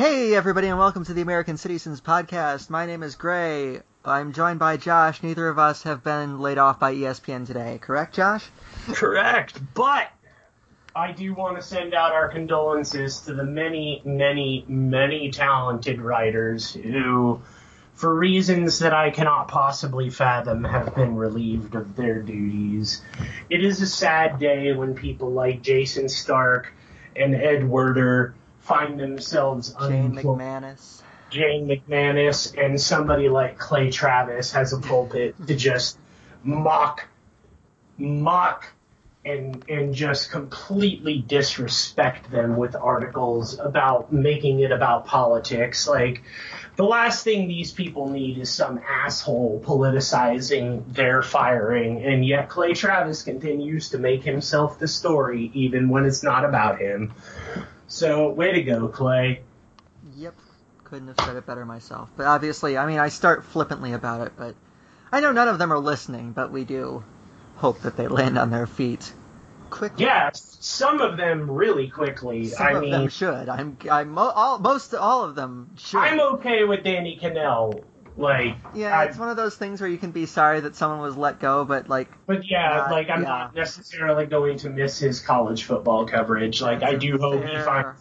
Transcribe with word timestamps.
Hey, 0.00 0.34
everybody, 0.34 0.68
and 0.68 0.78
welcome 0.78 1.04
to 1.04 1.12
the 1.12 1.20
American 1.20 1.56
Cityzens 1.56 2.00
Podcast. 2.00 2.70
My 2.70 2.86
name 2.86 3.02
is 3.02 3.16
Grey. 3.16 3.80
I'm 4.02 4.32
joined 4.32 4.58
by 4.58 4.78
Josh. 4.78 5.22
Neither 5.22 5.46
of 5.46 5.58
us 5.58 5.82
have 5.82 6.02
been 6.02 6.40
laid 6.40 6.56
off 6.56 6.80
by 6.80 6.94
ESPN 6.94 7.46
today, 7.46 7.78
correct, 7.82 8.14
Josh? 8.14 8.46
Correct, 8.94 9.60
but 9.74 10.10
I 10.96 11.12
do 11.12 11.34
want 11.34 11.58
to 11.58 11.62
send 11.62 11.92
out 11.92 12.12
our 12.12 12.30
condolences 12.30 13.20
to 13.26 13.34
the 13.34 13.44
many, 13.44 14.00
many, 14.06 14.64
many 14.66 15.30
talented 15.30 16.00
writers 16.00 16.72
who, 16.72 17.42
for 17.92 18.14
reasons 18.14 18.78
that 18.78 18.94
I 18.94 19.10
cannot 19.10 19.48
possibly 19.48 20.08
fathom, 20.08 20.64
have 20.64 20.94
been 20.94 21.14
relieved 21.14 21.74
of 21.74 21.94
their 21.94 22.22
duties. 22.22 23.02
It 23.50 23.62
is 23.62 23.82
a 23.82 23.86
sad 23.86 24.38
day 24.38 24.72
when 24.72 24.94
people 24.94 25.30
like 25.30 25.60
Jayson 25.60 26.08
Stark 26.08 26.72
and 27.14 27.34
Ed 27.34 27.68
Werder 27.68 28.34
find 28.60 28.98
themselves 28.98 29.74
Jane 29.74 30.06
unemployed. 30.06 30.38
McManus. 30.38 31.02
Jane 31.30 31.68
McManus 31.68 32.56
and 32.58 32.80
somebody 32.80 33.28
like 33.28 33.58
Clay 33.58 33.90
Travis 33.90 34.52
has 34.52 34.72
a 34.72 34.78
pulpit 34.78 35.34
to 35.46 35.54
just 35.54 35.96
mock, 36.42 37.06
mock, 37.98 38.66
and 39.24 39.64
and 39.68 39.94
just 39.94 40.30
completely 40.30 41.18
disrespect 41.18 42.30
them 42.30 42.56
with 42.56 42.74
articles 42.74 43.58
about 43.58 44.12
making 44.12 44.60
it 44.60 44.72
about 44.72 45.06
politics. 45.06 45.86
Like 45.86 46.22
the 46.76 46.84
last 46.84 47.22
thing 47.22 47.46
these 47.46 47.70
people 47.70 48.08
need 48.08 48.38
is 48.38 48.50
some 48.50 48.80
asshole 48.88 49.62
politicizing 49.64 50.92
their 50.94 51.22
firing, 51.22 52.02
and 52.04 52.24
yet 52.24 52.48
Clay 52.48 52.72
Travis 52.72 53.22
continues 53.22 53.90
to 53.90 53.98
make 53.98 54.24
himself 54.24 54.78
the 54.78 54.88
story 54.88 55.50
even 55.54 55.90
when 55.90 56.06
it's 56.06 56.22
not 56.22 56.44
about 56.44 56.80
him. 56.80 57.12
So 57.90 58.30
way 58.30 58.52
to 58.52 58.62
go, 58.62 58.86
Clay. 58.86 59.40
Yep, 60.16 60.36
couldn't 60.84 61.08
have 61.08 61.26
said 61.26 61.36
it 61.36 61.44
better 61.44 61.64
myself. 61.66 62.08
But 62.16 62.26
obviously, 62.26 62.78
I 62.78 62.86
mean, 62.86 62.98
I 62.98 63.08
start 63.08 63.44
flippantly 63.44 63.92
about 63.92 64.26
it, 64.28 64.32
but 64.36 64.54
I 65.10 65.20
know 65.20 65.32
none 65.32 65.48
of 65.48 65.58
them 65.58 65.72
are 65.72 65.78
listening, 65.78 66.30
but 66.30 66.52
we 66.52 66.64
do 66.64 67.02
hope 67.56 67.80
that 67.80 67.96
they 67.96 68.06
land 68.06 68.38
on 68.38 68.50
their 68.50 68.68
feet 68.68 69.12
quickly. 69.70 70.04
Yeah, 70.04 70.30
some 70.32 71.00
of 71.00 71.16
them 71.16 71.50
really 71.50 71.88
quickly. 71.88 72.46
Some 72.46 72.66
I 72.66 72.70
of 72.70 72.80
mean, 72.82 72.90
them 72.92 73.08
should. 73.08 73.48
I'm, 73.48 73.76
I'm 73.90 74.16
all, 74.16 74.60
most 74.60 74.94
all 74.94 75.24
of 75.24 75.34
them 75.34 75.70
should. 75.76 75.98
I'm 75.98 76.20
okay 76.20 76.62
with 76.62 76.84
Danny 76.84 77.18
Kanell. 77.20 77.82
Like, 78.16 78.56
yeah, 78.74 78.98
I- 78.98 79.04
it's 79.04 79.18
one 79.18 79.28
of 79.28 79.36
those 79.36 79.56
things 79.56 79.80
where 79.80 79.88
you 79.88 79.98
can 79.98 80.10
be 80.10 80.26
sorry 80.26 80.60
that 80.60 80.76
someone 80.76 81.00
was 81.00 81.16
let 81.16 81.40
go, 81.40 81.64
but 81.64 81.88
like, 81.88 82.10
but 82.26 82.48
yeah, 82.50 82.88
like 82.90 83.08
I'm 83.08 83.22
yeah. 83.22 83.28
not 83.28 83.54
necessarily 83.54 84.26
going 84.26 84.58
to 84.58 84.70
miss 84.70 84.98
his 84.98 85.20
college 85.20 85.64
football 85.64 86.06
coverage. 86.06 86.60
Like, 86.60 86.82
I 86.82 86.94
do 86.94 87.18
hope 87.18 87.44
he 87.44 87.58
finds. 87.62 88.00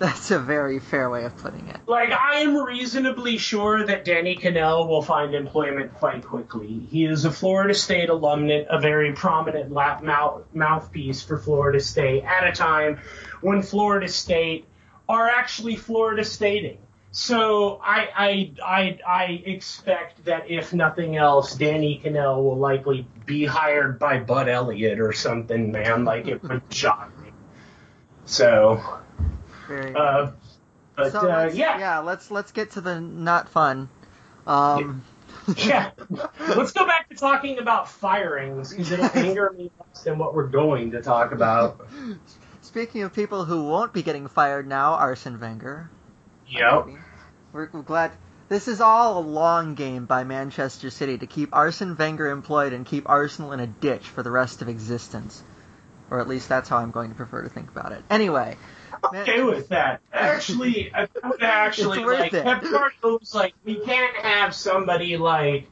That's 0.00 0.30
a 0.30 0.38
very 0.38 0.78
fair 0.78 1.10
way 1.10 1.24
of 1.24 1.36
putting 1.36 1.68
it. 1.68 1.76
Like, 1.86 2.10
I 2.10 2.36
am 2.36 2.56
reasonably 2.56 3.36
sure 3.36 3.84
that 3.84 4.06
Danny 4.06 4.34
Kanell 4.34 4.88
will 4.88 5.02
find 5.02 5.34
employment 5.34 5.92
quite 5.92 6.24
quickly. 6.24 6.86
He 6.90 7.04
is 7.04 7.26
a 7.26 7.30
Florida 7.30 7.74
State 7.74 8.08
alumnus, 8.08 8.66
a 8.70 8.80
very 8.80 9.12
prominent 9.12 9.70
lap 9.72 10.02
mouth, 10.02 10.44
mouthpiece 10.54 11.22
for 11.22 11.36
Florida 11.36 11.80
State 11.80 12.24
at 12.24 12.48
a 12.48 12.52
time 12.52 12.98
when 13.42 13.60
Florida 13.60 14.08
State 14.08 14.64
are 15.06 15.28
actually 15.28 15.76
Florida 15.76 16.24
Stating. 16.24 16.78
So 17.12 17.80
I, 17.84 18.08
I 18.16 18.52
I 18.64 18.98
I 19.06 19.24
expect 19.44 20.24
that 20.26 20.48
if 20.48 20.72
nothing 20.72 21.16
else, 21.16 21.56
Danny 21.56 22.00
Kanell 22.02 22.36
will 22.36 22.56
likely 22.56 23.06
be 23.26 23.44
hired 23.44 23.98
by 23.98 24.20
Bud 24.20 24.48
Elliott 24.48 25.00
or 25.00 25.12
something, 25.12 25.72
man. 25.72 26.04
Like 26.04 26.28
it 26.28 26.42
would 26.44 26.62
shock 26.70 27.10
me. 27.20 27.32
So, 28.26 28.80
Very. 29.66 29.92
uh, 29.94 30.30
but 30.94 31.10
so 31.10 31.20
uh, 31.20 31.24
let's, 31.24 31.56
yeah. 31.56 31.98
let's 31.98 32.30
let's 32.30 32.52
get 32.52 32.72
to 32.72 32.80
the 32.80 33.00
not 33.00 33.48
fun. 33.48 33.88
Um, 34.46 35.02
Yeah. 35.56 35.90
Let's 36.38 36.72
go 36.72 36.86
back 36.86 37.08
to 37.08 37.16
talking 37.16 37.58
about 37.58 37.88
firings 37.88 38.70
because 38.70 38.90
it'll 38.92 39.10
anger 39.14 39.52
me 39.56 39.70
less 39.78 40.02
than 40.04 40.18
what 40.18 40.34
we're 40.34 40.48
going 40.48 40.90
to 40.92 41.02
talk 41.02 41.32
about. 41.32 41.86
Speaking 42.60 43.02
of 43.02 43.14
people 43.14 43.44
who 43.44 43.64
won't 43.64 43.92
be 43.92 44.02
getting 44.02 44.28
fired 44.28 44.66
now, 44.66 44.94
Arsene 44.94 45.40
Wenger. 45.40 45.90
Yep. 46.50 46.88
We're, 47.52 47.66
glad. 47.66 48.12
This 48.48 48.68
is 48.68 48.80
all 48.80 49.18
a 49.18 49.24
long 49.24 49.74
game 49.74 50.06
by 50.06 50.24
Manchester 50.24 50.90
City 50.90 51.18
to 51.18 51.26
keep 51.26 51.54
Arsene 51.54 51.96
Wenger 51.96 52.28
employed 52.28 52.72
and 52.72 52.84
keep 52.84 53.08
Arsenal 53.08 53.52
in 53.52 53.60
a 53.60 53.66
ditch 53.66 54.02
for 54.02 54.22
the 54.22 54.30
rest 54.30 54.60
of 54.62 54.68
existence. 54.68 55.42
Or 56.10 56.20
at 56.20 56.26
least 56.26 56.48
that's 56.48 56.68
how 56.68 56.78
I'm 56.78 56.90
going 56.90 57.10
to 57.10 57.14
prefer 57.14 57.42
to 57.42 57.48
think 57.48 57.70
about 57.70 57.92
it. 57.92 58.02
Anyway. 58.10 58.56
Man- 59.12 59.22
Okay 59.22 59.42
with 59.42 59.68
that. 59.68 60.00
Actually, 60.12 60.92
I 60.94 61.06
would 61.24 61.42
actually 61.42 62.04
like 62.04 62.34
it. 62.34 62.44
Pep 62.44 62.62
Guardiola's 62.62 63.34
like 63.34 63.54
we 63.64 63.76
can't 63.80 64.16
have 64.16 64.54
somebody 64.54 65.16
like 65.16 65.68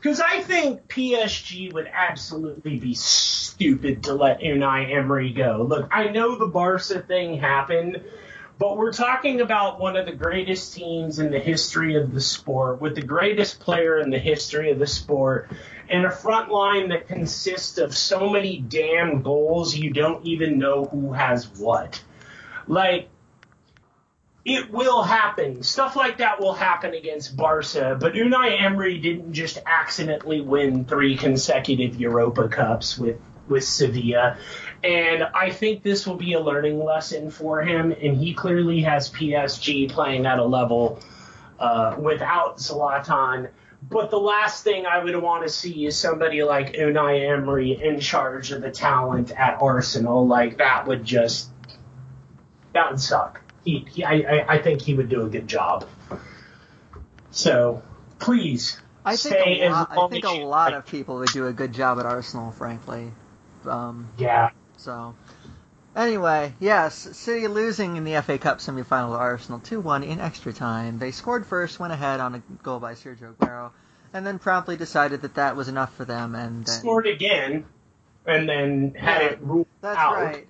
because 0.00 0.20
I 0.20 0.40
think 0.40 0.88
PSG 0.88 1.72
would 1.72 1.88
absolutely 1.92 2.78
be 2.78 2.94
stupid 2.94 4.04
to 4.04 4.14
let 4.14 4.40
Unai 4.40 4.92
Emery 4.92 5.32
go. 5.32 5.64
Look, 5.68 5.88
I 5.90 6.08
know 6.08 6.36
the 6.36 6.46
Barca 6.46 7.00
thing 7.00 7.38
happened, 7.38 8.02
but 8.58 8.76
we're 8.76 8.92
talking 8.92 9.40
about 9.40 9.80
one 9.80 9.96
of 9.96 10.06
the 10.06 10.12
greatest 10.12 10.74
teams 10.74 11.18
in 11.18 11.30
the 11.30 11.40
history 11.40 11.96
of 11.96 12.14
the 12.14 12.20
sport, 12.20 12.80
with 12.80 12.94
the 12.94 13.02
greatest 13.02 13.60
player 13.60 13.98
in 13.98 14.10
the 14.10 14.18
history 14.18 14.70
of 14.70 14.78
the 14.78 14.86
sport, 14.86 15.50
and 15.88 16.04
a 16.04 16.10
front 16.10 16.50
line 16.50 16.88
that 16.90 17.08
consists 17.08 17.78
of 17.78 17.96
so 17.96 18.30
many 18.30 18.58
damn 18.58 19.22
goals 19.22 19.76
you 19.76 19.90
don't 19.90 20.24
even 20.24 20.58
know 20.58 20.84
who 20.84 21.12
has 21.12 21.48
what. 21.58 22.02
Like, 22.66 23.08
it 24.44 24.70
will 24.70 25.02
happen. 25.02 25.62
Stuff 25.62 25.96
like 25.96 26.18
that 26.18 26.40
will 26.40 26.52
happen 26.52 26.94
against 26.94 27.36
Barca, 27.36 27.96
but 27.98 28.12
Unai 28.12 28.60
Emery 28.60 28.98
didn't 28.98 29.32
just 29.32 29.58
accidentally 29.66 30.40
win 30.40 30.84
three 30.84 31.16
consecutive 31.16 31.98
Europa 31.98 32.48
Cups 32.48 32.98
with 32.98 33.18
with 33.48 33.64
Sevilla. 33.64 34.38
And 34.84 35.22
I 35.22 35.48
think 35.48 35.82
this 35.82 36.06
will 36.06 36.16
be 36.16 36.34
a 36.34 36.40
learning 36.40 36.78
lesson 36.78 37.30
for 37.30 37.62
him, 37.62 37.90
and 37.90 38.18
he 38.18 38.34
clearly 38.34 38.82
has 38.82 39.10
PSG 39.10 39.90
playing 39.90 40.26
at 40.26 40.38
a 40.38 40.44
level 40.44 41.00
uh, 41.58 41.96
without 41.98 42.58
Zlatan. 42.58 43.48
But 43.90 44.10
the 44.10 44.18
last 44.18 44.62
thing 44.62 44.84
I 44.84 45.02
would 45.02 45.16
want 45.16 45.44
to 45.44 45.48
see 45.48 45.86
is 45.86 45.98
somebody 45.98 46.42
like 46.42 46.74
Unai 46.74 47.30
Emery 47.30 47.82
in 47.82 47.98
charge 47.98 48.52
of 48.52 48.60
the 48.60 48.70
talent 48.70 49.30
at 49.30 49.62
Arsenal. 49.62 50.26
Like 50.26 50.58
that 50.58 50.86
would 50.86 51.02
just 51.02 51.48
that 52.74 52.90
would 52.90 53.00
suck. 53.00 53.40
He, 53.64 53.86
he 53.90 54.04
I, 54.04 54.44
I, 54.46 54.58
think 54.58 54.82
he 54.82 54.92
would 54.92 55.08
do 55.08 55.24
a 55.24 55.28
good 55.30 55.48
job. 55.48 55.88
So 57.30 57.82
please 58.18 58.78
I 59.04 59.16
think, 59.16 59.34
a 59.34 59.62
as 59.62 59.70
lot, 59.70 59.88
I 59.90 60.08
think 60.08 60.24
a 60.24 60.44
lot 60.44 60.74
of 60.74 60.86
people 60.86 61.16
would 61.16 61.28
do 61.28 61.46
a 61.46 61.52
good 61.52 61.72
job 61.72 61.98
at 61.98 62.06
Arsenal, 62.06 62.52
frankly. 62.52 63.12
Um, 63.66 64.08
yeah. 64.18 64.50
So, 64.84 65.14
anyway, 65.96 66.52
yes, 66.60 66.94
City 66.94 67.48
losing 67.48 67.96
in 67.96 68.04
the 68.04 68.20
FA 68.20 68.36
Cup 68.36 68.58
semifinal 68.58 69.12
to 69.12 69.16
Arsenal 69.18 69.60
2-1 69.60 70.06
in 70.06 70.20
extra 70.20 70.52
time. 70.52 70.98
They 70.98 71.10
scored 71.10 71.46
first, 71.46 71.80
went 71.80 71.94
ahead 71.94 72.20
on 72.20 72.34
a 72.34 72.42
goal 72.62 72.80
by 72.80 72.92
Sergio 72.92 73.34
Aguero, 73.34 73.70
and 74.12 74.26
then 74.26 74.38
promptly 74.38 74.76
decided 74.76 75.22
that 75.22 75.36
that 75.36 75.56
was 75.56 75.68
enough 75.68 75.94
for 75.96 76.04
them. 76.04 76.34
And 76.34 76.66
then, 76.66 76.80
scored 76.80 77.06
again, 77.06 77.64
and 78.26 78.46
then 78.46 78.94
had 78.94 79.22
Yeah, 79.22 79.28
it 79.28 79.38
ruled 79.40 79.66
That's 79.80 79.98
out. 79.98 80.16
right. 80.16 80.46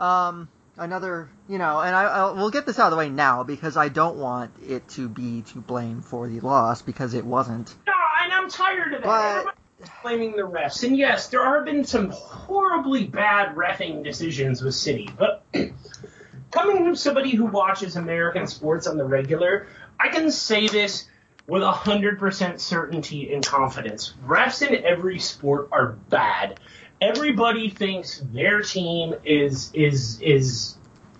Um, 0.00 0.48
another, 0.78 1.28
you 1.46 1.58
know, 1.58 1.80
and 1.80 1.94
I, 1.94 2.04
I 2.04 2.32
we'll 2.32 2.50
get 2.50 2.64
this 2.64 2.78
out 2.78 2.86
of 2.86 2.92
the 2.92 2.96
way 2.96 3.10
now 3.10 3.42
because 3.42 3.76
I 3.76 3.90
don't 3.90 4.16
want 4.16 4.50
it 4.66 4.88
to 4.90 5.10
be 5.10 5.42
to 5.52 5.60
blame 5.60 6.00
for 6.00 6.26
the 6.26 6.40
loss 6.40 6.80
because 6.80 7.12
it 7.12 7.26
wasn't. 7.26 7.74
No, 7.86 7.92
and 8.22 8.32
I'm 8.32 8.48
tired 8.48 8.94
of 8.94 9.02
that. 9.02 9.44
But- 9.44 9.54
blaming 10.02 10.32
the 10.32 10.42
refs, 10.42 10.84
and 10.84 10.96
yes, 10.96 11.28
there 11.28 11.44
have 11.44 11.64
been 11.64 11.84
some 11.84 12.10
horribly 12.10 13.04
bad 13.04 13.54
refing 13.54 14.04
decisions 14.04 14.62
with 14.62 14.74
City. 14.74 15.08
But 15.18 15.44
coming 16.50 16.84
from 16.84 16.96
somebody 16.96 17.34
who 17.34 17.46
watches 17.46 17.96
American 17.96 18.46
sports 18.46 18.86
on 18.86 18.96
the 18.96 19.04
regular, 19.04 19.66
I 19.98 20.08
can 20.08 20.30
say 20.30 20.68
this 20.68 21.06
with 21.46 21.62
hundred 21.62 22.18
percent 22.18 22.60
certainty 22.60 23.32
and 23.34 23.44
confidence. 23.44 24.14
Refs 24.26 24.66
in 24.66 24.84
every 24.84 25.18
sport 25.18 25.68
are 25.72 25.92
bad. 25.92 26.60
Everybody 27.00 27.70
thinks 27.70 28.22
their 28.32 28.62
team 28.62 29.14
is 29.24 29.70
is 29.74 30.20
is 30.20 30.76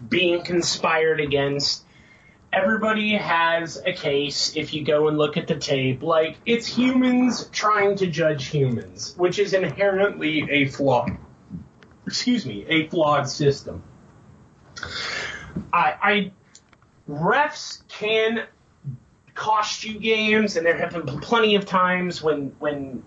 being 0.08 0.42
conspired 0.42 1.20
against 1.20 1.83
everybody 2.54 3.16
has 3.16 3.82
a 3.84 3.92
case 3.92 4.56
if 4.56 4.72
you 4.74 4.84
go 4.84 5.08
and 5.08 5.18
look 5.18 5.36
at 5.36 5.46
the 5.46 5.56
tape. 5.56 6.02
Like, 6.02 6.36
it's 6.46 6.66
humans 6.66 7.48
trying 7.52 7.96
to 7.96 8.06
judge 8.06 8.46
humans, 8.46 9.14
which 9.16 9.38
is 9.38 9.52
inherently 9.52 10.48
a 10.50 10.68
flaw. 10.68 11.06
Excuse 12.06 12.46
me, 12.46 12.64
a 12.68 12.88
flawed 12.88 13.28
system. 13.28 13.82
I, 15.72 15.94
I 16.02 16.32
refs 17.08 17.86
can 17.88 18.44
cost 19.34 19.84
you 19.84 19.98
games, 19.98 20.56
and 20.56 20.66
there 20.66 20.76
have 20.76 20.92
been 20.92 21.20
plenty 21.20 21.56
of 21.56 21.66
times 21.66 22.22
when 22.22 22.54
when 22.58 23.02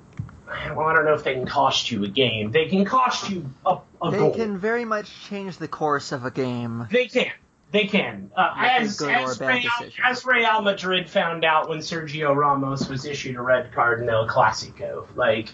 well, 0.47 0.88
I 0.88 0.95
don't 0.95 1.05
know 1.05 1.13
if 1.13 1.23
they 1.23 1.33
can 1.33 1.45
cost 1.45 1.91
you 1.91 2.03
a 2.03 2.07
game. 2.07 2.51
They 2.51 2.67
can 2.67 2.85
cost 2.85 3.29
you 3.29 3.50
a, 3.65 3.79
a 4.01 4.11
They 4.11 4.17
goal. 4.17 4.33
can 4.33 4.57
very 4.57 4.85
much 4.85 5.11
change 5.27 5.57
the 5.57 5.67
course 5.67 6.11
of 6.11 6.25
a 6.25 6.31
game. 6.31 6.88
They 6.89 7.07
can. 7.07 7.31
They 7.71 7.85
can. 7.85 8.31
Uh, 8.35 8.53
as, 8.55 8.97
good 8.97 9.09
or 9.09 9.13
a 9.13 9.29
as, 9.29 9.39
Real, 9.41 9.71
as 10.05 10.25
Real 10.25 10.61
Madrid 10.61 11.09
found 11.09 11.43
out 11.43 11.67
when 11.67 11.79
Sergio 11.79 12.33
Ramos 12.33 12.87
was 12.87 13.05
issued 13.05 13.35
a 13.35 13.41
red 13.41 13.73
card 13.73 14.01
in 14.01 14.09
El 14.09 14.27
Clasico. 14.27 15.05
Like, 15.15 15.49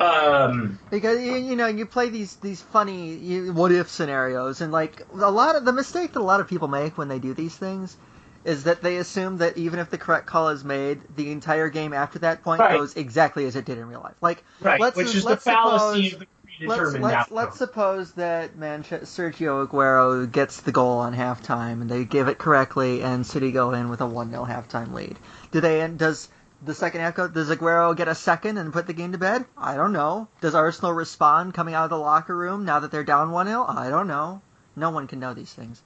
um, 0.00 0.78
Because 0.90 1.20
you, 1.20 1.34
you 1.34 1.56
know 1.56 1.66
you 1.66 1.84
play 1.86 2.08
these 2.08 2.36
these 2.36 2.62
funny 2.62 3.14
you, 3.16 3.52
what 3.52 3.72
if 3.72 3.88
scenarios 3.88 4.60
and 4.60 4.72
like 4.72 5.02
a 5.12 5.30
lot 5.30 5.56
of 5.56 5.64
the 5.64 5.72
mistake 5.72 6.12
that 6.12 6.20
a 6.20 6.22
lot 6.22 6.40
of 6.40 6.46
people 6.48 6.68
make 6.68 6.96
when 6.96 7.08
they 7.08 7.18
do 7.18 7.34
these 7.34 7.56
things 7.56 7.96
is 8.44 8.64
that 8.64 8.80
they 8.80 8.98
assume 8.98 9.38
that 9.38 9.58
even 9.58 9.80
if 9.80 9.90
the 9.90 9.98
correct 9.98 10.26
call 10.26 10.48
is 10.50 10.64
made, 10.64 11.00
the 11.16 11.32
entire 11.32 11.68
game 11.68 11.92
after 11.92 12.20
that 12.20 12.44
point 12.44 12.60
Right. 12.60 12.78
goes 12.78 12.96
exactly 12.96 13.44
as 13.46 13.56
it 13.56 13.64
did 13.64 13.76
in 13.76 13.88
real 13.88 14.00
life. 14.00 14.14
Like 14.20 14.44
right, 14.60 14.80
let's 14.80 14.96
which 14.96 15.14
is 15.16 15.24
the 15.24 15.30
let's 15.30 15.42
fallacy 15.44 16.10
suppose- 16.10 16.12
of 16.12 16.18
the 16.20 16.26
let's 16.60 16.94
let's, 16.94 17.30
let's 17.30 17.58
suppose 17.58 18.12
that 18.12 18.56
Manchester 18.56 19.06
Sergio 19.06 19.66
Aguero 19.66 20.30
gets 20.30 20.60
the 20.60 20.72
goal 20.72 20.98
on 20.98 21.14
halftime 21.14 21.80
and 21.80 21.90
they 21.90 22.04
give 22.04 22.28
it 22.28 22.38
correctly 22.38 23.02
and 23.02 23.26
City 23.26 23.52
go 23.52 23.72
in 23.72 23.88
with 23.88 24.00
a 24.00 24.06
one 24.06 24.30
0 24.30 24.44
halftime 24.44 24.92
lead. 24.92 25.18
Do 25.50 25.60
they 25.60 25.86
does 25.88 26.28
the 26.64 26.74
second 26.74 27.00
half 27.00 27.14
go? 27.14 27.28
Does 27.28 27.50
Aguero 27.50 27.96
get 27.96 28.08
a 28.08 28.14
second 28.14 28.58
and 28.58 28.72
put 28.72 28.86
the 28.86 28.92
game 28.92 29.12
to 29.12 29.18
bed? 29.18 29.44
I 29.56 29.76
don't 29.76 29.92
know. 29.92 30.28
Does 30.40 30.54
Arsenal 30.54 30.92
respond 30.92 31.54
coming 31.54 31.74
out 31.74 31.84
of 31.84 31.90
the 31.90 31.98
locker 31.98 32.36
room 32.36 32.64
now 32.64 32.80
that 32.80 32.90
they're 32.90 33.04
down 33.04 33.30
one 33.30 33.46
0 33.46 33.64
I 33.68 33.90
don't 33.90 34.08
know. 34.08 34.42
No 34.76 34.90
one 34.90 35.06
can 35.06 35.20
know 35.20 35.34
these 35.34 35.52
things. 35.52 35.82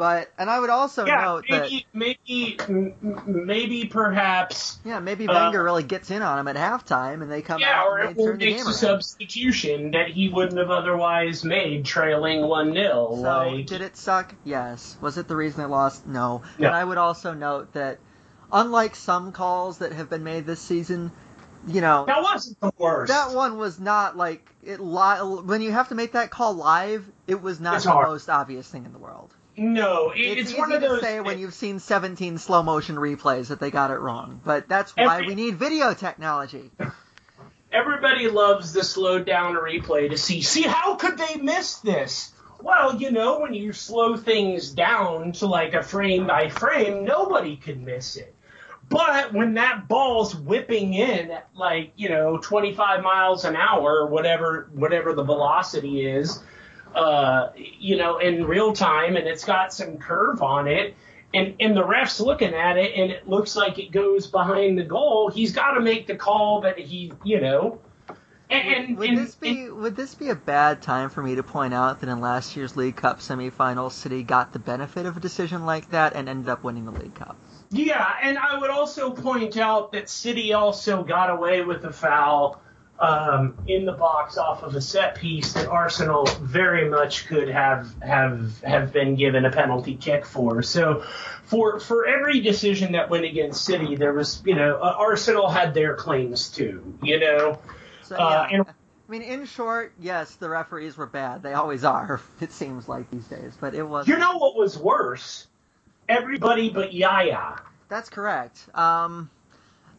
But 0.00 0.32
and 0.38 0.48
I 0.48 0.58
would 0.58 0.70
also 0.70 1.04
yeah, 1.04 1.20
note 1.20 1.44
that 1.50 1.70
maybe, 1.92 2.16
maybe, 2.26 2.58
maybe, 3.26 3.84
perhaps, 3.84 4.78
yeah 4.82 4.98
maybe 4.98 5.28
Uh, 5.28 5.34
Wenger 5.34 5.62
really 5.62 5.82
gets 5.82 6.10
in 6.10 6.22
on 6.22 6.38
him 6.38 6.48
at 6.48 6.56
halftime 6.56 7.20
and 7.20 7.30
they 7.30 7.42
come 7.42 7.60
yeah, 7.60 7.80
out 7.82 7.86
or, 7.86 7.98
and 7.98 8.16
they 8.16 8.22
or 8.22 8.30
turn 8.30 8.38
the 8.38 8.46
makes 8.46 8.66
a 8.66 8.72
substitution 8.72 9.90
that 9.90 10.08
he 10.08 10.30
wouldn't 10.30 10.56
have 10.58 10.70
otherwise 10.70 11.44
made, 11.44 11.84
trailing 11.84 12.40
one 12.48 12.72
0 12.72 13.10
So 13.14 13.20
Like, 13.20 13.66
did 13.66 13.82
it 13.82 13.94
suck? 13.98 14.34
Yes. 14.42 14.96
Was 15.02 15.18
it 15.18 15.28
the 15.28 15.36
reason 15.36 15.60
they 15.60 15.66
lost? 15.68 16.06
No. 16.06 16.40
No. 16.58 16.68
And 16.68 16.74
I 16.74 16.82
would 16.82 16.96
also 16.96 17.34
note 17.34 17.74
that, 17.74 17.98
unlike 18.50 18.96
some 18.96 19.32
calls 19.32 19.78
that 19.80 19.92
have 19.92 20.08
been 20.08 20.24
made 20.24 20.46
this 20.46 20.62
season, 20.62 21.12
you 21.66 21.82
know 21.82 22.06
that 22.06 22.22
wasn't 22.22 22.58
the 22.60 22.72
worst. 22.78 23.12
that 23.12 23.34
one 23.36 23.58
was 23.58 23.78
not 23.78 24.16
like 24.16 24.48
it. 24.62 24.80
Li- 24.80 25.42
when 25.44 25.60
you 25.60 25.72
have 25.72 25.88
to 25.90 25.94
make 25.94 26.12
that 26.12 26.30
call 26.30 26.54
live, 26.54 27.04
it 27.26 27.42
was 27.42 27.60
not 27.60 27.76
It's 27.76 27.84
the 27.84 27.90
hard. 27.90 28.08
most 28.08 28.30
obvious 28.30 28.66
thing 28.66 28.86
in 28.86 28.94
the 28.94 28.98
world. 28.98 29.34
No, 29.60 30.10
it, 30.10 30.18
It's, 30.38 30.50
it's, 30.50 30.58
one 30.58 30.72
of 30.72 30.80
to 30.80 30.88
those. 30.88 31.00
say 31.02 31.20
when 31.20 31.38
you've 31.38 31.54
seen 31.54 31.78
17 31.78 32.38
slow 32.38 32.62
motion 32.62 32.96
replays 32.96 33.48
that 33.48 33.60
they 33.60 33.70
got 33.70 33.90
it 33.90 33.98
wrong, 33.98 34.40
but 34.44 34.68
that's 34.68 34.96
why 34.96 35.16
Every- 35.18 35.26
we 35.28 35.34
need 35.34 35.56
video 35.56 35.92
technology. 35.94 36.70
everybody 37.72 38.28
loves 38.28 38.72
the 38.72 38.82
slowed 38.82 39.26
down 39.26 39.54
replay 39.54 40.10
to 40.10 40.18
see 40.18 40.42
see 40.42 40.62
how 40.62 40.96
could 40.96 41.16
they 41.18 41.36
miss 41.36 41.76
this 41.76 42.32
well 42.60 42.96
you 42.96 43.10
know 43.12 43.38
when 43.40 43.54
you 43.54 43.72
slow 43.72 44.16
things 44.16 44.70
down 44.70 45.30
to 45.32 45.46
like 45.46 45.72
a 45.74 45.82
frame 45.82 46.26
by 46.26 46.48
frame 46.48 47.04
nobody 47.04 47.56
could 47.56 47.80
miss 47.80 48.16
it 48.16 48.34
but 48.88 49.32
when 49.32 49.54
that 49.54 49.86
ball's 49.86 50.34
whipping 50.34 50.94
in 50.94 51.30
at 51.30 51.48
like 51.54 51.92
you 51.94 52.08
know 52.08 52.38
25 52.38 53.02
miles 53.04 53.44
an 53.44 53.54
hour 53.54 54.04
whatever 54.06 54.68
whatever 54.72 55.12
the 55.12 55.22
velocity 55.22 56.04
is 56.04 56.42
uh, 56.94 57.50
you 57.56 57.96
know 57.96 58.18
in 58.18 58.44
real 58.44 58.72
time 58.72 59.16
and 59.16 59.26
it's 59.26 59.44
got 59.44 59.72
some 59.72 59.98
curve 59.98 60.42
on 60.42 60.68
it. 60.68 60.94
And 61.32 61.54
and 61.60 61.76
the 61.76 61.84
ref's 61.84 62.20
looking 62.20 62.54
at 62.54 62.76
it 62.76 62.92
and 62.96 63.10
it 63.10 63.28
looks 63.28 63.54
like 63.54 63.78
it 63.78 63.92
goes 63.92 64.26
behind 64.26 64.78
the 64.78 64.84
goal. 64.84 65.30
He's 65.30 65.52
got 65.52 65.72
to 65.74 65.80
make 65.80 66.06
the 66.06 66.16
call 66.16 66.62
that 66.62 66.78
he 66.78 67.12
you 67.24 67.40
know. 67.40 67.80
And, 68.50 68.74
and, 68.74 68.98
would 68.98 69.08
and- 69.10 69.18
this 69.18 69.34
be 69.36 69.70
would 69.70 69.94
this 69.94 70.16
be 70.16 70.30
a 70.30 70.34
bad 70.34 70.82
time 70.82 71.08
for 71.08 71.22
me 71.22 71.36
to 71.36 71.42
point 71.44 71.72
out 71.72 72.00
that 72.00 72.08
in 72.08 72.20
last 72.20 72.56
year's 72.56 72.76
League 72.76 72.96
Cup 72.96 73.20
semifinals, 73.20 73.92
City 73.92 74.24
got 74.24 74.52
the 74.52 74.58
benefit 74.58 75.06
of 75.06 75.16
a 75.16 75.20
decision 75.20 75.64
like 75.66 75.90
that 75.90 76.14
and 76.16 76.28
ended 76.28 76.48
up 76.48 76.64
winning 76.64 76.84
the 76.84 76.90
League 76.90 77.14
Cup? 77.14 77.36
Yeah, 77.70 78.12
and 78.20 78.36
I 78.36 78.58
would 78.58 78.70
also 78.70 79.10
point 79.10 79.56
out 79.56 79.92
that 79.92 80.08
City 80.10 80.52
also 80.52 81.04
got 81.04 81.30
away 81.30 81.62
with 81.62 81.84
a 81.84 81.92
foul 81.92 82.60
um, 83.00 83.56
in 83.66 83.84
the 83.86 83.92
box 83.92 84.36
off 84.36 84.62
of 84.62 84.74
a 84.74 84.80
set 84.80 85.14
piece 85.14 85.54
that 85.54 85.68
Arsenal 85.68 86.26
very 86.42 86.88
much 86.88 87.26
could 87.26 87.48
have 87.48 87.88
have 88.02 88.60
have 88.62 88.92
been 88.92 89.14
given 89.16 89.44
a 89.46 89.50
penalty 89.50 89.96
kick 89.96 90.26
for. 90.26 90.62
So, 90.62 91.04
for 91.44 91.80
for 91.80 92.06
every 92.06 92.40
decision 92.40 92.92
that 92.92 93.08
went 93.08 93.24
against 93.24 93.64
City, 93.64 93.96
there 93.96 94.12
was 94.12 94.42
you 94.44 94.54
know 94.54 94.76
uh, 94.76 94.94
Arsenal 94.98 95.48
had 95.48 95.72
their 95.74 95.94
claims 95.96 96.48
too. 96.50 96.96
You 97.02 97.18
know, 97.20 97.58
So 98.02 98.16
Uh, 98.16 98.46
and- 98.52 98.66
I 98.68 99.12
mean, 99.12 99.22
in 99.22 99.44
short, 99.44 99.92
yes, 99.98 100.36
the 100.36 100.48
referees 100.48 100.96
were 100.96 101.06
bad. 101.06 101.42
They 101.42 101.54
always 101.54 101.84
are. 101.84 102.20
It 102.40 102.52
seems 102.52 102.88
like 102.88 103.10
these 103.10 103.26
days, 103.26 103.56
but 103.60 103.74
it 103.74 103.82
was. 103.82 104.06
you 104.06 104.16
know 104.16 104.36
what 104.38 104.56
was 104.56 104.78
worse? 104.78 105.48
Everybody 106.08 106.70
but 106.70 106.92
Yaya. 106.92 107.56
That's 107.88 108.08
correct. 108.08 108.68
Um, 108.72 109.28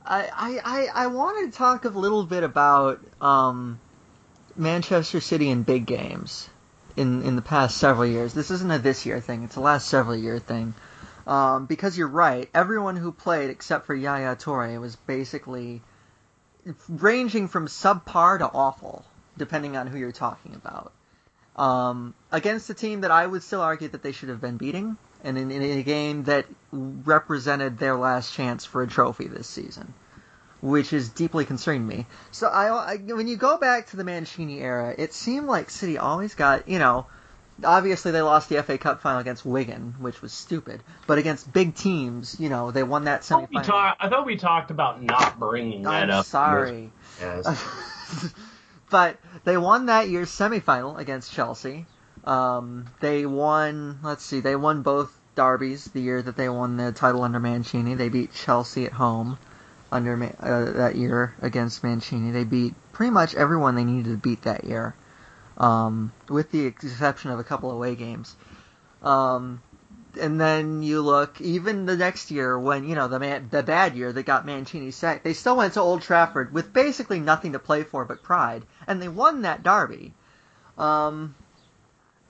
I, 0.05 0.59
I, 0.63 1.03
I, 1.03 1.07
wanted 1.07 1.51
to 1.51 1.57
talk 1.57 1.85
a 1.85 1.89
little 1.89 2.23
bit 2.23 2.43
about 2.43 2.99
um, 3.21 3.79
Manchester 4.55 5.21
City 5.21 5.49
in 5.49 5.63
big 5.63 5.85
games 5.85 6.49
in 6.95 7.23
in 7.23 7.35
the 7.35 7.41
past 7.41 7.77
several 7.77 8.05
years. 8.05 8.33
This 8.33 8.51
isn't 8.51 8.71
a 8.71 8.79
this 8.79 9.05
year 9.05 9.19
thing; 9.19 9.43
it's 9.43 9.55
a 9.55 9.61
last 9.61 9.87
several 9.87 10.15
year 10.15 10.39
thing. 10.39 10.73
Um, 11.27 11.65
because 11.67 11.97
you're 11.97 12.07
right, 12.07 12.49
everyone 12.53 12.95
who 12.95 13.11
played 13.11 13.51
except 13.51 13.85
for 13.85 13.93
Yaya 13.93 14.35
Toure 14.35 14.79
was 14.79 14.95
basically 14.95 15.81
ranging 16.89 17.47
from 17.47 17.67
subpar 17.67 18.39
to 18.39 18.45
awful, 18.51 19.05
depending 19.37 19.77
on 19.77 19.87
who 19.87 19.97
you're 19.97 20.11
talking 20.11 20.55
about. 20.55 20.91
Um, 21.55 22.15
against 22.31 22.69
a 22.69 22.73
team 22.73 23.01
that 23.01 23.11
I 23.11 23.25
would 23.25 23.43
still 23.43 23.61
argue 23.61 23.89
that 23.89 24.01
they 24.01 24.13
should 24.13 24.29
have 24.29 24.41
been 24.41 24.57
beating, 24.57 24.97
and 25.23 25.37
in, 25.37 25.51
in 25.51 25.77
a 25.77 25.83
game 25.83 26.23
that 26.23 26.45
represented 26.71 27.77
their 27.77 27.95
last 27.95 28.33
chance 28.33 28.65
for 28.65 28.81
a 28.81 28.87
trophy 28.87 29.27
this 29.27 29.47
season, 29.47 29.93
which 30.61 30.93
is 30.93 31.09
deeply 31.09 31.45
concerning 31.45 31.85
me. 31.85 32.05
So 32.31 32.47
I, 32.47 32.93
I 32.93 32.97
when 32.97 33.27
you 33.27 33.37
go 33.37 33.57
back 33.57 33.87
to 33.87 33.97
the 33.97 34.03
Mancini 34.03 34.59
era, 34.59 34.93
it 34.97 35.13
seemed 35.13 35.47
like 35.47 35.69
City 35.69 35.97
always 35.97 36.35
got 36.35 36.67
you 36.67 36.79
know. 36.79 37.05
Obviously, 37.63 38.11
they 38.11 38.23
lost 38.23 38.49
the 38.49 38.63
FA 38.63 38.79
Cup 38.79 39.01
final 39.01 39.19
against 39.19 39.45
Wigan, 39.45 39.93
which 39.99 40.19
was 40.23 40.33
stupid. 40.33 40.81
But 41.05 41.19
against 41.19 41.53
big 41.53 41.75
teams, 41.75 42.39
you 42.39 42.49
know, 42.49 42.71
they 42.71 42.81
won 42.81 43.03
that 43.03 43.19
I 43.19 43.23
thought, 43.23 43.49
we 43.51 43.57
semifinal. 43.57 43.63
talk, 43.65 43.97
I 43.99 44.09
thought 44.09 44.25
we 44.25 44.35
talked 44.35 44.71
about 44.71 45.03
not 45.03 45.37
bringing 45.37 45.83
that 45.83 46.09
I'm 46.09 46.09
up. 46.09 46.25
sorry. 46.25 46.91
Yes. 47.19 47.45
but 48.89 49.17
they 49.43 49.57
won 49.57 49.87
that 49.87 50.09
year's 50.09 50.31
semifinal 50.31 50.97
against 50.97 51.33
Chelsea. 51.33 51.85
Um, 52.23 52.85
they 52.99 53.25
won. 53.25 53.99
Let's 54.03 54.23
see. 54.23 54.39
They 54.39 54.55
won 54.55 54.81
both 54.81 55.17
derbies 55.35 55.85
the 55.85 56.01
year 56.01 56.21
that 56.21 56.35
they 56.35 56.49
won 56.49 56.77
the 56.77 56.91
title 56.91 57.23
under 57.23 57.39
Mancini. 57.39 57.95
They 57.95 58.09
beat 58.09 58.33
Chelsea 58.33 58.85
at 58.85 58.93
home 58.93 59.37
under 59.91 60.13
uh, 60.39 60.71
that 60.73 60.95
year 60.95 61.33
against 61.41 61.83
Mancini. 61.83 62.31
They 62.31 62.43
beat 62.43 62.73
pretty 62.91 63.11
much 63.11 63.35
everyone 63.35 63.75
they 63.75 63.83
needed 63.83 64.11
to 64.11 64.17
beat 64.17 64.43
that 64.43 64.63
year, 64.63 64.95
um, 65.57 66.11
with 66.29 66.51
the 66.51 66.65
exception 66.65 67.31
of 67.31 67.39
a 67.39 67.43
couple 67.43 67.71
away 67.71 67.95
games. 67.95 68.35
Um, 69.01 69.61
and 70.19 70.39
then 70.39 70.83
you 70.83 71.01
look 71.01 71.39
even 71.39 71.85
the 71.85 71.95
next 71.95 72.31
year 72.31 72.59
when 72.59 72.87
you 72.87 72.95
know 72.95 73.07
the 73.07 73.19
man, 73.19 73.47
the 73.49 73.63
bad 73.63 73.95
year 73.95 74.11
that 74.11 74.23
got 74.23 74.45
Mancini 74.45 74.91
sacked. 74.91 75.23
They 75.23 75.33
still 75.33 75.55
went 75.55 75.73
to 75.73 75.81
Old 75.81 76.01
Trafford 76.01 76.53
with 76.53 76.73
basically 76.73 77.19
nothing 77.19 77.53
to 77.53 77.59
play 77.59 77.83
for 77.83 78.05
but 78.05 78.23
pride, 78.23 78.63
and 78.87 79.01
they 79.01 79.07
won 79.07 79.43
that 79.43 79.63
derby. 79.63 80.13
Um, 80.77 81.35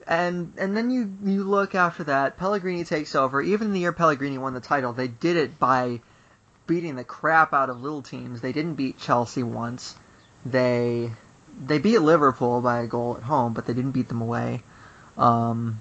and 0.06 0.52
and 0.58 0.76
then 0.76 0.90
you 0.90 1.12
you 1.24 1.44
look 1.44 1.74
after 1.74 2.04
that, 2.04 2.36
Pellegrini 2.36 2.84
takes 2.84 3.14
over. 3.14 3.40
Even 3.40 3.72
the 3.72 3.80
year 3.80 3.92
Pellegrini 3.92 4.38
won 4.38 4.54
the 4.54 4.60
title, 4.60 4.92
they 4.92 5.08
did 5.08 5.36
it 5.36 5.58
by 5.58 6.00
beating 6.66 6.96
the 6.96 7.04
crap 7.04 7.52
out 7.52 7.70
of 7.70 7.82
little 7.82 8.02
teams. 8.02 8.40
They 8.40 8.52
didn't 8.52 8.74
beat 8.74 8.98
Chelsea 8.98 9.42
once. 9.42 9.94
They 10.44 11.12
they 11.66 11.78
beat 11.78 11.98
Liverpool 11.98 12.60
by 12.62 12.80
a 12.80 12.86
goal 12.86 13.16
at 13.16 13.22
home, 13.22 13.52
but 13.52 13.66
they 13.66 13.74
didn't 13.74 13.92
beat 13.92 14.08
them 14.08 14.22
away. 14.22 14.62
Um, 15.18 15.80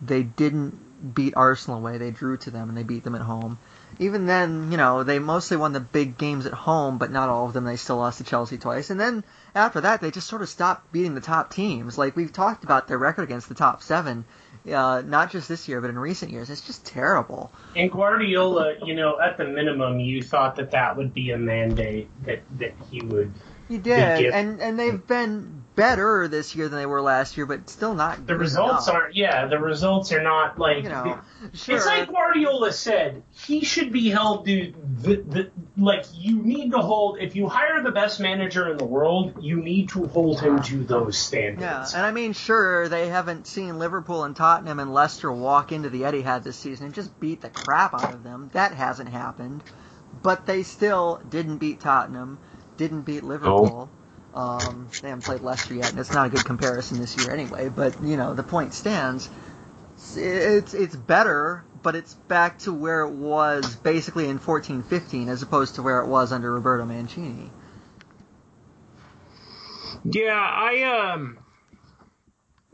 they 0.00 0.22
didn't 0.22 1.14
beat 1.14 1.34
Arsenal 1.36 1.78
away. 1.78 1.98
They 1.98 2.10
drew 2.10 2.36
to 2.38 2.50
them 2.50 2.68
and 2.68 2.78
they 2.78 2.82
beat 2.82 3.04
them 3.04 3.14
at 3.14 3.20
home. 3.20 3.58
Even 3.98 4.26
then, 4.26 4.70
you 4.70 4.76
know, 4.76 5.02
they 5.02 5.18
mostly 5.18 5.56
won 5.56 5.72
the 5.72 5.80
big 5.80 6.18
games 6.18 6.46
at 6.46 6.52
home, 6.52 6.98
but 6.98 7.10
not 7.10 7.28
all 7.28 7.46
of 7.46 7.52
them. 7.52 7.64
They 7.64 7.76
still 7.76 7.96
lost 7.96 8.18
to 8.18 8.24
Chelsea 8.24 8.58
twice. 8.58 8.90
And 8.90 9.00
then 9.00 9.24
after 9.56 9.80
that, 9.80 10.00
they 10.00 10.10
just 10.10 10.28
sort 10.28 10.42
of 10.42 10.48
stopped 10.48 10.92
beating 10.92 11.14
the 11.14 11.20
top 11.20 11.52
teams. 11.52 11.96
Like 11.96 12.14
we've 12.14 12.32
talked 12.32 12.62
about 12.62 12.88
their 12.88 12.98
record 12.98 13.22
against 13.22 13.48
the 13.48 13.54
top 13.54 13.82
seven, 13.82 14.24
uh, 14.70 15.02
not 15.04 15.30
just 15.30 15.48
this 15.48 15.66
year, 15.66 15.80
but 15.80 15.90
in 15.90 15.98
recent 15.98 16.30
years. 16.30 16.50
It's 16.50 16.60
just 16.60 16.84
terrible. 16.84 17.50
And 17.74 17.90
Guardiola, 17.90 18.74
you 18.84 18.94
know, 18.94 19.18
at 19.18 19.38
the 19.38 19.44
minimum, 19.44 19.98
you 19.98 20.22
thought 20.22 20.56
that 20.56 20.72
that 20.72 20.96
would 20.96 21.14
be 21.14 21.30
a 21.30 21.38
mandate 21.38 22.08
that 22.24 22.42
that 22.58 22.74
he 22.90 23.00
would. 23.00 23.32
You 23.68 23.78
did, 23.78 24.26
and 24.26 24.60
and 24.60 24.78
they've 24.78 25.04
been 25.06 25.55
better 25.76 26.26
this 26.26 26.56
year 26.56 26.68
than 26.68 26.78
they 26.78 26.86
were 26.86 27.02
last 27.02 27.36
year, 27.36 27.46
but 27.46 27.70
still 27.70 27.94
not. 27.94 28.26
The 28.26 28.36
results 28.36 28.88
enough. 28.88 29.02
aren't. 29.02 29.14
Yeah, 29.14 29.46
the 29.46 29.58
results 29.58 30.10
are 30.10 30.22
not 30.22 30.58
like. 30.58 30.82
You 30.82 30.88
know, 30.88 31.20
sure. 31.52 31.76
It's 31.76 31.86
like 31.86 32.10
Guardiola 32.10 32.72
said. 32.72 33.22
He 33.30 33.64
should 33.64 33.92
be 33.92 34.10
held 34.10 34.46
to 34.46 34.74
the, 35.02 35.16
the 35.16 35.50
like. 35.76 36.06
You 36.14 36.42
need 36.42 36.72
to 36.72 36.78
hold. 36.78 37.20
If 37.20 37.36
you 37.36 37.46
hire 37.46 37.82
the 37.82 37.92
best 37.92 38.18
manager 38.18 38.68
in 38.72 38.78
the 38.78 38.86
world, 38.86 39.44
you 39.44 39.56
need 39.62 39.90
to 39.90 40.06
hold 40.06 40.40
him 40.40 40.60
to 40.62 40.82
those 40.82 41.16
standards. 41.16 41.62
Yeah, 41.62 41.86
and 41.94 42.04
I 42.04 42.10
mean, 42.10 42.32
sure, 42.32 42.88
they 42.88 43.08
haven't 43.08 43.46
seen 43.46 43.78
Liverpool 43.78 44.24
and 44.24 44.34
Tottenham 44.34 44.80
and 44.80 44.92
Leicester 44.92 45.30
walk 45.30 45.70
into 45.70 45.90
the 45.90 46.02
Etihad 46.02 46.42
this 46.42 46.56
season 46.56 46.86
and 46.86 46.94
just 46.94 47.20
beat 47.20 47.42
the 47.42 47.50
crap 47.50 47.94
out 47.94 48.14
of 48.14 48.24
them. 48.24 48.50
That 48.54 48.72
hasn't 48.72 49.10
happened. 49.10 49.62
But 50.22 50.46
they 50.46 50.62
still 50.62 51.20
didn't 51.28 51.58
beat 51.58 51.80
Tottenham, 51.80 52.38
didn't 52.78 53.02
beat 53.02 53.22
Liverpool. 53.22 53.90
Um, 54.36 54.88
they 55.00 55.08
haven't 55.08 55.24
played 55.24 55.40
Leicester 55.40 55.74
yet, 55.74 55.90
and 55.90 55.98
it's 55.98 56.12
not 56.12 56.26
a 56.26 56.30
good 56.30 56.44
comparison 56.44 57.00
this 57.00 57.16
year 57.16 57.32
anyway. 57.32 57.70
But 57.70 58.02
you 58.02 58.18
know, 58.18 58.34
the 58.34 58.42
point 58.42 58.74
stands. 58.74 59.30
It's 60.14 60.74
it's 60.74 60.94
better, 60.94 61.64
but 61.82 61.96
it's 61.96 62.12
back 62.12 62.58
to 62.60 62.72
where 62.72 63.00
it 63.00 63.12
was 63.12 63.76
basically 63.76 64.28
in 64.28 64.38
14-15, 64.38 65.28
as 65.28 65.40
opposed 65.42 65.76
to 65.76 65.82
where 65.82 66.00
it 66.00 66.06
was 66.06 66.32
under 66.32 66.52
Roberto 66.52 66.84
Mancini. 66.84 67.50
Yeah, 70.04 70.34
I 70.34 71.12
um 71.12 71.38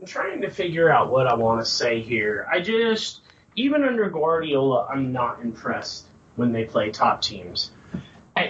I'm 0.01 0.05
trying 0.05 0.41
to 0.41 0.49
figure 0.49 0.89
out 0.89 1.09
what 1.09 1.27
I 1.27 1.35
want 1.35 1.61
to 1.61 1.65
say 1.65 2.01
here. 2.01 2.45
I 2.51 2.59
just 2.59 3.21
even 3.55 3.83
under 3.85 4.09
Guardiola, 4.09 4.87
I'm 4.91 5.13
not 5.13 5.39
impressed 5.39 6.07
when 6.35 6.51
they 6.51 6.65
play 6.65 6.91
top 6.91 7.21
teams. 7.21 7.71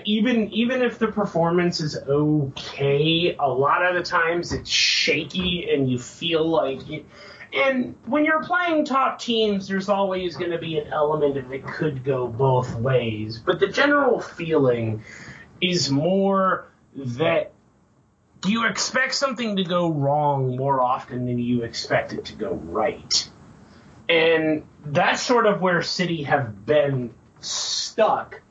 Even 0.05 0.51
even 0.51 0.81
if 0.81 0.99
the 0.99 1.07
performance 1.07 1.79
is 1.79 1.97
okay, 1.97 3.35
a 3.37 3.49
lot 3.49 3.85
of 3.85 3.95
the 3.95 4.03
times 4.03 4.51
it's 4.53 4.69
shaky 4.69 5.69
and 5.71 5.89
you 5.89 5.99
feel 5.99 6.47
like 6.47 6.89
it, 6.89 7.05
and 7.53 7.95
when 8.05 8.25
you're 8.25 8.43
playing 8.43 8.85
top 8.85 9.19
teams, 9.19 9.67
there's 9.67 9.89
always 9.89 10.35
going 10.37 10.51
to 10.51 10.57
be 10.57 10.77
an 10.79 10.91
element 10.91 11.37
of 11.37 11.51
it 11.51 11.65
could 11.65 12.03
go 12.03 12.27
both 12.27 12.73
ways. 12.75 13.39
But 13.39 13.59
the 13.59 13.67
general 13.67 14.19
feeling 14.19 15.03
is 15.61 15.91
more 15.91 16.67
that 16.95 17.51
you 18.45 18.65
expect 18.67 19.13
something 19.15 19.57
to 19.57 19.63
go 19.63 19.89
wrong 19.89 20.57
more 20.57 20.81
often 20.81 21.25
than 21.25 21.39
you 21.39 21.63
expect 21.63 22.13
it 22.13 22.25
to 22.25 22.33
go 22.33 22.53
right. 22.53 23.29
And 24.09 24.63
that's 24.85 25.21
sort 25.21 25.45
of 25.45 25.61
where 25.61 25.81
City 25.81 26.23
have 26.23 26.65
been 26.65 27.13
stuck 27.39 28.41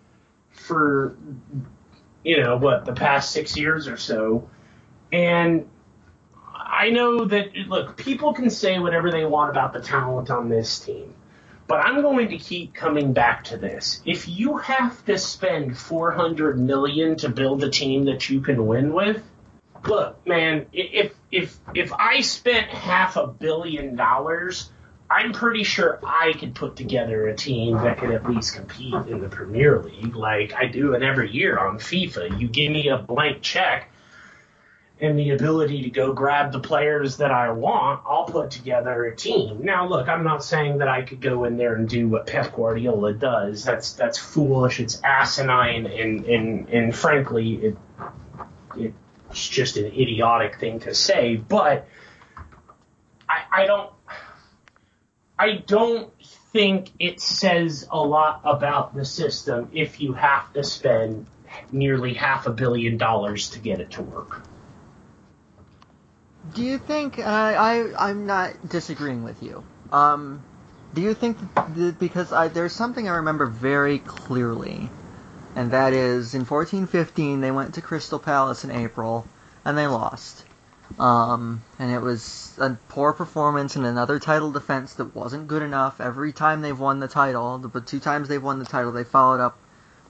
for, 0.62 1.16
you 2.24 2.42
know, 2.42 2.56
what, 2.56 2.84
the 2.84 2.92
past 2.92 3.30
six 3.32 3.56
years 3.56 3.88
or 3.88 3.96
so. 3.96 4.48
And 5.12 5.68
I 6.44 6.90
know 6.90 7.24
that, 7.24 7.54
look, 7.68 7.96
people 7.96 8.32
can 8.32 8.50
say 8.50 8.78
whatever 8.78 9.10
they 9.10 9.24
want 9.24 9.50
about 9.50 9.72
the 9.72 9.80
talent 9.80 10.30
on 10.30 10.48
this 10.48 10.80
team. 10.80 11.14
But 11.68 11.86
I'm 11.86 12.02
going 12.02 12.28
to 12.30 12.38
keep 12.38 12.74
coming 12.74 13.12
back 13.12 13.44
to 13.44 13.56
this. 13.56 14.02
If 14.04 14.28
you 14.28 14.58
have 14.58 15.04
to 15.06 15.16
spend 15.18 15.78
400 15.78 16.58
million 16.58 17.16
to 17.18 17.28
build 17.28 17.62
a 17.62 17.70
team 17.70 18.04
that 18.06 18.28
you 18.28 18.40
can 18.40 18.66
win 18.66 18.92
with, 18.92 19.22
look, 19.86 20.26
man, 20.26 20.66
if 20.72 21.14
if 21.30 21.58
if 21.74 21.92
I 21.92 22.20
spent 22.20 22.68
half 22.68 23.16
a 23.16 23.26
billion 23.26 23.96
dollars, 23.96 24.70
I'm 25.12 25.32
pretty 25.32 25.64
sure 25.64 26.00
I 26.02 26.32
could 26.32 26.54
put 26.54 26.76
together 26.76 27.28
a 27.28 27.36
team 27.36 27.76
that 27.76 27.98
could 27.98 28.10
at 28.10 28.28
least 28.28 28.54
compete 28.54 28.94
in 28.94 29.20
the 29.20 29.28
Premier 29.28 29.82
League, 29.82 30.16
like 30.16 30.54
I 30.54 30.66
do 30.66 30.94
it 30.94 31.02
every 31.02 31.30
year 31.30 31.58
on 31.58 31.78
FIFA. 31.78 32.40
You 32.40 32.48
give 32.48 32.72
me 32.72 32.88
a 32.88 32.98
blank 32.98 33.42
check 33.42 33.92
and 35.02 35.18
the 35.18 35.30
ability 35.30 35.82
to 35.82 35.90
go 35.90 36.12
grab 36.12 36.52
the 36.52 36.60
players 36.60 37.16
that 37.16 37.32
I 37.32 37.50
want, 37.50 38.02
I'll 38.06 38.24
put 38.24 38.52
together 38.52 39.04
a 39.04 39.16
team. 39.16 39.64
Now, 39.64 39.88
look, 39.88 40.08
I'm 40.08 40.22
not 40.22 40.44
saying 40.44 40.78
that 40.78 40.86
I 40.86 41.02
could 41.02 41.20
go 41.20 41.42
in 41.42 41.56
there 41.56 41.74
and 41.74 41.88
do 41.88 42.08
what 42.08 42.28
Pep 42.28 42.54
Guardiola 42.54 43.12
does. 43.12 43.64
That's 43.64 43.94
that's 43.94 44.16
foolish. 44.16 44.78
It's 44.78 45.02
asinine, 45.02 45.86
and 45.86 46.24
and 46.24 46.68
and 46.68 46.96
frankly, 46.96 47.54
it 47.54 47.78
it 48.76 48.94
it's 49.28 49.48
just 49.48 49.76
an 49.76 49.86
idiotic 49.86 50.60
thing 50.60 50.78
to 50.80 50.94
say, 50.94 51.34
but 51.34 51.88
I, 53.28 53.62
I 53.62 53.66
don't 53.66 53.90
I 55.42 55.56
don't 55.56 56.08
think 56.52 56.92
it 57.00 57.20
says 57.20 57.88
a 57.90 57.98
lot 57.98 58.42
about 58.44 58.94
the 58.94 59.04
system 59.04 59.70
if 59.72 60.00
you 60.00 60.12
have 60.12 60.52
to 60.52 60.62
spend 60.62 61.26
nearly 61.72 62.14
half 62.14 62.46
a 62.46 62.50
billion 62.50 62.96
dollars 62.96 63.50
to 63.50 63.58
get 63.58 63.80
it 63.80 63.90
to 63.92 64.02
work. 64.02 64.40
Do 66.54 66.62
you 66.62 66.78
think 66.78 67.18
uh, 67.18 67.22
I 67.24 67.92
I'm 67.98 68.26
not 68.26 68.68
disagreeing 68.68 69.24
with 69.24 69.42
you? 69.42 69.64
Um, 69.90 70.44
do 70.94 71.00
you 71.00 71.12
think 71.12 71.38
that 71.56 71.96
because 71.98 72.32
I, 72.32 72.46
there's 72.46 72.72
something 72.72 73.08
I 73.08 73.16
remember 73.16 73.46
very 73.46 73.98
clearly, 73.98 74.90
and 75.56 75.72
that 75.72 75.92
is 75.92 76.36
in 76.36 76.46
14-15 76.46 77.40
they 77.40 77.50
went 77.50 77.74
to 77.74 77.82
Crystal 77.82 78.20
Palace 78.20 78.62
in 78.62 78.70
April 78.70 79.26
and 79.64 79.76
they 79.76 79.88
lost. 79.88 80.44
Um, 80.98 81.62
and 81.78 81.90
it 81.90 82.00
was 82.00 82.56
a 82.58 82.76
poor 82.88 83.12
performance 83.12 83.76
and 83.76 83.86
another 83.86 84.18
title 84.18 84.50
defense 84.50 84.94
that 84.94 85.14
wasn't 85.14 85.48
good 85.48 85.62
enough. 85.62 86.00
Every 86.00 86.32
time 86.32 86.60
they've 86.60 86.78
won 86.78 87.00
the 87.00 87.08
title, 87.08 87.58
the 87.58 87.80
two 87.80 88.00
times 88.00 88.28
they've 88.28 88.42
won 88.42 88.58
the 88.58 88.64
title, 88.64 88.92
they 88.92 89.04
followed 89.04 89.40
up 89.40 89.58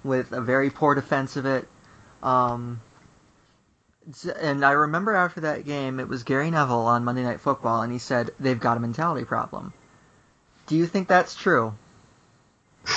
with 0.04 0.32
a 0.32 0.40
very 0.40 0.70
poor 0.70 0.94
defense 0.94 1.36
of 1.36 1.46
it. 1.46 1.68
Um, 2.22 2.80
and 4.40 4.64
I 4.64 4.72
remember 4.72 5.14
after 5.14 5.42
that 5.42 5.64
game, 5.64 6.00
it 6.00 6.08
was 6.08 6.24
Gary 6.24 6.50
Neville 6.50 6.86
on 6.86 7.04
Monday 7.04 7.22
Night 7.22 7.40
Football, 7.40 7.82
and 7.82 7.92
he 7.92 7.98
said 7.98 8.30
they've 8.40 8.58
got 8.58 8.76
a 8.76 8.80
mentality 8.80 9.24
problem. 9.24 9.72
Do 10.66 10.76
you 10.76 10.86
think 10.86 11.08
that's 11.08 11.34
true? 11.34 11.74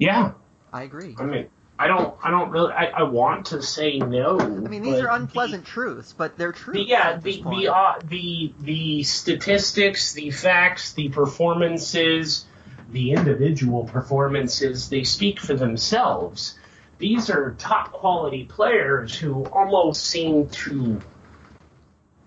Yeah, 0.00 0.34
I 0.72 0.84
agree. 0.84 1.16
I 1.18 1.24
mean, 1.24 1.48
I 1.80 1.86
don't, 1.86 2.14
I 2.22 2.30
don't 2.30 2.50
really, 2.50 2.72
I, 2.72 2.86
I 2.86 3.02
want 3.04 3.46
to 3.46 3.62
say 3.62 3.98
no. 3.98 4.40
I 4.40 4.46
mean, 4.46 4.82
these 4.82 4.98
are 4.98 5.10
unpleasant 5.10 5.64
the, 5.64 5.70
truths, 5.70 6.12
but 6.12 6.36
they're 6.36 6.52
true. 6.52 6.74
The, 6.74 6.82
yeah, 6.82 7.18
the 7.18 7.42
the, 7.42 7.72
uh, 7.72 8.00
the 8.02 8.52
the 8.60 9.02
statistics, 9.04 10.12
the 10.12 10.30
facts, 10.32 10.94
the 10.94 11.08
performances, 11.10 12.46
the 12.90 13.12
individual 13.12 13.84
performances, 13.84 14.88
they 14.88 15.04
speak 15.04 15.38
for 15.38 15.54
themselves. 15.54 16.58
These 16.98 17.30
are 17.30 17.54
top 17.58 17.92
quality 17.92 18.44
players 18.44 19.16
who 19.16 19.44
almost 19.46 20.04
seem 20.04 20.48
to, 20.48 21.00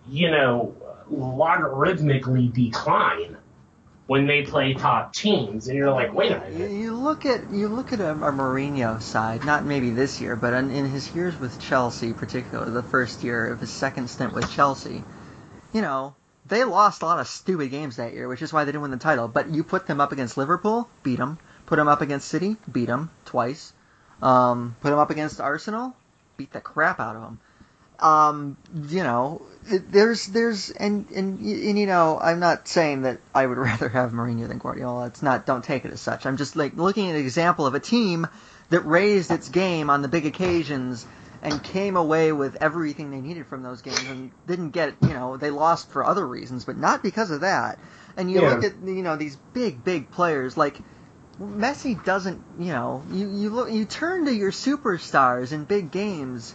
you 0.09 0.31
know, 0.31 0.75
logarithmically 1.11 2.53
decline 2.53 3.35
when 4.07 4.27
they 4.27 4.43
play 4.43 4.73
top 4.73 5.13
teams, 5.13 5.67
and 5.67 5.77
you're 5.77 5.91
like, 5.91 6.13
wait 6.13 6.31
a 6.31 6.39
minute. 6.39 6.71
You 6.71 6.95
look 6.95 7.25
at 7.25 7.51
you 7.51 7.67
look 7.67 7.93
at 7.93 7.99
a, 7.99 8.11
a 8.11 8.31
Mourinho 8.31 9.01
side, 9.01 9.45
not 9.45 9.63
maybe 9.63 9.89
this 9.91 10.19
year, 10.19 10.35
but 10.35 10.53
in, 10.53 10.71
in 10.71 10.89
his 10.89 11.13
years 11.15 11.39
with 11.39 11.59
Chelsea, 11.61 12.13
particularly 12.13 12.71
the 12.71 12.83
first 12.83 13.23
year 13.23 13.47
of 13.47 13.59
his 13.59 13.71
second 13.71 14.09
stint 14.09 14.33
with 14.33 14.51
Chelsea, 14.51 15.03
you 15.73 15.81
know, 15.81 16.15
they 16.45 16.63
lost 16.63 17.01
a 17.01 17.05
lot 17.05 17.19
of 17.19 17.27
stupid 17.27 17.69
games 17.71 17.97
that 17.97 18.13
year, 18.13 18.27
which 18.27 18.41
is 18.41 18.51
why 18.51 18.65
they 18.65 18.71
didn't 18.71 18.81
win 18.81 18.91
the 18.91 18.97
title. 18.97 19.27
But 19.27 19.49
you 19.49 19.63
put 19.63 19.87
them 19.87 20.01
up 20.01 20.11
against 20.11 20.37
Liverpool, 20.37 20.89
beat 21.03 21.17
them. 21.17 21.39
Put 21.65 21.77
them 21.77 21.87
up 21.87 22.01
against 22.01 22.27
City, 22.27 22.57
beat 22.69 22.87
them 22.87 23.11
twice. 23.23 23.71
Um, 24.21 24.75
put 24.81 24.89
them 24.89 24.99
up 24.99 25.09
against 25.09 25.39
Arsenal, 25.39 25.95
beat 26.35 26.51
the 26.51 26.59
crap 26.59 26.99
out 26.99 27.15
of 27.15 27.21
them. 27.21 27.39
Um, 27.99 28.57
you 28.89 29.03
know, 29.03 29.41
there's 29.63 30.25
there's 30.27 30.69
and, 30.71 31.09
and 31.11 31.39
and 31.39 31.79
you 31.79 31.85
know 31.85 32.19
I'm 32.21 32.39
not 32.39 32.67
saying 32.67 33.03
that 33.03 33.19
I 33.33 33.45
would 33.45 33.57
rather 33.69 33.89
have 33.89 34.11
Mourinho 34.11 34.47
than 34.47 34.57
Guardiola. 34.57 35.07
It's 35.07 35.21
not 35.21 35.45
don't 35.45 35.63
take 35.63 35.85
it 35.85 35.91
as 35.91 36.01
such. 36.01 36.25
I'm 36.25 36.37
just 36.37 36.55
like 36.55 36.75
looking 36.75 37.09
at 37.09 37.15
an 37.15 37.21
example 37.21 37.65
of 37.65 37.75
a 37.75 37.79
team 37.79 38.27
that 38.69 38.81
raised 38.81 39.31
its 39.31 39.49
game 39.49 39.89
on 39.89 40.01
the 40.01 40.07
big 40.07 40.25
occasions 40.25 41.05
and 41.41 41.63
came 41.63 41.95
away 41.97 42.31
with 42.31 42.57
everything 42.61 43.11
they 43.11 43.21
needed 43.21 43.47
from 43.47 43.63
those 43.63 43.81
games 43.81 44.09
and 44.09 44.31
didn't 44.47 44.71
get 44.71 44.95
you 45.01 45.13
know 45.13 45.37
they 45.37 45.51
lost 45.51 45.89
for 45.89 46.03
other 46.05 46.25
reasons, 46.27 46.65
but 46.65 46.77
not 46.77 47.03
because 47.03 47.31
of 47.31 47.41
that. 47.41 47.79
And 48.17 48.31
you 48.31 48.41
Yeah. 48.41 48.49
look 48.49 48.63
at 48.63 48.79
you 48.83 49.03
know 49.03 49.15
these 49.15 49.37
big 49.53 49.83
big 49.83 50.11
players 50.11 50.57
like 50.57 50.79
Messi 51.39 52.03
doesn't 52.03 52.43
you 52.59 52.71
know 52.71 53.03
you 53.11 53.29
you 53.29 53.49
look 53.49 53.71
you 53.71 53.85
turn 53.85 54.25
to 54.25 54.33
your 54.33 54.51
superstars 54.51 55.51
in 55.51 55.65
big 55.65 55.91
games 55.91 56.53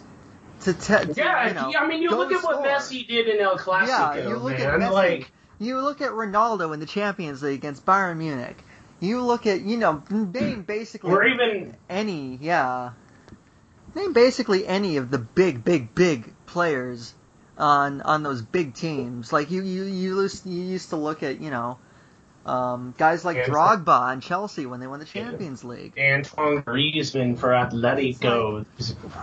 to, 0.61 0.73
te- 0.73 1.13
Yeah, 1.15 1.47
you 1.47 1.53
know, 1.53 1.73
I 1.77 1.87
mean, 1.87 2.01
you 2.01 2.09
look 2.09 2.31
at 2.31 2.43
what 2.43 2.55
score. 2.55 2.65
Messi 2.65 3.07
did 3.07 3.27
in 3.27 3.39
El 3.39 3.57
Clasico, 3.57 3.87
Yeah, 3.87 4.29
you 4.29 4.37
look 4.37 4.57
man. 4.57 4.61
at 4.61 4.79
Messi. 4.79 4.91
Like, 4.91 5.31
You 5.59 5.79
look 5.81 6.01
at 6.01 6.11
Ronaldo 6.11 6.73
in 6.73 6.79
the 6.79 6.85
Champions 6.85 7.41
League 7.41 7.55
against 7.59 7.85
Bayern 7.85 8.17
Munich. 8.17 8.57
You 8.99 9.21
look 9.21 9.45
at 9.45 9.61
you 9.61 9.77
know 9.77 10.03
name 10.09 10.63
basically 10.63 11.11
or 11.11 11.23
even 11.25 11.75
any 11.87 12.37
yeah 12.41 12.91
name 13.95 14.13
basically 14.13 14.65
any 14.67 14.97
of 14.97 15.11
the 15.11 15.19
big 15.19 15.63
big 15.63 15.93
big 15.93 16.33
players 16.47 17.13
on 17.57 18.01
on 18.01 18.23
those 18.23 18.41
big 18.41 18.73
teams. 18.73 19.31
Like 19.31 19.51
you 19.51 19.61
you 19.63 19.83
you 19.83 20.21
used, 20.21 20.45
you 20.47 20.61
used 20.63 20.89
to 20.89 20.95
look 20.95 21.21
at 21.23 21.39
you 21.41 21.51
know 21.51 21.77
um, 22.47 22.93
guys 22.97 23.25
like 23.25 23.37
Yeah. 23.37 23.45
Drogba 23.45 23.99
on 23.99 24.21
Chelsea 24.21 24.65
when 24.65 24.79
they 24.79 24.87
won 24.87 24.99
the 24.99 25.05
Champions 25.05 25.63
League. 25.63 25.93
Antoine 25.99 26.63
Griezmann 26.63 27.37
for 27.37 27.49
Atletico. 27.49 28.65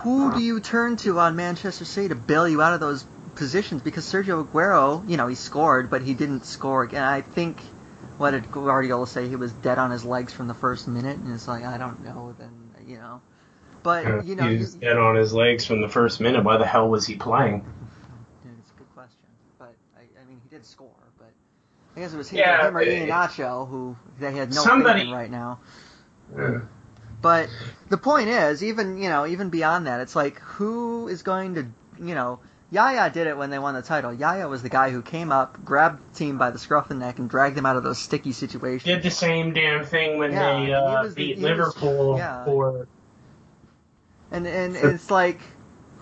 Who 0.03 0.33
do 0.33 0.39
you 0.39 0.59
turn 0.59 0.97
to 0.97 1.19
on 1.19 1.35
Manchester 1.35 1.85
City 1.85 2.09
to 2.09 2.15
bail 2.15 2.47
you 2.47 2.61
out 2.61 2.73
of 2.73 2.79
those 2.79 3.05
positions 3.35 3.81
because 3.81 4.05
Sergio 4.05 4.45
Aguero, 4.45 5.07
you 5.09 5.17
know, 5.17 5.27
he 5.27 5.35
scored, 5.35 5.89
but 5.89 6.01
he 6.01 6.13
didn't 6.13 6.45
score 6.45 6.83
again. 6.83 7.03
I 7.03 7.21
think 7.21 7.59
what 8.17 8.31
did 8.31 8.51
Guardiola 8.51 9.07
say? 9.07 9.27
He 9.27 9.35
was 9.35 9.51
dead 9.51 9.77
on 9.77 9.91
his 9.91 10.05
legs 10.05 10.31
from 10.31 10.47
the 10.47 10.53
first 10.53 10.87
minute, 10.87 11.17
and 11.17 11.33
it's 11.33 11.47
like 11.47 11.63
I 11.65 11.77
don't 11.77 12.03
know. 12.05 12.35
Then 12.37 12.51
you 12.87 12.97
know, 12.97 13.21
but 13.83 14.25
you 14.25 14.35
know, 14.35 14.47
he 14.47 14.57
was 14.59 14.75
dead 14.75 14.97
on 14.97 15.15
his 15.15 15.33
legs 15.33 15.65
from 15.65 15.81
the 15.81 15.89
first 15.89 16.21
minute. 16.21 16.43
Why 16.43 16.57
the 16.57 16.65
hell 16.65 16.87
was 16.89 17.05
he 17.05 17.15
playing? 17.15 17.65
It's 18.59 18.69
a 18.71 18.77
good 18.77 18.93
question, 18.95 19.17
but 19.59 19.73
I, 19.97 20.01
I 20.21 20.25
mean, 20.29 20.39
he 20.43 20.49
did 20.55 20.65
score, 20.65 20.94
I 21.95 21.99
guess 22.01 22.13
it 22.13 22.17
was 22.17 22.29
him, 22.29 22.39
Yeah, 22.39 22.67
him 22.67 22.75
or 22.77 22.81
it- 22.81 23.07
Iheanacho 23.09 23.67
who 23.69 23.95
they 24.19 24.31
had 24.33 24.49
no 24.53 24.61
Somebody- 24.61 25.01
faith 25.01 25.07
in 25.09 25.13
right 25.13 25.31
now. 25.31 25.59
Yeah. 26.37 26.59
But 27.21 27.49
the 27.89 27.97
point 27.97 28.29
is, 28.29 28.63
even 28.63 28.97
you 28.97 29.09
know, 29.09 29.25
even 29.25 29.49
beyond 29.49 29.87
that, 29.87 29.99
it's 30.01 30.15
like 30.15 30.39
who 30.41 31.07
is 31.07 31.23
going 31.23 31.55
to, 31.55 31.65
you 31.99 32.13
know, 32.15 32.39
Yaya 32.71 33.09
did 33.09 33.27
it 33.27 33.37
when 33.37 33.49
they 33.51 33.59
won 33.59 33.73
the 33.75 33.81
title. 33.81 34.13
Yaya 34.13 34.47
was 34.47 34.61
the 34.61 34.69
guy 34.69 34.89
who 34.89 35.01
came 35.01 35.31
up, 35.31 35.63
grabbed 35.63 35.99
the 36.13 36.17
team 36.17 36.37
by 36.37 36.49
the 36.51 36.59
scruff 36.59 36.85
of 36.85 36.89
the 36.89 36.95
neck, 36.95 37.19
and 37.19 37.29
dragged 37.29 37.55
them 37.55 37.65
out 37.65 37.77
of 37.77 37.83
those 37.83 37.97
sticky 37.99 38.31
situations. 38.33 38.83
Did 38.83 39.01
the 39.03 39.11
same 39.11 39.53
damn 39.53 39.85
thing 39.85 40.17
when 40.19 40.33
Yeah, 40.33 40.59
they 40.65 40.73
uh, 40.73 41.03
was 41.03 41.15
the- 41.15 41.33
beat 41.33 41.35
was- 41.37 41.43
Liverpool 41.43 42.17
yeah. 42.17 42.43
for 42.45 42.87
And 44.31 44.45
and 44.47 44.75
it's 44.75 45.09
like, 45.09 45.39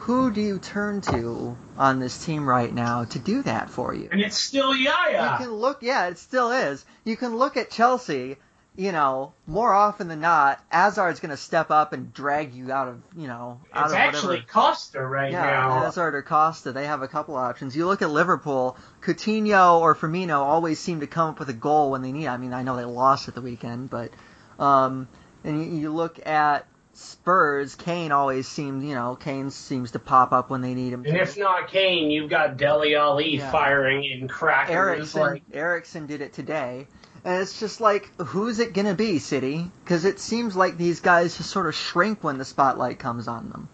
who 0.03 0.31
do 0.31 0.41
you 0.41 0.59
turn 0.59 0.99
to 1.01 1.55
on 1.77 1.99
this 1.99 2.25
team 2.25 2.47
right 2.47 2.73
now 2.73 3.05
to 3.05 3.19
do 3.19 3.41
that 3.43 3.69
for 3.69 3.93
you? 3.93 4.09
and 4.11 4.19
it's 4.21 4.37
still 4.37 4.75
Yaya. 4.75 5.37
You 5.39 5.45
can 5.45 5.53
look, 5.53 5.81
yeah, 5.81 6.07
it 6.07 6.17
still 6.17 6.51
is. 6.51 6.83
You 7.05 7.15
can 7.15 7.37
look 7.37 7.55
at 7.55 7.71
Chelsea, 7.71 8.35
you 8.75 8.91
know, 8.91 9.31
more 9.47 9.71
often 9.71 10.07
than 10.09 10.19
not, 10.19 10.59
Hazard's 10.69 11.19
going 11.21 11.29
to 11.29 11.37
step 11.37 11.71
up 11.71 11.93
and 11.93 12.13
drag 12.13 12.53
you 12.53 12.71
out 12.71 12.89
of, 12.89 13.01
you 13.15 13.27
know, 13.27 13.61
out 13.71 13.85
It's 13.85 13.93
of 13.93 13.99
actually. 13.99 14.41
Costa 14.41 14.99
right 15.05 15.31
Yeah, 15.31 15.41
now. 15.41 15.83
Hazard 15.83 16.15
or 16.15 16.21
Costa, 16.21 16.73
they 16.73 16.85
have 16.87 17.01
a 17.01 17.07
couple 17.07 17.35
options. 17.35 17.73
You 17.75 17.85
look 17.85 18.01
at 18.01 18.09
Liverpool, 18.09 18.75
Coutinho 19.01 19.79
or 19.79 19.95
Firmino 19.95 20.39
always 20.39 20.79
seem 20.79 20.99
to 20.99 21.07
come 21.07 21.29
up 21.29 21.39
with 21.39 21.49
a 21.49 21.53
goal 21.53 21.91
when 21.91 22.01
they 22.01 22.11
need. 22.11 22.27
I 22.27 22.35
mean, 22.37 22.51
I 22.51 22.63
know 22.63 22.75
they 22.75 22.83
lost 22.83 23.27
at 23.29 23.35
the 23.35 23.41
weekend, 23.41 23.89
but 23.89 24.11
um, 24.59 25.07
and 25.45 25.63
you, 25.63 25.79
you 25.79 25.93
look 25.93 26.25
at 26.27 26.65
Spurs, 26.95 27.75
Kane 27.75 28.11
always 28.11 28.47
seems, 28.47 28.83
you 28.83 28.93
know, 28.93 29.15
Kane 29.15 29.49
seems 29.49 29.91
to 29.91 29.99
pop 29.99 30.31
up 30.31 30.49
when 30.49 30.61
they 30.61 30.73
need 30.75 30.93
him. 30.93 31.03
And 31.05 31.15
to. 31.15 31.21
if 31.21 31.37
not 31.37 31.69
Kane, 31.69 32.11
you've 32.11 32.29
got 32.29 32.57
Dele 32.57 32.95
Alli 32.95 33.37
Yeah. 33.37 33.51
firing 33.51 34.03
in 34.05 34.27
crackers. 34.27 34.75
Eriksen, 34.75 35.21
Like, 35.21 35.43
Eriksen 35.53 36.05
did 36.05 36.21
it 36.21 36.33
today. 36.33 36.87
And 37.25 37.41
it's 37.41 37.59
just 37.59 37.79
like, 37.81 38.11
who's 38.21 38.59
it 38.59 38.73
going 38.73 38.85
to 38.85 38.93
be, 38.95 39.17
City? 39.17 39.71
Because 39.83 40.05
it 40.05 40.19
seems 40.19 40.55
like 40.55 40.77
these 40.77 40.99
guys 40.99 41.37
just 41.37 41.49
sort 41.49 41.67
of 41.67 41.73
shrink 41.73 42.23
when 42.23 42.37
the 42.37 42.45
spotlight 42.45 42.99
comes 42.99 43.27
on 43.27 43.49
them. 43.49 43.69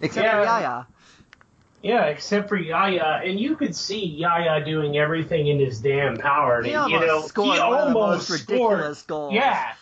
Except 0.00 0.26
for 0.30 0.42
Yaya. 0.44 0.86
yeah, 1.82 2.04
except 2.06 2.48
for 2.48 2.56
Yaya, 2.56 3.20
and 3.24 3.38
you 3.38 3.56
could 3.56 3.74
see 3.76 4.04
Yaya 4.06 4.64
doing 4.64 4.96
everything 4.96 5.48
in 5.48 5.58
his 5.58 5.80
damn 5.80 6.16
power. 6.16 6.62
To, 6.62 6.66
He 6.66 6.72
you 6.72 6.78
almost 6.78 7.06
know, 7.06 7.20
scored 7.22 7.54
he 7.56 7.60
one 7.60 7.72
of 7.88 7.92
the 7.92 7.98
almost 7.98 8.30
most 8.30 8.42
scored. 8.44 8.70
ridiculous 8.78 9.02
goals. 9.02 9.34
Yeah. 9.34 9.72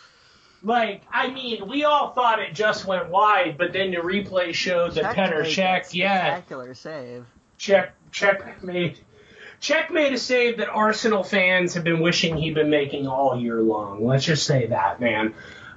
Like, 0.68 1.00
I 1.10 1.30
mean, 1.30 1.66
we 1.66 1.84
all 1.84 2.10
thought 2.10 2.40
it 2.40 2.52
just 2.52 2.84
went 2.84 3.08
wide, 3.08 3.56
but 3.56 3.72
then 3.72 3.90
the 3.90 3.96
replay 3.96 4.52
showed 4.52 4.96
that 4.96 5.14
Check 5.14 5.16
Penner 5.16 5.42
made 5.42 5.54
that 5.54 5.94
Yeah, 5.94 6.26
Spectacular 6.26 6.74
save. 6.74 7.24
check, 7.56 7.94
checkmate. 8.12 9.00
Checkmate 9.60 10.12
a 10.12 10.18
save 10.18 10.58
that 10.58 10.68
Arsenal 10.68 11.24
fans 11.24 11.72
have 11.72 11.84
been 11.84 12.00
wishing 12.00 12.36
he'd 12.36 12.54
been 12.54 12.68
making 12.68 13.06
all 13.06 13.40
year 13.40 13.62
long. 13.62 14.06
Let's 14.06 14.26
just 14.26 14.46
say 14.46 14.66
that, 14.66 15.00
man. 15.00 15.34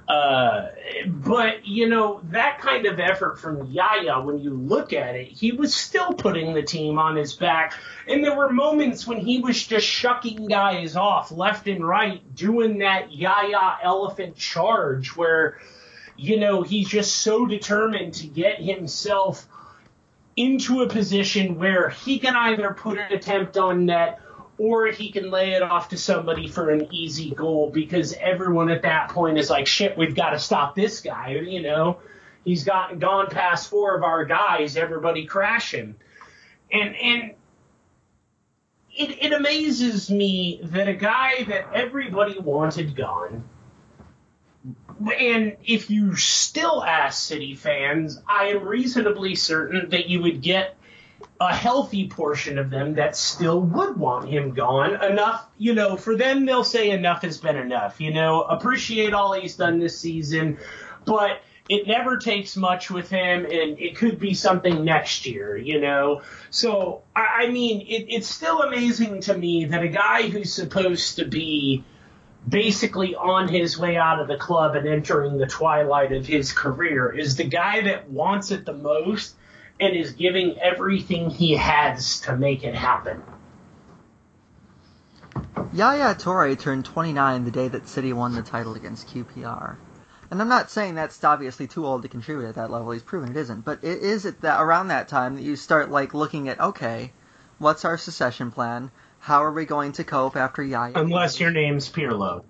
Uh, 0.08 0.68
but 1.06 1.66
you 1.66 1.88
know 1.88 2.20
that 2.30 2.58
kind 2.58 2.86
of 2.86 2.98
effort 2.98 3.38
from 3.38 3.70
Yaya, 3.70 4.20
when 4.20 4.38
you 4.38 4.50
look 4.50 4.92
at 4.92 5.14
it, 5.14 5.28
he 5.28 5.52
was 5.52 5.74
still 5.74 6.12
putting 6.12 6.54
the 6.54 6.62
team 6.62 6.98
on 6.98 7.16
his 7.16 7.34
back, 7.34 7.74
and 8.08 8.24
there 8.24 8.36
were 8.36 8.52
moments 8.52 9.06
when 9.06 9.18
he 9.18 9.38
was 9.38 9.64
just 9.64 9.86
shucking 9.86 10.48
guys 10.48 10.96
off 10.96 11.30
left 11.30 11.68
and 11.68 11.86
right, 11.86 12.34
doing 12.34 12.78
that 12.78 13.12
Yaya 13.12 13.78
elephant 13.82 14.36
charge, 14.36 15.16
where 15.16 15.58
you 16.16 16.38
know 16.38 16.62
he's 16.62 16.88
just 16.88 17.16
so 17.16 17.46
determined 17.46 18.14
to 18.14 18.26
get 18.26 18.60
himself 18.60 19.46
into 20.36 20.82
a 20.82 20.88
position 20.88 21.58
where 21.58 21.90
he 21.90 22.18
can 22.18 22.34
either 22.34 22.72
put 22.72 22.98
an 22.98 23.12
attempt 23.12 23.56
on 23.56 23.86
net 23.86 24.21
or 24.62 24.86
he 24.86 25.10
can 25.10 25.28
lay 25.28 25.54
it 25.54 25.62
off 25.62 25.88
to 25.88 25.98
somebody 25.98 26.46
for 26.46 26.70
an 26.70 26.86
easy 26.94 27.32
goal 27.32 27.68
because 27.68 28.12
everyone 28.12 28.70
at 28.70 28.82
that 28.82 29.08
point 29.08 29.36
is 29.36 29.50
like, 29.50 29.66
shit, 29.66 29.98
we've 29.98 30.14
got 30.14 30.30
to 30.30 30.38
stop 30.38 30.76
this 30.76 31.00
guy. 31.00 31.30
You 31.30 31.62
know, 31.62 31.98
he's 32.44 32.62
got 32.62 33.00
gone 33.00 33.26
past 33.28 33.68
four 33.68 33.96
of 33.96 34.04
our 34.04 34.24
guys, 34.24 34.76
everybody 34.76 35.26
crashing. 35.26 35.96
And, 36.70 36.94
and, 36.94 37.34
it, 38.94 39.24
it 39.24 39.32
amazes 39.32 40.08
me 40.10 40.60
that 40.62 40.86
a 40.86 40.94
guy 40.94 41.42
that 41.44 41.72
everybody 41.74 42.38
wanted 42.38 42.94
gone, 42.94 43.42
and 45.18 45.56
if 45.64 45.90
you 45.90 46.14
still 46.14 46.84
ask 46.84 47.26
City 47.26 47.54
fans, 47.56 48.20
I 48.28 48.48
am 48.48 48.62
reasonably 48.64 49.34
certain 49.34 49.88
that 49.88 50.08
you 50.08 50.22
would 50.22 50.42
get 50.42 50.76
a 51.48 51.54
healthy 51.54 52.08
portion 52.08 52.58
of 52.58 52.70
them 52.70 52.94
that 52.94 53.16
still 53.16 53.60
would 53.60 53.96
want 53.96 54.28
him 54.28 54.54
gone. 54.54 55.02
Enough, 55.02 55.46
you 55.58 55.74
know, 55.74 55.96
for 55.96 56.16
them, 56.16 56.46
they'll 56.46 56.64
say 56.64 56.90
enough 56.90 57.22
has 57.22 57.38
been 57.38 57.56
enough. 57.56 58.00
You 58.00 58.12
know, 58.12 58.42
appreciate 58.42 59.12
all 59.14 59.32
he's 59.32 59.56
done 59.56 59.78
this 59.78 59.98
season, 59.98 60.58
but 61.04 61.40
it 61.68 61.86
never 61.86 62.16
takes 62.16 62.56
much 62.56 62.90
with 62.90 63.08
him, 63.08 63.44
and 63.44 63.78
it 63.78 63.96
could 63.96 64.18
be 64.18 64.34
something 64.34 64.84
next 64.84 65.26
year, 65.26 65.56
you 65.56 65.80
know. 65.80 66.22
So, 66.50 67.02
I, 67.14 67.44
I 67.44 67.50
mean, 67.50 67.82
it, 67.82 68.06
it's 68.08 68.28
still 68.28 68.62
amazing 68.62 69.20
to 69.22 69.36
me 69.36 69.66
that 69.66 69.82
a 69.82 69.88
guy 69.88 70.28
who's 70.28 70.52
supposed 70.52 71.16
to 71.16 71.24
be 71.24 71.84
basically 72.48 73.14
on 73.14 73.48
his 73.48 73.78
way 73.78 73.96
out 73.96 74.20
of 74.20 74.26
the 74.26 74.36
club 74.36 74.74
and 74.74 74.88
entering 74.88 75.38
the 75.38 75.46
twilight 75.46 76.12
of 76.12 76.26
his 76.26 76.52
career 76.52 77.16
is 77.16 77.36
the 77.36 77.44
guy 77.44 77.82
that 77.82 78.10
wants 78.10 78.50
it 78.50 78.64
the 78.64 78.72
most 78.72 79.36
and 79.82 79.96
is 79.96 80.12
giving 80.12 80.58
everything 80.60 81.28
he 81.28 81.56
has 81.56 82.20
to 82.20 82.36
make 82.36 82.62
it 82.62 82.74
happen. 82.74 83.20
Yaya 85.72 86.14
Toure 86.14 86.56
turned 86.56 86.84
29 86.84 87.44
the 87.44 87.50
day 87.50 87.66
that 87.66 87.88
City 87.88 88.12
won 88.12 88.32
the 88.34 88.42
title 88.42 88.74
against 88.74 89.08
QPR. 89.08 89.76
And 90.30 90.40
I'm 90.40 90.48
not 90.48 90.70
saying 90.70 90.94
that's 90.94 91.22
obviously 91.24 91.66
too 91.66 91.84
old 91.84 92.02
to 92.02 92.08
contribute 92.08 92.48
at 92.48 92.54
that 92.54 92.70
level. 92.70 92.92
He's 92.92 93.02
proven 93.02 93.30
it 93.30 93.36
isn't. 93.36 93.64
But 93.64 93.82
it 93.82 93.98
is 93.98 94.24
at 94.24 94.40
that 94.42 94.60
around 94.60 94.88
that 94.88 95.08
time 95.08 95.34
that 95.34 95.42
you 95.42 95.56
start 95.56 95.90
like 95.90 96.14
looking 96.14 96.48
at 96.48 96.60
okay, 96.60 97.12
what's 97.58 97.84
our 97.84 97.98
secession 97.98 98.52
plan? 98.52 98.92
How 99.18 99.44
are 99.44 99.52
we 99.52 99.64
going 99.64 99.92
to 99.92 100.04
cope 100.04 100.36
after 100.36 100.62
Yaya? 100.62 100.92
Unless 100.94 101.40
your 101.40 101.50
name's 101.50 101.90
Pirlo. 101.90 102.44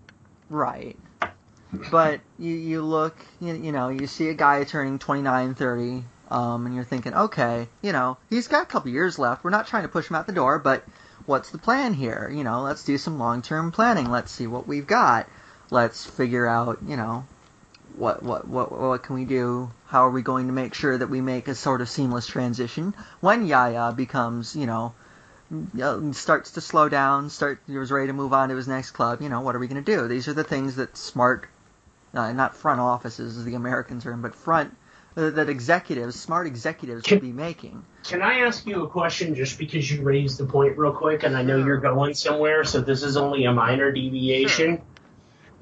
Right. 0.50 0.98
But 1.90 2.20
you 2.38 2.54
you 2.54 2.82
look 2.82 3.16
you, 3.40 3.54
you 3.54 3.72
know 3.72 3.88
you 3.88 4.06
see 4.06 4.28
a 4.28 4.34
guy 4.34 4.62
turning 4.64 4.98
29, 4.98 5.54
30, 5.54 6.04
um, 6.32 6.64
and 6.64 6.74
you're 6.74 6.84
thinking, 6.84 7.12
okay, 7.14 7.68
you 7.82 7.92
know 7.92 8.16
he's 8.30 8.48
got 8.48 8.62
a 8.62 8.66
couple 8.66 8.90
years 8.90 9.18
left. 9.18 9.44
We're 9.44 9.50
not 9.50 9.66
trying 9.66 9.82
to 9.82 9.88
push 9.88 10.08
him 10.08 10.16
out 10.16 10.26
the 10.26 10.32
door, 10.32 10.58
but 10.58 10.82
what's 11.26 11.50
the 11.50 11.58
plan 11.58 11.92
here? 11.92 12.32
You 12.34 12.42
know, 12.42 12.62
let's 12.62 12.84
do 12.84 12.96
some 12.96 13.18
long 13.18 13.42
term 13.42 13.70
planning. 13.70 14.10
Let's 14.10 14.32
see 14.32 14.46
what 14.46 14.66
we've 14.66 14.86
got. 14.86 15.28
Let's 15.70 16.06
figure 16.06 16.46
out 16.46 16.78
you 16.88 16.96
know 16.96 17.26
what 17.96 18.22
what 18.22 18.48
what 18.48 18.72
what 18.72 19.02
can 19.02 19.14
we 19.14 19.26
do? 19.26 19.70
How 19.86 20.06
are 20.06 20.10
we 20.10 20.22
going 20.22 20.46
to 20.46 20.54
make 20.54 20.72
sure 20.72 20.96
that 20.96 21.10
we 21.10 21.20
make 21.20 21.48
a 21.48 21.54
sort 21.54 21.82
of 21.82 21.90
seamless 21.90 22.26
transition 22.26 22.94
when 23.20 23.46
Yaya 23.46 23.92
becomes 23.92 24.56
you 24.56 24.64
know 24.64 24.94
uh, 25.82 26.12
starts 26.12 26.52
to 26.52 26.62
slow 26.62 26.88
down, 26.88 27.28
start 27.28 27.60
he 27.66 27.76
was 27.76 27.92
ready 27.92 28.06
to 28.06 28.14
move 28.14 28.32
on 28.32 28.48
to 28.48 28.56
his 28.56 28.68
next 28.68 28.92
club. 28.92 29.20
You 29.20 29.28
know, 29.28 29.42
what 29.42 29.54
are 29.54 29.58
we 29.58 29.68
going 29.68 29.84
to 29.84 29.96
do? 29.96 30.08
These 30.08 30.28
are 30.28 30.32
the 30.32 30.44
things 30.44 30.76
that 30.76 30.96
smart, 30.96 31.46
uh, 32.14 32.32
not 32.32 32.56
front 32.56 32.80
offices 32.80 33.36
is 33.36 33.44
the 33.44 33.54
American 33.54 34.00
term, 34.00 34.22
but 34.22 34.34
front 34.34 34.74
that 35.14 35.48
executives, 35.48 36.18
smart 36.18 36.46
executives, 36.46 37.02
Can- 37.02 37.16
should 37.18 37.22
be 37.22 37.32
making. 37.32 37.84
Can 38.04 38.22
I 38.22 38.40
ask 38.40 38.66
you 38.66 38.84
a 38.84 38.88
question 38.88 39.34
just 39.34 39.58
because 39.58 39.90
you 39.90 40.02
raised 40.02 40.38
the 40.38 40.46
point 40.46 40.76
real 40.78 40.92
quick 40.92 41.22
and 41.22 41.36
I 41.36 41.42
know 41.42 41.58
you're 41.58 41.78
going 41.78 42.14
somewhere, 42.14 42.64
so 42.64 42.80
this 42.80 43.02
is 43.02 43.16
only 43.16 43.44
a 43.44 43.52
minor 43.52 43.92
deviation? 43.92 44.82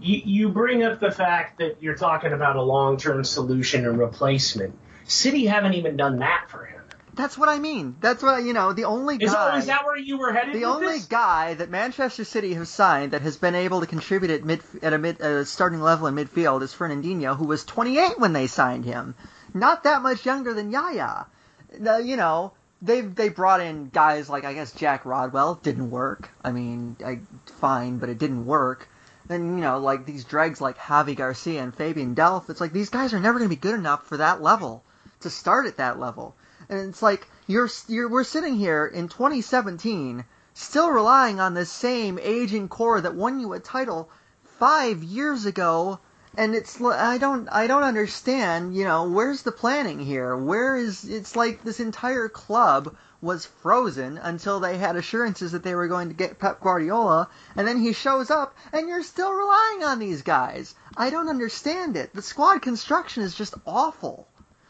You, 0.01 0.23
you 0.25 0.49
bring 0.49 0.83
up 0.83 1.01
the 1.01 1.11
fact 1.11 1.59
that 1.59 1.83
you're 1.83 1.97
talking 1.97 2.33
about 2.33 2.57
a 2.57 2.63
long 2.63 2.97
term 2.97 3.25
solution 3.25 3.87
and 3.87 3.99
replacement. 3.99 4.75
City 5.05 5.47
haven't 5.47 5.75
even 5.75 5.97
done 5.97 6.21
that 6.21 6.47
for 6.49 6.65
him. 6.65 6.81
That's 7.15 7.37
what 7.37 7.49
I 7.49 7.59
mean. 7.59 7.97
That's 8.01 8.23
what 8.23 8.43
you 8.45 8.53
know. 8.53 8.73
The 8.73 8.85
only 8.85 9.17
Is, 9.17 9.33
guy. 9.33 9.59
is 9.59 9.67
that 9.67 9.85
where 9.85 9.99
you 9.99 10.17
were 10.17 10.33
headed? 10.33 10.55
the 10.55 10.65
only 10.65 10.87
this? 10.87 11.07
guy 11.07 11.55
that 11.55 11.69
Manchester 11.69 12.25
City 12.25 12.55
has 12.55 12.71
signed 12.71 13.13
that 13.13 13.21
has 13.23 13.37
been 13.37 13.55
able 13.55 13.81
to 13.81 13.87
contribute 13.87 14.31
at 14.31 14.45
mid 14.45 14.63
at 14.81 14.93
a 14.95 14.99
mid 14.99 15.21
at 15.21 15.31
a 15.33 15.45
starting 15.45 15.81
level 15.83 16.07
in 16.07 16.15
midfield 16.15 16.63
is 16.63 16.73
Fernandinho, 16.73 17.37
who 17.37 17.45
was 17.47 17.65
28 17.65 18.19
when 18.19 18.33
they 18.33 18.47
signed 18.47 18.85
him, 18.85 19.15
not 19.55 19.85
that 19.85 20.03
much 20.03 20.25
younger 20.27 20.55
than 20.55 20.71
Yaya. 20.71 21.27
You 21.73 22.17
know, 22.17 22.53
they 22.83 23.03
they 23.03 23.29
brought 23.29 23.61
in 23.61 23.89
guys 23.89 24.29
like 24.29 24.45
I 24.45 24.55
guess 24.55 24.73
Jack 24.73 25.05
Rodwell 25.05 25.55
didn't 25.55 25.91
work. 25.91 26.31
I 26.43 26.53
mean, 26.53 26.97
I, 27.05 27.21
fine, 27.61 27.99
but 27.99 28.09
it 28.09 28.19
didn't 28.19 28.47
work. 28.47 28.89
Then 29.27 29.57
you 29.57 29.63
know, 29.63 29.79
like 29.79 30.07
these 30.07 30.25
dregs 30.25 30.61
like 30.61 30.79
Javi 30.79 31.15
Garcia 31.15 31.63
and 31.63 31.75
Fabian 31.75 32.15
Delph. 32.15 32.51
It's 32.51 32.61
like 32.61 32.73
these 32.73 32.91
guys 32.91 33.13
are 33.13 33.21
never 33.21 33.39
going 33.39 33.49
to 33.49 33.57
be 33.57 33.61
good 33.61 33.75
enough 33.75 34.07
for 34.07 34.17
that 34.17 34.43
level 34.43 34.83
to 35.21 35.31
start 35.31 35.67
at 35.67 35.77
that 35.77 35.99
level. 35.99 36.35
And 36.69 36.89
it's 36.89 37.03
like 37.03 37.27
you're, 37.47 37.69
you're 37.89 38.09
we're 38.09 38.25
sitting 38.25 38.57
here 38.57 38.87
in 38.87 39.09
2017 39.09 40.25
still 40.55 40.91
relying 40.91 41.41
on 41.41 41.55
the 41.55 41.67
same 41.67 42.19
aging 42.21 42.69
core 42.69 43.01
that 43.01 43.15
won 43.15 43.41
you 43.41 43.53
a 43.53 43.61
title 43.61 44.11
five 44.59 45.03
years 45.03 45.47
ago 45.47 45.99
and 46.37 46.55
it's 46.55 46.81
I 46.81 47.19
don't 47.19 47.49
I 47.49 47.66
don't 47.66 47.83
understand. 47.83 48.75
You 48.75 48.85
know, 48.85 49.09
where's 49.09 49.43
the 49.43 49.53
planning 49.53 49.99
here? 49.99 50.37
Where 50.37 50.77
is 50.77 51.05
it's 51.05 51.37
like 51.37 51.62
this 51.62 51.81
entire 51.81 52.29
club 52.29 52.97
was 53.23 53.47
frozen 53.47 54.16
until 54.16 54.61
they 54.61 54.79
had 54.79 54.97
assurances 54.97 55.53
that 55.53 55.62
they 55.62 55.75
were 55.75 55.88
going 55.88 56.09
to 56.09 56.14
get 56.14 56.38
Pep 56.38 56.61
Guardiola, 56.61 57.29
and 57.55 57.69
then 57.69 57.79
he 57.79 57.93
shows 57.93 58.31
up, 58.31 58.57
and 58.73 58.88
you're 58.88 59.03
still 59.03 59.31
relying 59.31 59.85
on 59.85 59.99
these 59.99 60.23
guys. 60.23 60.75
I 60.97 61.11
don't 61.11 61.29
understand 61.29 61.97
it. 61.97 62.14
The 62.14 62.23
squad 62.23 62.62
construction 62.62 63.23
is 63.23 63.35
just 63.35 63.55
awful. 63.66 64.27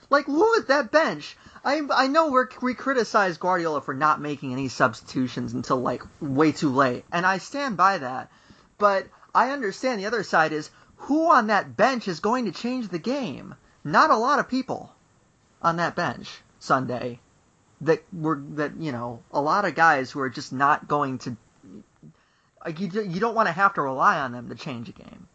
Like, 0.08 0.26
look 0.26 0.58
at 0.62 0.68
that 0.68 0.90
bench. 0.90 1.36
I 1.64 1.82
I 1.92 2.08
know 2.08 2.30
we 2.30 2.42
we 2.62 2.74
criticize 2.74 3.36
Guardiola 3.36 3.82
for 3.82 3.94
not 3.94 4.20
making 4.20 4.52
any 4.52 4.68
substitutions 4.68 5.52
until 5.52 5.80
like 5.80 6.02
way 6.20 6.52
too 6.52 6.70
late, 6.70 7.04
and 7.12 7.24
I 7.26 7.38
stand 7.38 7.76
by 7.76 7.98
that. 7.98 8.30
But 8.78 9.06
I 9.34 9.50
understand 9.50 10.00
the 10.00 10.06
other 10.06 10.24
side 10.24 10.52
is 10.52 10.70
who 11.00 11.30
on 11.30 11.48
that 11.48 11.76
bench 11.76 12.08
is 12.08 12.20
going 12.20 12.44
to 12.44 12.52
change 12.52 12.88
the 12.88 12.98
game? 12.98 13.54
Not 13.82 14.10
a 14.10 14.16
lot 14.16 14.38
of 14.38 14.48
people 14.48 14.92
on 15.62 15.76
that 15.76 15.96
bench 15.96 16.28
Sunday 16.58 17.20
that 17.80 18.04
were 18.12 18.40
that 18.50 18.76
you 18.76 18.92
know 18.92 19.22
a 19.32 19.40
lot 19.40 19.64
of 19.64 19.74
guys 19.74 20.10
who 20.10 20.20
are 20.20 20.28
just 20.28 20.52
not 20.52 20.86
going 20.86 21.18
to 21.18 21.36
like 22.64 22.78
you 22.80 22.90
you 23.02 23.20
don't 23.20 23.34
want 23.34 23.48
to 23.48 23.52
have 23.52 23.74
to 23.74 23.82
rely 23.82 24.18
on 24.20 24.32
them 24.32 24.48
to 24.48 24.54
change 24.54 24.88
a 24.88 24.92
game. 24.92 25.26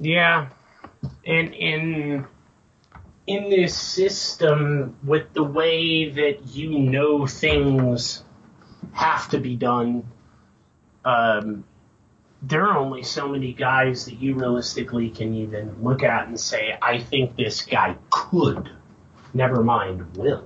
Yeah, 0.00 0.48
and 1.26 1.52
in 1.54 2.26
in 3.26 3.50
this 3.50 3.76
system 3.76 4.96
with 5.02 5.32
the 5.32 5.44
way 5.44 6.10
that 6.10 6.46
you 6.48 6.78
know 6.78 7.26
things 7.26 8.22
have 8.92 9.28
to 9.30 9.38
be 9.38 9.56
done, 9.56 10.06
um, 11.04 11.64
there 12.46 12.66
are 12.66 12.76
only 12.76 13.02
so 13.02 13.28
many 13.28 13.52
guys 13.52 14.04
that 14.06 14.14
you 14.14 14.34
realistically 14.34 15.10
can 15.10 15.34
even 15.34 15.82
look 15.82 16.02
at 16.02 16.28
and 16.28 16.38
say, 16.38 16.76
I 16.80 16.98
think 16.98 17.36
this 17.36 17.62
guy 17.62 17.96
could, 18.10 18.70
never 19.32 19.62
mind 19.62 20.16
will. 20.16 20.44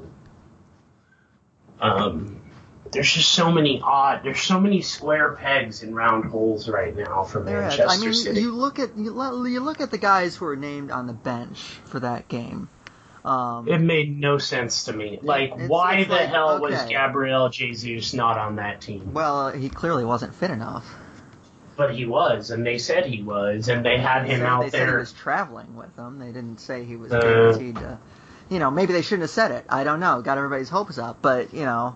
Um, 1.81 2.41
there's 2.93 3.13
just 3.13 3.31
so 3.31 3.51
many 3.51 3.81
odd, 3.83 4.23
there's 4.23 4.41
so 4.41 4.61
many 4.61 4.81
square 4.81 5.33
pegs 5.33 5.83
in 5.83 5.95
round 5.95 6.27
holes 6.27 6.69
right 6.69 6.97
now 6.97 7.25
for 7.25 7.43
there 7.43 7.63
Manchester 7.63 7.85
is. 7.85 7.91
I 7.91 8.05
mean, 8.05 8.15
City. 8.15 8.41
You 8.41 8.53
look 8.53 8.79
at 8.79 8.97
you, 8.97 9.11
look 9.13 9.81
at 9.81 9.91
the 9.91 9.99
guys 9.99 10.37
who 10.37 10.47
are 10.47 10.57
named 10.57 10.91
on 10.91 11.07
the 11.07 11.13
bench 11.13 11.59
for 11.85 12.01
that 12.01 12.29
game. 12.29 12.69
Um, 13.25 13.69
it 13.69 13.79
made 13.79 14.19
no 14.19 14.39
sense 14.39 14.85
to 14.85 14.93
me. 14.93 15.19
Like, 15.21 15.53
it's, 15.55 15.69
why 15.69 15.97
it's 15.97 16.09
the 16.09 16.15
like, 16.15 16.29
hell 16.29 16.51
okay. 16.63 16.73
was 16.73 16.83
Gabriel 16.85 17.49
Jesus 17.51 18.15
not 18.15 18.39
on 18.39 18.57
that 18.57 18.81
team? 18.81 19.13
Well, 19.13 19.51
he 19.51 19.69
clearly 19.69 20.05
wasn't 20.05 20.35
fit 20.35 20.51
enough 20.51 20.87
but 21.79 21.95
he 21.95 22.05
was, 22.05 22.51
and 22.51 22.67
they 22.67 22.77
said 22.77 23.07
he 23.07 23.23
was, 23.23 23.69
and 23.69 23.87
they 23.87 23.99
had 23.99 24.27
him 24.27 24.43
out 24.43 24.65
they 24.65 24.71
there. 24.71 24.87
Said 24.87 24.93
he 24.93 24.97
was 24.97 25.13
traveling 25.13 25.77
with 25.77 25.95
them. 25.95 26.19
They 26.19 26.33
didn't 26.33 26.59
say 26.59 26.85
he 26.85 26.97
was 26.97 27.13
uh, 27.13 27.21
guaranteed 27.21 27.77
to. 27.77 27.99
You 28.51 28.59
know, 28.59 28.71
maybe 28.71 28.93
they 28.93 29.03
shouldn't 29.03 29.23
have 29.23 29.31
said 29.31 29.53
it. 29.53 29.65
I 29.69 29.85
don't 29.85 30.01
know. 30.01 30.21
Got 30.21 30.39
everybody's 30.39 30.69
hopes 30.69 30.99
up, 30.99 31.23
but 31.23 31.55
you 31.55 31.65
know. 31.65 31.95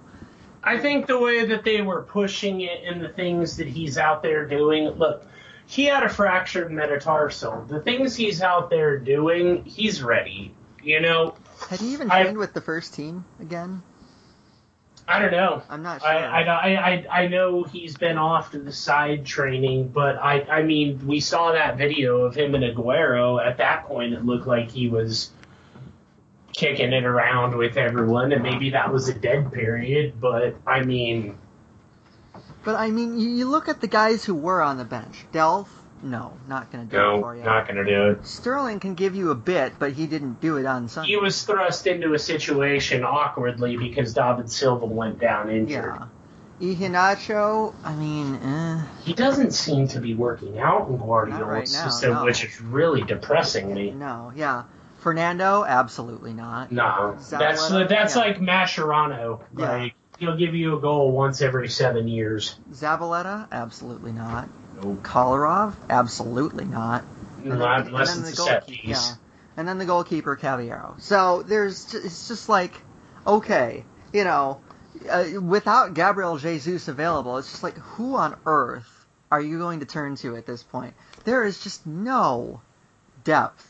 I 0.62 0.79
think 0.79 1.09
the 1.09 1.18
way 1.18 1.47
that 1.47 1.64
they 1.64 1.83
were 1.83 2.03
pushing 2.03 2.61
it 2.61 2.85
and 2.85 3.03
the 3.03 3.09
things 3.09 3.57
that 3.57 3.66
he's 3.66 3.99
out 3.99 4.23
there 4.23 4.47
doing. 4.47 4.85
Look, 4.88 5.27
he 5.66 5.87
had 5.87 6.05
a 6.05 6.09
fractured 6.09 6.71
metatarsal. 6.71 7.64
The 7.68 7.81
things 7.81 8.14
he's 8.14 8.40
out 8.40 8.71
there 8.71 8.99
doing, 8.99 9.64
he's 9.64 10.01
ready. 10.01 10.55
You 10.81 11.01
know. 11.01 11.35
Had 11.68 11.81
he 11.81 11.92
even 11.92 12.09
trained 12.09 12.29
I, 12.29 12.33
with 12.38 12.55
the 12.55 12.61
first 12.61 12.95
team 12.95 13.25
again? 13.40 13.83
I 15.08 15.18
don't 15.18 15.32
know. 15.32 15.62
I'm 15.68 15.82
not 15.82 16.00
sure. 16.00 16.10
I, 16.10 16.42
I, 16.44 16.90
I, 16.90 17.22
I 17.22 17.26
know 17.28 17.64
he's 17.64 17.96
been 17.96 18.18
off 18.18 18.52
to 18.52 18.58
the 18.58 18.72
side 18.72 19.26
training, 19.26 19.88
but 19.88 20.16
I, 20.16 20.42
I 20.42 20.62
mean, 20.62 21.06
we 21.06 21.20
saw 21.20 21.52
that 21.52 21.76
video 21.76 22.22
of 22.22 22.34
him 22.34 22.54
and 22.54 22.64
Aguero. 22.64 23.44
At 23.44 23.58
that 23.58 23.86
point, 23.86 24.14
it 24.14 24.24
looked 24.24 24.46
like 24.46 24.70
he 24.70 24.88
was 24.88 25.30
kicking 26.52 26.92
it 26.92 27.04
around 27.04 27.56
with 27.56 27.76
everyone, 27.76 28.32
and 28.32 28.42
maybe 28.42 28.70
that 28.70 28.92
was 28.92 29.08
a 29.08 29.14
dead 29.14 29.52
period, 29.52 30.20
but 30.20 30.54
I 30.66 30.82
mean. 30.82 31.36
But 32.64 32.76
I 32.76 32.90
mean, 32.90 33.18
you 33.18 33.48
look 33.48 33.68
at 33.68 33.80
the 33.80 33.88
guys 33.88 34.24
who 34.24 34.34
were 34.34 34.62
on 34.62 34.78
the 34.78 34.84
bench. 34.84 35.26
Delph, 35.32 35.66
no, 36.02 36.32
not 36.48 36.70
going 36.72 36.86
to 36.86 36.90
do 36.90 36.96
no, 36.96 37.16
it 37.16 37.20
for 37.20 37.36
you. 37.36 37.42
not 37.44 37.66
going 37.66 37.76
to 37.76 37.84
do 37.84 38.10
it. 38.10 38.26
Sterling 38.26 38.80
can 38.80 38.94
give 38.94 39.14
you 39.14 39.30
a 39.30 39.34
bit, 39.34 39.74
but 39.78 39.92
he 39.92 40.06
didn't 40.06 40.40
do 40.40 40.56
it 40.56 40.66
on 40.66 40.88
Sunday. 40.88 41.10
He 41.10 41.16
was 41.16 41.42
thrust 41.44 41.86
into 41.86 42.14
a 42.14 42.18
situation 42.18 43.04
awkwardly 43.04 43.76
because 43.76 44.12
David 44.14 44.50
Silva 44.50 44.86
went 44.86 45.20
down 45.20 45.50
injured. 45.50 45.96
Yeah. 45.96 46.06
Iheanacho, 46.60 47.74
I 47.82 47.94
mean, 47.96 48.36
eh. 48.36 48.84
He 49.04 49.14
doesn't 49.14 49.50
seem 49.52 49.88
to 49.88 50.00
be 50.00 50.14
working 50.14 50.60
out 50.60 50.88
in 50.88 50.96
Guardiola's 50.96 51.46
right 51.46 51.68
system, 51.68 52.12
no. 52.12 52.24
which 52.24 52.44
is 52.44 52.60
really 52.60 53.02
depressing 53.02 53.74
me. 53.74 53.90
No, 53.90 54.32
yeah. 54.36 54.64
Fernando, 55.00 55.64
absolutely 55.64 56.32
not. 56.32 56.70
No, 56.70 57.16
that's 57.28 57.68
that's 57.68 58.14
yeah. 58.14 58.20
like 58.22 58.38
Mascherano. 58.38 59.40
Yeah. 59.58 59.72
Like 59.72 59.94
he'll 60.20 60.36
give 60.36 60.54
you 60.54 60.76
a 60.76 60.80
goal 60.80 61.10
once 61.10 61.42
every 61.42 61.68
seven 61.68 62.06
years. 62.06 62.56
Zabaleta, 62.70 63.48
absolutely 63.50 64.12
not. 64.12 64.48
Kolarov? 65.03 65.75
Absolutely 65.88 66.64
not. 66.64 67.05
And 67.42 67.53
then, 67.53 67.61
unless 67.61 68.16
and 68.16 68.25
then 68.25 68.31
the 68.31 68.37
set 68.37 68.66
piece. 68.66 68.81
Yeah. 68.85 69.14
And 69.57 69.68
then 69.68 69.79
the 69.79 69.85
goalkeeper, 69.85 70.37
Caballero. 70.37 70.97
So 70.99 71.42
there's, 71.42 71.95
it's 71.95 72.29
just 72.29 72.49
like, 72.49 72.75
okay, 73.27 73.85
you 74.12 74.25
know, 74.25 74.61
uh, 75.11 75.25
without 75.40 75.95
Gabriel 75.95 76.38
Jesus 76.38 76.88
available, 76.88 77.38
it's 77.38 77.51
just 77.51 77.62
like, 77.62 77.77
who 77.77 78.16
on 78.16 78.37
earth 78.47 79.07
are 79.31 79.40
you 79.40 79.59
going 79.59 79.81
to 79.81 79.87
turn 79.87 80.16
to 80.16 80.37
at 80.37 80.47
this 80.47 80.62
point? 80.62 80.95
There 81.25 81.45
is 81.45 81.62
just 81.62 81.87
no 81.87 82.61
depth 83.25 83.66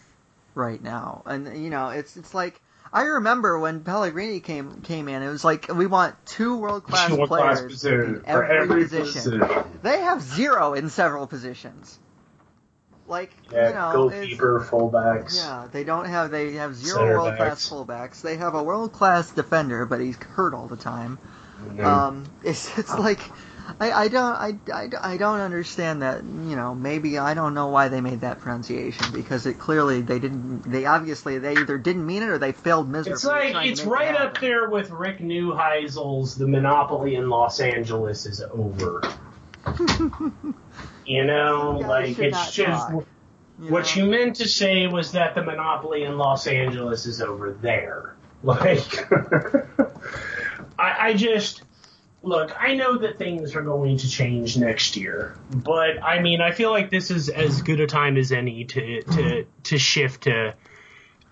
right 0.55 0.83
now, 0.83 1.23
and 1.25 1.63
you 1.63 1.71
know, 1.71 1.91
it's 1.91 2.17
it's 2.17 2.35
like 2.35 2.61
I 2.93 3.05
remember 3.05 3.59
when 3.59 3.81
Pellegrini 3.81 4.41
came 4.41 4.83
came 4.83 5.09
in. 5.09 5.23
It 5.23 5.29
was 5.29 5.45
like 5.45 5.73
we 5.73 5.87
want 5.87 6.15
two 6.27 6.59
world 6.59 6.85
class 6.85 7.11
players 7.27 7.85
in 7.85 8.23
every, 8.27 8.59
every 8.59 8.83
position. 8.85 9.41
position. 9.41 9.65
They 9.83 10.01
have 10.01 10.21
zero 10.21 10.75
in 10.75 10.91
several 10.91 11.27
positions. 11.27 11.99
Like 13.09 13.33
yeah, 13.51 13.69
you 13.69 13.75
know, 13.75 13.93
goalkeeper, 14.11 14.67
fullbacks. 14.71 15.37
Yeah, 15.37 15.69
they 15.73 15.85
don't 15.85 16.05
have. 16.05 16.31
They 16.31 16.53
have 16.53 16.75
zero 16.75 17.07
world 17.07 17.37
class 17.37 17.69
fullbacks. 17.69 18.21
They 18.21 18.37
have 18.37 18.55
a 18.55 18.63
world 18.63 18.93
class 18.93 19.31
defender, 19.31 19.87
but 19.87 20.01
he's 20.01 20.17
hurt 20.17 20.53
all 20.55 20.67
the 20.67 20.77
time. 20.77 21.19
Mm-hmm. 21.63 21.85
Um, 21.85 22.25
it's 22.45 22.79
it's 22.79 22.97
like 22.99 23.21
I, 23.81 23.93
I 23.93 24.09
don't 24.09 24.35
I, 24.35 24.55
I, 24.73 24.89
I 25.15 25.17
don't 25.17 25.41
understand 25.41 26.03
that 26.03 26.25
you 26.25 26.57
know 26.57 26.75
maybe 26.75 27.19
I 27.19 27.35
don't 27.35 27.55
know 27.55 27.69
why 27.69 27.89
they 27.89 28.01
made 28.01 28.21
that 28.23 28.41
pronunciation 28.41 29.13
because 29.13 29.47
it 29.47 29.59
clearly 29.59 30.01
they 30.01 30.19
didn't 30.19 30.63
they 30.63 30.87
obviously 30.87 31.39
they 31.39 31.57
either 31.57 31.79
didn't 31.79 32.07
mean 32.07 32.23
it 32.23 32.29
or 32.29 32.39
they 32.39 32.53
failed 32.53 32.89
miserably. 32.89 33.13
It's 33.13 33.25
like 33.25 33.67
it's 33.67 33.85
right 33.85 34.15
up 34.15 34.41
there 34.41 34.69
with 34.69 34.91
Rick 34.91 35.19
Neuheisel's 35.19 36.37
"The 36.37 36.49
Monopoly 36.49 37.15
in 37.15 37.29
Los 37.29 37.61
Angeles 37.61 38.27
is 38.27 38.43
over." 38.43 39.03
you 41.07 41.25
know, 41.25 41.79
like 41.87 42.19
it's 42.19 42.53
just 42.53 42.89
talk, 42.89 43.07
you 43.61 43.71
what 43.71 43.97
know? 43.97 44.03
you 44.03 44.11
meant 44.11 44.37
to 44.37 44.49
say 44.49 44.87
was 44.87 45.13
that 45.13 45.35
the 45.35 45.43
monopoly 45.43 46.05
in 46.05 46.19
Los 46.19 46.47
Angeles 46.47 47.07
is 47.07 47.21
over 47.21 47.53
there. 47.53 48.17
Like, 48.45 49.09
I, 50.77 50.97
I 50.99 51.15
just 51.15 51.63
look, 52.23 52.55
I 52.59 52.75
know 52.75 52.99
that 52.99 53.19
things 53.19 53.55
are 53.55 53.63
going 53.63 53.99
to 53.99 54.09
change 54.09 54.57
next 54.57 54.97
year, 54.97 55.37
but 55.51 56.03
I 56.03 56.21
mean, 56.21 56.41
I 56.41 56.53
feel 56.53 56.71
like 56.71 56.91
this 56.91 57.11
is 57.11 57.29
as 57.29 57.63
good 57.63 57.81
a 57.81 57.87
time 57.87 58.17
as 58.17 58.33
any 58.33 58.65
to 58.65 59.03
to 59.03 59.47
to 59.65 59.79
shift 59.79 60.25
to 60.25 60.55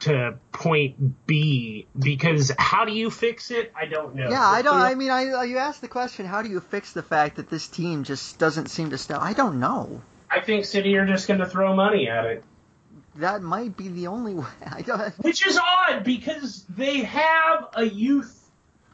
to 0.01 0.39
point 0.53 1.27
B 1.27 1.87
because 1.99 2.53
how 2.59 2.85
do 2.85 2.93
you 2.93 3.11
fix 3.11 3.51
it? 3.51 3.73
I 3.77 3.87
don't 3.87 4.15
know. 4.15 4.31
Yeah, 4.31 4.43
I 4.43 4.63
don't. 4.63 4.81
I 4.81 4.95
mean, 4.95 5.11
I 5.11 5.45
you 5.45 5.59
asked 5.59 5.81
the 5.81 5.89
question, 5.89 6.27
how 6.27 6.43
do 6.43 6.49
you 6.49 6.61
fix 6.61 6.93
the 6.93 7.03
fact 7.03 7.37
that 7.37 7.49
this 7.49 7.69
team 7.69 8.05
just 8.05 8.39
doesn't 8.39 8.69
seem 8.69 8.91
to 8.91 8.99
step? 8.99 9.19
I 9.21 9.33
don't 9.33 9.61
know. 9.61 10.03
I 10.31 10.41
think 10.41 10.65
City 10.65 10.97
are 10.97 11.07
just 11.07 11.27
going 11.27 11.41
to 11.41 11.47
throw 11.47 11.75
money 11.75 12.09
at 12.09 12.25
it. 12.27 12.45
That 13.17 13.43
might 13.43 13.77
be 13.77 13.89
the 13.89 14.07
only 14.07 14.35
way. 14.37 14.47
I 14.65 14.83
don't. 14.83 15.13
Which 15.25 15.47
is 15.47 15.59
odd 15.59 16.05
because 16.05 16.65
they 16.69 16.99
have 16.99 17.69
a 17.75 17.85
youth 17.85 18.37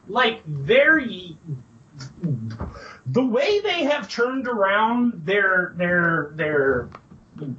like 0.07 0.41
their 0.45 0.97
the 3.05 3.25
way 3.25 3.59
they 3.61 3.85
have 3.85 4.09
turned 4.09 4.47
around 4.47 5.25
their 5.25 5.73
their 5.77 6.31
their 6.35 6.89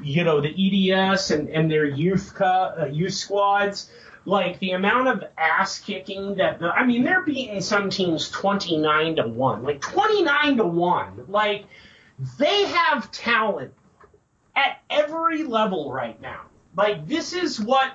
you 0.03 0.25
know 0.25 0.41
the 0.41 0.93
EDS 0.93 1.31
and, 1.31 1.49
and 1.49 1.71
their 1.71 1.85
youth 1.85 2.41
uh, 2.41 2.87
youth 2.91 3.15
squads, 3.15 3.91
like 4.25 4.59
the 4.59 4.73
amount 4.73 5.09
of 5.09 5.25
ass 5.37 5.79
kicking 5.79 6.37
that 6.37 6.61
the, 6.61 6.67
I 6.67 6.85
mean 6.85 7.05
they're 7.05 7.23
beating 7.23 7.61
some 7.61 7.91
teams 7.91 8.31
twenty 8.31 8.77
nine 8.77 9.17
to 9.17 9.27
one, 9.27 9.63
like 9.63 9.81
twenty 9.81 10.23
nine 10.23 10.57
to 10.59 10.65
one, 10.67 11.25
like 11.29 11.65
they 12.39 12.65
have 12.65 13.11
talent 13.11 13.73
at 14.57 14.81
every 14.91 15.45
level 15.45 15.93
right 15.93 16.21
now. 16.21 16.43
Like 16.77 17.07
this 17.07 17.33
is 17.33 17.61
what 17.61 17.93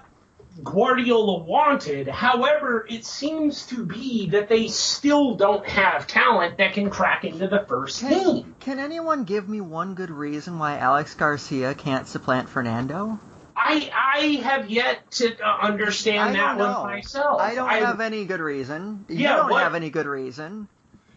Guardiola 0.62 1.40
wanted. 1.44 2.08
However, 2.08 2.86
it 2.90 3.06
seems 3.06 3.66
to 3.68 3.86
be 3.86 4.30
that 4.30 4.50
they 4.50 4.68
still 4.68 5.36
don't 5.36 5.66
have 5.68 6.06
talent 6.06 6.58
that 6.58 6.74
can 6.74 6.90
crack 6.90 7.24
into 7.24 7.48
the 7.48 7.66
first 7.68 8.02
Can, 8.02 8.24
team. 8.44 8.56
can 8.60 8.80
anyone 8.80 9.24
give 9.24 9.48
me 9.50 9.62
one 9.62 9.96
good 9.96 10.12
reason 10.12 10.60
why 10.60 10.78
Alex 10.78 11.16
Garcia 11.16 11.74
can't 11.74 12.08
supplant 12.08 12.50
Fernando? 12.50 13.20
I 13.56 13.92
I 13.96 14.20
have 14.44 14.70
yet 14.70 15.10
to 15.12 15.36
uh, 15.40 15.58
understand 15.62 16.30
I 16.30 16.34
that 16.34 16.58
one 16.58 16.72
know. 16.72 16.84
myself. 16.84 17.40
I 17.42 17.56
don't 17.56 17.70
have 17.70 18.02
any 18.02 18.26
good 18.26 18.40
reason. 18.40 19.06
You 19.10 19.18
Yeah, 19.20 19.38
don't 19.38 19.50
what- 19.52 19.64
have 19.64 19.76
any 19.76 19.90
good 19.90 20.08
reason. 20.08 20.68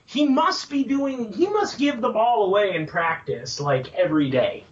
He 0.09 0.27
must 0.29 0.71
be 0.71 0.85
doing. 0.85 1.33
He 1.33 1.49
must 1.49 1.79
give 1.79 2.01
the 2.01 2.11
ball 2.11 2.45
away 2.47 2.77
in 2.77 2.87
practice 2.87 3.59
like 3.59 3.93
every 3.95 4.31
day. 4.31 4.65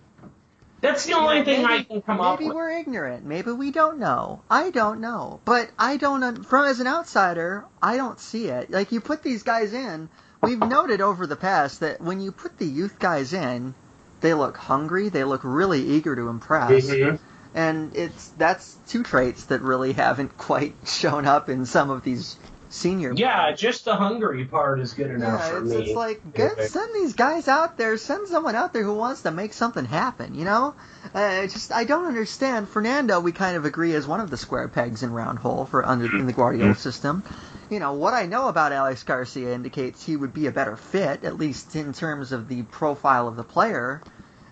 That's 0.85 1.07
the 1.07 1.15
only 1.15 1.43
thing 1.45 1.65
I 1.65 1.83
can 1.83 2.03
come 2.03 2.21
up 2.21 2.39
with. 2.39 2.47
maybe 2.47 2.55
we're 2.55 2.71
ignorant. 2.79 3.25
Maybe 3.25 3.53
we 3.53 3.71
don't 3.71 3.99
know. 3.99 4.43
I 4.51 4.71
don't 4.71 5.01
know. 5.01 5.41
But 5.47 5.71
I 5.79 5.97
don't. 5.97 6.45
From 6.45 6.67
as 6.67 6.79
an 6.81 6.87
outsider, 6.87 7.65
I 7.83 7.97
don't 7.97 8.21
see 8.21 8.49
it. 8.49 8.71
Like 8.71 8.93
you 8.93 9.01
put 9.01 9.23
these 9.23 9.43
guys 9.43 9.73
in. 9.73 10.11
We've 10.43 10.59
noted 10.59 11.01
over 11.01 11.27
the 11.27 11.37
past 11.37 11.81
that 11.81 12.03
when 12.03 12.21
you 12.21 12.33
put 12.33 12.59
the 12.59 12.67
youth 12.67 12.99
guys 12.99 13.33
in, 13.33 13.75
they 14.21 14.35
look 14.35 14.59
hungry. 14.59 15.09
They 15.09 15.25
look 15.25 15.41
really 15.43 15.81
eager 15.81 16.15
to 16.15 16.29
impress. 16.29 16.91
Mhm. 16.91 17.19
And 17.55 17.97
it's 17.97 18.29
that's 18.37 18.77
two 18.89 19.05
traits 19.05 19.45
that 19.45 19.63
really 19.63 19.95
haven't 19.95 20.37
quite 20.51 20.75
shown 20.85 21.27
up 21.27 21.49
in 21.49 21.65
some 21.65 21.89
of 21.89 22.03
these 22.03 22.37
senior. 22.75 23.13
Yeah, 23.15 23.43
players. 23.45 23.61
just 23.61 23.85
the 23.85 23.97
hungry 23.97 24.45
part 24.45 24.81
is 24.81 24.93
good 24.95 25.11
enough 25.11 25.41
Yeah, 25.41 25.49
for 25.51 25.59
it's, 25.63 25.71
me. 25.71 25.77
it's 25.77 25.95
like 25.95 26.35
get, 26.35 26.59
send 26.71 26.95
these 26.95 27.15
guys 27.15 27.49
out 27.49 27.77
there. 27.79 27.97
Send 27.97 28.29
someone 28.29 28.55
out 28.55 28.73
there 28.73 28.83
who 28.83 28.95
wants 28.95 29.23
to 29.23 29.31
make 29.31 29.53
something 29.53 29.85
happen. 29.85 30.35
You 30.35 30.45
know, 30.45 30.75
uh, 31.15 31.43
just 31.47 31.73
I 31.73 31.85
don't 31.85 32.07
understand. 32.07 32.69
Fernando, 32.69 33.21
we 33.21 33.33
kind 33.33 33.57
of 33.57 33.65
agree 33.65 33.95
as 33.95 34.07
one 34.07 34.21
of 34.21 34.31
the 34.31 34.37
square 34.37 34.69
pegs 34.69 35.03
in 35.03 35.13
round 35.13 35.39
hole 35.39 35.65
for 35.67 35.87
under 35.87 36.07
in 36.17 36.27
the 36.27 36.33
Guardiola 36.33 36.75
system. 36.75 37.23
You 37.71 37.81
know 37.81 37.95
what 37.95 38.13
I 38.13 38.27
know 38.27 38.49
about 38.49 38.73
Alex 38.73 39.03
Garcia 39.05 39.55
indicates 39.55 40.05
he 40.05 40.17
would 40.17 40.35
be 40.35 40.47
a 40.47 40.53
better 40.53 40.77
fit, 40.77 41.25
at 41.25 41.39
least 41.39 41.75
in 41.77 41.93
terms 41.93 42.33
of 42.33 42.49
the 42.49 42.63
profile 42.65 43.27
of 43.27 43.37
the 43.37 43.45
player. 43.45 44.03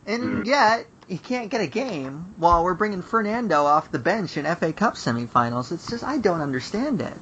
And 0.07 0.47
yet 0.47 0.87
he 1.07 1.19
can't 1.19 1.51
get 1.51 1.61
a 1.61 1.67
game 1.67 2.35
while 2.39 2.65
we're 2.65 2.75
bringing 2.75 3.03
Fernando 3.03 3.65
off 3.65 3.93
the 3.93 3.99
bench 3.99 4.37
in 4.37 4.45
FA 4.57 4.73
Cup 4.73 4.95
semifinals. 4.95 5.71
It's 5.73 5.89
just 5.91 6.03
I 6.03 6.19
don't 6.19 6.41
understand 6.41 7.01
it. 7.01 7.15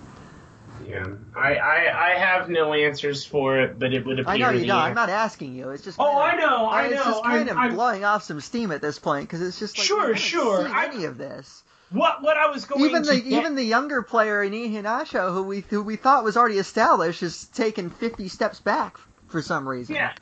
Yeah, 0.90 1.07
I, 1.37 1.55
I 1.55 2.11
I 2.11 2.18
have 2.18 2.48
no 2.48 2.72
answers 2.74 3.24
for 3.24 3.61
it, 3.61 3.79
but 3.79 3.92
it 3.94 4.05
would 4.05 4.18
appear. 4.20 4.33
I 4.33 4.37
know 4.38 4.50
you 4.50 4.66
don't. 4.66 4.76
I'm 4.76 4.94
not 4.94 5.09
asking 5.09 5.55
you. 5.55 5.70
It's 5.70 5.85
just 5.85 5.98
Oh, 6.00 6.05
kind 6.05 6.40
I 6.40 6.44
know, 6.44 6.66
I 6.66 6.87
It's 6.87 6.94
know. 6.96 7.05
just 7.05 7.22
kind 7.24 7.48
I'm- 7.48 7.57
of 7.57 7.57
I'm- 7.57 7.74
blowing 7.74 8.05
off 8.05 8.24
some 8.24 8.40
steam 8.40 8.72
at 8.72 8.81
this 8.83 8.98
point 8.98 9.29
because 9.29 9.40
it's 9.42 9.59
just 9.59 9.79
like 9.79 9.87
Sure, 9.87 9.98
we 9.98 10.03
haven't 10.07 10.18
sure. 10.18 10.64
seen 10.66 10.74
I- 10.74 10.87
any 10.87 11.05
of 11.05 11.16
this. 11.18 11.62
What 11.90 12.22
what 12.22 12.37
I 12.37 12.46
was 12.50 12.64
going 12.66 12.85
Even 12.85 13.03
to 13.05 13.11
the 13.11 13.20
get- 13.20 13.33
even 13.33 13.55
the 13.57 13.64
younger 13.64 14.03
player 14.03 14.42
in 14.42 14.53
Iheanacho, 14.53 15.33
who 15.33 15.42
we 15.42 15.61
who 15.70 15.83
we 15.83 15.96
thought 15.96 16.24
was 16.24 16.37
already 16.37 16.59
established, 16.59 17.22
is 17.22 17.46
taking 17.46 17.90
50 17.90 18.29
steps 18.29 18.61
back 18.61 18.96
for 19.29 19.42
some 19.42 19.68
reason. 19.68 19.94
Yeah. 19.96 20.12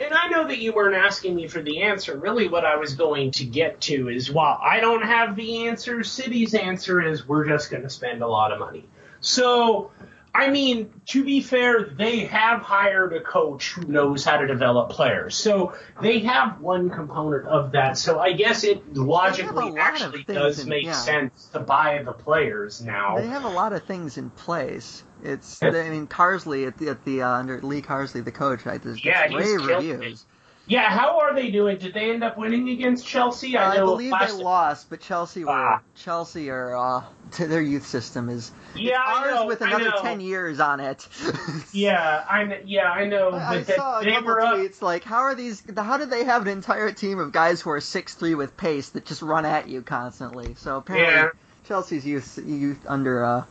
And 0.00 0.14
I 0.14 0.28
know 0.28 0.46
that 0.46 0.58
you 0.58 0.72
weren't 0.72 0.94
asking 0.94 1.34
me 1.34 1.48
for 1.48 1.60
the 1.60 1.82
answer. 1.82 2.16
Really, 2.16 2.46
what 2.48 2.64
I 2.64 2.76
was 2.76 2.94
going 2.94 3.32
to 3.32 3.44
get 3.44 3.80
to 3.82 4.08
is 4.08 4.30
while 4.30 4.56
I 4.62 4.78
don't 4.78 5.02
have 5.02 5.34
the 5.34 5.66
answer, 5.66 6.04
City's 6.04 6.54
answer 6.54 7.02
is 7.02 7.26
we're 7.26 7.46
just 7.48 7.68
going 7.70 7.82
to 7.82 7.90
spend 7.90 8.22
a 8.22 8.26
lot 8.28 8.52
of 8.52 8.60
money. 8.60 8.84
So, 9.20 9.90
I 10.34 10.50
mean, 10.50 10.92
to 11.06 11.24
be 11.24 11.40
fair, 11.40 11.84
they 11.84 12.20
have 12.20 12.60
hired 12.60 13.12
a 13.12 13.20
coach 13.20 13.72
who 13.72 13.82
knows 13.82 14.24
how 14.24 14.36
to 14.36 14.46
develop 14.46 14.90
players. 14.90 15.34
So 15.34 15.74
they 16.00 16.20
have 16.20 16.60
one 16.60 16.90
component 16.90 17.46
of 17.46 17.72
that. 17.72 17.98
So 17.98 18.20
I 18.20 18.32
guess 18.32 18.64
it 18.64 18.94
logically 18.94 19.78
actually 19.78 20.24
does 20.24 20.60
in- 20.60 20.68
make 20.68 20.84
yeah. 20.84 20.92
sense 20.92 21.46
to 21.52 21.60
buy 21.60 22.02
the 22.04 22.12
players 22.12 22.82
now. 22.82 23.16
They 23.16 23.26
have 23.26 23.44
a 23.44 23.50
lot 23.50 23.72
of 23.72 23.84
things 23.84 24.18
in 24.18 24.30
place. 24.30 25.02
It's 25.22 25.62
I 25.62 25.70
mean 25.70 26.06
Carsley 26.06 26.66
at 26.66 26.78
the 26.78 26.90
at 26.90 27.04
the 27.04 27.22
uh, 27.22 27.30
under 27.30 27.60
Lee 27.60 27.82
Carsley 27.82 28.24
the 28.24 28.30
coach. 28.30 28.66
I 28.66 28.78
just 28.78 29.04
Yeah, 29.04 29.22
rave 29.22 29.32
he's 29.32 29.66
killed 29.66 29.84
reviews. 29.84 30.26
Yeah, 30.68 30.90
how 30.90 31.18
are 31.20 31.34
they 31.34 31.50
doing? 31.50 31.78
Did 31.78 31.94
they 31.94 32.10
end 32.10 32.22
up 32.22 32.36
winning 32.38 32.68
against 32.68 33.06
Chelsea? 33.06 33.56
I, 33.56 33.76
know 33.76 33.86
believe 33.86 34.12
they 34.20 34.32
lost, 34.32 34.90
but 34.90 35.00
Chelsea 35.00 35.44
were 35.44 35.50
Ah. 35.50 35.80
Chelsea 35.96 36.50
are 36.50 36.76
uh, 36.76 37.02
to 37.32 37.46
their 37.52 37.62
youth 37.62 37.86
system 37.86 38.28
is 38.28 38.52
Yeah, 38.74 38.98
I 39.04 39.12
ours 39.26 39.34
know, 39.34 39.46
with 39.46 39.62
I 39.62 39.68
another 39.68 39.92
ten 40.02 40.20
years 40.20 40.60
on 40.60 40.80
it. 40.80 41.06
Yeah, 41.72 42.24
I 42.28 42.60
yeah 42.64 42.90
I 42.90 43.06
know. 43.06 43.30
I, 43.30 43.56
I 43.56 43.62
saw 43.62 44.00
a 44.00 44.04
couple 44.04 44.24
were 44.26 44.40
up. 44.40 44.56
tweets 44.56 44.80
like, 44.82 45.04
how 45.04 45.18
are 45.20 45.34
these? 45.34 45.62
How 45.76 45.96
did 45.96 46.10
they 46.10 46.24
have 46.24 46.42
an 46.42 46.48
entire 46.48 46.92
team 46.92 47.18
of 47.18 47.32
guys 47.32 47.60
who 47.60 47.70
are 47.70 47.80
six 47.80 48.14
three 48.14 48.34
with 48.34 48.56
pace 48.56 48.90
that 48.90 49.04
just 49.06 49.22
run 49.22 49.44
at 49.46 49.68
you 49.68 49.82
constantly? 49.82 50.54
So 50.54 50.76
apparently, 50.78 51.14
Yeah. 51.14 51.28
Chelsea's 51.66 52.04
youth 52.06 52.38
youth 52.44 52.78
under 52.86 53.24
uh, 53.24 53.44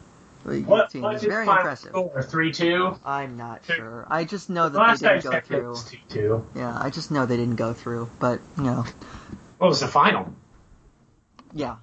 What 0.48 0.90
team 0.92 1.04
is 1.06 1.24
very 1.24 1.46
impressive. 1.48 1.94
Three 2.30 2.52
two. 2.54 2.98
I'm 3.06 3.36
not 3.38 3.62
sure. 3.66 4.08
I 4.10 4.24
just 4.24 4.50
know 4.50 4.70
that 4.70 4.78
Last 4.80 5.02
they 5.02 5.20
didn't 5.20 5.32
go 5.32 5.40
through. 5.42 5.76
two 5.90 5.98
two. 6.10 6.46
Yeah, 6.56 6.76
I 6.80 6.90
just 6.90 7.12
know 7.12 7.26
they 7.26 7.38
didn't 7.38 7.58
go 7.58 7.74
through. 7.74 8.10
But 8.20 8.40
you 8.58 8.64
know, 8.64 8.86
What 9.58 9.68
was 9.68 9.80
the 9.82 9.88
final? 9.88 10.34
yeah. 11.54 11.76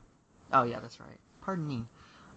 Oh 0.53 0.63
yeah, 0.63 0.81
that's 0.81 0.99
right. 1.01 1.19
Pardon 1.43 1.67
me. 1.67 1.85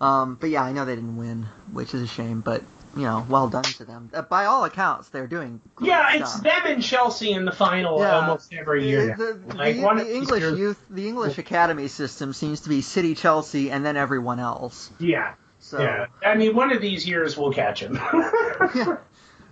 Um, 0.01 0.35
but 0.39 0.49
yeah, 0.49 0.63
I 0.63 0.73
know 0.73 0.85
they 0.85 0.95
didn't 0.95 1.17
win, 1.17 1.47
which 1.71 1.93
is 1.93 2.01
a 2.01 2.07
shame. 2.07 2.41
But 2.41 2.61
you 2.95 3.03
know, 3.03 3.25
well 3.29 3.47
done 3.47 3.63
to 3.63 3.85
them. 3.85 4.09
Uh, 4.13 4.21
by 4.23 4.45
all 4.45 4.63
accounts, 4.65 5.09
they're 5.09 5.27
doing. 5.27 5.61
Great 5.75 5.89
Yeah, 5.89 6.13
it's 6.15 6.31
stuff. 6.33 6.43
them 6.43 6.61
and 6.65 6.83
Chelsea 6.83 7.31
in 7.31 7.45
the 7.45 7.51
final 7.51 7.99
Yeah. 7.99 8.19
almost 8.21 8.53
every 8.53 8.87
year. 8.89 9.15
The, 9.15 9.33
the, 9.33 9.55
like 9.55 9.75
the- 9.75 9.81
one 9.83 9.97
the 9.97 10.15
English 10.15 10.41
years- 10.41 10.59
youth, 10.59 10.85
the 10.89 11.07
English 11.07 11.37
academy 11.37 11.87
system 11.89 12.33
seems 12.33 12.61
to 12.61 12.69
be 12.69 12.81
City, 12.81 13.13
Chelsea, 13.15 13.69
and 13.71 13.85
then 13.85 13.97
everyone 13.97 14.39
else. 14.39 14.89
Yeah, 14.99 15.33
So, 15.67 15.81
yeah. 15.81 16.05
I 16.25 16.35
mean, 16.35 16.55
one 16.55 16.71
of 16.71 16.81
these 16.81 17.05
years 17.07 17.37
we'll 17.37 17.51
catch 17.51 17.81
him. 17.81 17.95
yeah. 18.75 18.97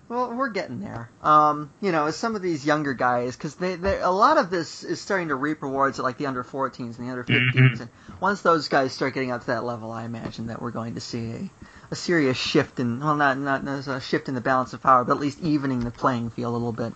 Well, 0.08 0.34
we're 0.34 0.50
getting 0.50 0.80
there. 0.80 1.10
Um, 1.24 1.72
you 1.82 1.92
know, 1.92 2.10
some 2.12 2.36
of 2.36 2.42
these 2.42 2.66
younger 2.66 2.94
guys, 2.94 3.36
because 3.36 3.56
they, 3.56 3.76
they, 3.76 4.00
a 4.00 4.10
lot 4.12 4.38
of 4.38 4.50
this 4.50 4.84
is 4.84 5.02
starting 5.02 5.28
to 5.30 5.36
reap 5.36 5.62
rewards 5.62 6.00
at 6.00 6.04
like 6.04 6.18
the 6.18 6.28
under 6.28 6.44
14s 6.44 6.80
and 7.00 7.08
the 7.08 7.12
under 7.12 7.24
15s, 7.24 7.52
Mhm. 7.54 7.80
and 7.82 7.90
once 8.22 8.42
those 8.42 8.70
guys 8.70 8.94
start 8.94 9.14
getting 9.14 9.32
up 9.32 9.42
to 9.42 9.48
that 9.48 9.64
level, 9.64 9.92
I 9.92 10.04
imagine 10.06 10.48
that 10.48 10.62
we're 10.62 10.72
going 10.72 10.94
to 10.96 11.02
see 11.02 11.32
a, 11.32 11.50
a 11.92 11.96
serious 11.96 12.38
shift 12.38 12.80
in, 12.80 13.00
well, 13.00 13.16
not 13.16 13.38
not 13.40 13.64
not 13.64 13.88
a 13.88 14.00
shift 14.00 14.30
in 14.30 14.36
the 14.36 14.42
balance 14.42 14.74
of 14.74 14.82
power, 14.84 15.04
but 15.04 15.14
at 15.16 15.20
least 15.20 15.42
evening 15.42 15.80
the 15.80 15.92
playing 15.92 16.30
field 16.30 16.54
a 16.54 16.58
little 16.58 16.72
bit. 16.72 16.94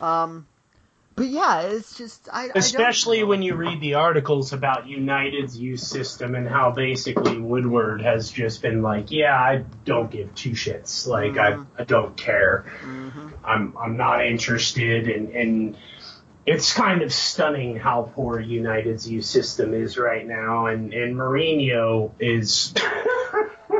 Um, 0.00 0.46
but 1.16 1.26
yeah, 1.26 1.60
it's 1.62 1.96
just 1.96 2.28
I, 2.32 2.46
I 2.46 2.50
Especially 2.56 3.20
know. 3.20 3.26
when 3.26 3.42
you 3.42 3.54
read 3.54 3.80
the 3.80 3.94
articles 3.94 4.52
about 4.52 4.88
United's 4.88 5.58
youth 5.58 5.80
system 5.80 6.34
and 6.34 6.48
how 6.48 6.70
basically 6.72 7.38
Woodward 7.38 8.02
has 8.02 8.30
just 8.30 8.62
been 8.62 8.82
like, 8.82 9.10
yeah, 9.10 9.34
I 9.38 9.64
don't 9.84 10.10
give 10.10 10.34
two 10.34 10.50
shits. 10.50 11.06
Like, 11.06 11.32
Mhm. 11.34 11.66
I, 11.78 11.82
I 11.82 11.84
don't 11.84 12.16
care. 12.16 12.66
Mhm. 12.82 13.32
I'm 13.44 13.76
I'm 13.78 13.96
not 13.96 14.24
interested 14.26 15.08
and 15.08 15.28
and 15.30 15.76
it's 16.46 16.74
kind 16.74 17.00
of 17.00 17.10
stunning 17.12 17.76
how 17.76 18.10
poor 18.14 18.38
United's 18.38 19.08
youth 19.10 19.24
system 19.24 19.72
is 19.72 19.96
right 19.96 20.26
now 20.26 20.66
and 20.66 20.92
and 20.92 21.16
Mourinho 21.16 22.10
is 22.20 22.74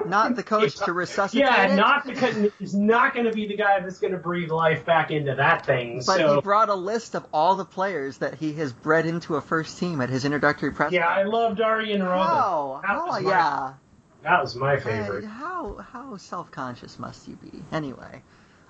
not 0.06 0.36
the 0.36 0.42
coach 0.42 0.76
to 0.76 0.92
resuscitate 0.92 1.46
yeah 1.46 1.72
it. 1.72 1.76
not 1.76 2.06
because 2.06 2.36
he's 2.58 2.74
not 2.74 3.14
going 3.14 3.26
to 3.26 3.32
be 3.32 3.46
the 3.46 3.56
guy 3.56 3.80
that's 3.80 3.98
going 3.98 4.12
to 4.12 4.18
breathe 4.18 4.50
life 4.50 4.84
back 4.84 5.10
into 5.10 5.34
that 5.34 5.64
thing 5.66 5.96
But 5.96 6.02
so 6.04 6.34
he 6.36 6.40
brought 6.40 6.68
a 6.68 6.74
list 6.74 7.14
of 7.14 7.26
all 7.32 7.56
the 7.56 7.64
players 7.64 8.18
that 8.18 8.34
he 8.34 8.52
has 8.54 8.72
bred 8.72 9.06
into 9.06 9.36
a 9.36 9.40
first 9.40 9.78
team 9.78 10.00
at 10.00 10.08
his 10.10 10.24
introductory 10.24 10.72
press. 10.72 10.92
yeah 10.92 11.08
I 11.08 11.22
Robben 11.24 11.56
How? 11.56 12.80
That 12.82 13.06
my- 13.06 13.18
Yeah. 13.30 13.74
that 14.22 14.42
was 14.42 14.54
my 14.56 14.76
Uh, 14.76 14.80
favorite 14.80 15.24
how 15.24 15.76
how 15.92 16.16
self 16.16 16.50
conscious 16.50 16.98
must 16.98 17.28
you 17.28 17.36
be? 17.36 17.62
Anyway. 17.72 18.22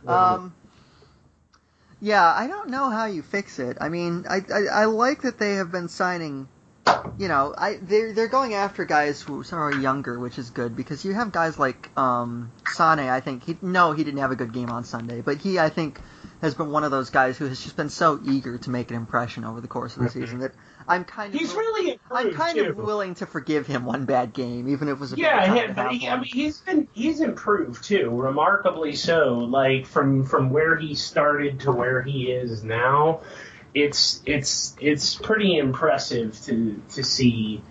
Um. 0.06 0.54
Yeah, 2.00 2.24
I 2.26 2.46
don't 2.48 2.68
know 2.68 2.90
how 2.90 3.06
you 3.06 3.22
fix 3.22 3.58
it. 3.58 3.78
I 3.80 3.88
mean, 3.88 4.26
I, 4.28 4.42
I 4.52 4.82
I 4.82 4.84
like 4.86 5.22
that 5.22 5.38
they 5.38 5.54
have 5.54 5.72
been 5.72 5.88
signing. 5.88 6.48
You 7.16 7.28
know, 7.28 7.54
I 7.56 7.78
they're 7.80 8.12
they're 8.12 8.28
going 8.28 8.54
after 8.54 8.84
guys 8.84 9.22
who 9.22 9.44
are 9.52 9.72
younger, 9.72 10.18
which 10.18 10.38
is 10.38 10.50
good 10.50 10.74
because 10.76 11.04
you 11.04 11.14
have 11.14 11.30
guys 11.32 11.58
like 11.58 11.90
um 11.96 12.52
Sane. 12.66 12.98
I 12.98 13.20
think 13.20 13.44
he 13.44 13.56
no 13.62 13.92
he 13.92 14.02
didn't 14.04 14.20
have 14.20 14.32
a 14.32 14.36
good 14.36 14.52
game 14.52 14.70
on 14.70 14.84
Sunday, 14.84 15.20
but 15.20 15.38
he 15.38 15.58
I 15.58 15.68
think 15.68 16.00
has 16.40 16.54
been 16.54 16.70
one 16.70 16.84
of 16.84 16.90
those 16.90 17.10
guys 17.10 17.38
who 17.38 17.46
has 17.46 17.62
just 17.62 17.76
been 17.76 17.88
so 17.88 18.20
eager 18.24 18.58
to 18.58 18.70
make 18.70 18.90
an 18.90 18.96
impression 18.96 19.44
over 19.44 19.60
the 19.60 19.68
course 19.68 19.96
of 19.96 20.02
the 20.02 20.10
season 20.10 20.40
that 20.40 20.52
I'm 20.88 21.04
kind 21.04 21.32
of 21.34 21.40
he's 21.40 21.54
really 21.54 21.98
I'm 22.10 22.30
kind 22.32 22.56
too. 22.58 22.66
of 22.66 22.76
willing 22.76 23.14
to 23.16 23.26
forgive 23.26 23.66
him 23.66 23.84
one 23.84 24.04
bad 24.04 24.32
game, 24.32 24.68
even 24.68 24.88
if 24.88 24.92
it 24.96 25.00
was 25.00 25.12
a 25.12 25.16
bad 25.16 25.44
Yeah, 25.44 25.44
time 25.44 25.74
but 25.74 25.76
have 25.76 25.92
he, 25.92 26.08
I 26.08 26.16
mean, 26.16 26.24
he's 26.24 26.60
been 26.60 26.88
he's 26.92 27.20
improved 27.20 27.84
too, 27.84 28.10
remarkably 28.10 28.94
so. 28.94 29.38
Like 29.38 29.86
from 29.86 30.24
from 30.24 30.50
where 30.50 30.76
he 30.76 30.94
started 30.94 31.60
to 31.60 31.72
where 31.72 32.02
he 32.02 32.30
is 32.30 32.64
now, 32.64 33.20
it's 33.74 34.22
it's 34.24 34.76
it's 34.80 35.14
pretty 35.16 35.56
impressive 35.58 36.40
to 36.42 36.80
to 36.94 37.02
see 37.02 37.62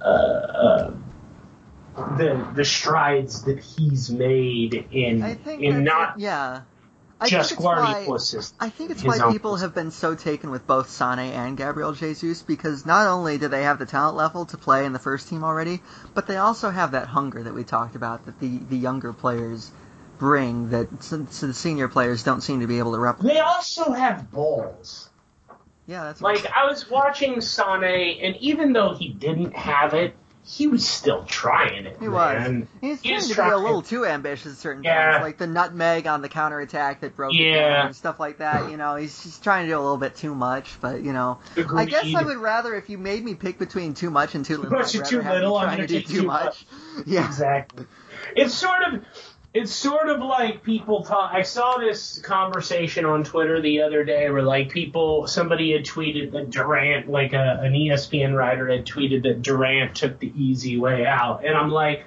uh, 0.00 0.04
uh, 0.04 0.94
the 2.16 2.48
the 2.54 2.64
strides 2.64 3.42
that 3.44 3.58
he's 3.58 4.10
made 4.10 4.74
in 4.92 5.22
in 5.62 5.84
not 5.84 6.16
it, 6.16 6.22
yeah. 6.22 6.62
I 7.20 7.28
just 7.28 7.50
think 7.50 7.60
it's 7.60 7.64
why- 7.64 8.04
I 8.58 8.68
think 8.68 8.90
it's 8.90 9.04
why 9.04 9.18
people 9.32 9.56
have 9.56 9.74
been 9.74 9.92
so 9.92 10.16
taken 10.16 10.50
with 10.50 10.66
both 10.66 10.90
Sane 10.90 11.20
and 11.20 11.56
Gabriel 11.56 11.92
Jesus 11.92 12.42
because 12.42 12.84
not 12.84 13.06
only 13.06 13.38
do 13.38 13.46
they 13.46 13.62
have 13.62 13.78
the 13.78 13.86
talent 13.86 14.16
level 14.16 14.44
to 14.46 14.56
play 14.56 14.84
in 14.84 14.92
the 14.92 14.98
first 14.98 15.28
team 15.28 15.44
already, 15.44 15.82
but 16.14 16.26
they 16.26 16.36
also 16.36 16.70
have 16.70 16.92
that 16.92 17.06
hunger 17.06 17.44
that 17.44 17.54
we 17.54 17.62
talked 17.62 17.94
about 17.94 18.26
that 18.26 18.40
the, 18.40 18.58
the 18.58 18.76
younger 18.76 19.12
players 19.12 19.70
bring 20.18 20.70
that 20.70 20.88
the 21.00 21.54
senior 21.54 21.86
players 21.86 22.24
don't 22.24 22.40
seem 22.40 22.58
to 22.60 22.66
be 22.66 22.78
able 22.78 22.92
to 22.92 22.98
replicate. 22.98 23.34
They 23.34 23.40
also 23.40 23.92
have 23.92 24.30
balls. 24.32 25.08
Yeah, 25.86 26.04
that's 26.04 26.20
Like 26.20 26.46
I 26.46 26.66
was 26.66 26.88
watching 26.88 27.40
Sane, 27.40 28.20
and 28.22 28.36
even 28.36 28.72
though 28.72 28.94
he 28.94 29.08
didn't 29.08 29.54
have 29.56 29.94
it, 29.94 30.14
he 30.44 30.66
was 30.66 30.86
still 30.86 31.24
trying 31.24 31.86
it. 31.86 31.96
He 32.00 32.08
was. 32.08 32.36
man. 32.36 32.68
He's 32.80 33.00
He 33.00 33.10
trying 33.10 33.16
was 33.18 33.28
to 33.28 33.34
be 33.44 33.48
a 33.50 33.56
little 33.58 33.82
too 33.82 34.04
ambitious 34.04 34.52
at 34.52 34.58
certain 34.58 34.82
Yeah. 34.82 35.12
times, 35.12 35.22
like 35.22 35.38
the 35.38 35.46
nutmeg 35.46 36.06
on 36.08 36.20
the 36.20 36.28
counterattack 36.28 37.00
that 37.00 37.14
broke 37.14 37.32
Yeah. 37.32 37.68
down 37.76 37.86
and 37.86 37.96
stuff 37.96 38.18
like 38.18 38.38
that. 38.38 38.68
You 38.70 38.76
know, 38.76 38.96
he's 38.96 39.22
just 39.22 39.42
trying 39.44 39.66
to 39.66 39.72
do 39.72 39.76
a 39.78 39.80
little 39.82 39.98
bit 39.98 40.16
too 40.16 40.34
much, 40.34 40.80
but 40.80 41.02
you 41.02 41.12
know, 41.12 41.38
I 41.76 41.84
guess 41.84 42.12
I 42.14 42.22
would 42.24 42.38
rather 42.38 42.74
if 42.74 42.88
you 42.90 42.98
made 42.98 43.24
me 43.24 43.34
pick 43.34 43.58
between 43.58 43.94
too 43.94 44.10
much 44.10 44.34
and 44.34 44.44
too 44.44 44.56
little. 44.58 44.78
much 44.78 44.94
I'd 44.94 45.00
and 45.00 45.08
too 45.08 45.18
rather 45.18 45.22
have 45.22 45.34
you 45.34 45.40
little, 45.40 45.56
I'm 45.58 45.64
trying 45.66 45.76
gonna 45.78 45.88
do 45.88 46.00
too 46.00 46.20
too 46.22 46.26
much. 46.26 46.66
Yeah, 47.06 47.24
Exactly. 47.26 47.86
It's 48.36 48.54
sort 48.54 48.82
of 48.82 49.04
it's 49.54 49.72
sort 49.74 50.08
of 50.08 50.20
like 50.20 50.62
people 50.62 51.04
talk 51.04 51.32
I 51.32 51.42
saw 51.42 51.76
this 51.76 52.18
conversation 52.20 53.04
on 53.04 53.22
Twitter 53.22 53.60
the 53.60 53.82
other 53.82 54.02
day 54.02 54.30
where 54.30 54.42
like 54.42 54.70
people 54.70 55.26
somebody 55.26 55.72
had 55.72 55.84
tweeted 55.84 56.32
that 56.32 56.50
Durant 56.50 57.10
like 57.10 57.34
a, 57.34 57.60
an 57.62 57.72
ESPN 57.72 58.34
writer 58.34 58.68
had 58.68 58.86
tweeted 58.86 59.24
that 59.24 59.42
Durant 59.42 59.94
took 59.94 60.18
the 60.18 60.32
easy 60.34 60.78
way 60.78 61.04
out. 61.04 61.44
And 61.44 61.54
I'm 61.54 61.70
like 61.70 62.06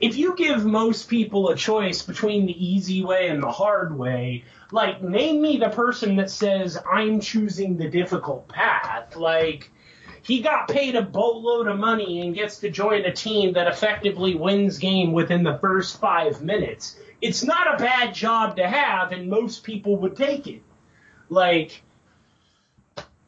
if 0.00 0.16
you 0.16 0.34
give 0.36 0.64
most 0.64 1.08
people 1.08 1.50
a 1.50 1.56
choice 1.56 2.02
between 2.02 2.46
the 2.46 2.66
easy 2.66 3.04
way 3.04 3.28
and 3.28 3.42
the 3.42 3.50
hard 3.50 3.98
way, 3.98 4.44
like 4.70 5.02
name 5.02 5.42
me 5.42 5.58
the 5.58 5.70
person 5.70 6.16
that 6.16 6.30
says 6.30 6.78
I'm 6.90 7.20
choosing 7.20 7.76
the 7.76 7.90
difficult 7.90 8.48
path. 8.48 9.14
Like 9.16 9.70
he 10.22 10.40
got 10.40 10.68
paid 10.68 10.96
a 10.96 11.02
boatload 11.02 11.68
of 11.68 11.78
money 11.78 12.20
and 12.20 12.34
gets 12.34 12.58
to 12.58 12.70
join 12.70 13.04
a 13.04 13.12
team 13.12 13.54
that 13.54 13.68
effectively 13.68 14.34
wins 14.34 14.78
game 14.78 15.12
within 15.12 15.42
the 15.42 15.58
first 15.58 16.00
five 16.00 16.42
minutes. 16.42 16.96
It's 17.20 17.42
not 17.42 17.74
a 17.74 17.82
bad 17.82 18.14
job 18.14 18.56
to 18.56 18.68
have, 18.68 19.12
and 19.12 19.28
most 19.28 19.64
people 19.64 19.96
would 19.98 20.16
take 20.16 20.46
it. 20.46 20.62
Like, 21.28 21.82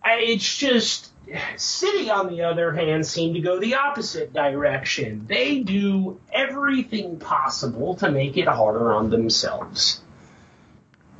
it's 0.04 0.56
just 0.56 1.10
City, 1.56 2.10
on 2.10 2.28
the 2.28 2.42
other 2.42 2.72
hand, 2.72 3.06
seem 3.06 3.34
to 3.34 3.40
go 3.40 3.60
the 3.60 3.74
opposite 3.74 4.32
direction. 4.32 5.26
They 5.28 5.60
do 5.60 6.20
everything 6.32 7.18
possible 7.18 7.94
to 7.96 8.10
make 8.10 8.36
it 8.36 8.48
harder 8.48 8.92
on 8.92 9.10
themselves. 9.10 10.00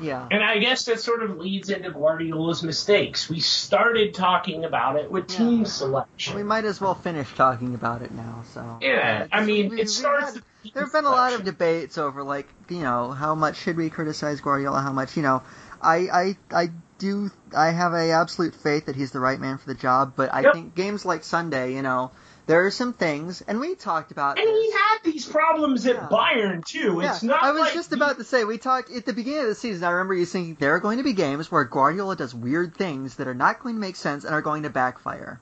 Yeah. 0.00 0.26
And 0.30 0.42
I 0.42 0.58
guess 0.58 0.84
that 0.86 1.00
sort 1.00 1.22
of 1.22 1.36
leads 1.38 1.70
into 1.70 1.90
Guardiola's 1.90 2.62
mistakes. 2.62 3.28
We 3.28 3.40
started 3.40 4.14
talking 4.14 4.64
about 4.64 4.96
it 4.96 5.10
with 5.10 5.26
team 5.28 5.64
selection. 5.66 6.36
We 6.36 6.42
might 6.42 6.64
as 6.64 6.80
well 6.80 6.94
finish 6.94 7.32
talking 7.34 7.74
about 7.74 8.02
it 8.02 8.12
now. 8.12 8.42
So 8.52 8.78
Yeah, 8.80 9.26
I 9.32 9.44
mean, 9.44 9.70
we- 9.70 9.80
it 9.80 9.88
starts. 9.90 10.34
had- 10.34 10.42
there 10.74 10.84
have 10.84 10.92
been 10.92 11.06
a 11.06 11.10
lot 11.10 11.32
of 11.32 11.44
debates 11.44 11.96
over 11.96 12.22
like 12.22 12.46
you 12.68 12.82
know 12.82 13.10
how 13.12 13.34
much 13.34 13.56
should 13.56 13.76
we 13.76 13.88
criticize 13.90 14.40
Guardiola, 14.40 14.80
how 14.80 14.92
much 14.92 15.16
you 15.16 15.22
know. 15.22 15.42
I 15.82 15.96
I 16.12 16.36
I 16.64 16.70
do 16.98 17.30
I 17.56 17.70
have 17.70 17.94
a 17.94 18.10
absolute 18.10 18.54
faith 18.54 18.86
that 18.86 18.94
he's 18.96 19.10
the 19.12 19.20
right 19.20 19.40
man 19.40 19.56
for 19.56 19.66
the 19.66 19.74
job, 19.74 20.12
but 20.16 20.32
I 20.34 20.42
Yep. 20.42 20.52
think 20.52 20.74
games 20.74 21.04
like 21.06 21.24
Sunday, 21.24 21.74
you 21.74 21.80
know, 21.82 22.10
there 22.50 22.66
are 22.66 22.70
some 22.72 22.92
things, 22.92 23.42
and 23.42 23.60
we 23.60 23.76
talked 23.76 24.10
about. 24.10 24.38
And 24.38 24.46
this. 24.48 24.64
he 24.66 24.72
had 24.72 24.98
these 25.04 25.24
problems 25.26 25.86
at 25.86 25.94
Yeah. 25.94 26.08
Bayern 26.10 26.64
too. 26.64 27.00
It's 27.00 27.22
Yeah, 27.22 27.28
not. 27.30 27.42
I 27.44 27.52
was 27.52 27.60
like 27.60 27.74
just 27.74 27.90
he- 27.90 27.96
about 27.96 28.18
to 28.18 28.24
say 28.24 28.44
we 28.44 28.58
talked 28.58 28.90
at 28.90 29.06
the 29.06 29.12
beginning 29.12 29.42
of 29.42 29.46
the 29.46 29.54
season. 29.54 29.84
I 29.84 29.90
remember 29.90 30.14
you 30.14 30.24
saying 30.24 30.56
there 30.58 30.74
are 30.74 30.80
going 30.80 30.98
to 30.98 31.04
be 31.04 31.12
games 31.12 31.50
where 31.50 31.62
Guardiola 31.64 32.16
does 32.16 32.34
weird 32.34 32.74
things 32.74 33.14
that 33.16 33.28
are 33.28 33.34
not 33.34 33.60
going 33.60 33.76
to 33.76 33.80
make 33.80 33.94
sense 33.96 34.24
and 34.24 34.34
are 34.34 34.42
going 34.42 34.64
to 34.64 34.70
backfire. 34.70 35.40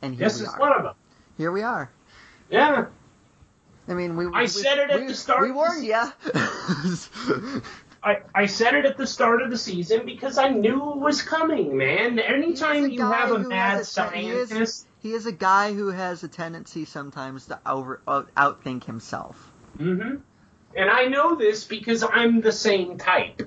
And 0.00 0.14
here 0.14 0.26
This 0.28 0.38
we 0.40 0.46
is 0.46 0.52
are. 0.54 0.58
one 0.60 0.72
of 0.72 0.82
them. 0.84 0.94
Here 1.38 1.50
we 1.50 1.62
are. 1.62 1.90
Yeah. 2.50 2.86
I 3.88 3.94
mean, 3.94 4.16
we. 4.16 4.26
I 4.26 4.42
we, 4.42 4.46
said 4.46 4.78
it 4.78 4.90
at 4.90 5.00
we- 5.00 5.06
the 5.08 5.14
start 5.14 5.40
We 5.42 5.48
of 5.50 5.54
the 5.54 5.58
warned 5.58 5.84
you. 5.84 6.04
I, 8.04 8.18
I 8.34 8.46
said 8.46 8.74
it 8.74 8.84
at 8.84 8.96
the 8.96 9.06
start 9.06 9.42
of 9.42 9.50
the 9.50 9.58
season 9.58 10.04
because 10.06 10.36
I 10.38 10.48
knew 10.48 10.90
it 10.92 10.96
was 10.98 11.22
coming, 11.22 11.76
man. 11.76 12.18
Anytime 12.18 12.88
you 12.90 13.00
have 13.00 13.30
a 13.30 13.38
mad 13.40 13.78
has 13.78 13.96
a- 13.96 14.10
he 14.10 14.28
is- 14.28 14.48
scientist, 14.48 14.86
he 15.02 15.12
is 15.12 15.26
a 15.26 15.32
guy 15.32 15.74
who 15.74 15.88
has 15.88 16.22
a 16.22 16.28
tendency 16.28 16.84
sometimes 16.84 17.46
to 17.46 17.60
over 17.66 18.00
uh, 18.06 18.22
outthink 18.36 18.84
himself. 18.84 19.50
hmm 19.76 20.16
And 20.76 20.90
I 20.90 21.06
know 21.06 21.34
this 21.34 21.64
because 21.64 22.04
I'm 22.04 22.40
the 22.40 22.52
same 22.52 22.98
type. 22.98 23.42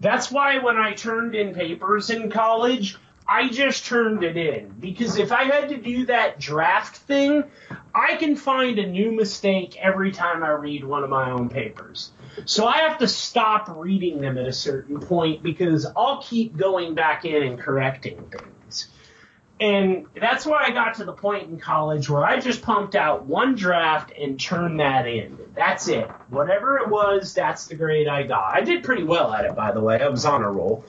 That's 0.00 0.30
why 0.30 0.58
when 0.58 0.76
I 0.76 0.92
turned 0.92 1.34
in 1.34 1.52
papers 1.52 2.10
in 2.10 2.30
college, 2.30 2.96
I 3.26 3.48
just 3.48 3.86
turned 3.86 4.22
it 4.22 4.36
in. 4.36 4.72
Because 4.78 5.18
if 5.18 5.32
I 5.32 5.44
had 5.44 5.70
to 5.70 5.76
do 5.76 6.06
that 6.06 6.38
draft 6.38 6.96
thing, 6.96 7.44
I 7.92 8.14
can 8.14 8.36
find 8.36 8.78
a 8.78 8.86
new 8.86 9.10
mistake 9.10 9.76
every 9.76 10.12
time 10.12 10.44
I 10.44 10.50
read 10.50 10.84
one 10.84 11.02
of 11.02 11.10
my 11.10 11.32
own 11.32 11.48
papers. 11.48 12.12
So 12.44 12.66
I 12.66 12.78
have 12.78 12.98
to 12.98 13.08
stop 13.08 13.68
reading 13.76 14.20
them 14.20 14.38
at 14.38 14.46
a 14.46 14.52
certain 14.52 15.00
point 15.00 15.42
because 15.42 15.84
I'll 15.96 16.22
keep 16.22 16.56
going 16.56 16.94
back 16.94 17.24
in 17.24 17.42
and 17.42 17.58
correcting 17.58 18.30
things. 18.30 18.57
And 19.60 20.06
that's 20.14 20.46
why 20.46 20.62
I 20.64 20.70
got 20.70 20.94
to 20.94 21.04
the 21.04 21.12
point 21.12 21.48
in 21.48 21.58
college 21.58 22.08
where 22.08 22.24
I 22.24 22.38
just 22.38 22.62
pumped 22.62 22.94
out 22.94 23.26
one 23.26 23.56
draft 23.56 24.12
and 24.16 24.38
turned 24.38 24.78
that 24.78 25.08
in. 25.08 25.36
That's 25.56 25.88
it. 25.88 26.08
Whatever 26.28 26.78
it 26.78 26.88
was, 26.88 27.34
that's 27.34 27.66
the 27.66 27.74
grade 27.74 28.06
I 28.06 28.22
got. 28.22 28.54
I 28.54 28.60
did 28.60 28.84
pretty 28.84 29.02
well 29.02 29.32
at 29.32 29.44
it, 29.44 29.56
by 29.56 29.72
the 29.72 29.80
way. 29.80 30.00
I 30.00 30.08
was 30.08 30.24
on 30.24 30.42
a 30.42 30.50
roll. 30.50 30.84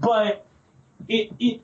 But 0.00 0.44
it, 1.08 1.32
it, 1.38 1.60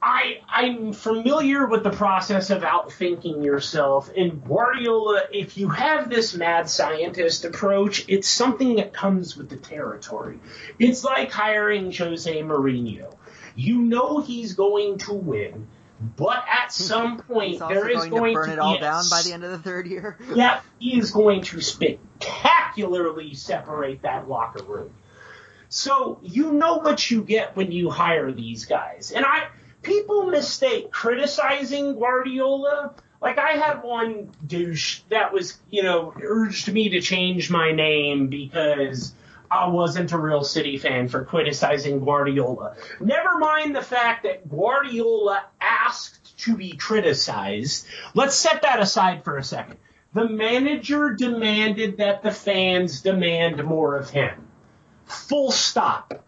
I, 0.00 0.40
I'm 0.48 0.92
familiar 0.92 1.66
with 1.66 1.82
the 1.82 1.90
process 1.90 2.50
of 2.50 2.62
outthinking 2.62 3.42
yourself. 3.42 4.10
And 4.14 4.44
Guardiola, 4.44 5.22
if 5.32 5.56
you 5.56 5.70
have 5.70 6.10
this 6.10 6.34
mad 6.34 6.68
scientist 6.68 7.46
approach, 7.46 8.04
it's 8.08 8.28
something 8.28 8.76
that 8.76 8.92
comes 8.92 9.36
with 9.36 9.48
the 9.48 9.56
territory. 9.56 10.40
It's 10.78 11.04
like 11.04 11.30
hiring 11.30 11.90
Jose 11.92 12.42
Mourinho. 12.42 13.14
You 13.56 13.78
know 13.78 14.20
he's 14.20 14.54
going 14.54 14.98
to 14.98 15.14
win, 15.14 15.68
but 16.16 16.44
at 16.48 16.66
hmm. 16.66 16.70
some 16.70 17.18
point 17.18 17.52
He's 17.52 17.60
there 17.60 17.88
is 17.88 18.06
going, 18.06 18.10
going 18.10 18.34
to 18.34 18.40
burn 18.40 18.46
to 18.48 18.52
it 18.54 18.58
all 18.58 18.74
be 18.74 18.80
down 18.80 19.04
by 19.10 19.22
the 19.22 19.32
end 19.32 19.44
of 19.44 19.50
the 19.50 19.58
third 19.58 19.86
year. 19.86 20.18
yeah, 20.34 20.60
he 20.78 20.98
is 20.98 21.10
going 21.10 21.42
to 21.42 21.60
spectacularly 21.60 23.34
separate 23.34 24.02
that 24.02 24.28
locker 24.28 24.64
room. 24.64 24.94
So 25.68 26.20
you 26.22 26.52
know 26.52 26.76
what 26.76 27.10
you 27.10 27.22
get 27.22 27.56
when 27.56 27.72
you 27.72 27.90
hire 27.90 28.30
these 28.30 28.66
guys. 28.66 29.10
And 29.10 29.24
I 29.24 29.48
people 29.82 30.26
mistake 30.26 30.90
criticizing 30.90 31.98
Guardiola. 31.98 32.94
Like 33.20 33.38
I 33.38 33.52
had 33.52 33.82
one 33.82 34.30
douche 34.46 35.00
that 35.08 35.32
was, 35.32 35.58
you 35.70 35.82
know, 35.82 36.12
urged 36.22 36.72
me 36.72 36.90
to 36.90 37.00
change 37.00 37.50
my 37.50 37.72
name 37.72 38.28
because 38.28 39.14
I 39.54 39.68
wasn't 39.68 40.12
a 40.12 40.18
real 40.18 40.42
City 40.42 40.78
fan 40.78 41.08
for 41.08 41.24
criticizing 41.24 42.04
Guardiola. 42.04 42.74
Never 43.00 43.38
mind 43.38 43.76
the 43.76 43.82
fact 43.82 44.24
that 44.24 44.48
Guardiola 44.48 45.44
asked 45.60 46.38
to 46.38 46.56
be 46.56 46.72
criticized. 46.72 47.86
Let's 48.14 48.34
set 48.34 48.62
that 48.62 48.80
aside 48.80 49.22
for 49.22 49.38
a 49.38 49.44
second. 49.44 49.76
The 50.12 50.28
manager 50.28 51.10
demanded 51.10 51.98
that 51.98 52.22
the 52.22 52.32
fans 52.32 53.00
demand 53.00 53.62
more 53.64 53.96
of 53.96 54.10
him. 54.10 54.48
Full 55.06 55.52
stop. 55.52 56.24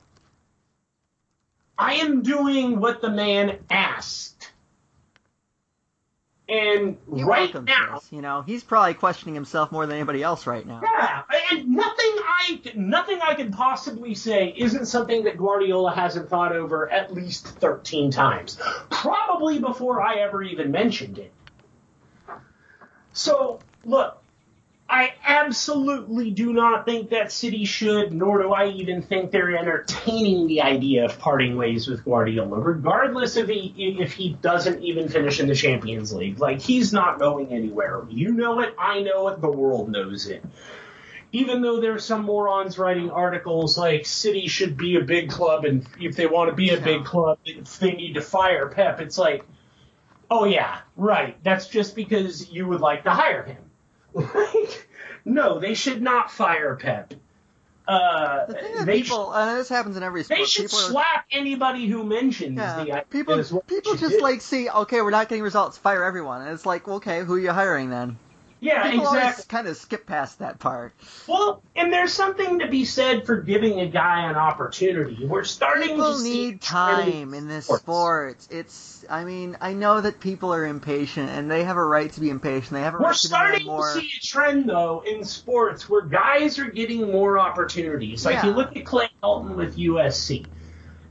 I 1.77 1.95
am 1.95 2.23
doing 2.23 2.81
what 2.81 3.01
the 3.01 3.11
man 3.11 3.59
asked. 3.69 4.36
And 6.49 6.97
He 7.13 7.25
right 7.25 7.53
welcomes 7.53 7.67
now, 7.67 7.95
this. 7.97 8.13
You 8.13 8.23
know, 8.23 8.43
he's 8.43 8.63
probably 8.63 8.95
questioning 8.95 9.35
himself 9.35 9.73
more 9.73 9.85
than 9.85 9.97
anybody 9.97 10.23
else 10.23 10.47
right 10.47 10.65
now. 10.65 10.81
yeah, 10.83 11.23
and 11.51 11.69
nothing 11.71 12.05
I 12.07 12.61
nothing 12.77 13.19
I 13.21 13.35
can 13.35 13.51
possibly 13.51 14.15
say 14.15 14.55
isn't 14.57 14.87
something 14.87 15.25
that 15.25 15.39
Guardiola 15.39 15.93
hasn't 15.93 16.29
thought 16.29 16.53
over 16.55 16.89
at 16.89 17.13
least 17.13 17.47
13 17.49 18.13
times. 18.13 18.61
Probably 18.91 19.59
before 19.59 20.01
I 20.03 20.21
ever 20.21 20.43
even 20.43 20.71
mentioned 20.71 21.19
it. 21.19 21.33
So, 23.13 23.59
look, 23.85 24.23
I 24.89 25.15
absolutely 25.27 26.31
do 26.31 26.53
not 26.53 26.85
think 26.85 27.11
that 27.11 27.33
City 27.33 27.65
should, 27.65 28.13
nor 28.13 28.43
do 28.43 28.53
I 28.53 28.69
even 28.69 29.03
think 29.03 29.33
they're 29.33 29.57
entertaining 29.57 30.47
the 30.47 30.63
idea 30.63 31.07
of 31.07 31.19
parting 31.19 31.57
ways 31.57 31.89
with 31.89 32.05
Guardiola, 32.05 32.61
regardless 32.61 33.37
if 33.37 33.49
he 33.49 33.75
if 33.77 34.13
he 34.13 34.35
doesn't 34.41 34.85
even 34.85 35.09
finish 35.09 35.41
in 35.41 35.49
the 35.49 35.57
Champions 35.57 36.13
League. 36.13 36.39
Like 36.39 36.61
he's 36.61 36.93
not 36.93 37.19
going 37.19 37.53
anywhere. 37.53 38.05
You 38.09 38.33
know 38.33 38.61
it, 38.61 38.75
I 38.79 39.01
know 39.01 39.27
it, 39.29 39.41
the 39.41 39.51
world 39.51 39.91
knows 39.91 40.29
it. 40.29 40.45
Even 41.33 41.63
though 41.63 41.81
there's 41.81 42.05
some 42.05 42.23
morons 42.23 42.79
writing 42.79 43.11
articles 43.11 43.77
like 43.77 44.07
City 44.07 44.47
should 44.47 44.77
be 44.77 44.97
a 44.97 45.01
big 45.01 45.31
club, 45.31 45.65
and 45.65 45.85
if 46.01 46.15
they 46.15 46.27
want 46.27 46.51
to 46.51 46.55
be 46.55 46.71
a 46.71 46.81
big 46.81 47.05
club, 47.05 47.39
they 47.81 47.93
need 47.93 48.15
to 48.15 48.21
fire 48.21 48.69
Pep. 48.69 49.01
It's 49.01 49.19
like, 49.19 49.45
oh 50.31 50.45
yeah, 50.45 50.79
right. 50.97 51.37
That's 51.43 51.67
just 51.67 51.97
because 51.97 52.49
you 52.51 52.69
would 52.69 52.81
like 52.81 53.03
to 53.05 53.11
hire 53.11 53.43
him. 53.43 53.66
Like, 54.17 54.89
no, 55.25 55.59
they 55.59 55.75
should 55.75 56.03
not 56.03 56.31
fire 56.31 56.77
Pep. 56.77 57.15
uh, 57.87 58.47
The 58.47 58.55
thing 58.55 58.75
that 58.77 58.87
they 58.87 59.03
people, 59.03 59.33
and 59.33 59.59
this 59.59 59.69
happens 59.69 59.97
in 59.97 60.03
every 60.03 60.25
sport. 60.25 60.39
they 60.41 60.45
should 60.45 60.67
people 60.67 60.79
are, 60.79 60.91
slap 60.91 61.27
anybody 61.31 61.87
who 61.87 62.05
mentions 62.05 62.57
yeah, 62.57 62.85
the 62.85 63.05
people, 63.11 63.63
people 63.67 63.95
just 63.97 64.15
did. 64.15 64.23
like 64.23 64.41
see, 64.41 64.69
okay, 64.69 65.03
we're 65.03 65.11
not 65.11 65.29
getting 65.29 65.43
results, 65.43 65.79
fire 65.79 66.05
everyone. 66.05 66.43
And 66.43 66.51
it's 66.51 66.67
like, 66.67 66.87
okay, 66.89 67.23
who 67.25 67.35
are 67.35 67.39
you 67.39 67.53
hiring 67.53 67.91
then? 67.91 68.19
Yeah 68.61 68.91
People 68.91 69.07
exactly. 69.09 69.45
kind 69.49 69.67
of 69.69 69.77
skip 69.77 70.07
past 70.07 70.39
that 70.41 70.59
part. 70.59 70.95
Well, 71.27 71.63
and 71.75 71.93
there's 71.93 72.13
something 72.13 72.61
to 72.61 72.69
be 72.69 72.85
said 72.85 73.27
for 73.27 73.37
giving 73.37 73.81
a 73.81 73.87
guy 73.87 74.29
an 74.31 74.37
opportunity. 74.37 75.25
We're 75.27 75.45
starting 75.45 75.89
People 75.91 76.13
to 76.13 76.19
see 76.19 76.33
need 76.51 76.61
time 76.63 77.35
in 77.35 77.49
this 77.49 77.67
sports. 77.67 77.83
sport. 77.83 78.47
It's, 78.51 79.05
I 79.11 79.25
mean, 79.25 79.57
I 79.61 79.73
know 79.75 80.01
that 80.01 80.21
people 80.21 80.53
are 80.55 80.65
impatient, 80.67 81.29
and 81.31 81.51
they 81.51 81.65
have 81.65 81.77
a 81.77 81.85
right 81.85 82.11
to 82.13 82.21
be 82.21 82.31
impatient. 82.31 82.73
They 82.73 82.81
have 82.83 82.95
a 82.95 82.99
We're 82.99 83.05
right 83.09 83.13
to 83.17 83.27
starting 83.27 83.67
more. 83.67 83.93
to 83.95 84.01
see 84.01 84.11
a 84.19 84.25
trend 84.27 84.69
though 84.69 85.03
in 85.07 85.25
sports 85.25 85.89
where 85.89 86.03
guys 86.03 86.59
are 86.59 86.71
getting 86.71 87.11
more 87.13 87.39
opportunities. 87.39 88.25
Like 88.25 88.35
Yeah. 88.37 88.47
you 88.47 88.53
look 88.53 88.77
at 88.77 88.85
Clay 88.85 89.09
Helton 89.23 89.55
with 89.57 89.77
USC. 89.77 90.47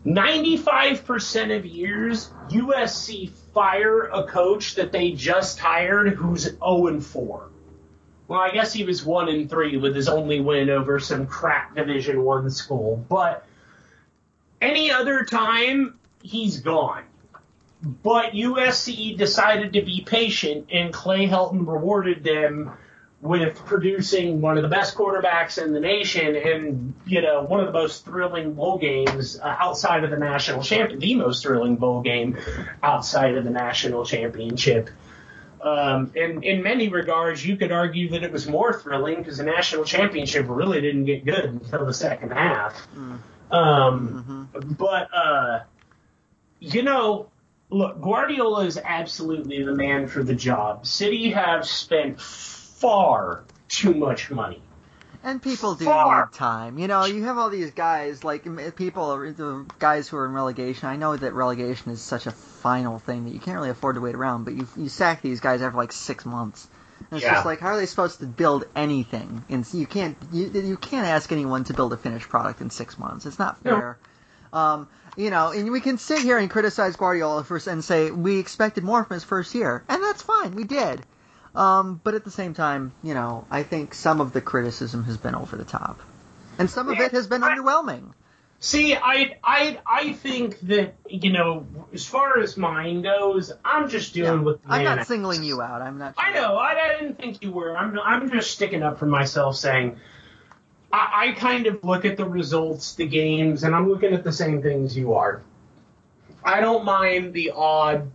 95% 0.06 1.58
of 1.58 1.66
years, 1.66 2.30
USC 2.50 3.30
fire 3.54 4.04
a 4.04 4.24
coach 4.28 4.76
that 4.76 4.92
they 4.92 5.12
just 5.12 5.58
hired 5.58 6.14
who's 6.14 6.44
0 6.44 6.88
and 6.88 7.04
4. 7.04 7.50
Well, 8.28 8.40
I 8.40 8.52
guess 8.52 8.72
he 8.72 8.84
was 8.84 9.04
1 9.04 9.30
and 9.30 9.50
3 9.50 9.78
with 9.78 9.96
his 9.96 10.08
only 10.08 10.42
win 10.42 10.70
over 10.70 11.00
some 11.00 11.26
crap 11.26 11.76
Division 11.76 12.24
1 12.24 12.50
school, 12.52 13.04
but 13.10 13.48
any 14.62 14.92
other 14.92 15.24
time 15.24 16.00
he's 16.22 16.60
gone. 16.60 17.04
But 17.82 18.34
USC 18.34 19.18
decided 19.18 19.74
to 19.74 19.82
be 19.82 20.02
patient, 20.02 20.68
and 20.72 20.94
Clay 20.94 21.28
Helton 21.28 21.68
rewarded 21.68 22.24
them 22.24 22.72
with 23.26 23.56
producing 23.66 24.40
one 24.40 24.56
of 24.56 24.62
the 24.62 24.70
best 24.70 24.96
quarterbacks 24.96 25.62
in 25.62 25.74
the 25.74 25.80
nation 25.80 26.36
and, 26.36 26.94
you 27.08 27.22
know, 27.22 27.42
one 27.42 27.60
of 27.60 27.66
the 27.66 27.74
most 27.74 28.06
thrilling 28.06 28.54
bowl 28.54 28.78
games 28.78 29.40
uh, 29.40 29.56
outside 29.60 30.04
of 30.04 30.12
the 30.12 30.18
national 30.18 30.62
champion, 30.62 31.00
the 31.00 31.16
most 31.16 31.42
thrilling 31.42 31.76
bowl 31.76 32.02
game 32.02 32.38
outside 32.84 33.36
of 33.36 33.44
the 33.44 33.50
national 33.50 34.06
championship. 34.06 34.92
Um, 35.60 36.12
and 36.16 36.44
in 36.44 36.62
many 36.62 36.90
regards, 36.90 37.44
you 37.44 37.58
could 37.58 37.72
argue 37.72 38.10
that 38.12 38.22
it 38.22 38.32
was 38.32 38.48
more 38.48 38.80
thrilling 38.80 39.18
because 39.18 39.38
the 39.38 39.44
national 39.44 39.86
championship 39.86 40.46
really 40.48 40.80
didn't 40.80 41.06
get 41.06 41.26
good 41.26 41.46
until 41.46 41.84
the 41.84 41.94
second 41.96 42.32
half. 42.32 42.88
Um, 43.50 44.50
but, 44.78 45.10
uh, 45.12 45.64
you 46.60 46.84
know, 46.84 47.30
look, 47.72 48.00
Guardiola 48.00 48.66
is 48.66 48.78
absolutely 48.78 49.64
the 49.64 49.74
man 49.74 50.08
for 50.08 50.22
the 50.22 50.36
job. 50.36 50.86
City 50.86 51.32
have 51.32 51.68
spent 51.68 52.20
far 52.86 53.44
too 53.68 53.96
much 53.96 54.30
money. 54.30 54.62
And 55.24 55.42
people 55.42 55.74
do 55.74 55.86
Far. 55.86 56.26
need 56.26 56.34
time. 56.38 56.78
You 56.78 56.88
know, 56.88 57.06
you 57.06 57.24
have 57.24 57.40
all 57.40 57.50
these 57.50 57.72
guys, 57.72 58.24
like 58.24 58.44
people, 58.76 59.18
the 59.18 59.66
guys 59.80 60.08
who 60.08 60.18
are 60.18 60.26
in 60.28 60.34
relegation. 60.34 60.88
I 60.88 60.98
know 60.98 61.18
that 61.18 61.34
relegation 61.34 61.92
is 61.92 62.00
such 62.00 62.28
a 62.28 62.32
final 62.32 63.00
thing 63.00 63.26
that 63.26 63.34
you 63.34 63.40
can't 63.40 63.58
really 63.58 63.72
afford 63.72 63.96
to 63.96 64.02
wait 64.02 64.14
around, 64.14 64.44
but 64.44 64.54
you 64.54 64.68
you 64.78 64.88
sack 64.88 65.24
these 65.24 65.40
guys 65.40 65.64
after 65.64 65.76
like 65.76 65.94
six 65.94 66.26
months. 66.28 66.68
And 67.10 67.18
it's 67.18 67.26
Yeah. 67.26 67.34
just 67.34 67.46
like, 67.46 67.60
how 67.60 67.70
are 67.70 67.78
they 67.78 67.88
supposed 67.88 68.20
to 68.20 68.28
build 68.28 68.66
anything? 68.76 69.44
And 69.50 69.66
you 69.74 69.88
can't 69.88 70.16
you, 70.32 70.46
you 70.50 70.78
can't 70.78 71.08
ask 71.08 71.32
anyone 71.32 71.64
to 71.64 71.74
build 71.74 71.92
a 71.94 71.98
finished 71.98 72.30
product 72.30 72.62
in 72.62 72.70
six 72.70 73.00
months. 73.00 73.26
It's 73.26 73.40
not 73.40 73.64
No. 73.64 73.72
fair. 73.72 73.98
Um, 74.54 74.88
you 75.18 75.32
know, 75.32 75.52
and 75.52 75.72
we 75.72 75.82
can 75.82 75.98
sit 75.98 76.22
here 76.22 76.38
and 76.38 76.52
criticize 76.52 76.96
Guardiola 76.98 77.44
for, 77.44 77.60
and 77.68 77.84
say 77.84 78.12
we 78.12 78.38
expected 78.38 78.84
more 78.84 79.04
from 79.04 79.16
his 79.16 79.24
first 79.24 79.56
year, 79.56 79.84
and 79.90 80.04
that's 80.04 80.22
fine. 80.22 80.56
We 80.56 80.66
did. 80.66 81.02
Um, 81.56 82.02
but 82.04 82.14
at 82.16 82.26
the 82.26 82.32
same 82.32 82.54
time, 82.54 82.92
you 83.04 83.14
know, 83.14 83.46
I 83.50 83.64
think 83.64 83.94
some 83.94 84.20
of 84.22 84.34
the 84.34 84.42
criticism 84.42 85.04
has 85.06 85.18
been 85.18 85.36
over 85.36 85.56
the 85.56 85.64
top, 85.64 86.00
and 86.60 86.70
some 86.70 86.90
of 86.90 86.98
Yeah, 86.98 87.06
it 87.06 87.12
has 87.12 87.28
been 87.28 87.44
I- 87.44 87.56
underwhelming. 87.56 88.12
See, 88.60 88.96
I, 88.96 89.38
I, 89.44 89.80
I 89.86 90.14
think 90.14 90.60
that 90.62 90.96
you 91.08 91.32
know, 91.32 91.68
as 91.94 92.06
far 92.06 92.40
as 92.40 92.58
mine 92.58 93.02
goes, 93.04 93.52
I'm 93.64 93.90
just 93.90 94.14
dealing 94.14 94.44
with. 94.44 94.64
The 94.64 94.72
I'm 94.72 94.84
not 94.84 95.06
singling 95.08 95.44
you 95.44 95.62
out. 95.62 95.82
I'm 95.82 95.98
not. 95.98 96.16
I 96.18 96.34
know. 96.34 96.56
I, 96.56 96.72
I 96.72 97.00
didn't 97.00 97.20
think 97.20 97.44
you 97.44 97.52
were. 97.52 97.78
I'm. 97.78 98.00
I'm 98.00 98.32
just 98.32 98.52
sticking 98.52 98.82
up 98.82 98.98
for 98.98 99.06
myself, 99.06 99.56
saying. 99.58 99.98
I, 100.92 101.28
I 101.28 101.32
kind 101.34 101.68
of 101.68 101.84
look 101.84 102.06
at 102.06 102.16
the 102.18 102.26
results, 102.26 102.96
the 102.96 103.06
games, 103.06 103.64
and 103.64 103.76
I'm 103.76 103.90
looking 103.90 104.14
at 104.14 104.24
the 104.24 104.32
same 104.32 104.62
things 104.62 104.98
you 104.98 105.14
are. 105.16 105.42
I 106.44 106.62
don't 106.62 106.86
mind 106.86 107.34
the 107.34 107.52
odd, 107.52 108.10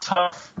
tough 0.00 0.54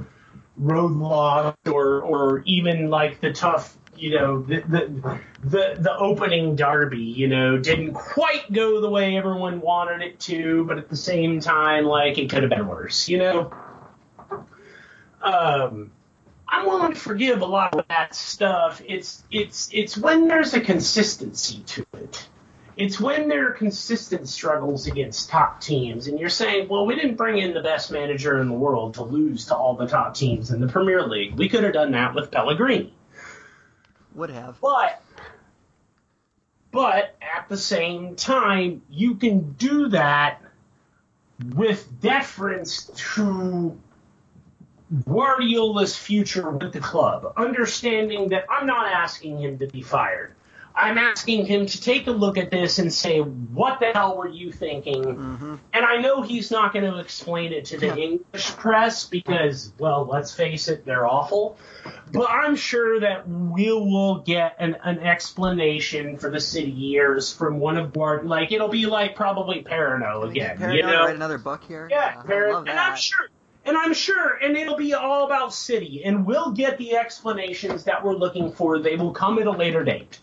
roadblock, 0.60 1.56
or 1.66 2.00
or 2.02 2.42
even 2.46 2.90
like 2.90 3.20
the 3.20 3.32
tough, 3.32 3.76
you 3.96 4.18
know, 4.18 4.42
the 4.42 4.60
the 4.60 5.20
the, 5.44 5.76
the 5.78 5.96
opening 5.98 6.56
derby. 6.56 6.98
You 6.98 7.28
know, 7.28 7.58
didn't 7.58 7.94
quite 7.94 8.52
go 8.52 8.80
the 8.80 8.90
way 8.90 9.16
everyone 9.16 9.60
wanted 9.60 10.02
it 10.02 10.20
to, 10.20 10.64
but 10.64 10.78
at 10.78 10.88
the 10.88 10.96
same 10.96 11.40
time, 11.40 11.84
like 11.84 12.18
it 12.18 12.30
could 12.30 12.42
have 12.42 12.50
been 12.50 12.66
worse. 12.66 13.08
You 13.08 13.18
know. 13.18 13.52
Um, 15.22 15.90
I'm 16.48 16.66
willing 16.66 16.92
to 16.92 16.98
forgive 16.98 17.42
a 17.42 17.46
lot 17.46 17.74
of 17.74 17.86
that 17.88 18.14
stuff. 18.14 18.80
It's 18.86 19.24
it's 19.30 19.68
it's 19.72 19.96
when 19.96 20.28
there's 20.28 20.54
a 20.54 20.60
consistency 20.60 21.62
to 21.66 21.86
it. 21.94 22.28
It's 22.76 23.00
when 23.00 23.28
there 23.28 23.48
are 23.48 23.52
consistent 23.52 24.28
struggles 24.28 24.86
against 24.86 25.30
top 25.30 25.62
teams, 25.62 26.08
and 26.08 26.20
you're 26.20 26.28
saying, 26.28 26.68
well, 26.68 26.84
we 26.84 26.94
didn't 26.94 27.16
bring 27.16 27.38
in 27.38 27.54
the 27.54 27.62
best 27.62 27.90
manager 27.90 28.38
in 28.40 28.48
the 28.48 28.54
world 28.54 28.94
to 28.94 29.02
lose 29.02 29.46
to 29.46 29.56
all 29.56 29.74
the 29.74 29.86
top 29.86 30.14
teams 30.14 30.50
in 30.50 30.60
the 30.60 30.68
Premier 30.68 31.02
League. 31.06 31.34
We 31.36 31.48
could 31.48 31.64
have 31.64 31.72
done 31.72 31.92
that 31.92 32.14
with 32.14 32.30
Pellegrini. 32.30 32.92
Would 34.14 34.30
have. 34.30 34.60
But 34.60 35.02
but 36.70 37.16
at 37.22 37.48
the 37.48 37.56
same 37.56 38.16
time, 38.16 38.82
you 38.90 39.14
can 39.14 39.52
do 39.54 39.88
that 39.88 40.42
with 41.54 41.88
deference 42.02 42.90
to 43.14 43.78
Guardiola's 45.08 45.96
future 45.96 46.50
with 46.50 46.74
the 46.74 46.80
club, 46.80 47.32
understanding 47.36 48.28
that 48.28 48.44
I'm 48.50 48.66
not 48.66 48.92
asking 48.92 49.40
him 49.40 49.58
to 49.58 49.66
be 49.66 49.80
fired. 49.80 50.35
I'm 50.76 50.98
asking 50.98 51.46
him 51.46 51.64
to 51.64 51.80
take 51.80 52.06
a 52.06 52.10
look 52.10 52.36
at 52.36 52.50
this 52.50 52.78
and 52.78 52.92
say, 52.92 53.20
what 53.20 53.80
the 53.80 53.92
hell 53.92 54.18
were 54.18 54.28
you 54.28 54.52
thinking? 54.52 55.02
Mm-hmm. 55.02 55.54
And 55.72 55.86
I 55.86 55.96
know 56.02 56.20
he's 56.20 56.50
not 56.50 56.74
going 56.74 56.84
to 56.84 56.98
explain 56.98 57.54
it 57.54 57.66
to 57.66 57.78
the 57.78 57.86
Yeah. 57.86 57.96
English 57.96 58.54
press 58.56 59.04
because, 59.04 59.72
well, 59.78 60.04
let's 60.04 60.34
face 60.34 60.68
it, 60.68 60.84
they're 60.84 61.06
awful. 61.06 61.56
But 62.12 62.28
I'm 62.30 62.56
sure 62.56 63.00
that 63.00 63.26
we 63.26 63.72
will 63.72 64.18
get 64.18 64.56
an, 64.58 64.76
an 64.84 64.98
explanation 64.98 66.18
for 66.18 66.30
the 66.30 66.40
city 66.40 66.70
years 66.70 67.32
from 67.32 67.58
one 67.58 67.78
of 67.78 67.94
Guard. 67.94 68.26
Like 68.26 68.52
it'll 68.52 68.68
be 68.68 68.84
like 68.84 69.16
probably 69.16 69.62
Perarnau 69.62 70.28
again. 70.28 70.58
Perarnau 70.58 70.76
you 70.76 70.82
know? 70.82 71.04
write 71.06 71.16
another 71.16 71.38
book 71.38 71.64
here. 71.66 71.88
Yeah, 71.90 72.22
love 72.28 72.68
and 72.68 72.78
I'm 72.78 72.96
sure, 72.96 73.28
and 73.64 73.76
I'm 73.76 73.94
sure, 73.94 74.34
and 74.34 74.56
it'll 74.56 74.76
be 74.76 74.94
all 74.94 75.24
about 75.24 75.54
City, 75.54 76.02
and 76.04 76.26
we'll 76.26 76.52
get 76.52 76.78
the 76.78 76.96
explanations 76.96 77.84
that 77.84 78.04
we're 78.04 78.14
looking 78.14 78.52
for. 78.52 78.78
They 78.78 78.96
will 78.96 79.12
come 79.12 79.38
at 79.38 79.46
a 79.46 79.50
later 79.50 79.82
date. 79.82 80.20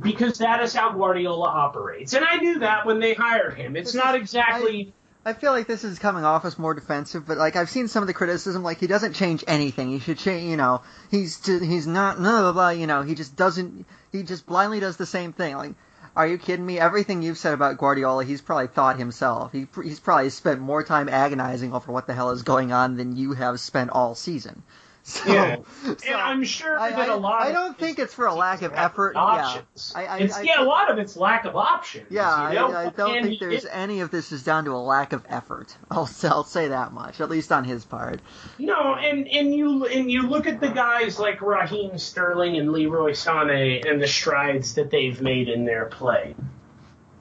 Because 0.00 0.38
that 0.38 0.62
is 0.62 0.74
how 0.74 0.92
Guardiola 0.92 1.48
operates. 1.48 2.12
And 2.12 2.24
I 2.24 2.36
knew 2.36 2.58
that 2.60 2.84
when 2.86 3.00
they 3.00 3.14
hired 3.14 3.54
him. 3.54 3.76
It's 3.76 3.92
This 3.92 4.02
not 4.02 4.14
is- 4.14 4.20
exactly. 4.22 4.92
I 5.24 5.32
feel 5.32 5.50
like 5.50 5.66
this 5.66 5.82
is 5.82 5.98
coming 5.98 6.24
off 6.24 6.44
as 6.44 6.56
more 6.56 6.72
defensive, 6.72 7.26
but 7.26 7.36
like 7.36 7.56
I've 7.56 7.68
seen 7.70 7.88
some 7.88 8.02
of 8.02 8.06
the 8.06 8.14
criticism, 8.14 8.62
like 8.62 8.78
he 8.78 8.86
doesn't 8.86 9.14
change 9.14 9.42
anything. 9.48 9.88
He 9.90 9.98
should 9.98 10.18
change, 10.18 10.48
you 10.48 10.56
know. 10.56 10.82
He's 11.10 11.40
ju- 11.40 11.58
he's 11.58 11.84
not 11.86 12.18
blah 12.18 12.42
blah 12.42 12.52
blah. 12.52 12.68
You 12.68 12.86
know, 12.86 13.02
he 13.02 13.16
just 13.16 13.34
doesn't. 13.34 13.86
He 14.12 14.22
just 14.22 14.46
blindly 14.46 14.78
does 14.78 14.98
the 14.98 15.06
same 15.06 15.32
thing. 15.32 15.56
Like, 15.56 15.74
are 16.14 16.28
you 16.28 16.38
kidding 16.38 16.64
me? 16.64 16.78
Everything 16.78 17.22
you've 17.22 17.38
said 17.38 17.54
about 17.54 17.76
Guardiola, 17.76 18.24
he's 18.24 18.40
probably 18.40 18.68
thought 18.68 18.98
himself. 19.00 19.50
He 19.50 19.66
he's 19.82 19.98
probably 19.98 20.30
spent 20.30 20.60
more 20.60 20.84
time 20.84 21.08
agonizing 21.08 21.72
over 21.72 21.90
what 21.90 22.06
the 22.06 22.14
hell 22.14 22.30
is 22.30 22.42
going 22.44 22.70
on 22.70 22.96
than 22.96 23.16
you 23.16 23.32
have 23.32 23.58
spent 23.58 23.90
all 23.90 24.14
season. 24.14 24.62
So, 25.08 25.32
Yeah. 25.32 25.56
so 25.84 25.94
and 26.04 26.16
I'm 26.16 26.42
sure 26.42 26.80
I, 26.80 26.90
that 26.90 27.08
I, 27.08 27.12
a 27.12 27.16
lot 27.16 27.42
I 27.42 27.48
of 27.50 27.54
don't 27.54 27.70
it 27.74 27.78
think 27.78 28.00
it's 28.00 28.12
for 28.12 28.26
a 28.26 28.34
lack 28.34 28.62
of 28.62 28.72
effort. 28.74 29.14
options. 29.14 29.92
Yeah, 29.94 30.00
I, 30.02 30.06
I, 30.06 30.18
it's, 30.18 30.34
I, 30.36 30.42
yeah, 30.42 30.60
a 30.60 30.64
lot 30.64 30.90
of 30.90 30.98
it's 30.98 31.16
lack 31.16 31.44
of 31.44 31.54
options. 31.54 32.06
yeah, 32.10 32.48
you 32.48 32.54
know? 32.56 32.72
I, 32.72 32.86
I 32.86 32.90
don't 32.90 33.16
And 33.18 33.26
think 33.26 33.38
there's 33.38 33.62
did- 33.62 33.70
any 33.70 34.00
of 34.00 34.10
this 34.10 34.32
is 34.32 34.42
down 34.42 34.64
to 34.64 34.72
a 34.72 34.82
lack 34.82 35.12
of 35.12 35.24
effort. 35.28 35.76
I'll, 35.92 36.10
I'll 36.24 36.42
say 36.42 36.68
that 36.68 36.92
much, 36.92 37.20
at 37.20 37.30
least 37.30 37.52
on 37.52 37.62
his 37.62 37.84
part. 37.84 38.20
No, 38.58 38.96
and 38.96 39.28
and 39.28 39.54
you 39.54 39.86
and 39.86 40.10
you 40.10 40.22
look 40.26 40.48
at 40.48 40.58
the 40.60 40.70
guys 40.70 41.20
like 41.20 41.40
Raheem 41.40 41.98
Sterling 41.98 42.56
and 42.56 42.72
Leroy 42.72 43.12
Sané 43.12 43.88
and 43.88 44.02
the 44.02 44.08
strides 44.08 44.74
that 44.74 44.90
they've 44.90 45.20
made 45.22 45.48
in 45.48 45.64
their 45.64 45.84
play. 45.86 46.34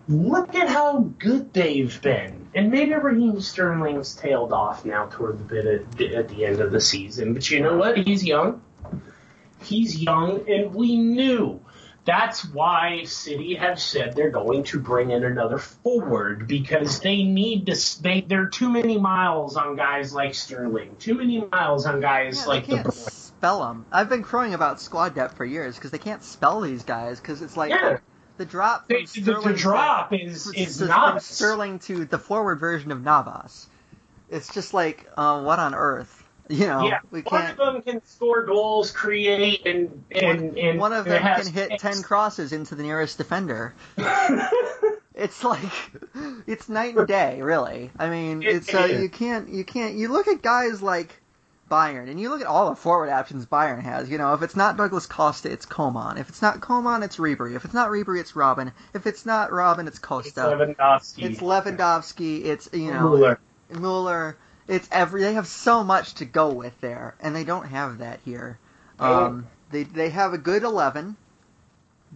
Look 0.08 0.54
at 0.56 0.70
how 0.70 1.00
good 1.18 1.54
they've 1.54 2.00
been. 2.02 2.48
And 2.54 2.72
maybe 2.72 2.94
Raheem 2.94 3.42
Sterling's 3.42 4.16
tailed 4.16 4.54
off 4.54 4.86
now 4.86 5.08
toward 5.08 5.40
the 5.40 5.44
bit 5.44 5.66
at, 5.66 6.02
at 6.14 6.30
the 6.30 6.46
end 6.46 6.62
of 6.62 6.72
the 6.72 6.80
season. 6.80 7.34
But 7.34 7.50
you 7.50 7.62
know 7.62 7.76
what? 7.78 7.98
He's 7.98 8.24
young. 8.24 8.62
He's 9.62 10.02
young, 10.02 10.50
and 10.50 10.74
we 10.76 10.98
knew. 10.98 11.60
That's 12.06 12.46
why 12.46 13.06
City 13.06 13.56
have 13.56 13.82
said 13.82 14.16
they're 14.16 14.30
going 14.30 14.64
to 14.66 14.80
bring 14.80 15.10
in 15.10 15.24
another 15.24 15.58
forward 15.58 16.48
because 16.48 17.00
they 17.00 17.24
need 17.24 17.66
to. 17.66 18.02
They, 18.04 18.22
there 18.22 18.44
are 18.44 18.50
too 18.50 18.70
many 18.70 19.00
miles 19.00 19.58
on 19.58 19.76
guys 19.76 20.14
like 20.14 20.36
Sterling. 20.36 20.98
Too 21.00 21.16
many 21.16 21.44
miles 21.52 21.88
on 21.88 22.02
guys 22.02 22.42
Yeah, 22.42 22.46
like 22.48 22.68
they 22.68 22.76
the 22.76 22.84
can't 22.84 22.94
Bruyne. 22.94 23.10
spell 23.12 23.60
them. 23.68 23.86
I've 23.92 24.08
been 24.10 24.22
crowing 24.22 24.54
about 24.54 24.80
squad 24.80 25.16
depth 25.16 25.36
for 25.36 25.46
years 25.46 25.76
because 25.76 25.90
they 25.90 25.98
can't 25.98 26.24
spell 26.24 26.62
these 26.62 26.84
guys 26.84 27.20
because 27.20 27.42
it's 27.42 27.58
like 27.58 27.72
Yeah. 27.72 27.98
The 28.38 28.46
drop 28.46 28.88
The, 28.88 29.06
the, 29.16 29.22
the 29.22 29.42
to- 29.42 29.54
drop 29.54 30.12
is 30.14 30.48
is 30.54 30.78
to- 30.80 30.88
from 30.88 31.20
Sterling 31.20 31.80
to 31.80 32.06
the 32.06 32.18
forward 32.20 32.60
version 32.60 32.92
of 32.92 33.02
Navas. 33.04 33.68
It's 34.30 34.54
just 34.54 34.74
like, 34.74 35.08
uh, 35.18 35.42
what 35.44 35.60
on 35.60 35.74
earth? 35.76 36.24
You 36.50 36.68
know, 36.68 36.88
Yeah, 36.88 37.00
we 37.10 37.22
can't. 37.24 37.58
One 37.58 37.68
of 37.70 37.74
them 37.74 37.82
can 37.82 38.06
score 38.06 38.46
goals, 38.46 38.92
create, 38.92 39.66
and 39.66 40.04
and, 40.12 40.58
and 40.58 40.80
One 40.80 40.94
of 40.94 41.06
them 41.06 41.22
can 41.22 41.48
hit 41.52 41.70
six. 41.70 41.82
ten 41.82 42.04
crosses 42.04 42.52
into 42.54 42.76
the 42.76 42.84
nearest 42.84 43.18
defender. 43.18 43.74
It's 45.18 45.46
like 45.46 45.72
it's 46.46 46.68
night 46.68 46.98
and 46.98 47.08
day, 47.08 47.42
really. 47.42 47.90
I 47.98 48.10
mean, 48.10 48.44
It 48.44 48.48
it's 48.56 48.74
uh, 48.74 48.84
you 49.02 49.08
can't 49.08 49.48
you 49.48 49.64
can't 49.64 49.96
you 49.96 50.10
look 50.10 50.28
at 50.28 50.42
guys 50.42 50.82
like 50.82 51.22
Bayern 51.70 52.10
and 52.10 52.20
you 52.20 52.30
look 52.30 52.42
at 52.42 52.48
all 52.48 52.70
the 52.70 52.76
forward 52.76 53.10
options 53.10 53.46
Bayern 53.46 53.82
has. 53.82 54.10
You 54.10 54.18
know, 54.18 54.34
if 54.34 54.42
it's 54.42 54.56
not 54.56 54.78
Douglas 54.78 55.08
Costa, 55.08 55.52
it's 55.52 55.66
Coman. 55.66 56.18
If 56.18 56.30
it's 56.30 56.42
not 56.42 56.62
Coman, 56.62 57.04
it's 57.04 57.18
Ribery. 57.18 57.56
If 57.56 57.66
it's 57.66 57.74
not 57.74 57.90
Ribery, 57.90 58.20
it's 58.20 58.34
Robben. 58.34 58.72
If 58.94 59.08
it's 59.08 59.26
not 59.26 59.50
Robben, 59.50 59.88
it's 59.88 60.00
Costa. 60.00 60.30
It's 60.30 60.78
Lewandowski. 60.80 61.24
It's 61.24 61.40
Lewandowski. 61.40 62.46
It's 62.46 62.70
you 62.72 62.94
know 62.94 63.10
Mueller. 63.10 63.40
Mueller. 63.70 64.38
It's 64.68 64.88
every. 64.92 65.22
They 65.22 65.34
have 65.34 65.48
so 65.48 65.84
much 65.84 66.16
to 66.16 66.26
go 66.26 66.52
with 66.52 66.80
there, 66.82 67.16
and 67.20 67.36
they 67.36 67.44
don't 67.44 67.68
have 67.68 68.00
that 68.00 68.20
here. 68.26 68.60
Um, 69.00 69.48
they 69.72 69.84
they 69.84 70.10
have 70.10 70.34
a 70.34 70.38
good 70.38 70.64
eleven 70.64 71.18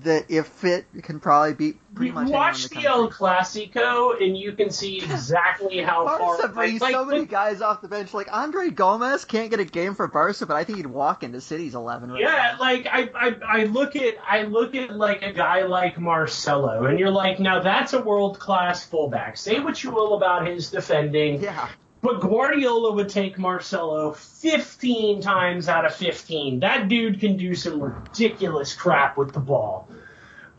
that, 0.04 0.26
if 0.30 0.48
fit, 0.48 0.86
can 1.04 1.20
probably 1.20 1.54
beat 1.54 1.78
pretty 1.94 2.10
You 2.10 2.14
much 2.14 2.30
watch 2.30 2.70
the 2.70 2.76
the 2.76 2.86
El. 2.88 3.12
Clasico, 3.12 4.22
and 4.22 4.38
you 4.38 4.54
can 4.54 4.70
see 4.70 4.98
exactly 5.04 5.80
how 5.80 6.06
far. 6.06 6.20
Barca 6.20 6.44
like, 6.44 6.54
brings 6.54 6.82
like, 6.82 6.94
so 6.94 7.06
many 7.06 7.26
guys 7.26 7.62
off 7.62 7.82
the 7.82 7.88
bench. 7.88 8.14
Like 8.14 8.32
Andre 8.32 8.70
Gomes 8.70 9.26
can't 9.26 9.50
get 9.50 9.60
a 9.60 9.66
game 9.66 9.96
for 9.96 10.08
Barca, 10.08 10.46
but 10.46 10.56
I 10.56 10.64
think 10.64 10.78
he'd 10.78 10.88
walk 10.88 11.24
into 11.24 11.42
City's 11.42 11.76
eleven. 11.76 12.12
Right 12.12 12.22
Yeah, 12.22 12.54
now. 12.54 12.60
like 12.60 12.88
I, 12.88 13.10
I, 13.14 13.36
I 13.46 13.64
look 13.66 13.96
at 13.96 14.16
I 14.26 14.44
look 14.44 14.76
at 14.76 14.96
like 14.96 15.22
a 15.24 15.34
guy 15.34 15.64
like 15.64 16.00
Marcelo, 16.00 16.86
and 16.86 17.00
you're 17.00 17.12
like, 17.12 17.40
now 17.40 17.62
that's 17.62 17.94
a 17.94 18.02
world 18.02 18.40
class 18.40 18.86
fullback. 18.86 19.38
Say 19.38 19.60
what 19.60 19.84
you 19.84 19.92
will 19.92 20.16
about 20.16 20.48
his 20.48 20.72
defending, 20.72 21.42
yeah. 21.42 21.68
But 22.02 22.22
Guardiola 22.22 22.94
would 22.94 23.10
take 23.10 23.38
Marcelo 23.38 24.14
15 24.14 25.22
times 25.22 25.68
out 25.68 25.86
of 25.86 25.94
15. 25.94 26.62
That 26.62 26.88
dude 26.88 27.20
can 27.20 27.36
do 27.36 27.54
some 27.56 27.82
ridiculous 27.82 28.74
crap 28.74 29.18
with 29.18 29.34
the 29.34 29.40
ball. 29.42 29.88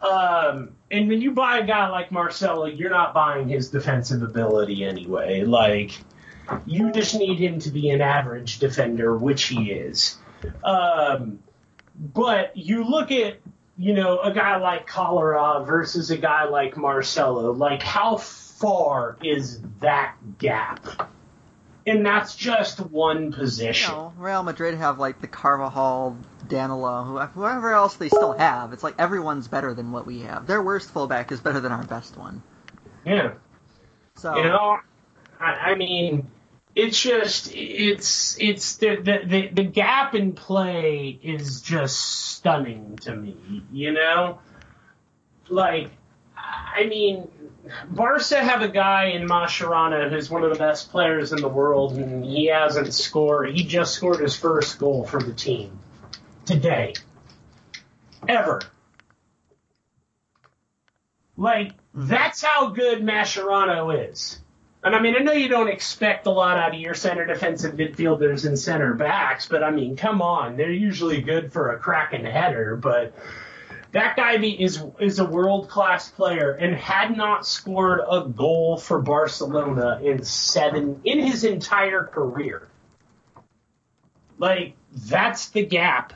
Um, 0.03 0.73
and 0.91 1.09
when 1.09 1.21
you 1.21 1.33
buy 1.33 1.59
a 1.59 1.67
guy 1.67 1.89
like 1.89 2.13
Marcelo, 2.13 2.67
you're 2.67 2.91
not 2.91 3.15
buying 3.15 3.49
his 3.49 3.71
defensive 3.71 4.23
ability 4.23 4.85
anyway. 4.85 5.45
Like, 5.45 5.99
you 6.67 6.93
just 6.93 7.15
need 7.15 7.39
him 7.39 7.59
to 7.61 7.71
be 7.71 7.91
an 7.91 8.01
average 8.01 8.59
defender, 8.59 9.17
which 9.17 9.45
he 9.45 9.71
is. 9.71 10.19
Um, 10.65 11.41
but 11.97 12.57
you 12.57 12.85
look 12.85 13.11
at, 13.11 13.41
you 13.77 13.95
know, 13.95 14.21
a 14.21 14.33
guy 14.33 14.57
like 14.57 14.89
Kolarov 14.89 15.67
versus 15.67 16.11
a 16.11 16.17
guy 16.17 16.45
like 16.45 16.77
Marcelo. 16.77 17.53
Like, 17.53 17.83
how 17.83 18.17
far 18.17 19.17
is 19.23 19.61
that 19.81 20.17
gap? 20.39 21.11
And 21.91 22.07
that's 22.07 22.37
just 22.37 22.79
one 22.79 23.25
You 23.27 23.31
position. 23.33 23.93
know, 23.93 24.13
Real 24.17 24.45
Madrid 24.45 24.77
have 24.79 25.01
like 25.01 25.21
the 25.21 25.27
Carvajal, 25.27 26.17
Danilo, 26.47 27.27
whoever 27.35 27.73
else 27.73 27.97
they 27.97 28.09
still 28.09 28.33
have. 28.33 28.73
It's 28.73 28.85
like 28.85 28.95
everyone's 28.99 29.49
better 29.49 29.75
than 29.75 29.91
what 29.91 30.07
we 30.07 30.21
have. 30.21 30.47
Their 30.47 30.63
worst 30.63 30.91
fullback 30.93 31.33
is 31.33 31.41
better 31.41 31.59
than 31.59 31.73
our 31.73 31.83
best 31.83 32.17
one. 32.17 32.43
Yeah. 33.05 33.33
So 34.15 34.37
You 34.37 34.45
know, 34.45 34.79
I, 35.41 35.45
I 35.45 35.75
mean, 35.75 36.31
it's 36.77 37.01
just 37.03 37.51
it's 37.55 38.37
it's 38.39 38.77
the, 38.77 38.97
the 38.97 39.21
the 39.27 39.49
the 39.49 39.65
gap 39.65 40.15
in 40.15 40.33
play 40.35 41.19
is 41.23 41.61
just 41.61 41.99
stunning 42.01 42.99
to 42.99 43.17
me. 43.17 43.65
You 43.73 43.93
know, 43.93 44.39
like 45.49 45.91
I 46.77 46.87
mean, 46.87 47.29
Barca 47.89 48.43
have 48.43 48.63
a 48.63 48.69
guy 48.69 49.07
in 49.07 49.27
Mascherano 49.27 50.11
who's 50.11 50.31
one 50.31 50.45
of 50.45 50.53
the 50.53 50.59
best 50.59 50.91
players 50.91 51.33
in 51.33 51.41
the 51.41 51.49
world, 51.49 51.97
and 51.97 52.25
he 52.25 52.47
hasn't 52.47 52.95
scored. 52.95 53.51
He 53.51 53.65
just 53.65 53.95
scored 53.95 54.21
his 54.21 54.37
first 54.37 54.79
goal 54.79 55.05
for 55.05 55.23
the 55.23 55.33
team 55.33 55.79
today, 56.45 56.95
ever. 58.29 58.61
Like 61.37 61.73
that's 61.95 62.43
how 62.43 62.71
good 62.71 63.03
Mascherano 63.03 64.11
is. 64.11 64.39
And 64.83 64.97
I 64.97 65.01
mean, 65.01 65.15
I 65.15 65.23
know 65.23 65.33
you 65.33 65.49
don't 65.49 65.69
expect 65.69 66.27
a 66.27 66.31
lot 66.31 66.57
out 66.57 66.75
of 66.75 66.81
your 66.81 66.95
center 66.95 67.27
defensive 67.27 67.75
midfielders 67.75 68.47
and 68.47 68.59
center 68.59 68.95
backs, 68.95 69.47
but 69.47 69.63
I 69.63 69.71
mean, 69.71 69.97
come 69.97 70.23
on, 70.23 70.57
they're 70.57 70.71
usually 70.71 71.21
good 71.21 71.53
for 71.53 71.73
a 71.73 71.79
cracking 71.79 72.25
header. 72.25 72.77
But 72.77 73.15
that 73.93 74.17
guy 74.17 74.37
is 74.37 74.83
is 75.01 75.19
a 75.19 75.25
world 75.25 75.69
class 75.69 76.09
player 76.11 76.53
and 76.53 76.75
had 76.75 77.17
not 77.17 77.47
scored 77.47 78.01
a 78.09 78.23
goal 78.29 78.77
for 78.77 79.01
Barcelona 79.01 80.01
in 80.03 80.23
seven 80.23 81.01
in 81.05 81.19
his 81.19 81.45
entire 81.45 82.05
career. 82.05 82.69
Like 84.39 84.75
that's 84.95 85.49
the 85.51 85.67
gap 85.67 86.13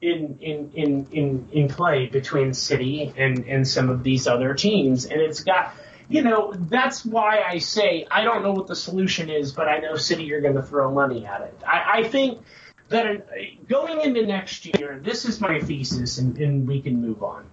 in 0.00 0.38
in 0.40 0.70
in 0.74 1.06
in 1.10 1.48
in 1.52 1.68
play 1.68 2.06
between 2.06 2.54
City 2.54 3.12
and 3.16 3.44
and 3.46 3.66
some 3.66 3.90
of 3.90 4.02
these 4.02 4.26
other 4.26 4.54
teams, 4.54 5.04
and 5.04 5.20
it's 5.20 5.42
got. 5.42 5.74
You 6.08 6.22
know, 6.22 6.52
that's 6.52 7.04
why 7.04 7.42
I 7.42 7.58
say 7.58 8.06
I 8.08 8.22
don't 8.22 8.44
know 8.44 8.52
what 8.52 8.68
the 8.68 8.76
solution 8.76 9.28
is, 9.28 9.50
but 9.50 9.66
I 9.66 9.78
know 9.78 9.96
City 9.96 10.32
are 10.34 10.40
going 10.40 10.54
to 10.54 10.62
throw 10.62 10.88
money 10.92 11.26
at 11.26 11.40
it. 11.40 11.60
I, 11.66 11.98
I 11.98 12.04
think 12.04 12.44
that 12.88 13.68
going 13.68 14.00
into 14.00 14.26
next 14.26 14.66
year, 14.66 15.00
this 15.02 15.24
is 15.24 15.40
my 15.40 15.60
thesis, 15.60 16.18
and, 16.18 16.36
and 16.38 16.68
we 16.68 16.80
can 16.80 17.00
move 17.00 17.22
on. 17.22 17.46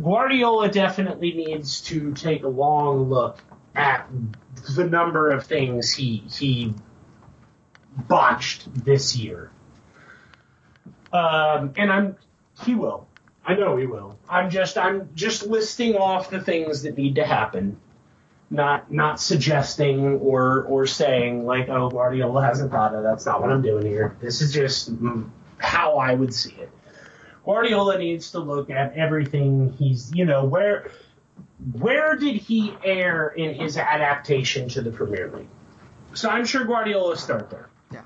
Guardiola 0.00 0.68
definitely 0.68 1.32
needs 1.32 1.80
to 1.82 2.12
take 2.12 2.44
a 2.44 2.48
long 2.48 3.08
look 3.08 3.38
at 3.74 4.08
the 4.76 4.84
number 4.84 5.30
of 5.30 5.46
things 5.46 5.92
he 5.92 6.22
he 6.30 6.74
botched 7.96 8.84
this 8.84 9.16
year. 9.16 9.50
Um, 11.12 11.72
and 11.76 11.92
I'm 11.92 12.16
he 12.64 12.74
will. 12.74 13.06
I 13.44 13.54
know 13.54 13.76
he 13.76 13.86
will. 13.86 14.18
I'm 14.28 14.50
just 14.50 14.76
I'm 14.76 15.08
just 15.14 15.46
listing 15.46 15.96
off 15.96 16.30
the 16.30 16.40
things 16.40 16.82
that 16.82 16.96
need 16.96 17.14
to 17.14 17.24
happen. 17.24 17.78
Not 18.50 18.90
not 18.90 19.20
suggesting 19.20 20.18
or 20.20 20.62
or 20.64 20.86
saying 20.86 21.44
like 21.44 21.68
oh 21.68 21.90
Guardiola 21.90 22.42
hasn't 22.46 22.70
thought 22.70 22.94
of 22.94 23.02
that's 23.02 23.26
not 23.26 23.42
what 23.42 23.50
I'm 23.50 23.60
doing 23.60 23.84
here. 23.84 24.16
This 24.22 24.40
is 24.40 24.54
just 24.54 24.90
how 25.58 25.98
I 25.98 26.14
would 26.14 26.32
see 26.32 26.54
it. 26.54 26.70
Guardiola 27.44 27.98
needs 27.98 28.30
to 28.30 28.38
look 28.38 28.70
at 28.70 28.94
everything 28.96 29.74
he's 29.78 30.10
you 30.14 30.24
know 30.24 30.44
where 30.46 30.90
where 31.72 32.16
did 32.16 32.36
he 32.36 32.72
err 32.82 33.28
in 33.28 33.54
his 33.54 33.76
adaptation 33.76 34.68
to 34.70 34.80
the 34.80 34.92
Premier 34.92 35.30
League? 35.34 35.48
So 36.14 36.30
I'm 36.30 36.46
sure 36.46 36.64
Guardiola 36.64 37.10
will 37.10 37.16
start 37.16 37.50
there. 37.50 37.68
Yeah, 37.92 38.02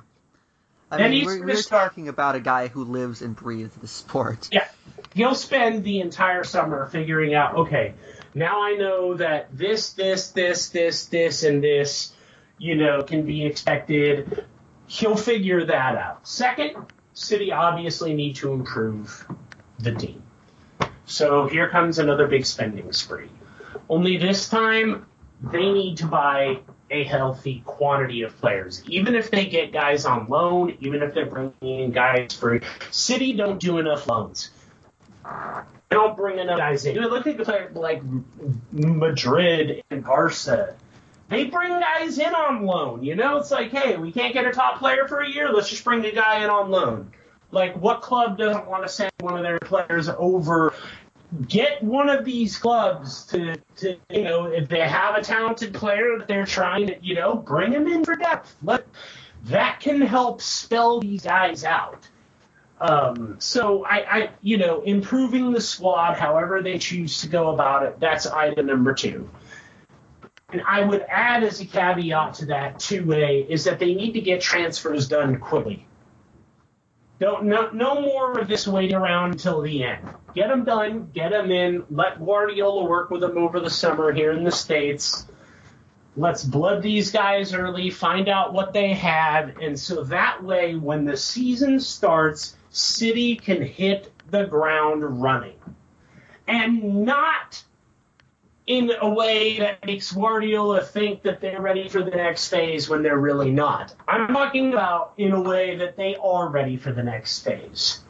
I 0.90 0.97
And 0.97 1.05
mean, 1.05 1.20
he's 1.20 1.26
we're, 1.26 1.47
we're 1.47 1.57
start- 1.57 1.90
talking 1.93 2.09
about 2.09 2.34
a 2.34 2.40
guy 2.40 2.66
who 2.66 2.82
lives 2.84 3.22
and 3.22 3.36
breathes 3.36 3.76
the 3.76 3.86
sport. 3.86 4.49
Yeah. 4.51 4.66
He'll 5.14 5.34
spend 5.34 5.84
the 5.84 6.00
entire 6.00 6.44
summer 6.44 6.86
figuring 6.86 7.34
out, 7.34 7.56
okay, 7.56 7.94
now 8.34 8.62
I 8.62 8.74
know 8.74 9.14
that 9.14 9.56
this, 9.56 9.92
this, 9.92 10.30
this, 10.30 10.70
this, 10.70 11.06
this, 11.06 11.42
and 11.42 11.62
this, 11.62 12.14
you 12.58 12.76
know, 12.76 13.02
can 13.02 13.26
be 13.26 13.44
expected. 13.44 14.46
He'll 14.86 15.16
figure 15.16 15.66
that 15.66 15.96
out. 15.96 16.26
Second, 16.26 16.76
City 17.12 17.52
obviously 17.52 18.14
need 18.14 18.36
to 18.36 18.52
improve 18.52 19.26
the 19.78 19.94
team. 19.94 20.22
So 21.04 21.46
here 21.46 21.68
comes 21.68 21.98
another 21.98 22.26
big 22.26 22.46
spending 22.46 22.92
spree. 22.92 23.28
Only 23.88 24.16
this 24.16 24.48
time, 24.48 25.06
they 25.42 25.72
need 25.72 25.98
to 25.98 26.06
buy 26.06 26.60
a 26.90 27.04
healthy 27.04 27.62
quantity 27.66 28.22
of 28.22 28.36
players. 28.38 28.82
Even 28.86 29.14
if 29.14 29.30
they 29.30 29.46
get 29.46 29.72
guys 29.72 30.04
on 30.04 30.28
loan, 30.28 30.76
even 30.80 31.02
if 31.02 31.14
they're 31.14 31.26
bringing 31.26 31.52
in 31.60 31.90
guys 31.90 32.34
free. 32.34 32.60
City 32.90 33.32
don't 33.32 33.60
do 33.60 33.78
enough 33.78 34.06
loans. 34.06 34.50
Don't 35.90 36.16
bring 36.16 36.38
enough 36.38 36.58
guys 36.58 36.84
in. 36.86 36.96
Look 36.96 37.26
at 37.26 37.38
players 37.38 37.76
like 37.76 38.02
Madrid 38.72 39.82
and 39.90 40.02
Barca. 40.04 40.74
They 41.28 41.44
bring 41.44 41.80
guys 41.80 42.18
in 42.18 42.34
on 42.34 42.64
loan. 42.64 43.02
You 43.02 43.14
know, 43.14 43.38
it's 43.38 43.50
like, 43.50 43.70
hey, 43.70 43.96
we 43.96 44.12
can't 44.12 44.34
get 44.34 44.46
a 44.46 44.52
top 44.52 44.78
player 44.78 45.06
for 45.08 45.20
a 45.20 45.28
year. 45.28 45.52
Let's 45.52 45.70
just 45.70 45.84
bring 45.84 46.04
a 46.04 46.12
guy 46.12 46.44
in 46.44 46.50
on 46.50 46.70
loan. 46.70 47.10
Like, 47.50 47.76
what 47.76 48.02
club 48.02 48.38
doesn't 48.38 48.66
want 48.66 48.82
to 48.82 48.88
send 48.88 49.12
one 49.20 49.36
of 49.36 49.42
their 49.42 49.58
players 49.58 50.08
over? 50.08 50.74
Get 51.48 51.82
one 51.82 52.08
of 52.08 52.24
these 52.24 52.58
clubs 52.58 53.24
to, 53.26 53.56
to, 53.76 53.96
you 54.10 54.22
know, 54.22 54.46
if 54.46 54.68
they 54.68 54.80
have 54.80 55.16
a 55.16 55.22
talented 55.22 55.72
player 55.72 56.18
that 56.18 56.28
they're 56.28 56.46
trying 56.46 56.88
to, 56.88 56.96
you 57.02 57.14
know, 57.14 57.34
bring 57.34 57.72
him 57.72 57.86
in 57.86 58.04
for 58.04 58.14
depth. 58.14 58.54
Let 58.62 58.86
that 59.44 59.80
can 59.80 60.00
help 60.00 60.40
spell 60.42 61.00
these 61.00 61.22
guys 61.22 61.64
out. 61.64 62.06
Um, 62.83 63.37
so 63.39 63.85
I, 63.85 63.97
I, 63.99 64.30
you 64.43 64.59
know, 64.59 64.80
improving 64.80 65.53
the 65.53 65.61
squad, 65.61 66.14
however 66.14 66.61
they 66.61 66.78
choose 66.78 67.20
to 67.20 67.28
go 67.28 67.51
about 67.51 67.85
it, 67.85 68.01
that's 68.01 68.26
item 68.26 68.66
number 68.66 68.93
two. 68.93 69.30
And 70.49 70.62
I 70.66 70.83
would 70.83 71.07
add 71.09 71.45
as 71.45 71.61
a 71.61 71.64
caveat 71.64 72.35
to 72.35 72.47
that 72.47 72.80
two 72.80 73.12
A 73.12 73.47
is 73.49 73.62
that 73.64 73.78
they 73.78 73.95
need 73.95 74.14
to 74.14 74.20
get 74.20 74.41
transfers 74.41 75.07
done 75.07 75.39
quickly. 75.39 75.87
Don't 77.20 77.45
no, 77.45 77.70
no 77.70 78.01
more 78.01 78.37
of 78.37 78.49
this 78.49 78.66
waiting 78.66 78.97
around 78.97 79.30
until 79.30 79.61
the 79.61 79.85
end. 79.85 80.05
Get 80.35 80.49
them 80.49 80.64
done, 80.64 81.09
get 81.14 81.30
them 81.30 81.53
in. 81.53 81.85
Let 81.89 82.18
Guardiola 82.18 82.85
work 82.85 83.11
with 83.11 83.20
them 83.20 83.39
over 83.39 83.61
the 83.61 83.70
summer 83.70 84.11
here 84.11 84.33
in 84.33 84.43
the 84.43 84.51
states. 84.51 85.24
Let's 86.16 86.43
blood 86.43 86.83
these 86.83 87.12
guys 87.12 87.55
early, 87.55 87.91
find 87.91 88.28
out 88.28 88.53
what 88.53 88.72
they 88.72 88.93
have, 88.95 89.57
and 89.59 89.78
so 89.78 90.03
that 90.05 90.43
way, 90.43 90.74
when 90.74 91.05
the 91.05 91.16
season 91.16 91.78
starts, 91.78 92.57
City 92.72 93.36
can 93.36 93.62
hit 93.62 94.10
the 94.30 94.44
ground 94.44 95.22
running, 95.22 95.58
and 96.48 97.04
not 97.04 97.62
in 98.66 98.90
a 99.00 99.10
way 99.10 99.58
that 99.58 99.84
makes 99.84 100.12
Guardiola 100.12 100.82
think 100.82 101.22
that 101.22 101.40
they're 101.40 101.60
ready 101.60 101.88
for 101.88 102.02
the 102.02 102.10
next 102.10 102.48
phase 102.48 102.88
when 102.88 103.02
they're 103.02 103.18
really 103.18 103.50
not. 103.50 103.94
I'm 104.08 104.28
talking 104.28 104.72
about 104.72 105.12
in 105.18 105.32
a 105.32 105.40
way 105.40 105.76
that 105.76 105.96
they 105.96 106.16
are 106.16 106.48
ready 106.48 106.76
for 106.76 106.92
the 106.92 107.02
next 107.02 107.40
phase. 107.40 108.00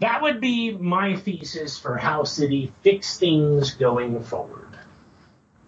That 0.00 0.22
would 0.22 0.40
be 0.40 0.70
my 0.72 1.16
thesis 1.16 1.78
for 1.78 1.96
how 1.96 2.24
City 2.24 2.72
fix 2.82 3.18
things 3.18 3.74
going 3.74 4.22
forward. 4.22 4.68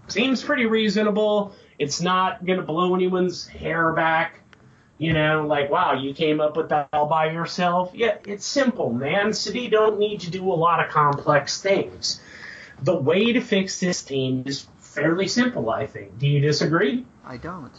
Seems 0.06 0.42
pretty 0.42 0.66
reasonable. 0.66 1.54
It's 1.78 2.00
not 2.00 2.44
going 2.46 2.58
to 2.58 2.64
blow 2.64 2.94
anyone's 2.94 3.46
hair 3.46 3.92
back. 3.92 4.39
You 5.00 5.14
know, 5.14 5.46
like, 5.46 5.70
wow, 5.70 5.94
you 5.94 6.12
came 6.12 6.42
up 6.42 6.58
with 6.58 6.68
that 6.68 6.90
all 6.92 7.06
by 7.06 7.30
yourself. 7.32 7.92
Yeah, 7.94 8.18
it's 8.26 8.44
simple, 8.44 8.92
man. 8.92 9.32
City 9.32 9.68
don't 9.68 9.98
need 9.98 10.20
to 10.20 10.30
do 10.30 10.44
a 10.44 10.52
lot 10.52 10.84
of 10.84 10.92
complex 10.92 11.62
things. 11.62 12.20
The 12.82 12.94
way 12.94 13.32
to 13.32 13.40
fix 13.40 13.80
this 13.80 14.02
team 14.02 14.42
is 14.44 14.66
fairly 14.80 15.26
simple, 15.26 15.70
I 15.70 15.86
think. 15.86 16.18
Do 16.18 16.28
you 16.28 16.40
disagree? 16.40 17.06
I 17.24 17.38
don't. 17.38 17.72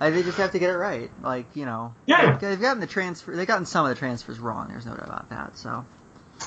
I, 0.00 0.10
they 0.10 0.24
just 0.24 0.36
have 0.38 0.50
to 0.50 0.58
get 0.58 0.68
it 0.68 0.76
right. 0.76 1.12
Like, 1.22 1.46
you 1.54 1.64
know. 1.64 1.94
Yeah. 2.06 2.36
They've 2.38 2.60
gotten 2.60 2.80
the 2.80 2.88
transfer. 2.88 3.36
They've 3.36 3.46
gotten 3.46 3.66
some 3.66 3.86
of 3.86 3.90
the 3.90 3.94
transfers 3.94 4.40
wrong. 4.40 4.66
There's 4.66 4.84
no 4.84 4.96
doubt 4.96 5.06
about 5.06 5.30
that. 5.30 5.56
So. 5.56 5.86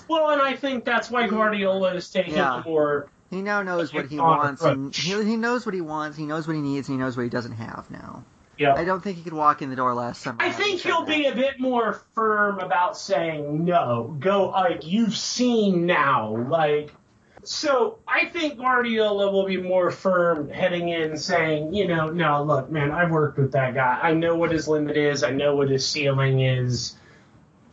Well, 0.10 0.32
and 0.32 0.42
I 0.42 0.58
think 0.58 0.84
that's 0.84 1.10
why 1.10 1.28
Guardiola 1.28 1.94
is 1.94 2.10
taking 2.10 2.36
Yeah. 2.36 2.62
the 2.62 2.70
more 2.70 3.08
He 3.30 3.42
now 3.42 3.64
knows 3.64 3.94
what 3.94 4.08
he 4.08 4.20
wants, 4.20 4.62
and 4.62 4.94
he, 4.94 5.24
he 5.24 5.38
knows 5.38 5.66
what 5.66 5.74
he 5.74 5.80
wants. 5.80 6.18
He 6.18 6.26
knows 6.26 6.48
what 6.48 6.58
he 6.58 6.62
needs, 6.62 6.90
and 6.90 7.00
he 7.00 7.02
knows 7.02 7.16
what 7.16 7.24
he 7.24 7.30
doesn't 7.30 7.54
have 7.54 7.90
now. 7.90 8.26
Yeah. 8.58 8.74
I 8.74 8.84
don't 8.84 9.04
think 9.04 9.18
he 9.18 9.24
could 9.24 9.34
walk 9.34 9.62
in 9.62 9.70
the 9.70 9.76
door 9.76 9.94
last 9.94 10.22
summer. 10.22 10.38
I 10.42 10.52
think 10.52 10.82
he'll 10.82 11.06
that. 11.06 11.16
be 11.16 11.26
a 11.26 11.36
bit 11.36 11.60
more 11.60 12.02
firm 12.14 12.60
about 12.60 12.98
saying 12.98 13.66
no. 13.66 14.16
Go 14.20 14.50
like 14.50 14.86
you've 14.86 15.16
seen 15.16 15.86
now. 15.86 16.36
Like 16.36 16.92
so 17.48 18.00
I 18.06 18.26
think 18.26 18.58
Guardiola 18.58 19.32
will 19.32 19.46
be 19.46 19.56
more 19.56 19.90
firm 19.90 20.50
heading 20.50 20.90
in 20.90 21.18
saying, 21.18 21.74
you 21.74 21.88
know, 21.88 22.08
no, 22.08 22.44
look, 22.44 22.70
man, 22.70 22.92
I've 22.92 23.10
worked 23.10 23.38
with 23.38 23.54
that 23.54 23.74
guy. 23.74 24.00
I 24.02 24.14
know 24.14 24.36
what 24.36 24.52
his 24.52 24.68
limit 24.68 24.98
is, 24.98 25.24
I 25.24 25.32
know 25.32 25.56
what 25.56 25.70
his 25.70 25.88
ceiling 25.88 26.42
is. 26.42 26.98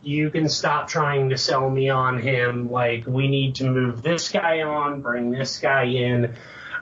You 0.01 0.29
can 0.29 0.47
stop 0.47 0.87
trying 0.87 1.31
to 1.31 1.37
sell 1.37 1.69
me 1.69 1.89
on 1.89 2.19
him. 2.19 2.71
Like, 2.71 3.05
we 3.05 3.27
need 3.27 3.55
to 3.55 3.69
move 3.69 4.01
this 4.01 4.29
guy 4.29 4.61
on, 4.61 5.01
bring 5.01 5.31
this 5.31 5.59
guy 5.59 5.83
in. 5.85 6.35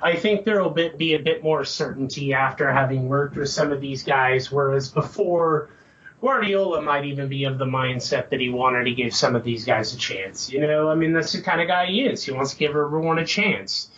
I 0.04 0.18
think 0.18 0.43
there 0.43 0.62
will 0.62 0.70
be, 0.70 1.14
a 1.14 1.20
bit 1.20 1.43
more 1.43 1.64
certainty 1.64 2.34
after 2.34 2.72
having 2.72 3.08
worked 3.08 3.38
with 3.38 3.49
some 3.49 3.72
of 3.72 3.80
these 3.80 4.04
guys, 4.04 4.51
whereas 4.51 4.89
before, 4.89 5.70
Guardiola 6.20 6.82
might 6.82 7.06
even 7.06 7.30
be 7.30 7.45
of 7.45 7.58
the 7.58 7.66
mindset 7.66 8.30
that 8.30 8.41
he 8.41 8.49
wanted 8.49 8.84
to 8.84 8.93
give 8.93 9.16
some 9.16 9.36
of 9.36 9.45
these 9.45 9.64
guys 9.64 9.93
a 9.93 9.97
chance. 9.97 10.51
You 10.51 10.60
know, 10.60 10.89
I 10.89 10.95
mean, 10.95 11.14
that's 11.14 11.32
the 11.32 11.41
kind 11.41 11.62
of 11.62 11.68
guy 11.68 11.86
he 11.86 12.01
is. 12.01 12.24
He 12.24 12.32
wants 12.34 12.51
to 12.51 12.58
give 12.58 12.72
everyone 12.72 13.18
a 13.18 13.26
chance. 13.26 13.89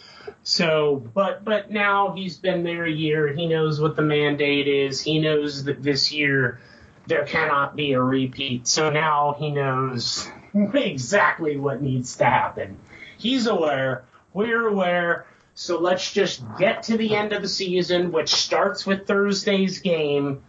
So, 0.44 1.04
but 1.14 1.44
but 1.44 1.72
now 1.72 2.14
he's 2.14 2.38
been 2.38 2.64
there 2.64 2.86
a 2.86 2.92
year. 2.92 3.28
He 3.34 3.48
knows 3.48 3.80
what 3.80 3.96
the 3.96 4.02
mandate 4.02 4.68
is. 4.68 5.02
He 5.02 5.20
knows 5.20 5.64
that 5.66 5.82
this 5.82 6.12
year 6.12 6.60
there 7.08 7.26
cannot 7.26 7.76
be 7.76 7.94
a 7.94 8.02
repeat. 8.02 8.68
So 8.68 8.90
now 8.90 9.36
he 9.40 9.52
knows 9.52 10.28
exactly 10.74 11.58
what 11.58 11.82
needs 11.82 12.16
to 12.18 12.26
happen. 12.26 12.78
He's 13.18 13.48
aware. 13.48 14.04
We're 14.34 14.68
aware. 14.68 15.26
So 15.56 15.80
let's 15.80 16.12
just 16.12 16.44
get 16.60 16.84
to 16.84 16.98
the 16.98 17.16
end 17.16 17.32
of 17.32 17.42
the 17.42 17.48
season, 17.48 18.12
which 18.12 18.30
starts 18.30 18.86
with 18.86 19.08
Thursday's 19.08 19.80
game. 19.80 20.44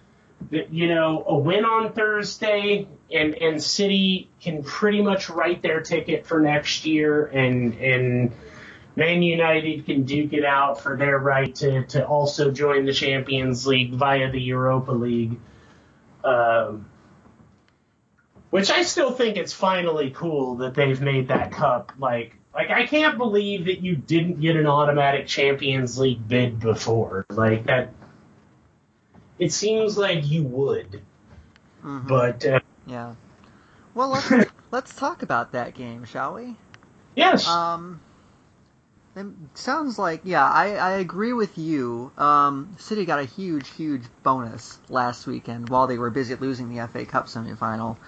You 0.50 0.88
know, 0.88 1.24
a 1.26 1.38
win 1.38 1.64
on 1.64 1.92
Thursday, 1.92 2.88
and 3.10 3.34
and 3.36 3.62
City 3.62 4.28
can 4.40 4.62
pretty 4.64 5.00
much 5.00 5.30
write 5.30 5.62
their 5.62 5.80
ticket 5.80 6.26
for 6.26 6.40
next 6.40 6.84
year, 6.84 7.24
and 7.26 7.74
and 7.74 8.32
Man 8.96 9.22
United 9.22 9.86
can 9.86 10.02
duke 10.02 10.32
it 10.32 10.44
out 10.44 10.80
for 10.80 10.96
their 10.96 11.18
right 11.18 11.54
to 11.54 11.86
to 11.86 12.04
also 12.04 12.50
join 12.50 12.84
the 12.84 12.92
Champions 12.92 13.66
League 13.66 13.92
via 13.92 14.30
the 14.30 14.40
Europa 14.40 14.92
League. 14.92 15.38
Um, 16.24 16.86
which 18.50 18.70
I 18.70 18.82
still 18.82 19.12
think 19.12 19.36
it's 19.36 19.52
finally 19.52 20.10
cool 20.10 20.56
that 20.56 20.74
they've 20.74 21.00
made 21.00 21.28
that 21.28 21.52
cup. 21.52 21.92
Like, 21.98 22.36
like 22.56 22.70
I 22.70 22.86
can't 22.86 23.18
believe 23.18 23.66
that 23.66 23.80
you 23.80 23.96
didn't 23.96 24.40
get 24.40 24.56
an 24.56 24.66
automatic 24.66 25.26
Champions 25.26 25.98
League 25.98 26.26
bid 26.26 26.58
before. 26.58 27.26
Like 27.30 27.66
that, 27.66 27.92
it 29.38 29.52
seems 29.52 29.98
like 29.98 30.26
you 30.26 30.42
would, 30.44 31.02
Mhm. 31.84 32.08
but 32.08 32.46
uh, 32.46 32.60
Yeah. 32.86 33.14
Well, 33.94 34.08
let's 34.08 34.32
let's 34.72 34.96
talk 34.96 35.22
about 35.22 35.52
that 35.52 35.74
game, 35.74 36.04
shall 36.04 36.34
we? 36.34 36.56
yes, 37.14 37.46
Um, 37.46 38.00
it 39.14 39.26
sounds 39.54 39.98
like 39.98 40.22
yeah, 40.24 40.44
I, 40.48 40.76
I 40.76 40.90
agree 40.92 41.34
with 41.34 41.58
you. 41.58 42.10
Um, 42.16 42.74
City 42.78 43.04
got 43.04 43.18
a 43.18 43.24
huge, 43.24 43.68
huge 43.68 44.02
bonus 44.22 44.78
last 44.88 45.26
weekend 45.26 45.68
while 45.68 45.86
they 45.86 45.98
were 45.98 46.10
busy 46.10 46.34
losing 46.36 46.68
the 46.74 46.86
FA 46.88 47.04
Cup 47.04 47.26
semifinal. 47.26 47.98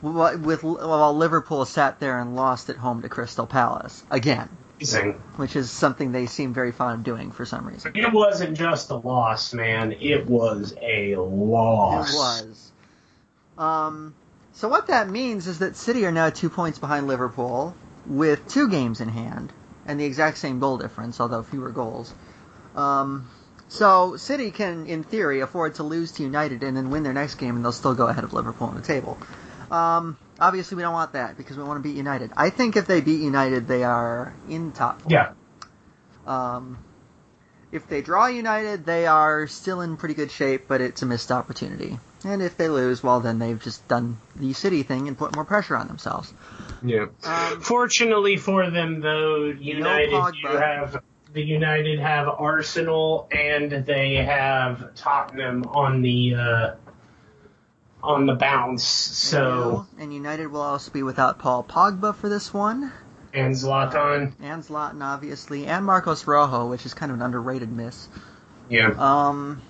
With 0.00 0.62
while 0.62 1.16
Liverpool 1.16 1.64
sat 1.64 1.98
there 1.98 2.18
and 2.20 2.36
lost 2.36 2.70
at 2.70 2.76
home 2.76 3.02
to 3.02 3.08
Crystal 3.08 3.46
Palace 3.46 4.04
again, 4.10 4.48
amazing. 4.76 5.14
which 5.36 5.56
is 5.56 5.70
something 5.70 6.12
they 6.12 6.26
seem 6.26 6.54
very 6.54 6.70
fond 6.70 6.98
of 6.98 7.04
doing 7.04 7.32
for 7.32 7.44
some 7.44 7.66
reason. 7.66 7.92
It 7.96 8.12
wasn't 8.12 8.56
just 8.56 8.90
a 8.90 8.96
loss, 8.96 9.52
man. 9.52 9.92
It 9.92 10.26
was 10.26 10.72
a 10.80 11.16
loss. 11.16 12.12
It 12.12 12.16
was. 12.16 12.72
Um, 13.58 14.14
so 14.52 14.68
what 14.68 14.86
that 14.86 15.08
means 15.08 15.48
is 15.48 15.58
that 15.58 15.76
City 15.76 16.06
are 16.06 16.12
now 16.12 16.30
two 16.30 16.48
points 16.48 16.78
behind 16.78 17.08
Liverpool 17.08 17.74
with 18.06 18.46
two 18.48 18.68
games 18.68 19.00
in 19.00 19.08
hand 19.08 19.52
and 19.84 19.98
the 19.98 20.04
exact 20.04 20.38
same 20.38 20.60
goal 20.60 20.78
difference, 20.78 21.20
although 21.20 21.42
fewer 21.42 21.70
goals. 21.70 22.14
Um, 22.76 23.28
so 23.68 24.16
City 24.16 24.50
can, 24.50 24.86
in 24.86 25.02
theory, 25.02 25.40
afford 25.40 25.74
to 25.76 25.82
lose 25.82 26.12
to 26.12 26.22
United 26.22 26.62
and 26.62 26.76
then 26.76 26.90
win 26.90 27.02
their 27.02 27.12
next 27.12 27.34
game, 27.34 27.56
and 27.56 27.64
they'll 27.64 27.72
still 27.72 27.94
go 27.94 28.06
ahead 28.06 28.24
of 28.24 28.32
Liverpool 28.32 28.68
on 28.68 28.76
the 28.76 28.82
table. 28.82 29.18
Um, 29.70 30.16
obviously, 30.40 30.76
we 30.76 30.82
don't 30.82 30.92
want 30.92 31.12
that 31.12 31.36
because 31.36 31.56
we 31.56 31.62
want 31.62 31.82
to 31.82 31.88
beat 31.88 31.96
United. 31.96 32.30
I 32.36 32.50
think 32.50 32.76
if 32.76 32.86
they 32.86 33.00
beat 33.00 33.20
United, 33.20 33.68
they 33.68 33.84
are 33.84 34.34
in 34.48 34.72
top 34.72 35.02
four. 35.02 35.12
Yeah. 35.12 35.32
Um, 36.26 36.78
if 37.70 37.86
they 37.86 38.00
draw 38.00 38.26
United, 38.26 38.86
they 38.86 39.06
are 39.06 39.46
still 39.46 39.80
in 39.82 39.96
pretty 39.96 40.14
good 40.14 40.30
shape, 40.30 40.64
but 40.68 40.80
it's 40.80 41.02
a 41.02 41.06
missed 41.06 41.30
opportunity. 41.30 41.98
And 42.24 42.42
if 42.42 42.56
they 42.56 42.68
lose, 42.68 43.02
well, 43.02 43.20
then 43.20 43.38
they've 43.38 43.62
just 43.62 43.86
done 43.88 44.16
the 44.34 44.52
City 44.52 44.82
thing 44.82 45.06
and 45.06 45.16
put 45.16 45.34
more 45.34 45.44
pressure 45.44 45.76
on 45.76 45.86
themselves. 45.86 46.32
Yeah. 46.82 47.06
Um, 47.24 47.60
Fortunately 47.60 48.36
for 48.36 48.70
them, 48.70 49.00
though, 49.00 49.44
United 49.44 50.12
Pogba. 50.12 50.32
do 50.42 50.48
have 50.56 51.02
the 51.34 51.42
United 51.42 51.98
have 51.98 52.26
Arsenal 52.26 53.28
and 53.30 53.70
they 53.70 54.16
have 54.16 54.94
Tottenham 54.94 55.64
on 55.64 56.00
the 56.00 56.34
uh, 56.34 56.74
on 58.08 58.24
the 58.26 58.34
bounce. 58.34 58.84
So 58.84 59.86
and 59.98 60.12
United 60.12 60.46
will 60.48 60.62
also 60.62 60.90
be 60.90 61.02
without 61.02 61.38
Paul 61.38 61.62
Pogba 61.62 62.16
for 62.16 62.28
this 62.28 62.52
one, 62.54 62.90
and 63.34 63.54
Zlatan, 63.54 64.32
and 64.40 64.64
Zlatan 64.64 65.02
obviously, 65.02 65.66
and 65.66 65.84
Marcos 65.84 66.26
Rojo, 66.26 66.66
which 66.66 66.86
is 66.86 66.94
kind 66.94 67.12
of 67.12 67.18
an 67.18 67.22
underrated 67.22 67.70
miss. 67.70 68.08
yeah, 68.70 68.94
Um, 68.98 69.60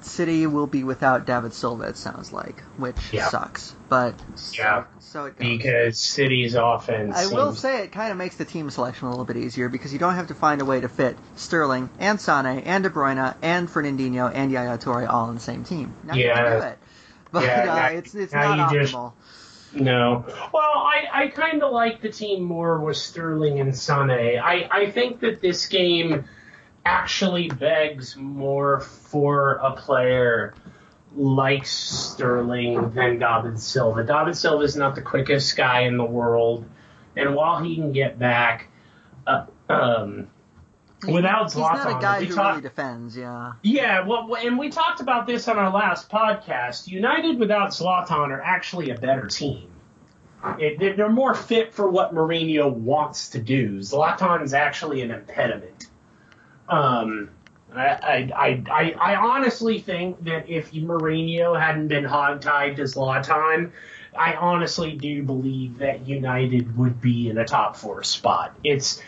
City 0.00 0.46
will 0.46 0.68
be 0.68 0.84
without 0.84 1.26
David 1.26 1.52
Silva, 1.52 1.84
it 1.84 1.96
sounds 1.96 2.32
like, 2.32 2.62
which 2.76 2.96
Yeah. 3.12 3.28
sucks, 3.28 3.74
but 3.88 4.14
Yeah. 4.52 4.84
so 5.00 5.24
it 5.26 5.36
goes. 5.38 5.48
because 5.48 5.98
City's 5.98 6.54
offense. 6.54 7.16
I 7.16 7.26
will 7.26 7.52
say 7.52 7.82
it 7.82 7.90
kind 7.90 8.12
of 8.12 8.16
makes 8.16 8.36
the 8.36 8.44
team 8.44 8.70
selection 8.70 9.08
a 9.08 9.10
little 9.10 9.24
bit 9.24 9.36
easier 9.36 9.68
because 9.68 9.92
you 9.92 9.98
don't 9.98 10.14
have 10.14 10.28
to 10.28 10.34
find 10.34 10.60
a 10.60 10.64
way 10.64 10.80
to 10.80 10.88
fit 10.88 11.16
Sterling 11.34 11.90
and 11.98 12.20
Sane 12.20 12.46
and 12.46 12.84
De 12.84 12.90
Bruyne 12.90 13.34
and 13.42 13.68
Fernandinho 13.68 14.30
and 14.32 14.52
Yaya 14.52 14.78
Toure 14.78 15.08
all 15.08 15.28
in 15.30 15.34
the 15.34 15.40
same 15.40 15.64
team. 15.64 15.92
Now 16.04 16.14
you 16.14 16.28
can 16.32 16.44
Yeah. 16.44 16.74
but 17.32 17.44
Yeah, 17.44 17.62
uh, 17.62 17.64
now- 17.76 17.86
it's 17.88 18.14
it's 18.14 18.32
not 18.32 18.72
you 18.72 18.80
just- 18.80 18.94
optimal. 18.94 19.12
No. 19.74 20.24
Well, 20.26 20.62
I, 20.62 21.04
I 21.12 21.28
kind 21.28 21.62
of 21.62 21.72
like 21.72 22.00
the 22.00 22.08
team 22.08 22.42
more 22.42 22.80
with 22.80 22.96
Sterling 22.96 23.60
and 23.60 23.70
Sané. 23.72 24.40
I, 24.42 24.66
I 24.72 24.90
think 24.90 25.20
that 25.20 25.42
this 25.42 25.66
game 25.66 26.24
actually 26.86 27.48
begs 27.50 28.16
more 28.16 28.80
for 28.80 29.56
a 29.56 29.72
player 29.72 30.54
like 31.14 31.66
Sterling 31.66 32.92
than 32.92 33.18
David 33.18 33.60
Silva. 33.60 34.04
David 34.04 34.38
Silva 34.38 34.64
is 34.64 34.74
not 34.74 34.94
the 34.94 35.02
quickest 35.02 35.54
guy 35.54 35.80
in 35.80 35.98
the 35.98 36.04
world, 36.04 36.64
and 37.14 37.34
while 37.34 37.62
he 37.62 37.74
can 37.76 37.92
get 37.92 38.18
back, 38.18 38.68
uh, 39.26 39.44
um, 39.68 40.28
without 41.06 41.46
Zlatan, 41.46 41.76
He's 41.76 41.84
not 41.84 41.98
a 41.98 42.00
guy 42.02 42.24
who 42.24 42.34
talk- 42.34 42.50
really 42.50 42.62
defends. 42.62 43.16
Yeah, 43.16 43.52
yeah, 43.62 44.06
well, 44.06 44.34
and 44.36 44.58
we 44.58 44.70
talked 44.70 45.00
about 45.00 45.26
this 45.26 45.46
on 45.48 45.58
our 45.58 45.70
last 45.70 46.10
podcast. 46.10 46.88
United 46.88 47.38
without 47.38 47.70
Zlatan 47.70 48.30
are 48.30 48.40
actually 48.42 48.90
a 48.90 48.96
better 48.98 49.26
team. 49.26 49.68
It, 50.58 50.78
they're- 50.78 51.08
more 51.08 51.34
fit 51.34 51.74
for 51.74 51.88
what 51.88 52.14
Mourinho 52.14 52.72
wants 52.72 53.30
to 53.30 53.40
do. 53.40 53.78
Zlatan's 53.78 54.54
actually 54.54 55.02
an 55.02 55.10
impediment. 55.10 55.86
Um, 56.68 57.30
I, 57.74 57.86
I, 57.86 58.32
I, 58.36 58.62
I, 58.70 59.14
I 59.14 59.16
honestly 59.16 59.78
think 59.80 60.24
that 60.24 60.48
if 60.48 60.72
Mourinho 60.72 61.58
hadn't 61.58 61.88
been 61.88 62.04
hogtied 62.04 62.76
to 62.76 62.82
Zlatan, 62.82 63.72
I 64.16 64.34
honestly 64.34 64.92
do 64.96 65.22
believe 65.22 65.78
that 65.78 66.06
United 66.08 66.76
would 66.78 67.00
be 67.00 67.28
in 67.28 67.38
a 67.38 67.44
top 67.44 67.76
four 67.76 68.02
spot. 68.04 68.54
It's 68.64 69.02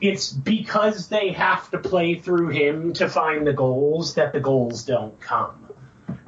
it's 0.00 0.32
because 0.32 1.08
they 1.08 1.32
have 1.32 1.70
to 1.70 1.78
play 1.78 2.16
through 2.16 2.48
him 2.48 2.92
to 2.94 3.08
find 3.08 3.46
the 3.46 3.52
goals 3.52 4.14
that 4.14 4.32
the 4.32 4.40
goals 4.40 4.84
don't 4.84 5.18
come. 5.20 5.62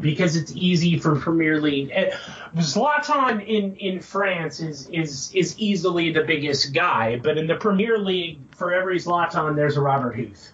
Because 0.01 0.37
it's 0.37 0.53
easy 0.55 0.99
for 0.99 1.17
Premier 1.17 1.61
League. 1.61 1.91
eh, 1.93 2.17
Zlatan 2.57 3.45
in, 3.45 3.77
in 3.77 4.01
France 4.01 4.61
is, 4.61 4.89
is 4.89 5.33
is 5.35 5.59
easily 5.59 6.13
the 6.13 6.23
biggest 6.23 6.73
guy, 6.73 7.19
but 7.19 7.37
in 7.37 7.49
the 7.49 7.57
Premier 7.57 7.99
League, 7.99 8.39
for 8.55 8.73
every 8.73 8.99
Zlatan, 8.99 9.57
there's 9.57 9.77
a 9.77 9.81
Robert 9.81 10.15
Huth 10.15 10.53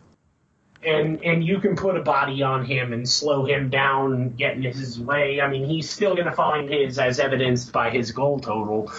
and 0.86 1.22
and 1.24 1.44
you 1.44 1.58
can 1.60 1.76
put 1.76 1.96
a 1.96 2.02
body 2.02 2.42
on 2.42 2.64
him 2.64 2.92
and 2.92 3.08
slow 3.08 3.44
him 3.44 3.70
down, 3.70 4.30
get 4.30 4.56
in 4.56 4.62
his 4.62 5.00
way. 5.00 5.40
I 5.40 5.48
mean, 5.48 5.64
he's 5.64 5.88
still 5.90 6.14
going 6.14 6.26
to 6.26 6.32
find 6.32 6.68
his, 6.68 6.98
as 6.98 7.18
evidenced 7.18 7.72
by 7.72 7.90
his 7.90 8.12
goal 8.12 8.38
total. 8.38 8.92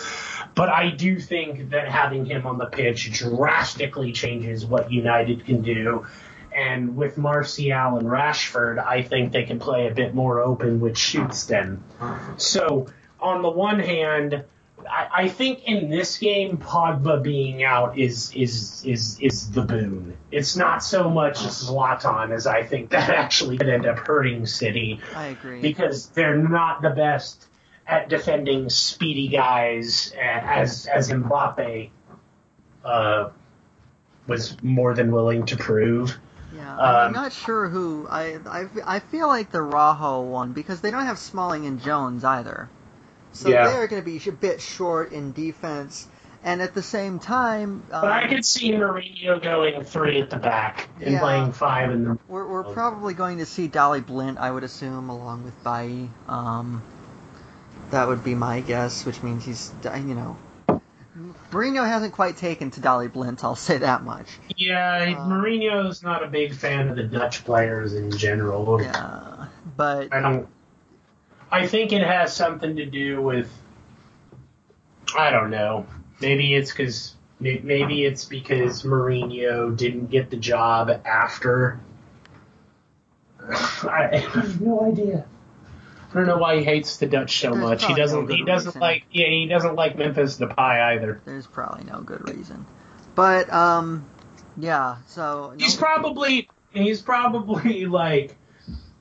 But 0.55 0.69
I 0.69 0.89
do 0.89 1.19
think 1.19 1.71
that 1.71 1.89
having 1.89 2.25
him 2.25 2.47
on 2.47 2.57
the 2.57 2.65
pitch 2.65 3.11
drastically 3.11 4.13
changes 4.13 4.65
what 4.65 4.91
United 4.91 5.45
can 5.45 5.61
do. 5.61 6.07
And 6.55 6.95
with 6.95 7.17
Martial 7.17 7.97
and 7.97 8.07
Rashford, 8.07 8.83
I 8.83 9.01
think 9.01 9.33
they 9.33 9.43
can 9.43 9.59
play 9.59 9.87
a 9.87 9.93
bit 9.93 10.15
more 10.15 10.39
open, 10.39 10.79
which 10.79 10.97
shoots 10.97 11.45
them. 11.45 11.83
So, 12.37 12.87
on 13.19 13.41
the 13.41 13.49
one 13.49 13.79
hand, 13.79 14.45
I, 14.89 15.07
I 15.13 15.27
think 15.27 15.63
in 15.65 15.89
this 15.89 16.17
game, 16.17 16.57
Pogba 16.57 17.21
being 17.21 17.63
out 17.63 17.97
is 17.97 18.31
is 18.33 18.83
is 18.85 19.19
is 19.19 19.51
the 19.51 19.63
boon. 19.63 20.15
It's 20.31 20.55
not 20.55 20.83
so 20.83 21.09
much 21.09 21.39
Zlatan 21.39 22.31
as 22.31 22.47
I 22.47 22.63
think 22.63 22.91
that 22.91 23.09
actually 23.23 23.57
could 23.57 23.69
end 23.69 23.85
up 23.85 23.99
hurting 23.99 24.45
City 24.45 24.99
I 25.15 25.27
agree. 25.27 25.61
because 25.61 26.07
they're 26.09 26.37
not 26.37 26.81
the 26.81 26.91
best 26.91 27.47
at 27.87 28.09
defending 28.09 28.69
speedy 28.69 29.27
guys 29.27 30.13
as 30.19 30.85
as 30.87 31.09
Mbappe 31.09 31.89
uh, 32.83 33.29
was 34.27 34.61
more 34.63 34.93
than 34.93 35.11
willing 35.11 35.45
to 35.47 35.57
prove. 35.57 36.17
Yeah, 36.55 36.77
I'm 36.79 37.07
Um, 37.07 37.13
not 37.13 37.33
sure 37.33 37.67
who. 37.69 38.07
I, 38.09 38.37
I 38.47 38.65
I 38.85 38.99
feel 38.99 39.27
like 39.27 39.51
the 39.51 39.61
Rojo 39.61 40.21
one 40.21 40.53
because 40.53 40.81
they 40.81 40.91
don't 40.91 41.05
have 41.05 41.19
Smalling 41.19 41.65
and 41.65 41.81
Jones 41.81 42.23
either, 42.23 42.69
so 43.33 43.49
Yeah. 43.49 43.67
they're 43.67 43.87
going 43.87 44.01
to 44.01 44.05
be 44.05 44.21
a 44.29 44.31
bit 44.31 44.61
short 44.61 45.11
in 45.11 45.31
defense. 45.31 46.07
And 46.43 46.61
at 46.61 46.75
the 46.75 46.83
same 46.83 47.17
time, 47.17 47.81
um, 47.91 48.01
But 48.01 48.11
I 48.11 48.27
could 48.27 48.45
see 48.45 48.71
Mourinho 48.71 49.41
going 49.41 49.83
three 49.83 50.21
at 50.21 50.29
the 50.29 50.37
back 50.37 50.89
and 51.01 51.13
Yeah. 51.13 51.19
playing 51.19 51.51
five 51.53 51.89
in 51.91 52.03
the. 52.03 52.19
we're, 52.27 52.45
we're 52.45 52.71
probably 52.71 53.15
going 53.15 53.39
to 53.39 53.47
see 53.47 53.67
Daley 53.67 54.01
Blind, 54.01 54.37
I 54.37 54.51
would 54.51 54.63
assume, 54.63 55.09
along 55.09 55.43
with 55.43 55.63
Bailly. 55.63 56.07
Um, 56.27 56.83
that 57.91 58.07
would 58.07 58.23
be 58.23 58.35
my 58.35 58.61
guess, 58.61 59.05
which 59.05 59.21
means 59.23 59.45
he's 59.45 59.71
you 59.83 60.15
know. 60.15 60.37
Mourinho 61.51 61.87
hasn't 61.87 62.13
quite 62.13 62.35
taken 62.35 62.71
to 62.71 62.81
Daley 62.81 63.07
Blind, 63.07 63.39
I'll 63.41 63.55
say 63.55 63.77
that 63.77 64.03
much. 64.03 64.27
Yeah, 64.57 65.15
Um, 65.17 65.29
Mourinho's 65.31 66.03
not 66.03 66.23
a 66.23 66.27
big 66.27 66.53
fan 66.53 66.89
of 66.89 66.97
the 66.97 67.03
Dutch 67.03 67.45
players 67.45 67.93
in 67.93 68.11
general. 68.11 68.81
Yeah, 68.81 69.47
but 69.77 70.13
I 70.13 70.19
don't. 70.19 70.47
I 71.51 71.67
think 71.67 71.93
it 71.93 72.01
has 72.01 72.35
something 72.35 72.75
to 72.75 72.85
do 72.85 73.21
with. 73.21 73.49
I 75.17 75.29
don't 75.29 75.51
know. 75.51 75.85
Maybe 76.19 76.53
it's 76.53 76.71
because 76.71 77.15
maybe 77.39 78.03
it's 78.03 78.25
because 78.25 78.83
Mourinho 78.83 79.75
didn't 79.75 80.07
get 80.07 80.29
the 80.29 80.37
job 80.37 80.89
after. 81.05 81.79
I, 83.39 83.83
I 84.13 84.17
have 84.17 84.59
no 84.59 84.81
idea. 84.81 85.25
I 86.15 86.19
don't 86.19 86.27
know 86.27 86.37
why 86.37 86.59
he 86.59 86.63
hates 86.63 86.95
the 86.95 87.07
Dutch 87.07 87.41
so 87.41 87.51
There's 87.51 87.61
much. 87.61 87.85
He 87.85 87.93
doesn't. 87.93 88.27
good 88.27 88.37
he 88.37 88.45
doesn't 88.45 88.69
reason. 88.69 88.81
like. 88.81 89.03
Yeah, 89.11 89.27
he 89.27 89.47
doesn't 89.47 89.75
like 89.75 89.97
Memphis 89.97 90.37
Depay 90.39 90.57
either. 90.57 91.21
there's 91.25 91.45
probably 91.45 91.83
no 91.83 91.99
good 91.99 92.29
reason. 92.29 92.65
But 93.15 93.51
um, 93.51 94.05
yeah. 94.55 94.97
So 95.07 95.51
no- 95.51 95.63
He's 95.63 95.75
probably 95.75 96.47
he's 96.71 97.01
probably 97.01 97.85
like 97.85 98.37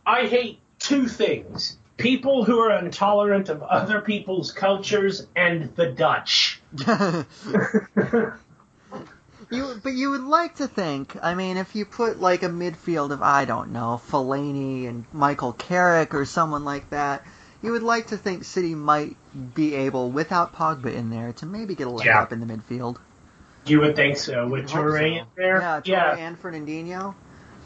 I 0.05 0.27
hate 0.27 0.59
two 0.81 1.07
things. 1.07 1.77
People 1.97 2.43
who 2.43 2.59
are 2.59 2.77
intolerant 2.85 3.49
of 3.49 3.63
other 3.63 4.01
people's 4.01 4.51
cultures 4.51 5.25
and 5.37 5.73
the 5.77 5.93
Dutch. 5.93 6.61
you, 9.55 9.81
but 9.83 9.93
you 9.95 10.11
would 10.11 10.25
like 10.25 10.57
to 10.57 10.69
think. 10.69 11.17
I 11.23 11.35
mean, 11.35 11.57
if 11.57 11.75
you 11.75 11.85
put 11.85 12.21
like 12.21 12.43
a 12.43 12.49
midfield 12.49 13.11
of 13.13 13.23
I 13.23 13.45
don't 13.45 13.73
know 13.73 14.01
Fellaini 14.11 14.87
and 14.89 15.05
Michael 15.13 15.53
Carrick 15.53 16.15
or 16.15 16.25
someone 16.25 16.65
like 16.65 16.91
that, 16.91 17.25
you 17.63 17.73
would 17.73 17.83
like 17.83 18.09
to 18.09 18.17
think 18.17 18.45
City 18.45 18.75
might 18.75 19.17
be 19.55 19.75
able, 19.75 20.11
without 20.11 20.55
Pogba 20.55 20.95
in 20.95 21.11
there, 21.11 21.33
to 21.35 21.47
maybe 21.47 21.75
get 21.75 21.87
a 21.87 21.91
leg 21.91 22.07
Yeah. 22.07 22.21
up 22.23 22.33
in 22.33 22.41
the 22.41 22.47
midfield. 22.47 22.97
You 23.67 23.81
would 23.81 23.97
think 23.97 24.19
so 24.19 24.47
with 24.47 24.63
You'd 24.63 24.71
hope 24.71 24.85
Toure 24.85 24.99
so. 24.99 25.05
in 25.07 25.27
there. 25.37 25.61
Yeah, 25.61 25.81
Toure 25.81 25.87
yeah. 25.87 26.17
and 26.19 26.41
Fernandinho. 26.43 27.15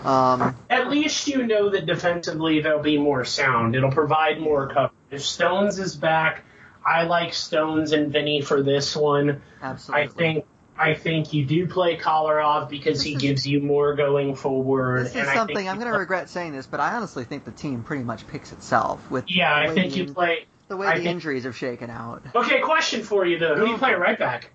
Um, 0.05 0.55
At 0.71 0.89
least 0.91 1.27
you 1.27 1.45
know 1.45 1.71
that 1.71 1.87
defensively 1.87 2.61
they'll 2.61 2.79
be 2.79 2.99
more 2.99 3.25
sound. 3.25 3.75
It'll 3.75 3.91
provide 3.91 4.41
more 4.41 4.69
coverage. 4.69 4.93
If 5.11 5.23
Stones 5.25 5.81
is 5.81 5.97
back, 5.97 6.45
I 6.87 7.03
like 7.03 7.35
Stones 7.35 7.91
and 7.91 8.13
Vinny 8.13 8.41
for 8.41 8.63
this 8.63 8.95
one. 8.95 9.43
absolutely. 9.61 10.05
I 10.05 10.09
think 10.09 10.45
I 10.79 10.95
think 10.95 11.33
you 11.33 11.45
do 11.45 11.67
play 11.67 11.97
Kolarov 11.97 12.69
because 12.69 13.03
he 13.03 13.15
is- 13.15 13.21
gives 13.23 13.47
you 13.47 13.61
more 13.61 13.95
going 13.95 14.35
forward. 14.37 15.07
This 15.07 15.11
is 15.11 15.17
and 15.17 15.23
I 15.23 15.33
think 15.33 15.37
something 15.39 15.69
I'm 15.69 15.77
going 15.77 15.87
to 15.89 15.93
play- 15.93 16.01
regret 16.01 16.31
saying 16.31 16.53
this, 16.53 16.67
but 16.67 16.81
I 16.81 16.95
honestly 16.95 17.25
think 17.25 17.45
the 17.45 17.51
team 17.51 17.83
pretty 17.83 18.05
much 18.05 18.27
picks 18.29 18.53
itself 18.53 19.11
with 19.11 19.25
Yeah, 19.29 19.55
I 19.55 19.69
think 19.75 19.97
you 19.97 20.13
play. 20.13 20.47
the 20.69 20.77
way 20.77 20.87
I 20.87 20.91
the 20.95 20.97
think- 21.01 21.11
injuries 21.11 21.45
have 21.45 21.57
shaken 21.57 21.91
out. 21.91 22.23
Okay, 22.35 22.61
question 22.61 23.03
for 23.03 23.27
you 23.27 23.39
though. 23.39 23.57
Who 23.57 23.65
do 23.67 23.71
you 23.73 23.79
play 23.79 23.95
right 23.95 24.19
back? 24.19 24.51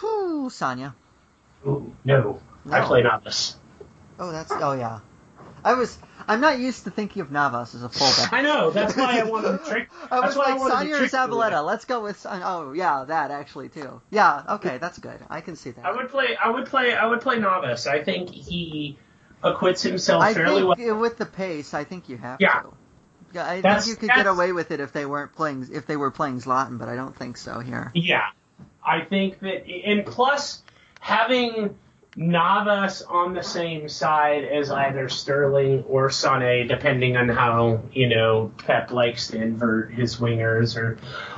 Whew, 0.00 0.48
Sagna. 0.50 0.94
Ooh, 1.66 1.92
no, 2.04 2.40
I 2.70 2.80
play 2.80 3.02
Navas. 3.02 3.56
Oh, 4.18 4.32
that's 4.32 4.50
oh 4.52 4.72
yeah. 4.72 5.00
I 5.66 5.74
was 5.74 5.98
I'm 6.28 6.40
not 6.40 6.58
used 6.58 6.84
to 6.84 6.90
thinking 6.90 7.22
of 7.22 7.30
Navas 7.30 7.74
as 7.74 7.82
a 7.82 7.88
fullback. 7.88 8.32
I 8.32 8.42
know. 8.42 8.70
That's 8.70 8.96
why 8.96 9.20
I 9.20 9.24
wanted 9.24 9.58
to 9.58 9.64
trick. 9.70 9.88
I 10.10 10.20
that's 10.20 10.34
was 10.34 10.36
why 10.36 10.52
I 10.52 10.56
like 10.56 10.58
to 10.58 10.62
or 10.64 10.78
trick 10.80 10.88
you 10.88 11.00
with 11.02 11.12
Zabaleta. 11.12 11.64
Let's 11.64 11.84
go 11.84 12.02
with 12.02 12.18
Son- 12.18 12.42
oh 12.44 12.72
yeah 12.72 13.04
that 13.04 13.30
actually 13.30 13.68
too. 13.68 14.00
Yeah 14.10 14.42
okay 14.56 14.78
that's 14.78 14.98
good. 14.98 15.18
I 15.28 15.40
can 15.40 15.56
see 15.56 15.70
that. 15.72 15.84
I 15.84 15.92
would 15.92 16.08
play. 16.08 16.36
I 16.42 16.50
would 16.50 16.66
play. 16.66 16.94
I 16.94 17.06
would 17.06 17.20
play 17.20 17.38
Navas. 17.38 17.86
I 17.86 18.02
think 18.02 18.30
he 18.30 18.96
acquits 19.42 19.82
himself 19.82 20.22
I 20.22 20.32
fairly 20.34 20.64
well. 20.64 20.74
think 20.74 20.90
uh, 20.90 20.94
with 20.96 21.18
the 21.18 21.26
pace, 21.26 21.74
I 21.74 21.84
think 21.84 22.08
you 22.08 22.16
have 22.16 22.40
Yeah. 22.40 22.60
to. 22.62 22.72
Yeah, 23.34 23.46
I 23.46 23.60
That's- 23.60 23.84
think 23.84 24.00
you 24.00 24.08
could 24.08 24.14
get 24.16 24.26
away 24.26 24.52
with 24.52 24.70
it 24.70 24.80
if 24.80 24.92
they 24.92 25.04
weren't 25.04 25.34
playing 25.34 25.68
if 25.72 25.86
they 25.86 25.96
were 25.96 26.10
playing 26.10 26.40
Zlatan, 26.40 26.78
but 26.78 26.88
I 26.88 26.96
don't 26.96 27.14
think 27.14 27.36
so 27.36 27.60
here. 27.60 27.90
Yeah, 27.94 28.28
I 28.84 29.02
think 29.02 29.40
that, 29.40 29.66
and 29.68 30.06
plus 30.06 30.62
having 31.00 31.76
Navas 32.16 33.02
on 33.02 33.34
the 33.34 33.42
same 33.42 33.88
side 33.90 34.44
as 34.44 34.70
either 34.70 35.08
Sterling 35.08 35.84
or 35.86 36.08
Sané, 36.08 36.66
depending 36.66 37.16
on 37.16 37.28
how 37.28 37.82
you 37.92 38.08
know 38.08 38.50
Pep 38.58 38.90
likes 38.90 39.28
to 39.28 39.40
invert 39.42 39.92
his 39.92 40.16
wingers 40.16 40.76
or 40.78 40.96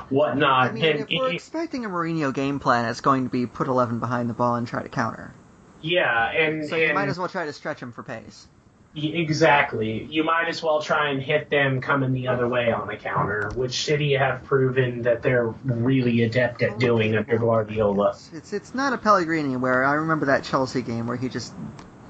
whatnot. 0.09 0.69
I 0.69 0.71
mean, 0.71 0.81
then 0.81 0.97
if 0.99 1.07
we're 1.11 1.29
it- 1.29 1.35
expecting 1.35 1.83
a 1.85 1.89
Mourinho 1.89 2.33
game 2.33 2.59
plan, 2.59 2.85
it's 2.89 3.01
going 3.01 3.25
to 3.25 3.29
be 3.29 3.45
put 3.45 3.67
11 3.67 3.99
behind 3.99 4.29
the 4.29 4.33
ball 4.33 4.55
and 4.55 4.65
try 4.65 4.81
to 4.81 4.89
counter. 4.89 5.33
yeah, 5.81 6.31
and 6.31 6.65
So 6.67 6.77
you 6.77 6.85
and- 6.85 6.95
might 6.95 7.09
as 7.09 7.19
well 7.19 7.27
try 7.29 7.45
to 7.45 7.53
stretch 7.53 7.81
him 7.81 7.91
for 7.91 8.03
pace. 8.03 8.47
Exactly. 8.95 10.05
You 10.09 10.23
might 10.23 10.47
as 10.47 10.63
well 10.63 10.81
try 10.81 11.09
and 11.09 11.21
hit 11.21 11.49
them 11.49 11.79
coming 11.81 12.11
the 12.13 12.27
other 12.27 12.47
way 12.47 12.71
on 12.71 12.87
the 12.87 12.95
counter, 12.95 13.51
which 13.55 13.83
City 13.83 14.13
have 14.15 14.43
proven 14.43 15.03
that 15.03 15.21
they're 15.21 15.47
really 15.63 16.23
adept 16.23 16.61
at 16.63 16.79
doing 16.79 17.15
under 17.15 17.37
Guardiola. 17.37 18.17
It's 18.33 18.51
it's 18.53 18.73
not 18.73 18.93
a 18.93 18.97
Pellegrini 18.97 19.55
where 19.57 19.83
I 19.83 19.93
remember 19.93 20.27
that 20.27 20.43
Chelsea 20.43 20.81
game 20.81 21.07
where 21.07 21.17
he 21.17 21.29
just 21.29 21.53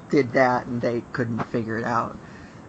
did 0.10 0.34
that 0.34 0.66
and 0.68 0.82
they 0.82 1.04
couldn't 1.12 1.44
figure 1.46 1.78
it 1.78 1.86
out. 1.86 2.18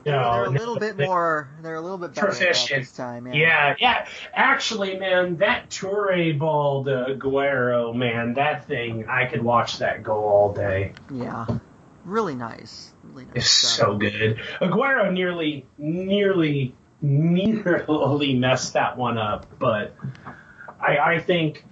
No, 0.06 0.12
they're 0.32 0.44
a 0.44 0.50
no, 0.50 0.58
little 0.58 0.78
bit 0.78 0.96
they- 0.96 1.06
more. 1.06 1.48
They're 1.62 1.74
a 1.74 1.80
little 1.80 1.98
bit 1.98 2.14
better 2.14 2.28
Proficient. 2.28 2.80
this 2.80 2.92
time. 2.92 3.26
Yeah. 3.26 3.34
Yeah, 3.34 3.74
yeah. 3.78 4.06
Actually, 4.34 4.98
man, 4.98 5.36
that 5.36 5.68
Toure 5.70 6.36
ball 6.38 6.84
to 6.84 7.14
Aguero, 7.16 7.94
man, 7.94 8.34
that 8.34 8.66
thing, 8.66 9.06
I 9.08 9.26
could 9.26 9.42
watch 9.42 9.78
that 9.78 10.02
go 10.02 10.24
all 10.24 10.52
day. 10.52 10.94
Yeah. 11.12 11.46
Really 12.06 12.34
nice. 12.34 12.92
Nice. 13.14 13.26
It's 13.34 13.50
so 13.50 13.96
good. 13.96 14.40
Aguero 14.60 15.12
nearly, 15.12 15.66
nearly, 15.78 16.74
nearly 17.02 18.34
messed 18.34 18.74
that 18.74 18.96
one 18.96 19.18
up, 19.18 19.46
but 19.58 19.94
I, 20.80 20.98
I 20.98 21.18
think 21.20 21.64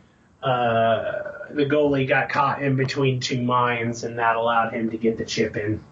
uh, 0.43 1.23
the 1.51 1.65
goalie 1.65 2.07
got 2.09 2.29
caught 2.29 2.63
in 2.63 2.77
between 2.77 3.21
two 3.21 3.43
minds, 3.43 4.05
and 4.05 4.19
that 4.19 4.37
allowed 4.37 4.73
him 4.73 4.91
to 4.91 4.97
get 4.99 5.19
the 5.19 5.25
chip 5.25 5.57
in. 5.57 5.83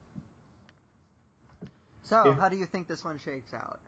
So, 2.02 2.30
If- 2.30 2.38
how 2.38 2.48
do 2.48 2.56
you 2.56 2.66
think 2.66 2.88
this 2.88 3.04
one 3.04 3.18
shakes 3.18 3.52
out? 3.52 3.80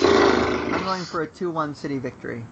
I'm 0.00 0.82
going 0.84 1.04
for 1.04 1.22
a 1.22 1.26
2-1 1.28 1.76
City 1.76 1.98
victory. 1.98 2.44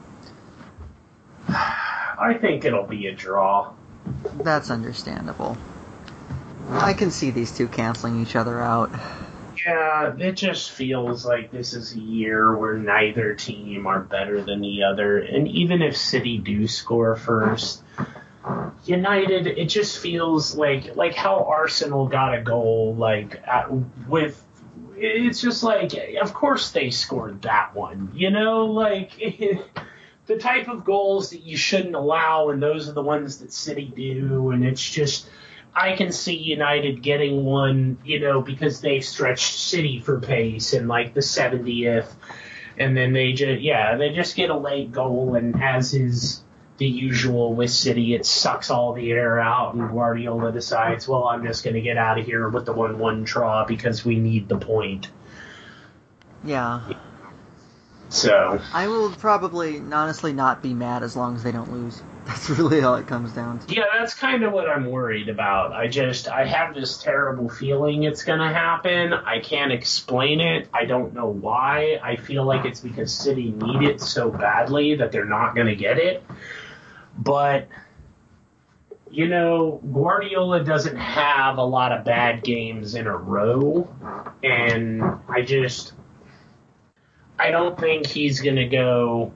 I 1.49 2.39
think 2.41 2.65
it'll 2.65 2.87
be 2.87 3.07
a 3.09 3.15
draw. 3.15 3.73
That's 4.43 4.71
understandable. 4.71 5.57
I 6.71 6.93
can 6.93 7.11
see 7.11 7.31
these 7.31 7.57
two 7.57 7.69
canceling 7.69 8.23
each 8.23 8.37
other 8.37 8.61
out. 8.61 8.91
Yeah, 9.65 10.15
it 10.19 10.33
just 10.33 10.71
feels 10.73 11.25
like 11.25 11.51
this 11.51 11.73
is 11.73 11.95
a 11.95 12.01
year 12.01 12.55
where 12.57 12.75
neither 12.75 13.35
team 13.35 13.87
are 13.87 14.01
better 14.01 14.43
than 14.43 14.61
the 14.61 14.83
other. 14.83 15.19
And 15.19 15.49
even 15.49 15.81
if 15.81 15.97
City 15.97 16.39
do 16.39 16.67
score 16.67 17.17
first, 17.17 17.83
United, 18.85 19.47
it 19.47 19.67
just 19.67 19.99
feels 19.99 20.55
like 20.55 20.97
like 20.97 21.15
how 21.15 21.45
Arsenal 21.45 22.09
got 22.09 22.35
a 22.35 22.43
goal 22.43 22.95
like 22.95 23.41
at, 23.47 23.71
with. 24.09 24.43
It's 24.97 25.41
just 25.41 25.63
like, 25.63 25.93
of 26.21 26.35
course 26.35 26.71
they 26.71 26.91
scored 26.91 27.43
that 27.43 27.75
one. 27.75 28.13
You 28.15 28.31
know, 28.31 28.67
like 28.67 29.13
the 30.27 30.39
type 30.39 30.69
of 30.69 30.85
goals 30.85 31.31
that 31.31 31.43
you 31.43 31.57
shouldn't 31.57 31.95
allow, 31.95 32.51
and 32.51 32.63
those 32.63 32.89
are 32.89 32.93
the 32.93 33.03
ones 33.03 33.39
that 33.39 33.53
City 33.53 33.91
do. 33.95 34.51
And 34.51 34.65
it's 34.65 34.89
just 34.89 35.29
I 35.75 35.97
can 35.97 36.13
see 36.13 36.37
United 36.37 37.03
getting 37.03 37.45
one, 37.45 37.99
you 38.05 38.21
know, 38.21 38.41
because 38.41 38.81
they 38.81 39.01
stretched 39.01 39.55
City 39.55 40.01
for 40.01 40.21
pace 40.21 40.73
in 40.73 40.87
like 40.87 41.15
the 41.15 41.21
70th, 41.21 42.13
and 42.79 42.97
then 42.97 43.13
they 43.13 43.33
just, 43.33 43.61
yeah, 43.61 43.97
they 43.97 44.11
just 44.11 44.37
get 44.37 44.51
a 44.51 44.57
late 44.57 44.93
goal, 44.93 45.35
and 45.35 45.61
as 45.63 45.93
is 45.95 46.43
the 46.77 46.87
usual 46.87 47.55
with 47.55 47.71
City, 47.71 48.15
it 48.15 48.25
sucks 48.25 48.71
all 48.71 48.93
the 48.93 49.11
air 49.11 49.41
out, 49.41 49.75
and 49.75 49.91
Guardiola 49.91 50.53
decides, 50.53 51.09
well, 51.09 51.25
I'm 51.25 51.45
just 51.45 51.65
going 51.65 51.75
to 51.75 51.81
get 51.81 51.97
out 51.97 52.19
of 52.19 52.27
here 52.27 52.49
with 52.49 52.67
the 52.67 52.73
1 52.73 52.99
1 52.99 53.25
draw 53.25 53.65
because 53.65 54.05
we 54.05 54.17
need 54.17 54.49
the 54.49 54.59
point. 54.59 55.11
Yeah. 56.45 56.83
So. 58.11 58.61
I 58.73 58.87
will 58.87 59.11
probably, 59.11 59.79
honestly, 59.79 60.33
not 60.33 60.63
be 60.63 60.73
mad 60.75 61.03
as 61.03 61.17
long 61.17 61.35
as 61.35 61.43
they 61.43 61.53
don't 61.53 61.73
lose. 61.73 62.03
That's 62.27 62.49
really 62.51 62.83
all 62.83 62.95
it 62.97 63.07
comes 63.07 63.33
down 63.33 63.59
to. 63.61 63.75
Yeah, 63.75 63.85
that's 63.99 64.15
kind 64.15 64.45
of 64.45 64.53
what 64.53 64.69
I'm 64.69 64.87
worried 64.87 65.29
about. 65.29 65.73
I 65.73 65.89
just 65.89 66.29
I 66.29 66.47
have 66.47 66.75
this 66.75 66.99
terrible 66.99 67.49
feeling 67.49 68.05
it's 68.05 68.25
going 68.25 68.39
to 68.39 68.49
happen. 68.49 69.13
I 69.13 69.41
can't 69.41 69.73
explain 69.73 70.41
it. 70.41 70.69
I 70.73 70.87
don't 70.87 71.13
know 71.15 71.29
why. 71.29 72.01
I 72.03 72.17
feel 72.17 72.45
like 72.45 72.65
it's 72.65 72.81
because 72.81 73.15
City 73.15 73.51
need 73.51 73.83
it 73.83 74.01
so 74.01 74.31
badly 74.31 74.97
that 74.97 75.13
they're 75.13 75.25
not 75.25 75.55
going 75.55 75.67
to 75.67 75.77
get 75.77 75.99
it. 75.99 76.25
But 77.19 77.69
you 79.11 79.29
know, 79.29 79.81
Guardiola 79.93 80.65
doesn't 80.65 80.97
have 80.97 81.59
a 81.59 81.65
lot 81.65 81.93
of 81.93 82.05
bad 82.05 82.43
games 82.43 82.95
in 82.95 83.07
a 83.07 83.17
row, 83.17 83.89
and 84.43 85.03
I 85.29 85.43
just 85.43 85.93
I 87.39 87.51
don't 87.51 87.79
think 87.79 88.07
he's 88.07 88.41
going 88.41 88.57
to 88.57 88.67
go 88.67 89.33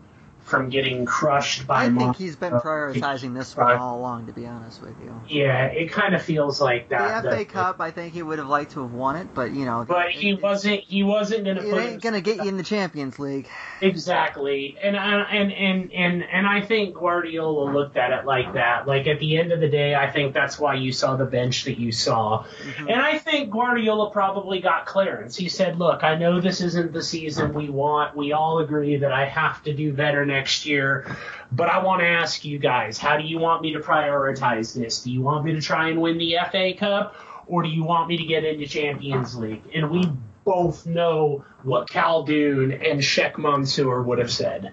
from 0.49 0.71
getting 0.71 1.05
crushed 1.05 1.67
by. 1.67 1.85
I 1.85 1.91
think 1.91 2.17
he's 2.17 2.37
been 2.37 2.55
prioritizing 2.55 3.35
this 3.35 3.57
one 3.57 3.77
all 3.77 3.99
along, 3.99 4.27
to 4.27 4.33
be 4.33 4.47
honest 4.47 4.81
with 4.81 4.95
you. 5.03 5.21
Yeah, 5.29 5.67
it 5.67 5.93
kind 5.93 6.15
of 6.15 6.23
feels 6.23 6.61
like 6.61 6.89
that. 6.89 7.23
The 7.23 7.31
FA 7.31 7.45
Cup, 7.45 7.81
I 7.81 7.91
think 7.91 8.15
he 8.15 8.23
would 8.23 8.39
have 8.39 8.49
liked 8.49 8.73
to 8.73 8.83
have 8.83 8.93
won 8.93 9.17
it, 9.17 9.29
but 9.35 9.53
you 9.53 9.67
know. 9.67 9.85
But 9.87 10.11
he 10.11 10.35
wasn't. 10.35 10.81
He 10.81 11.03
wasn't 11.03 11.45
going 11.45 11.57
to. 11.59 11.69
It 11.69 11.81
ain't 11.81 12.03
going 12.03 12.15
to 12.15 12.23
get 12.23 12.39
you 12.39 12.49
in 12.49 12.57
the 12.57 12.63
Champions 12.63 13.19
League. 13.19 13.49
Exactly, 13.83 14.77
and 14.83 14.97
and 14.97 15.53
and 15.53 15.93
and 15.93 16.25
and 16.25 16.47
I 16.47 16.63
think 16.63 16.95
Guardiola 16.95 17.71
looked 17.71 17.97
at 17.97 18.13
it 18.13 18.25
like 18.25 18.55
that. 18.55 18.87
Like 18.87 19.07
at 19.07 19.21
the 19.21 19.37
end 19.37 19.53
of 19.53 19.61
the 19.61 19.69
day, 19.69 19.95
I 19.95 20.11
think 20.11 20.33
that's 20.33 20.59
why 20.59 20.75
you 20.75 20.93
saw 20.93 21.17
the 21.17 21.27
bench 21.27 21.65
that 21.65 21.79
you 21.79 21.93
saw, 21.93 22.45
mm-hmm. 22.45 22.89
and 22.89 23.01
I 23.01 23.19
think 23.19 23.51
Guardiola 23.51 24.11
probably 24.11 24.61
got 24.61 24.87
clearance. 24.87 25.37
He 25.37 25.51
said, 25.51 25.79
"Look, 25.79 26.03
I 26.03 26.17
know 26.17 26.41
this 26.41 26.63
isn't 26.63 26.93
the 26.93 27.03
season 27.03 27.53
we 27.53 27.69
want. 27.69 28.17
We 28.17 28.33
all 28.33 28.61
agree 28.61 28.97
that 28.97 29.13
I 29.13 29.27
have 29.27 29.63
to 29.65 29.75
do 29.75 29.93
better 29.93 30.25
next." 30.25 30.38
Next 30.39 30.67
year. 30.67 31.17
But 31.51 31.69
I 31.69 31.83
want 31.83 32.01
to 32.01 32.07
ask 32.07 32.45
you 32.45 32.59
guys, 32.59 32.99
how 32.99 33.17
do 33.17 33.25
you 33.25 33.39
want 33.39 33.63
me 33.63 33.73
to 33.73 33.81
prioritize 33.81 34.75
this? 34.75 35.03
Do 35.03 35.11
you 35.11 35.23
want 35.23 35.45
me 35.45 35.53
to 35.55 35.61
try 35.61 35.89
and 35.89 36.01
win 36.01 36.19
the 36.19 36.37
FA 36.51 36.75
Cup, 36.79 37.17
or 37.47 37.63
do 37.63 37.69
you 37.69 37.85
want 37.85 38.09
me 38.09 38.19
to 38.19 38.25
get 38.25 38.45
into 38.45 38.67
Champions 38.67 39.37
League? 39.37 39.63
And 39.75 39.91
we 39.91 40.11
both 40.45 40.87
know 40.87 41.45
what 41.63 41.89
Khaldoon 41.89 42.91
and 42.91 43.05
Sheikh 43.05 43.39
Mansour 43.39 44.03
would 44.03 44.19
have 44.19 44.31
said. 44.31 44.73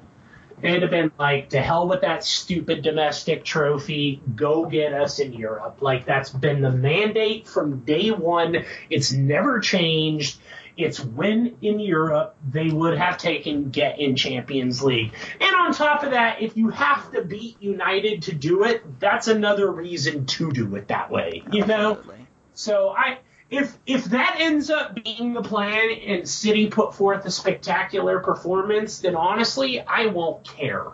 They'd 0.62 0.82
have 0.82 0.92
been 0.92 1.12
like, 1.20 1.50
to 1.50 1.62
hell 1.62 1.88
with 1.88 2.02
that 2.02 2.24
stupid 2.24 2.82
domestic 2.82 3.44
trophy. 3.44 4.22
Go 4.36 4.66
get 4.66 4.94
us 4.94 5.20
in 5.20 5.34
Europe. 5.34 5.82
Like, 5.82 6.06
that's 6.06 6.30
been 6.30 6.62
the 6.62 6.72
mandate 6.72 7.48
from 7.48 7.80
day 7.80 8.12
one. 8.12 8.64
It's 8.90 9.12
never 9.12 9.60
changed. 9.60 10.40
It's 10.78 11.00
when 11.00 11.56
in 11.62 11.80
Europe 11.80 12.36
they 12.50 12.70
would 12.70 12.98
have 12.98 13.18
taken 13.18 13.70
get 13.70 14.00
in 14.00 14.16
Champions 14.16 14.84
League. 14.84 15.14
And 15.40 15.56
on 15.56 15.74
top 15.74 16.04
of 16.04 16.12
that, 16.12 16.42
if 16.42 16.58
you 16.58 16.70
have 16.70 17.12
to 17.12 17.24
beat 17.24 17.62
United 17.62 18.24
to 18.24 18.34
do 18.34 18.64
it, 18.64 19.00
that's 19.00 19.28
another 19.28 19.72
reason 19.72 20.26
to 20.26 20.52
do 20.52 20.76
it 20.76 20.90
that 20.90 21.10
way. 21.10 21.44
You 21.52 21.66
know? 21.66 21.92
Absolutely. 21.92 22.28
So 22.54 22.90
I 22.90 23.20
if 23.50 23.78
if 23.86 24.06
that 24.06 24.38
ends 24.40 24.70
up 24.70 24.96
being 25.04 25.34
the 25.34 25.42
plan 25.42 25.92
and 26.06 26.28
City 26.28 26.68
put 26.68 26.96
forth 26.96 27.26
a 27.26 27.32
spectacular 27.32 28.20
performance, 28.20 29.00
then 29.00 29.16
honestly, 29.16 29.80
I 29.82 30.08
won't 30.08 30.44
care. 30.44 30.88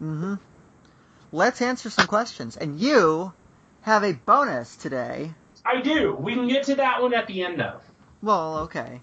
Mm-hmm. 0.00 0.34
Let's 1.32 1.62
answer 1.62 1.90
some 1.90 2.06
questions. 2.06 2.56
And 2.56 2.78
you 2.78 3.32
have 3.82 4.04
a 4.04 4.12
bonus 4.12 4.76
today. 4.76 5.32
I 5.64 5.80
do. 5.80 6.14
We 6.14 6.34
can 6.34 6.48
get 6.48 6.64
to 6.64 6.76
that 6.76 7.02
one 7.02 7.14
at 7.14 7.26
the 7.26 7.42
end 7.42 7.58
though. 7.58 7.80
Well, 8.22 8.58
okay. 8.60 9.00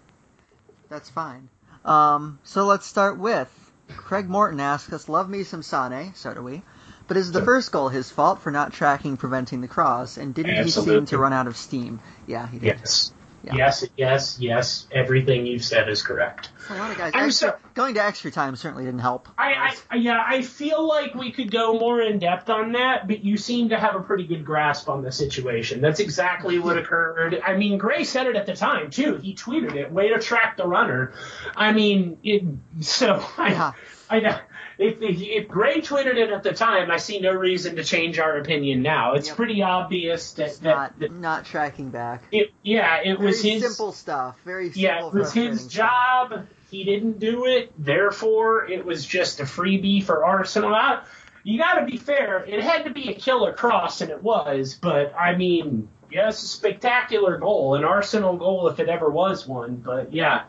That's 0.90 1.10
fine. 1.10 1.50
Um, 1.86 2.40
so 2.44 2.66
let's 2.66 2.86
start 2.86 3.18
with 3.18 3.50
Craig 3.96 4.30
Morton 4.30 4.60
asks 4.60 4.94
us, 4.94 5.10
"Love 5.10 5.30
me 5.30 5.44
some 5.44 5.62
Sane, 5.62 6.14
so 6.16 6.34
do 6.34 6.42
we." 6.42 6.64
But 7.08 7.18
is 7.18 7.32
the 7.32 7.44
first 7.44 7.72
goal 7.72 7.90
his 7.90 8.12
fault 8.12 8.42
for 8.42 8.52
not 8.52 8.72
tracking 8.72 9.18
preventing 9.18 9.62
the 9.62 9.68
cross? 9.68 10.18
And 10.18 10.34
didn't 10.34 10.56
Absolutely. 10.56 10.94
he 10.94 11.00
seem 11.00 11.06
to 11.08 11.18
run 11.18 11.34
out 11.34 11.48
of 11.48 11.58
steam? 11.58 12.00
Yeah, 12.28 12.48
he 12.48 12.60
did. 12.60 12.80
Yes. 12.80 13.12
Yeah. 13.44 13.56
Yes, 13.56 13.86
yes, 13.96 14.38
yes. 14.40 14.88
Everything 14.92 15.46
you've 15.46 15.64
said 15.64 15.90
is 15.90 16.02
correct. 16.02 16.50
A 16.70 16.76
lot 16.76 16.92
of 16.92 16.98
guys. 16.98 17.14
Extra, 17.16 17.32
so, 17.32 17.56
going 17.74 17.96
to 17.96 18.04
extra 18.04 18.32
time 18.32 18.56
certainly 18.56 18.86
didn't 18.86 19.00
help. 19.00 19.30
I, 19.38 19.76
I, 19.90 19.96
yeah, 19.96 20.24
I 20.26 20.42
feel 20.42 20.86
like 20.86 21.16
we 21.16 21.32
could 21.32 21.50
go 21.52 21.80
more 21.80 22.02
in 22.02 22.20
depth 22.20 22.50
on 22.50 22.74
that, 22.74 23.08
but 23.08 23.24
you 23.24 23.38
seem 23.38 23.70
to 23.70 23.80
have 23.80 23.96
a 23.96 24.02
pretty 24.02 24.28
good 24.28 24.46
grasp 24.46 24.90
on 24.90 25.02
the 25.02 25.12
situation. 25.12 25.82
That's 25.82 26.00
exactly 26.00 26.60
what 26.60 26.78
occurred. 26.78 27.42
I 27.46 27.56
mean, 27.56 27.78
Grey 27.78 28.04
said 28.04 28.28
it 28.28 28.36
at 28.36 28.46
the 28.46 28.56
time 28.56 28.90
too. 28.90 29.16
He 29.16 29.36
tweeted 29.36 29.76
it. 29.76 29.92
Way 29.92 30.10
to 30.10 30.20
track 30.20 30.58
the 30.58 30.68
runner. 30.68 31.14
I 31.56 31.72
mean, 31.72 32.18
it, 32.24 32.44
so 32.82 33.26
I, 33.38 33.52
yeah. 33.52 33.72
I, 34.10 34.42
if, 34.80 34.98
if 35.02 35.48
Grey 35.50 35.82
tweeted 35.82 36.16
it 36.16 36.32
at 36.32 36.42
the 36.42 36.54
time, 36.54 36.90
I 36.90 36.98
see 36.98 37.20
no 37.20 37.34
reason 37.34 37.76
to 37.76 37.84
change 37.84 38.18
our 38.18 38.38
opinion 38.38 38.82
now. 38.82 39.16
It's 39.16 39.28
yep. 39.28 39.36
pretty 39.36 39.62
obvious 39.62 40.32
that, 40.34 40.56
that, 40.62 40.64
not, 40.64 41.00
that, 41.00 41.12
not 41.12 41.46
tracking 41.46 41.90
back. 41.90 42.24
It, 42.32 42.54
yeah, 42.64 43.02
it 43.04 43.18
Very 43.18 43.28
was 43.28 43.42
his 43.42 43.62
simple 43.62 43.92
stuff. 43.92 44.40
Very 44.46 44.68
simple. 44.68 44.82
Yeah, 44.82 45.08
it 45.08 45.14
was 45.14 45.34
his 45.34 45.68
job. 45.68 46.28
Stuff. 46.28 46.46
He 46.72 46.86
didn't 46.86 47.20
do 47.20 47.46
it. 47.46 47.74
Therefore, 47.78 48.70
it 48.70 48.86
was 48.86 49.06
just 49.06 49.42
a 49.42 49.44
freebie 49.44 50.02
for 50.02 50.24
Arsenal. 50.24 50.74
I, 50.74 51.04
you 51.44 51.60
got 51.60 51.80
to 51.80 51.86
be 51.86 51.98
fair. 51.98 52.46
It 52.46 52.64
had 52.64 52.86
to 52.86 52.92
be 52.92 53.10
a 53.10 53.16
killer 53.16 53.52
cross, 53.54 54.00
and 54.00 54.12
it 54.12 54.24
was. 54.24 54.76
But 54.76 55.14
I 55.14 55.36
mean, 55.36 55.90
yes, 56.10 56.42
a 56.42 56.48
spectacular 56.48 57.38
goal, 57.38 57.76
an 57.76 57.84
Arsenal 57.84 58.38
goal 58.38 58.70
if 58.70 58.80
it 58.80 58.88
ever 58.88 59.10
was 59.10 59.46
one. 59.46 59.78
But 59.78 60.14
yeah, 60.14 60.44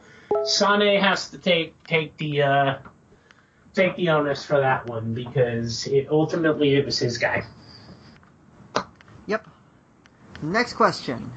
Sane 0.45 1.01
has 1.01 1.31
to 1.31 1.39
take 1.39 1.83
take 1.85 2.17
the 2.17 2.43
uh, 2.43 2.79
take 3.75 3.97
the 3.97 4.11
onus 4.11 4.45
for 4.45 4.61
that 4.61 4.87
one 4.87 5.15
because 5.15 5.87
it, 5.87 6.09
ultimately 6.11 6.75
it 6.75 6.85
was 6.85 6.99
his 6.99 7.19
guy. 7.19 7.45
Yep. 9.27 9.47
Next 10.43 10.75
question. 10.75 11.33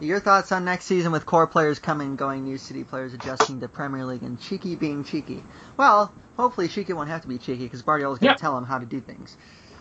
Your 0.00 0.20
thoughts 0.20 0.52
on 0.52 0.64
next 0.64 0.84
season 0.84 1.10
with 1.10 1.26
core 1.26 1.46
players 1.46 1.78
coming 1.78 2.08
and 2.08 2.18
going, 2.18 2.44
new 2.44 2.58
city 2.58 2.84
players 2.84 3.14
adjusting 3.14 3.60
to 3.60 3.68
Premier 3.68 4.04
League, 4.04 4.22
and 4.22 4.38
Txiki 4.38 4.78
being 4.78 5.02
cheeky? 5.02 5.42
Well, 5.76 6.12
hopefully 6.36 6.68
Txiki 6.68 6.94
won't 6.94 7.08
have 7.08 7.22
to 7.22 7.28
be 7.28 7.38
cheeky 7.38 7.64
because 7.64 7.82
Guardiola's 7.82 8.20
going 8.20 8.28
to 8.28 8.32
yep. 8.34 8.40
tell 8.40 8.56
him 8.56 8.64
how 8.64 8.78
to 8.78 8.86
do 8.86 9.00
things. 9.00 9.36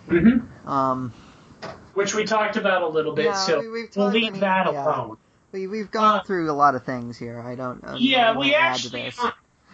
Mm-hmm. 0.08 0.68
Um, 0.68 1.14
Which 1.94 2.16
we 2.16 2.24
talked 2.24 2.58
about 2.58 2.82
a 2.82 2.88
little 2.88 3.14
bit, 3.14 3.26
yeah, 3.26 3.34
so 3.34 3.60
we, 3.60 3.88
will 3.96 4.08
leave 4.08 4.40
that 4.40 4.72
yeah. 4.72 4.86
alone. 4.86 5.18
We, 5.52 5.68
we've 5.68 5.92
gone 5.92 6.20
uh, 6.20 6.24
through 6.24 6.50
a 6.50 6.54
lot 6.54 6.76
of 6.76 6.84
things 6.84 7.18
here. 7.18 7.40
I 7.40 7.56
don't. 7.56 7.84
Um, 7.86 7.98
yeah, 8.00 8.36
we 8.36 8.56
actually 8.56 9.12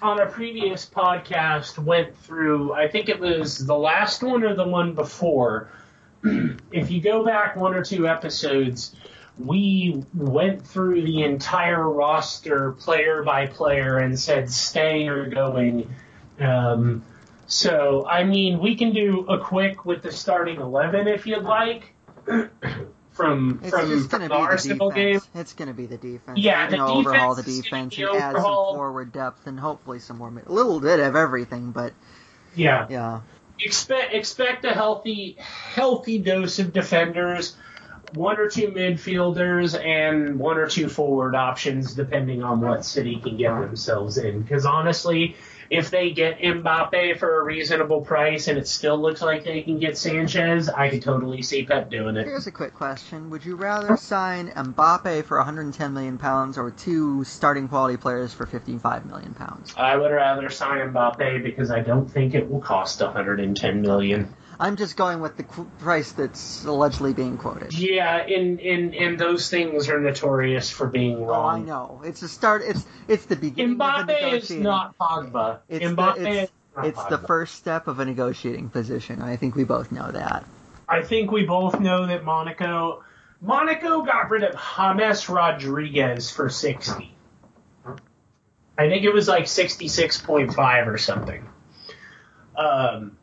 on 0.03 0.19
a 0.19 0.25
previous 0.25 0.85
podcast 0.85 1.79
went 1.79 2.15
through, 2.17 2.73
I 2.73 2.89
think 2.89 3.07
it 3.07 3.19
was 3.19 3.65
the 3.65 3.77
last 3.77 4.21
one 4.21 4.43
or 4.43 4.53
the 4.53 4.67
one 4.67 4.93
before. 4.93 5.69
if 6.23 6.91
you 6.91 7.01
go 7.01 7.23
back 7.23 7.55
one 7.55 7.73
or 7.73 7.83
two 7.83 8.07
episodes, 8.07 8.95
we 9.39 10.03
went 10.13 10.67
through 10.67 11.03
the 11.03 11.23
entire 11.23 11.89
roster 11.89 12.73
player 12.73 13.23
by 13.23 13.47
player 13.47 13.97
and 13.97 14.19
said 14.19 14.51
stay 14.51 15.07
or 15.07 15.27
going. 15.27 15.89
Um, 16.37 17.03
so, 17.47 18.05
I 18.05 18.25
mean, 18.25 18.59
we 18.59 18.75
can 18.75 18.93
do 18.93 19.25
a 19.27 19.39
quick 19.39 19.85
with 19.85 20.01
the 20.01 20.11
starting 20.11 20.59
11 20.59 21.07
if 21.07 21.25
you'd 21.25 21.43
like. 21.43 21.93
from 23.13 23.59
it's 23.61 23.69
from, 23.69 23.89
just 23.89 24.09
from 24.09 24.27
the 24.27 24.33
Arsenal 24.33 24.89
the 24.89 24.95
game. 24.95 25.21
It's 25.35 25.53
going 25.53 25.67
to 25.67 25.73
be 25.73 25.85
the 25.85 25.97
defense. 25.97 26.39
Yeah, 26.39 26.67
the 26.67 26.77
defense 26.77 26.91
overhaul 26.91 27.35
the 27.35 27.43
defense 27.43 27.97
and 27.97 28.09
add 28.09 28.35
some 28.35 28.43
forward 28.43 29.11
depth 29.11 29.47
and 29.47 29.59
hopefully 29.59 29.99
some 29.99 30.17
more 30.17 30.29
a 30.29 30.51
little 30.51 30.79
bit 30.79 30.99
of 30.99 31.15
everything, 31.15 31.71
but 31.71 31.93
yeah, 32.55 32.87
yeah. 32.89 33.21
expect 33.59 34.13
expect 34.13 34.65
a 34.65 34.73
healthy 34.73 35.37
healthy 35.39 36.19
dose 36.19 36.59
of 36.59 36.73
defenders, 36.73 37.55
one 38.13 38.39
or 38.39 38.49
two 38.49 38.67
midfielders, 38.69 39.79
and 39.79 40.39
one 40.39 40.57
or 40.57 40.67
two 40.67 40.89
forward 40.89 41.35
options, 41.35 41.93
depending 41.93 42.43
on 42.43 42.61
what 42.61 42.85
City 42.85 43.19
can 43.19 43.37
get 43.37 43.59
themselves 43.61 44.17
in. 44.17 44.41
Because 44.41 44.65
honestly, 44.65 45.35
if 45.69 45.89
they 45.89 46.11
get 46.11 46.39
Mbappe 46.39 47.19
for 47.19 47.39
a 47.39 47.43
reasonable 47.43 48.01
price 48.01 48.47
and 48.47 48.57
it 48.57 48.67
still 48.67 49.01
looks 49.01 49.21
like 49.21 49.43
they 49.43 49.61
can 49.61 49.79
get 49.79 49.97
Sanchez, 49.97 50.69
I 50.69 50.89
could 50.89 51.01
totally 51.01 51.41
see 51.41 51.65
Pep 51.65 51.89
doing 51.89 52.15
it. 52.17 52.25
Here's 52.25 52.47
a 52.47 52.51
quick 52.51 52.73
question: 52.73 53.29
Would 53.29 53.45
you 53.45 53.55
rather 53.55 53.97
sign 53.97 54.49
Mbappe 54.49 55.25
for 55.25 55.37
110 55.37 55.93
million 55.93 56.17
pounds 56.17 56.57
or 56.57 56.71
two 56.71 57.23
starting 57.23 57.67
quality 57.67 57.97
players 57.97 58.33
for 58.33 58.45
55 58.45 59.05
million 59.05 59.33
pounds? 59.33 59.73
I 59.77 59.95
would 59.95 60.11
rather 60.11 60.49
sign 60.49 60.93
Mbappe 60.93 61.43
because 61.43 61.71
I 61.71 61.81
don't 61.81 62.09
think 62.09 62.33
it 62.35 62.49
will 62.49 62.61
cost 62.61 63.01
110 63.01 63.81
million. 63.81 64.33
I'm 64.59 64.75
just 64.75 64.95
going 64.97 65.19
with 65.19 65.37
the 65.37 65.43
qu- 65.43 65.69
price 65.79 66.11
that's 66.11 66.63
allegedly 66.65 67.13
being 67.13 67.37
quoted. 67.37 67.73
Yeah, 67.73 68.17
and, 68.17 68.59
and, 68.59 68.93
and 68.95 69.19
those 69.19 69.49
things 69.49 69.89
are 69.89 69.99
notorious 69.99 70.69
for 70.69 70.87
being 70.87 71.17
Oh, 71.17 71.25
wrong. 71.25 71.63
I 71.63 71.65
know. 71.65 72.01
It's 72.03 72.21
a 72.21 72.29
start. 72.29 72.61
It's 72.65 72.85
it's 73.07 73.25
the 73.25 73.35
beginning 73.35 73.77
Mbappe 73.77 74.33
is 74.33 74.51
not 74.51 74.97
Pogba. 74.97 75.59
It's 75.69 75.85
Mbappe 75.85 76.15
the, 76.15 76.41
it's, 76.43 76.51
it's 76.83 77.03
the 77.05 77.17
first 77.17 77.55
step 77.55 77.87
of 77.87 77.99
a 77.99 78.05
negotiating 78.05 78.69
position. 78.69 79.21
I 79.21 79.35
think 79.35 79.55
we 79.55 79.63
both 79.63 79.91
know 79.91 80.11
that. 80.11 80.45
I 80.87 81.01
think 81.01 81.31
we 81.31 81.45
both 81.45 81.79
know 81.79 82.05
that 82.07 82.23
Monaco 82.23 83.03
Monaco 83.41 84.03
got 84.03 84.29
rid 84.29 84.43
of 84.43 84.55
James 84.77 85.27
Rodriguez 85.29 86.29
for 86.31 86.49
60. 86.49 87.13
I 88.77 88.89
think 88.89 89.03
it 89.03 89.13
was 89.13 89.27
like 89.27 89.43
66.5 89.43 90.87
or 90.87 90.97
something. 90.97 91.47
Um, 92.55 93.17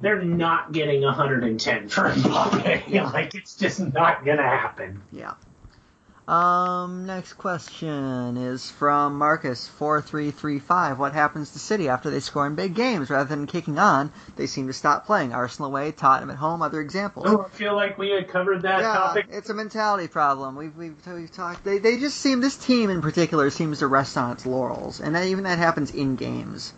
they're 0.00 0.22
not 0.22 0.72
getting 0.72 1.02
110 1.02 1.88
for 1.88 2.10
Mbappe. 2.10 3.12
like 3.12 3.34
it's 3.34 3.56
just 3.56 3.80
not 3.80 4.24
gonna 4.24 4.42
happen. 4.42 5.02
Yeah. 5.12 5.34
Um, 6.28 7.06
next 7.06 7.34
question 7.34 8.36
is 8.36 8.68
from 8.68 9.16
Marcus 9.16 9.68
four 9.68 10.02
three 10.02 10.32
three 10.32 10.58
five. 10.58 10.98
What 10.98 11.12
happens 11.12 11.52
to 11.52 11.60
City 11.60 11.88
after 11.88 12.10
they 12.10 12.18
score 12.18 12.48
in 12.48 12.56
big 12.56 12.74
games 12.74 13.10
rather 13.10 13.28
than 13.28 13.46
kicking 13.46 13.78
on? 13.78 14.10
They 14.34 14.48
seem 14.48 14.66
to 14.66 14.72
stop 14.72 15.06
playing. 15.06 15.32
Arsenal 15.32 15.70
away, 15.70 15.92
Tottenham 15.92 16.30
at 16.30 16.36
home, 16.36 16.62
other 16.62 16.80
examples. 16.80 17.26
Oh, 17.28 17.42
I 17.42 17.48
feel 17.50 17.76
like 17.76 17.96
we 17.96 18.10
had 18.10 18.26
covered 18.26 18.62
that 18.62 18.80
yeah, 18.80 18.92
topic. 18.92 19.26
it's 19.30 19.50
a 19.50 19.54
mentality 19.54 20.08
problem. 20.08 20.56
We've, 20.56 20.76
we've 20.76 21.06
we've 21.06 21.30
talked. 21.30 21.62
They 21.62 21.78
they 21.78 21.96
just 21.96 22.16
seem 22.16 22.40
this 22.40 22.56
team 22.56 22.90
in 22.90 23.02
particular 23.02 23.48
seems 23.50 23.78
to 23.78 23.86
rest 23.86 24.16
on 24.16 24.32
its 24.32 24.44
laurels, 24.44 25.00
and 25.00 25.14
that, 25.14 25.26
even 25.26 25.44
that 25.44 25.58
happens 25.58 25.92
in 25.92 26.16
games. 26.16 26.74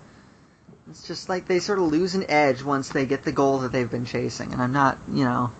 It's 0.91 1.07
just 1.07 1.28
like 1.28 1.47
they 1.47 1.61
sort 1.61 1.78
of 1.78 1.86
lose 1.86 2.14
an 2.14 2.24
edge 2.30 2.62
once 2.62 2.89
they 2.89 3.05
get 3.07 3.22
the 3.22 3.32
goal 3.32 3.59
that 3.59 3.72
they've 3.72 3.91
been 3.91 4.07
chasing, 4.07 4.53
and 4.53 4.62
I'm 4.62 4.72
not, 4.72 4.99
you 5.12 5.24
know. 5.24 5.51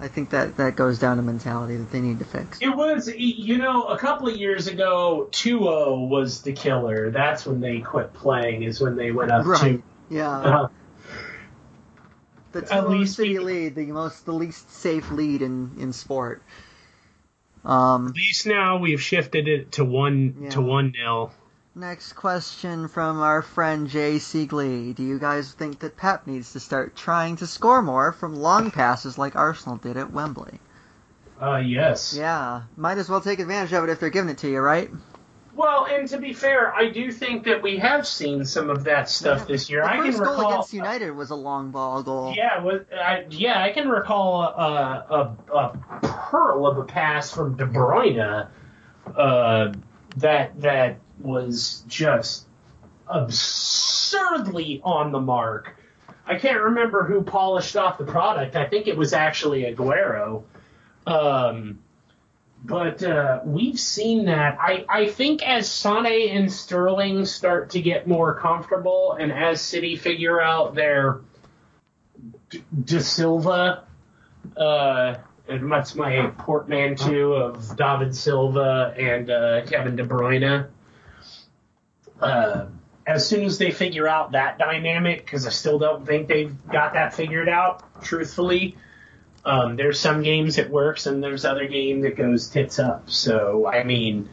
I 0.00 0.08
think 0.08 0.30
that 0.30 0.56
that 0.56 0.74
goes 0.74 0.98
down 0.98 1.18
to 1.18 1.22
mentality 1.22 1.76
that 1.76 1.92
they 1.92 2.00
need 2.00 2.18
to 2.18 2.24
fix. 2.24 2.58
It 2.60 2.74
was, 2.74 3.08
you 3.08 3.58
know, 3.58 3.84
a 3.84 3.96
couple 3.98 4.28
of 4.28 4.36
years 4.36 4.66
ago, 4.66 5.28
2-0 5.30 6.08
was 6.08 6.42
the 6.42 6.52
killer. 6.52 7.10
That's 7.12 7.46
when 7.46 7.60
they 7.60 7.78
quit 7.78 8.12
playing, 8.12 8.64
is 8.64 8.80
when 8.80 8.96
they 8.96 9.12
went 9.12 9.30
up 9.30 9.46
Right. 9.46 9.60
to. 9.76 9.82
Yeah. 10.10 10.28
Uh, 10.28 10.68
The 12.50 12.74
At 12.74 12.90
least 12.90 13.14
city 13.16 13.38
lead, 13.38 13.76
the 13.76 13.86
most, 13.92 14.26
the 14.26 14.32
least 14.32 14.70
safe 14.72 15.10
lead 15.12 15.40
in 15.40 15.70
in 15.78 15.92
sport. 15.92 16.42
Um, 17.64 18.08
At 18.08 18.14
least 18.16 18.46
now 18.46 18.78
we've 18.78 19.00
shifted 19.00 19.46
it 19.48 19.72
to 19.72 19.84
one 19.84 20.34
Yeah. 20.42 20.50
to 20.50 20.60
one 20.60 20.92
nil. 20.92 21.32
Next 21.74 22.12
question 22.14 22.88
from 22.88 23.20
our 23.20 23.42
friend 23.42 23.88
Jay 23.88 24.16
Siegley. 24.16 24.94
Do 24.94 25.02
you 25.02 25.18
guys 25.18 25.52
think 25.52 25.80
that 25.80 25.96
Pep 25.96 26.26
needs 26.26 26.52
to 26.52 26.60
start 26.60 26.94
trying 26.96 27.36
to 27.36 27.46
score 27.46 27.82
more 27.82 28.12
from 28.12 28.36
long 28.36 28.70
passes 28.70 29.18
like 29.18 29.36
Arsenal 29.36 29.76
did 29.76 29.96
at 29.96 30.12
Wembley? 30.12 30.58
Uh, 31.40 31.56
yes. 31.56 32.14
Yeah, 32.16 32.62
might 32.76 32.98
as 32.98 33.08
well 33.08 33.20
take 33.20 33.40
advantage 33.40 33.72
of 33.72 33.84
it 33.84 33.90
if 33.90 33.98
they're 34.00 34.10
giving 34.10 34.30
it 34.30 34.38
to 34.38 34.48
you, 34.50 34.60
right? 34.60 34.90
Well, 35.54 35.86
and 35.86 36.08
to 36.08 36.18
be 36.18 36.32
fair, 36.32 36.72
I 36.74 36.88
do 36.88 37.10
think 37.12 37.44
that 37.44 37.62
we 37.62 37.76
have 37.78 38.06
seen 38.06 38.44
some 38.46 38.70
of 38.70 38.84
that 38.84 39.08
stuff 39.08 39.40
Yeah. 39.40 39.44
this 39.46 39.68
year. 39.68 39.82
The 39.82 39.88
I 39.90 39.96
can 39.96 40.10
goal 40.12 40.20
recall. 40.20 40.52
against 40.52 40.72
United 40.72 41.10
was 41.10 41.30
a 41.30 41.34
long 41.34 41.70
ball 41.70 42.02
goal. 42.02 42.32
Yeah, 42.34 42.62
was, 42.62 42.82
I, 42.94 43.26
yeah, 43.28 43.62
I 43.62 43.70
can 43.72 43.88
recall 43.88 44.42
a, 44.44 45.36
a, 45.50 45.54
a 45.54 45.98
pearl 46.30 46.66
of 46.66 46.78
a 46.78 46.84
pass 46.84 47.30
from 47.34 47.56
De 47.56 47.66
Bruyne 47.66 48.48
uh, 49.14 49.72
that 50.16 50.58
that 50.60 50.98
was 51.22 51.84
just 51.88 52.46
absurdly 53.08 54.80
on 54.84 55.12
the 55.12 55.20
mark. 55.20 55.76
I 56.26 56.38
can't 56.38 56.60
remember 56.60 57.04
who 57.04 57.22
polished 57.22 57.76
off 57.76 57.98
the 57.98 58.04
product. 58.04 58.56
I 58.56 58.66
think 58.66 58.86
it 58.86 58.96
was 58.96 59.12
actually 59.12 59.62
Aguero. 59.62 60.44
Um, 61.06 61.80
but 62.64 63.02
uh, 63.02 63.40
we've 63.44 63.78
seen 63.78 64.26
that. 64.26 64.56
I, 64.60 64.84
I 64.88 65.06
think 65.08 65.42
as 65.42 65.68
Sane 65.68 66.30
and 66.30 66.52
Sterling 66.52 67.26
start 67.26 67.70
to 67.70 67.82
get 67.82 68.06
more 68.06 68.38
comfortable, 68.38 69.16
and 69.18 69.32
as 69.32 69.60
City 69.60 69.96
figure 69.96 70.40
out 70.40 70.76
their 70.76 71.22
D- 72.50 72.62
De 72.84 73.00
Silva, 73.00 73.84
uh, 74.56 75.14
and 75.48 75.72
that's 75.72 75.96
my 75.96 76.28
portmanteau 76.38 77.32
of 77.32 77.76
David 77.76 78.14
Silva 78.14 78.94
and 78.96 79.28
uh, 79.28 79.66
Kevin 79.66 79.96
De 79.96 80.04
Bruyne. 80.04 80.68
Uh, 82.22 82.66
as 83.06 83.28
soon 83.28 83.44
as 83.44 83.58
they 83.58 83.70
figure 83.70 84.06
out 84.06 84.32
that 84.32 84.58
dynamic, 84.58 85.24
because 85.24 85.46
I 85.46 85.50
still 85.50 85.78
don't 85.78 86.06
think 86.06 86.28
they've 86.28 86.54
got 86.68 86.94
that 86.94 87.14
figured 87.14 87.48
out, 87.48 88.02
truthfully. 88.02 88.76
Um, 89.44 89.74
there's 89.74 89.98
some 89.98 90.22
games 90.22 90.58
it 90.58 90.70
works, 90.70 91.06
and 91.06 91.22
there's 91.22 91.44
other 91.44 91.66
game 91.66 92.02
that 92.02 92.16
goes 92.16 92.48
tits 92.48 92.78
up. 92.78 93.10
So 93.10 93.66
I 93.66 93.82
mean, 93.82 94.28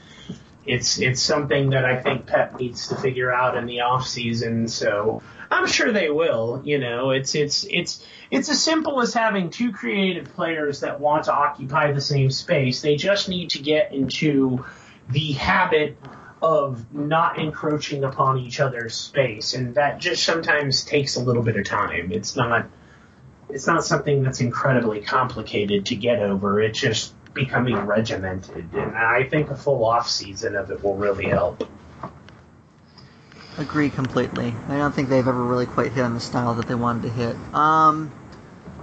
it's 0.66 1.00
it's 1.00 1.22
something 1.22 1.72
that 1.72 1.84
I 1.84 2.00
think 2.00 2.28
Pep 2.28 2.60
needs 2.60 2.90
to 2.90 2.96
figure 2.96 3.34
out 3.34 3.58
in 3.58 3.66
the 3.66 3.82
off 3.82 4.06
season. 4.06 4.68
So 4.68 5.24
I'm 5.50 5.66
sure 5.66 5.92
they 5.92 6.12
will. 6.12 6.62
You 6.64 6.78
know, 6.78 7.10
it's 7.10 7.34
it's 7.34 7.66
it's 7.68 8.06
it's 8.30 8.50
as 8.50 8.64
simple 8.64 9.02
as 9.02 9.16
having 9.16 9.50
two 9.50 9.72
creative 9.72 10.32
players 10.36 10.82
that 10.82 11.00
want 11.00 11.24
to 11.24 11.34
occupy 11.34 11.92
the 11.92 12.02
same 12.02 12.30
space. 12.30 12.82
They 12.82 12.96
just 12.96 13.30
need 13.30 13.50
to 13.52 13.60
get 13.60 13.92
into 13.92 14.64
the 15.10 15.32
habit 15.32 15.98
of 16.42 16.94
not 16.94 17.38
encroaching 17.38 18.04
upon 18.04 18.40
each 18.40 18.60
other's 18.60 18.96
space, 18.96 19.54
and 19.54 19.76
that 19.76 20.00
just 20.00 20.24
sometimes 20.24 20.84
takes 20.84 21.16
a 21.16 21.20
little 21.20 21.44
bit 21.44 21.58
of 21.58 21.66
time. 21.66 22.12
It's 22.12 22.36
not 22.36 22.68
it's 23.50 23.68
not 23.68 23.84
something 23.84 24.24
that's 24.24 24.42
incredibly 24.42 25.02
complicated 25.02 25.88
to 25.88 25.96
get 25.96 26.20
over. 26.20 26.62
It's 26.62 26.80
just 26.80 27.14
becoming 27.34 27.76
regimented, 27.76 28.74
and 28.74 28.96
I 28.96 29.24
think 29.24 29.50
a 29.50 29.56
full 29.56 29.84
off 29.86 30.10
season 30.10 30.56
of 30.56 30.72
it 30.72 30.84
will 30.84 30.96
really 30.96 31.28
help. 31.28 31.68
Agree 33.58 33.90
completely. 33.90 34.54
I 34.70 34.78
don't 34.78 34.94
think 34.94 35.10
they've 35.10 35.28
ever 35.28 35.44
really 35.44 35.66
quite 35.66 35.92
hit 35.92 36.04
on 36.04 36.14
the 36.14 36.20
style 36.22 36.56
that 36.56 36.68
they 36.68 36.76
wanted 36.76 37.04
to 37.04 37.10
hit. 37.10 37.36
Um, 37.54 38.12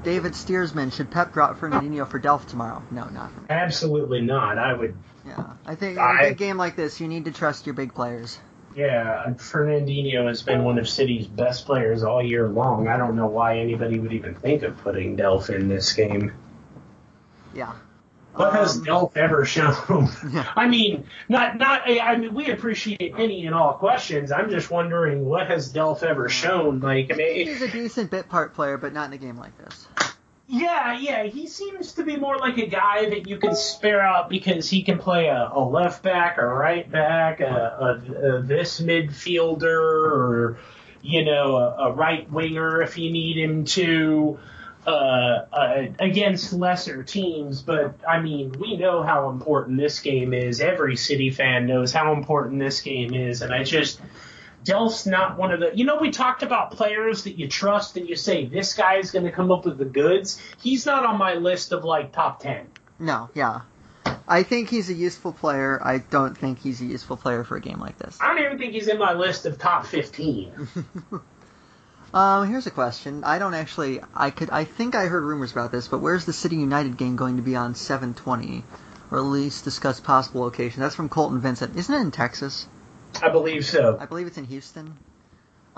David 0.05 0.35
Steersman, 0.35 0.91
should 0.91 1.11
Pep 1.11 1.33
drop 1.33 1.59
Fernandinho 1.59 2.07
for 2.07 2.21
Delph 2.21 2.47
tomorrow? 2.47 2.83
No, 2.91 3.09
not. 3.09 3.31
Absolutely 3.49 4.21
not. 4.21 4.59
I 4.59 4.75
would. 4.75 4.97
Yeah, 5.27 5.45
I 5.67 5.75
think 5.75 5.99
in 5.99 6.03
a 6.05 6.19
big 6.21 6.39
game 6.39 6.57
like 6.57 6.77
this, 6.77 7.01
you 7.01 7.09
need 7.09 7.25
to 7.25 7.33
trust 7.33 7.67
your 7.67 7.75
big 7.75 7.95
players. 7.95 8.39
Yeah, 8.77 9.25
Fernandinho 9.37 10.27
has 10.29 10.43
been 10.43 10.63
one 10.63 10.79
of 10.79 10.87
City's 10.89 11.27
best 11.27 11.65
players 11.65 12.03
all 12.03 12.23
year 12.23 12.47
long. 12.49 12.89
I 12.89 12.99
don't 12.99 13.17
know 13.17 13.27
why 13.27 13.59
anybody 13.59 13.99
would 13.99 14.13
even 14.13 14.35
think 14.35 14.63
of 14.63 14.77
putting 14.79 15.17
Delph 15.17 15.49
in 15.49 15.69
this 15.69 15.93
game. 15.95 16.33
Yeah. 17.55 17.73
What 18.35 18.53
has 18.53 18.77
Um, 18.77 18.85
Delph 18.85 19.17
ever 19.17 19.47
shown? 19.47 20.09
Yeah. 20.31 20.47
I 20.57 20.69
mean, 20.69 21.07
not 21.27 21.57
not. 21.57 21.83
I 21.87 22.17
mean, 22.19 22.35
we 22.35 22.51
appreciate 22.51 23.15
any 23.17 23.47
and 23.47 23.55
all 23.55 23.73
questions. 23.73 24.31
I'm 24.31 24.51
just 24.51 24.71
wondering, 24.71 25.25
what 25.25 25.47
has 25.47 25.73
Delph 25.73 26.03
ever 26.03 26.29
shown? 26.29 26.81
Like, 26.81 27.11
I 27.11 27.17
mean, 27.17 27.47
He's 27.47 27.63
a 27.63 27.69
decent 27.69 28.11
bit 28.11 28.29
part 28.29 28.53
player, 28.53 28.77
but 28.77 28.93
not 28.93 29.07
in 29.07 29.15
a 29.15 29.19
game 29.19 29.39
like 29.39 29.57
this. 29.57 29.87
Yeah, 30.49 30.97
yeah, 30.99 31.25
he 31.25 31.49
seems 31.49 31.93
to 31.95 32.05
be 32.05 32.17
more 32.17 32.39
like 32.39 32.57
a 32.59 32.67
guy 32.67 33.11
that 33.11 33.29
you 33.29 33.37
can 33.39 33.57
spare 33.57 34.01
out 34.01 34.29
because 34.29 34.71
he 34.71 34.83
can 34.83 34.99
play 34.99 35.27
a, 35.27 35.51
a 35.53 35.61
left 35.61 36.05
back, 36.05 36.39
a 36.39 36.47
right 36.47 36.89
back, 36.89 37.41
a, 37.41 37.45
a, 37.45 38.37
a 38.37 38.43
this 38.43 38.81
midfielder, 38.81 39.65
or 39.65 40.59
you 41.03 41.25
know, 41.25 41.57
a, 41.57 41.93
right 41.93 42.31
winger 42.31 42.81
if 42.83 42.97
you 42.97 43.11
need 43.11 43.37
him 43.37 43.65
to. 43.65 44.39
Uh, 44.87 45.45
uh, 45.53 45.87
against 45.99 46.53
lesser 46.53 47.03
teams, 47.03 47.61
but 47.61 47.99
I 48.09 48.21
mean, 48.21 48.53
we 48.61 48.77
know 48.77 49.03
how 49.03 49.31
important 49.31 49.79
this 49.79 49.99
game 49.99 50.33
is. 50.33 50.61
Every 50.61 50.95
City 50.95 51.31
fan 51.31 51.67
knows 51.67 51.93
how 51.93 52.13
important 52.13 52.61
this 52.61 52.83
game 52.83 53.13
is, 53.13 53.43
and 53.43 53.53
I 53.53 53.65
just 53.65 54.01
Delph's 54.67 55.07
not 55.07 55.39
one 55.39 55.53
of 55.53 55.61
the. 55.61 55.77
You 55.77 55.85
know, 55.85 55.97
we 55.97 56.11
talked 56.11 56.43
about 56.43 56.73
players 56.73 57.25
that 57.25 57.39
you 57.39 57.49
trust 57.49 57.97
and 57.97 58.09
you 58.09 58.17
say 58.17 58.47
this 58.47 58.75
guy 58.75 58.97
is 58.97 59.13
going 59.13 59.25
to 59.25 59.31
come 59.31 59.53
up 59.53 59.65
with 59.65 59.79
the 59.79 59.85
goods. 59.85 60.43
He's 60.61 60.85
not 60.85 61.07
on 61.07 61.17
my 61.19 61.35
list 61.35 61.73
of 61.73 61.85
like 61.85 62.13
top 62.13 62.41
ten. 62.41 62.67
No, 62.99 63.31
yeah. 63.33 63.61
I 64.29 64.43
think 64.43 64.69
he's 64.69 64.91
a 64.91 64.95
useful 64.95 65.33
player. 65.33 65.81
I 65.83 65.99
don't 65.99 66.37
think 66.37 66.59
he's 66.59 66.81
a 66.81 66.85
useful 66.85 67.17
player 67.17 67.45
for 67.45 67.57
a 67.57 67.61
game 67.61 67.79
like 67.79 67.97
this. 67.97 68.19
I 68.21 68.27
don't 68.35 68.45
even 68.45 68.59
think 68.59 68.73
he's 68.73 68.89
in 68.89 68.99
my 68.99 69.13
list 69.13 69.47
of 69.47 69.59
top 69.59 69.87
fifteen. 69.87 70.69
Um, 72.15 72.49
here's 72.49 72.67
a 72.67 72.71
question. 72.71 73.25
I 73.25 73.39
don't 73.39 73.53
actually. 73.53 74.01
I 74.15 74.31
could. 74.31 74.49
I 74.49 74.65
think 74.65 74.95
I 74.95 75.07
heard 75.07 75.23
rumors 75.23 75.53
about 75.53 75.71
this, 75.73 75.89
but 75.89 75.99
where's 75.99 76.25
the 76.25 76.33
City 76.33 76.57
United 76.57 76.97
game 76.97 77.17
going 77.17 77.37
to 77.37 77.43
be 77.43 77.57
on 77.57 77.75
720, 77.75 78.65
or 79.11 79.19
at 79.19 79.25
least 79.25 79.65
discuss 79.65 80.01
possible 80.01 80.41
location? 80.43 80.81
That's 80.81 80.95
from 80.95 81.11
Colton 81.11 81.41
Vincent. 81.41 81.77
Isn't 81.77 81.95
it 81.95 82.01
in 82.01 82.13
Texas? 82.13 82.69
I 83.23 83.29
believe 83.29 83.65
so. 83.67 83.97
I 84.01 84.07
believe 84.07 84.27
it's 84.27 84.39
in 84.39 84.45
Houston. 84.45 84.97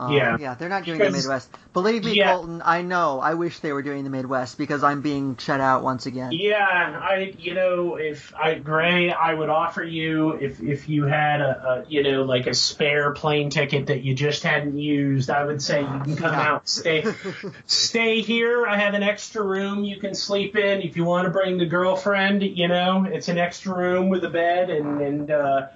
Um, 0.01 0.13
Yeah. 0.13 0.37
Yeah, 0.39 0.55
they're 0.55 0.69
not 0.69 0.85
doing 0.85 0.99
Because- 0.99 1.13
the 1.13 1.19
Midwest. 1.19 1.51
Believe 1.73 2.05
me, 2.05 2.15
Yeah. 2.15 2.33
Colton, 2.35 2.63
I 2.65 2.83
know. 2.83 3.19
I 3.21 3.35
wish 3.35 3.59
they 3.59 3.73
were 3.73 3.83
doing 3.83 4.05
the 4.05 4.11
Midwest 4.11 4.57
because 4.57 4.85
I'm 4.85 5.01
being 5.01 5.37
shut 5.39 5.61
out 5.61 5.83
once 5.83 6.07
again. 6.07 6.31
Yeah, 6.31 6.57
I 6.65 7.35
you 7.37 7.55
know 7.55 7.97
if 7.97 8.33
I 8.37 8.55
Grey, 8.55 9.11
I 9.13 9.35
would 9.35 9.49
offer 9.49 9.83
you 9.83 10.35
if 10.35 10.61
if 10.63 10.89
you 10.89 11.07
had 11.07 11.41
a, 11.41 11.69
a 11.69 11.85
you 11.91 12.05
know 12.05 12.23
like 12.23 12.47
a 12.47 12.55
spare 12.55 13.13
plane 13.13 13.51
ticket 13.51 13.89
that 13.89 14.03
you 14.05 14.15
just 14.15 14.45
hadn't 14.45 14.79
used, 14.79 15.31
I 15.31 15.45
would 15.45 15.61
say 15.61 15.81
you 15.81 15.87
can 16.05 16.17
come 16.17 16.33
Yeah. 16.33 16.53
out 16.53 16.69
stay 16.69 17.05
stay 17.67 18.21
here. 18.21 18.67
I 18.69 18.77
have 18.77 18.95
an 18.95 19.03
extra 19.03 19.43
room 19.43 19.83
you 19.83 19.97
can 19.97 20.15
sleep 20.15 20.55
in 20.55 20.81
if 20.83 20.97
you 20.97 21.03
want 21.05 21.25
to 21.27 21.31
bring 21.33 21.59
the 21.59 21.67
girlfriend. 21.67 22.45
You 22.45 22.69
know, 22.69 23.05
it's 23.05 23.27
an 23.29 23.39
extra 23.39 23.75
room 23.77 24.11
with 24.11 24.23
a 24.23 24.31
bed 24.31 24.71
and 24.71 25.01
and. 25.01 25.31
uh 25.33 25.67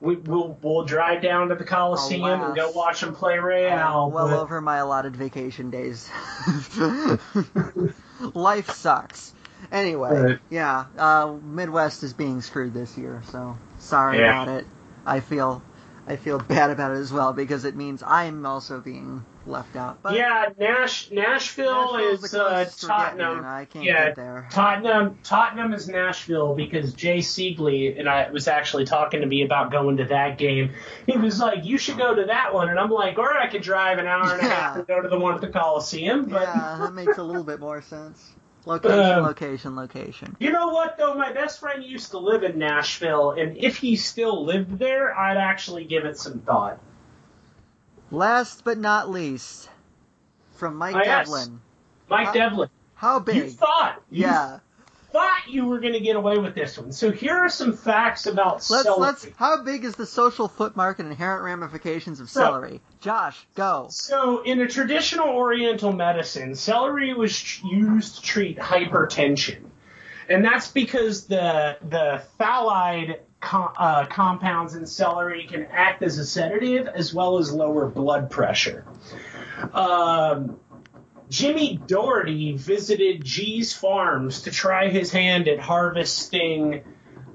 we, 0.00 0.16
we'll 0.16 0.56
we'll 0.62 0.84
drive 0.84 1.22
down 1.22 1.48
to 1.48 1.54
the 1.56 1.64
Coliseum 1.64 2.40
and 2.42 2.54
go 2.56 2.70
watch 2.70 3.00
them 3.00 3.14
play 3.14 3.38
Real. 3.38 4.10
well 4.10 4.28
but- 4.28 4.38
over 4.38 4.60
my 4.60 4.76
allotted 4.78 5.16
vacation 5.16 5.70
days. 5.70 6.08
Life 8.34 8.70
sucks. 8.70 9.32
Anyway, 9.72 10.10
Right. 10.12 10.38
yeah, 10.50 10.86
uh, 10.96 11.34
Midwest 11.42 12.02
is 12.04 12.12
being 12.12 12.40
screwed 12.40 12.74
this 12.74 12.96
year, 12.96 13.22
so 13.30 13.56
sorry 13.78 14.18
Yeah. 14.18 14.42
about 14.42 14.54
it. 14.60 14.66
I 15.04 15.20
feel, 15.20 15.62
I 16.06 16.16
feel 16.16 16.38
bad 16.38 16.70
about 16.70 16.92
it 16.92 16.98
as 16.98 17.12
well 17.12 17.32
because 17.32 17.64
it 17.64 17.74
means 17.74 18.02
I'm 18.04 18.46
also 18.46 18.80
being 18.80 19.24
left 19.48 19.76
out. 19.76 20.02
But 20.02 20.14
yeah, 20.14 20.46
Nash 20.58 21.10
Nashville 21.10 21.92
Nashville's 21.94 22.24
is 22.24 22.34
uh, 22.34 22.48
closest 22.48 22.82
we're 22.82 22.88
getting, 22.88 23.18
Tottenham. 23.18 23.44
I 23.44 23.64
can't 23.64 23.84
yeah, 23.84 24.06
get 24.06 24.16
there. 24.16 24.48
Tottenham, 24.50 25.18
Tottenham 25.24 25.72
is 25.74 25.88
Nashville 25.88 26.54
because 26.54 26.92
Jay 26.94 27.18
Siegley 27.18 27.98
and 27.98 28.08
I 28.08 28.30
was 28.30 28.48
actually 28.48 28.84
talking 28.84 29.20
to 29.20 29.26
me 29.26 29.42
about 29.42 29.70
going 29.72 29.96
to 29.98 30.04
that 30.04 30.38
game. 30.38 30.72
He 31.06 31.16
was 31.16 31.40
like, 31.40 31.64
"You 31.64 31.78
should 31.78 31.98
go 31.98 32.14
to 32.14 32.24
that 32.26 32.54
one," 32.54 32.68
and 32.68 32.78
I'm 32.78 32.90
like, 32.90 33.18
"Or 33.18 33.36
I 33.36 33.48
could 33.48 33.62
drive 33.62 33.98
an 33.98 34.06
hour 34.06 34.32
and 34.32 34.40
a 34.40 34.44
half 34.44 34.74
Yeah. 34.74 34.78
and 34.78 34.86
go 34.86 35.02
to 35.02 35.08
the 35.08 35.18
one 35.18 35.34
at 35.34 35.40
the 35.40 35.48
Coliseum." 35.48 36.26
But 36.26 36.42
Yeah, 36.42 36.76
that 36.80 36.94
makes 36.94 37.18
a 37.18 37.22
little 37.22 37.44
bit 37.44 37.60
more 37.60 37.82
sense. 37.82 38.32
Location, 38.66 38.98
Um, 39.00 39.22
location, 39.24 39.76
location. 39.76 40.36
you 40.40 40.52
know 40.52 40.68
what 40.68 40.98
though? 40.98 41.14
My 41.14 41.32
best 41.32 41.58
friend 41.58 41.82
used 41.82 42.10
to 42.10 42.18
live 42.18 42.42
in 42.42 42.58
Nashville, 42.58 43.30
and 43.30 43.56
if 43.56 43.78
he 43.78 43.96
still 43.96 44.44
lived 44.44 44.78
there, 44.78 45.16
I'd 45.18 45.38
actually 45.38 45.84
give 45.84 46.04
it 46.04 46.18
some 46.18 46.40
thought. 46.40 46.78
Last 48.10 48.64
but 48.64 48.78
not 48.78 49.10
least, 49.10 49.68
from 50.56 50.76
Mike 50.76 50.96
Oh, 50.96 51.02
yes. 51.04 51.26
Devlin. 51.28 51.60
Mike 52.08 52.28
Uh, 52.28 52.32
Devlin, 52.32 52.70
How 52.94 53.18
big? 53.18 53.36
you 53.36 53.50
thought, 53.50 54.02
you 54.10 54.24
Yeah. 54.26 54.60
thought 55.12 55.48
you 55.48 55.66
were 55.66 55.78
going 55.78 55.92
to 55.92 56.00
get 56.00 56.16
away 56.16 56.38
with 56.38 56.54
this 56.54 56.78
one. 56.78 56.92
So 56.92 57.10
here 57.10 57.36
are 57.36 57.48
some 57.50 57.74
facts 57.74 58.26
about 58.26 58.54
Let's 58.70 58.84
celery. 58.84 59.00
let's. 59.00 59.26
How 59.36 59.62
big 59.62 59.84
is 59.84 59.94
the 59.96 60.06
social 60.06 60.48
footmark 60.48 60.98
and 61.00 61.08
inherent 61.10 61.44
ramifications 61.44 62.20
of 62.20 62.30
celery? 62.30 62.80
Josh, 63.00 63.46
go. 63.54 63.88
So, 63.90 64.42
in 64.42 64.60
a 64.60 64.66
traditional 64.68 65.28
Oriental 65.28 65.92
medicine, 65.92 66.54
celery 66.54 67.12
was 67.14 67.62
used 67.62 68.16
to 68.16 68.22
treat 68.22 68.58
hypertension, 68.58 69.64
and 70.28 70.44
that's 70.44 70.68
because 70.68 71.26
the 71.26 71.76
the 71.82 72.22
phthalide 72.40 73.20
uh, 73.42 74.06
compounds 74.06 74.74
in 74.74 74.86
celery 74.86 75.46
can 75.46 75.66
act 75.66 76.02
as 76.02 76.18
a 76.18 76.26
sedative 76.26 76.88
as 76.88 77.14
well 77.14 77.38
as 77.38 77.52
lower 77.52 77.86
blood 77.86 78.30
pressure. 78.30 78.84
Um, 79.72 80.58
Jimmy 81.28 81.78
Doherty 81.86 82.56
visited 82.56 83.24
G's 83.24 83.72
Farms 83.72 84.42
to 84.42 84.50
try 84.50 84.88
his 84.88 85.12
hand 85.12 85.46
at 85.46 85.58
harvesting 85.58 86.82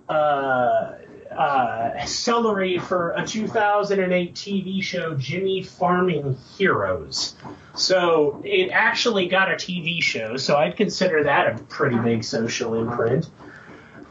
uh, 0.10 0.93
uh, 1.32 2.06
celery 2.06 2.80
for 2.80 3.12
a 3.12 3.26
2008 3.26 4.34
TV 4.34 4.84
show, 4.84 5.16
Jimmy 5.16 5.64
Farming 5.64 6.38
Heroes. 6.58 7.36
So 7.76 8.41
it 8.43 8.70
actually 8.70 9.28
got 9.28 9.51
a 9.51 9.56
TV 9.56 10.01
show, 10.01 10.38
so 10.38 10.56
I'd 10.56 10.76
consider 10.76 11.24
that 11.24 11.60
a 11.60 11.64
pretty 11.64 11.97
big 11.97 12.24
social 12.24 12.76
imprint. 12.76 13.30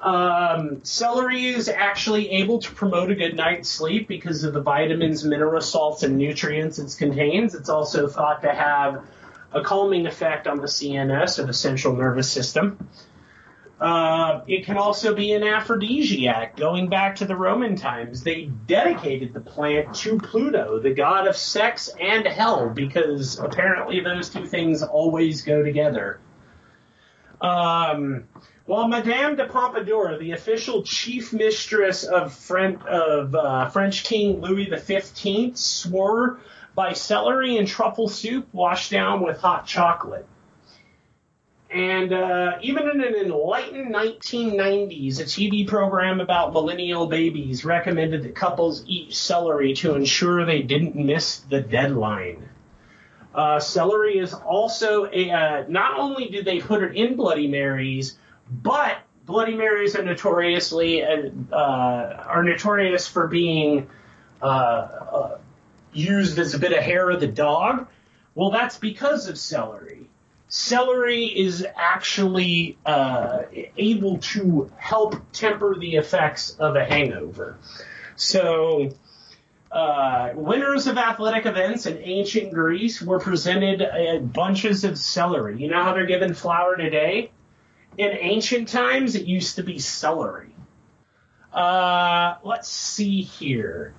Um, 0.02 0.84
celery 0.84 1.46
is 1.46 1.68
actually 1.68 2.28
able 2.32 2.58
to 2.58 2.72
promote 2.72 3.12
a 3.12 3.14
good 3.14 3.36
night's 3.36 3.68
sleep 3.68 4.08
because 4.08 4.42
of 4.42 4.52
the 4.52 4.60
vitamins, 4.60 5.24
mineral 5.24 5.60
salts, 5.60 6.02
and 6.02 6.18
nutrients 6.18 6.80
it 6.80 6.94
contains. 6.98 7.54
It's 7.54 7.68
also 7.68 8.08
thought 8.08 8.42
to 8.42 8.52
have 8.52 9.04
a 9.52 9.62
calming 9.62 10.06
effect 10.06 10.48
on 10.48 10.58
the 10.58 10.66
CNS 10.66 11.38
or 11.38 11.46
the 11.46 11.52
central 11.52 11.94
nervous 11.94 12.30
system. 12.30 12.88
Uh, 13.80 14.42
it 14.46 14.64
can 14.64 14.76
also 14.76 15.14
be 15.14 15.32
an 15.32 15.42
aphrodisiac. 15.42 16.56
Going 16.56 16.88
back 16.88 17.16
to 17.16 17.24
the 17.24 17.36
Roman 17.36 17.76
times, 17.76 18.22
they 18.22 18.44
dedicated 18.44 19.34
the 19.34 19.40
plant 19.40 19.94
to 19.96 20.18
Pluto, 20.18 20.80
the 20.80 20.94
god 20.94 21.26
of 21.26 21.36
sex 21.36 21.90
and 22.00 22.26
hell, 22.26 22.70
because 22.70 23.38
apparently 23.38 24.00
those 24.00 24.30
two 24.30 24.46
things 24.46 24.82
always 24.82 25.42
go 25.42 25.62
together. 25.62 26.20
Um, 27.40 28.24
while 28.72 28.88
Madame 28.88 29.36
de 29.36 29.46
Pompadour, 29.46 30.16
the 30.16 30.32
official 30.32 30.82
chief 30.82 31.34
mistress 31.34 32.04
of, 32.04 32.32
Fren- 32.32 32.80
of 32.88 33.34
uh, 33.34 33.68
French 33.68 34.02
King 34.02 34.40
Louis 34.40 34.66
XV, 34.74 35.54
swore 35.54 36.40
by 36.74 36.94
celery 36.94 37.58
and 37.58 37.68
truffle 37.68 38.08
soup 38.08 38.48
washed 38.50 38.90
down 38.90 39.22
with 39.22 39.38
hot 39.38 39.66
chocolate. 39.66 40.26
And 41.70 42.14
uh, 42.14 42.60
even 42.62 42.88
in 42.88 43.04
an 43.04 43.14
enlightened 43.14 43.94
1990s, 43.94 45.20
a 45.20 45.24
TV 45.24 45.68
program 45.68 46.20
about 46.20 46.54
millennial 46.54 47.06
babies 47.08 47.66
recommended 47.66 48.22
that 48.22 48.34
couples 48.34 48.84
eat 48.86 49.12
celery 49.12 49.74
to 49.74 49.96
ensure 49.96 50.46
they 50.46 50.62
didn't 50.62 50.96
miss 50.96 51.40
the 51.40 51.60
deadline. 51.60 52.48
Uh, 53.34 53.60
celery 53.60 54.16
is 54.16 54.32
also 54.32 55.10
a. 55.12 55.30
Uh, 55.30 55.64
not 55.68 55.98
only 55.98 56.30
do 56.30 56.42
they 56.42 56.58
put 56.58 56.82
it 56.82 56.96
in 56.96 57.16
Bloody 57.16 57.48
Marys, 57.48 58.16
but 58.62 58.98
Bloody 59.24 59.54
Marys 59.54 59.96
are 59.96 60.02
notoriously 60.02 61.02
uh, 61.02 61.30
uh, 61.52 62.24
are 62.26 62.42
notorious 62.42 63.06
for 63.06 63.28
being 63.28 63.88
uh, 64.42 64.44
uh, 64.46 65.38
used 65.92 66.38
as 66.38 66.54
a 66.54 66.58
bit 66.58 66.72
of 66.72 66.78
hair 66.78 67.08
of 67.08 67.20
the 67.20 67.28
dog. 67.28 67.86
Well, 68.34 68.50
that's 68.50 68.78
because 68.78 69.28
of 69.28 69.38
celery. 69.38 70.08
Celery 70.48 71.24
is 71.24 71.66
actually 71.76 72.76
able 72.86 74.18
to 74.18 74.70
help 74.76 75.16
temper 75.32 75.76
the 75.78 75.96
effects 75.96 76.50
of 76.58 76.76
a 76.76 76.84
hangover. 76.84 77.56
So, 78.16 78.92
uh, 79.70 80.32
winners 80.34 80.86
of 80.86 80.98
athletic 80.98 81.46
events 81.46 81.86
in 81.86 81.96
ancient 81.98 82.52
Greece 82.52 83.00
were 83.00 83.18
presented 83.18 83.80
uh, 83.80 84.18
bunches 84.18 84.84
of 84.84 84.98
celery. 84.98 85.62
You 85.62 85.68
know 85.68 85.82
how 85.82 85.94
they're 85.94 86.04
given 86.04 86.34
flour 86.34 86.76
today? 86.76 87.30
In 87.98 88.10
ancient 88.10 88.68
times, 88.68 89.14
it 89.14 89.26
used 89.26 89.56
to 89.56 89.62
be 89.62 89.78
celery. 89.78 90.54
Uh, 91.52 92.36
let's 92.42 92.68
see 92.68 93.22
here. 93.22 93.94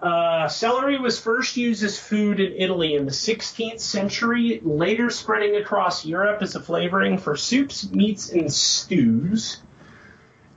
Uh, 0.00 0.48
celery 0.48 0.98
was 0.98 1.20
first 1.20 1.56
used 1.56 1.84
as 1.84 1.96
food 1.96 2.40
in 2.40 2.54
Italy 2.56 2.96
in 2.96 3.04
the 3.04 3.12
16th 3.12 3.78
century, 3.78 4.60
later 4.64 5.10
spreading 5.10 5.54
across 5.54 6.04
Europe 6.04 6.42
as 6.42 6.56
a 6.56 6.60
flavoring 6.60 7.18
for 7.18 7.36
soups, 7.36 7.88
meats, 7.92 8.30
and 8.30 8.52
stews. 8.52 9.62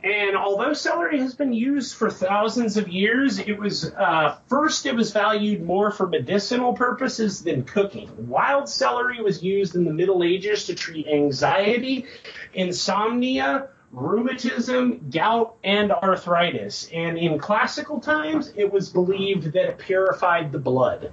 And 0.06 0.38
although 0.38 0.74
celery 0.74 1.20
has 1.20 1.34
been 1.34 1.52
used 1.52 1.96
for 1.96 2.12
thousands 2.12 2.78
of 2.78 2.88
years, 2.88 3.40
it 3.40 3.58
was 3.58 3.92
uh, 3.92 4.38
first 4.48 4.86
it 4.86 4.94
was 4.94 5.12
valued 5.12 5.64
more 5.64 5.90
for 5.90 6.06
medicinal 6.06 6.74
purposes 6.74 7.42
than 7.42 7.64
cooking. 7.64 8.12
Wild 8.28 8.70
celery 8.70 9.20
was 9.24 9.42
used 9.42 9.74
in 9.74 9.84
the 9.84 9.92
Middle 9.92 10.24
Ages 10.24 10.68
to 10.68 10.76
treat 10.76 11.08
anxiety, 11.08 12.06
insomnia, 12.54 13.70
rheumatism, 13.92 15.10
gout, 15.10 15.56
and 15.64 15.92
arthritis. 15.92 16.88
And 16.94 17.18
in 17.18 17.40
classical 17.40 18.00
times, 18.00 18.54
it 18.56 18.72
was 18.72 18.90
believed 18.90 19.54
that 19.54 19.70
it 19.70 19.80
purified 19.80 20.52
the 20.52 20.60
blood. 20.60 21.12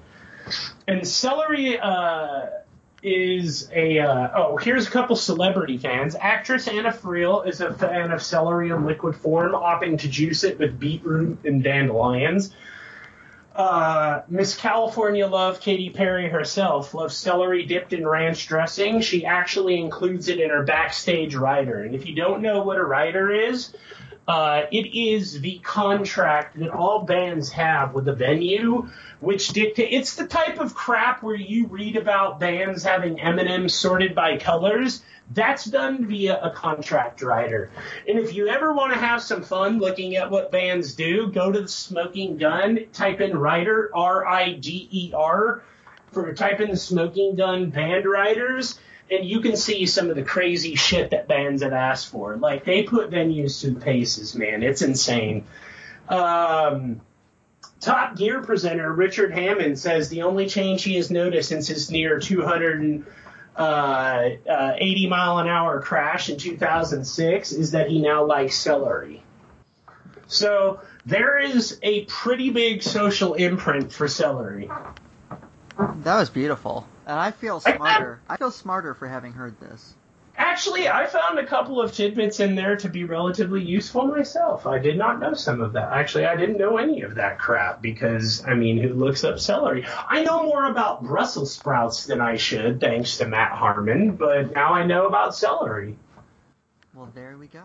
And 0.87 1.09
celery 1.09 1.79
uh, 1.79 2.47
is 3.03 3.69
a 3.73 3.99
uh, 3.99 4.31
oh 4.35 4.57
here's 4.57 4.87
a 4.87 4.91
couple 4.91 5.17
celebrity 5.17 5.79
fans. 5.79 6.15
Actress 6.19 6.69
Anna 6.69 6.91
Friel 6.91 7.47
is 7.47 7.61
a 7.61 7.73
fan 7.75 8.13
of 8.13 8.23
celery 8.23 8.71
in 8.71 8.85
liquid 8.85 9.17
form, 9.17 9.53
opting 9.53 9.99
to 10.01 10.09
juice 10.09 10.45
it 10.45 10.59
with 10.59 10.79
beetroot 10.79 11.45
and 11.45 11.63
dandelions. 11.63 12.55
Uh, 13.55 14.23
Miss 14.29 14.57
California 14.57 15.27
Love, 15.27 15.61
Katy 15.61 15.91
Perry 15.91 16.29
herself, 16.29 16.95
loves 16.95 17.15
celery 17.15 17.67
dipped 17.67 17.93
in 17.93 18.07
ranch 18.07 18.47
dressing. 18.47 19.03
She 19.03 19.27
actually 19.27 19.79
includes 19.79 20.29
it 20.29 20.41
in 20.41 20.49
her 20.49 20.63
backstage 20.63 21.35
rider. 21.35 21.83
And 21.83 21.95
if 21.95 22.07
you 22.07 22.15
don't 22.15 22.41
know 22.41 22.63
what 22.63 22.79
a 22.79 22.85
rider 22.85 23.31
is, 23.31 23.75
Uh, 24.27 24.63
it 24.71 24.95
is 24.97 25.41
the 25.41 25.59
contract 25.59 26.59
that 26.59 26.71
all 26.71 27.03
bands 27.03 27.51
have 27.51 27.93
with 27.93 28.05
the 28.05 28.15
venue, 28.15 28.89
which 29.21 29.49
dictates. 29.49 29.91
It's 29.93 30.17
the 30.17 30.27
type 30.27 30.61
of 30.61 30.75
crap 30.75 31.23
where 31.23 31.35
you 31.35 31.67
read 31.67 31.97
about 31.97 32.39
bands 32.39 32.85
having 32.85 33.21
M&Ms 33.21 33.75
sorted 33.75 34.15
by 34.15 34.39
colors. 34.39 35.03
That's 35.33 35.65
done 35.65 36.07
via 36.07 36.41
a 36.41 36.51
contract 36.51 37.23
rider. 37.23 37.71
And 38.07 38.19
if 38.19 38.35
you 38.35 38.49
ever 38.49 38.73
want 38.73 38.93
to 38.93 38.99
have 38.99 39.23
some 39.23 39.43
fun 39.43 39.79
looking 39.79 40.15
at 40.17 40.31
what 40.31 40.53
bands 40.53 40.95
do, 40.95 41.33
go 41.33 41.51
to 41.51 41.63
the 41.63 41.69
Smoking 41.69 42.37
Gun, 42.37 42.79
type 42.93 43.21
in 43.21 43.37
rider, 43.37 43.91
R 43.95 44.27
I 44.27 44.53
D 44.53 44.89
E 44.91 45.13
R, 45.15 45.63
for 46.13 46.33
type 46.35 46.61
in 46.61 46.71
the 46.71 46.77
Smoking 46.77 47.35
Gun 47.35 47.71
band 47.71 48.05
riders 48.05 48.79
and 49.13 49.29
you 49.29 49.41
can 49.41 49.57
see 49.57 49.87
some 49.87 50.11
of 50.11 50.17
the 50.17 50.23
crazy 50.23 50.75
shit 50.75 51.11
that 51.11 51.29
bands 51.29 51.63
have 51.63 51.73
asked 51.73 52.09
for. 52.09 52.37
Like 52.37 52.65
they 52.65 52.83
put 52.83 53.11
venues 53.11 53.61
through 53.61 53.77
paces, 53.77 54.35
man. 54.35 54.63
It's 54.63 54.83
insane. 54.83 55.45
Um, 56.09 57.01
Top 57.81 58.17
Gear 58.17 58.43
presenter 58.43 58.93
Richard 58.93 59.33
Hammond 59.33 59.79
says 59.79 60.09
the 60.09 60.23
only 60.23 60.49
change 60.49 60.85
he 60.85 60.97
has 60.97 61.11
noticed 61.11 61.49
since 61.49 61.67
his 61.67 61.91
near 61.91 62.21
280 62.21 63.05
uh, 63.57 63.61
uh, 63.61 65.09
mile 65.09 65.39
an 65.39 65.49
hour 65.49 65.81
crash 65.81 66.31
in 66.31 66.39
2006 66.39 67.53
is 67.53 67.73
that 67.73 67.89
he 67.89 68.01
now 68.01 68.25
likes 68.25 68.57
celery. 68.57 69.23
So 70.29 70.81
there 71.05 71.39
is 71.39 71.79
a 71.83 72.05
pretty 72.05 72.51
big 72.51 72.83
social 72.83 73.35
imprint 73.35 73.93
for 73.93 74.09
celery. 74.09 74.71
That 75.79 76.19
was 76.19 76.31
beautiful. 76.31 76.87
And 77.07 77.19
I 77.19 77.31
feel 77.31 77.61
smarter. 77.61 78.21
I, 78.29 78.35
I 78.35 78.37
feel 78.37 78.51
smarter 78.51 78.95
for 78.95 79.09
having 79.09 79.33
heard 79.33 79.59
this. 79.61 79.95
Actually, 80.37 80.89
I 80.89 81.07
found 81.07 81.39
a 81.39 81.47
couple 81.47 81.81
of 81.81 81.93
tidbits 81.93 82.41
in 82.41 82.55
there 82.55 82.77
to 82.77 82.89
be 82.89 83.05
relatively 83.05 83.63
useful 83.63 84.07
myself. 84.07 84.67
I 84.67 84.79
did 84.79 84.97
not 84.97 85.21
know 85.21 85.35
some 85.35 85.61
of 85.61 85.75
that. 85.75 85.93
Actually, 85.93 86.25
I 86.25 86.37
didn't 86.37 86.57
know 86.57 86.79
any 86.79 87.03
of 87.03 87.17
that 87.17 87.39
crap 87.39 87.83
because, 87.83 88.43
I 88.47 88.55
mean, 88.55 88.79
who 88.79 88.95
looks 88.95 89.25
up 89.25 89.39
celery? 89.39 89.85
I 90.09 90.23
know 90.23 90.45
more 90.45 90.65
about 90.71 91.05
Brussels 91.05 91.53
sprouts 91.53 92.07
than 92.07 92.23
I 92.23 92.37
should, 92.37 92.81
thanks 92.81 93.19
to 93.19 93.27
Matt 93.27 93.53
Harmon, 93.53 94.17
but 94.17 94.55
now 94.55 94.73
I 94.73 94.87
know 94.87 95.07
about 95.07 95.35
celery. 95.35 95.97
Well, 96.95 97.11
there 97.15 97.37
we 97.37 97.47
go. 97.47 97.65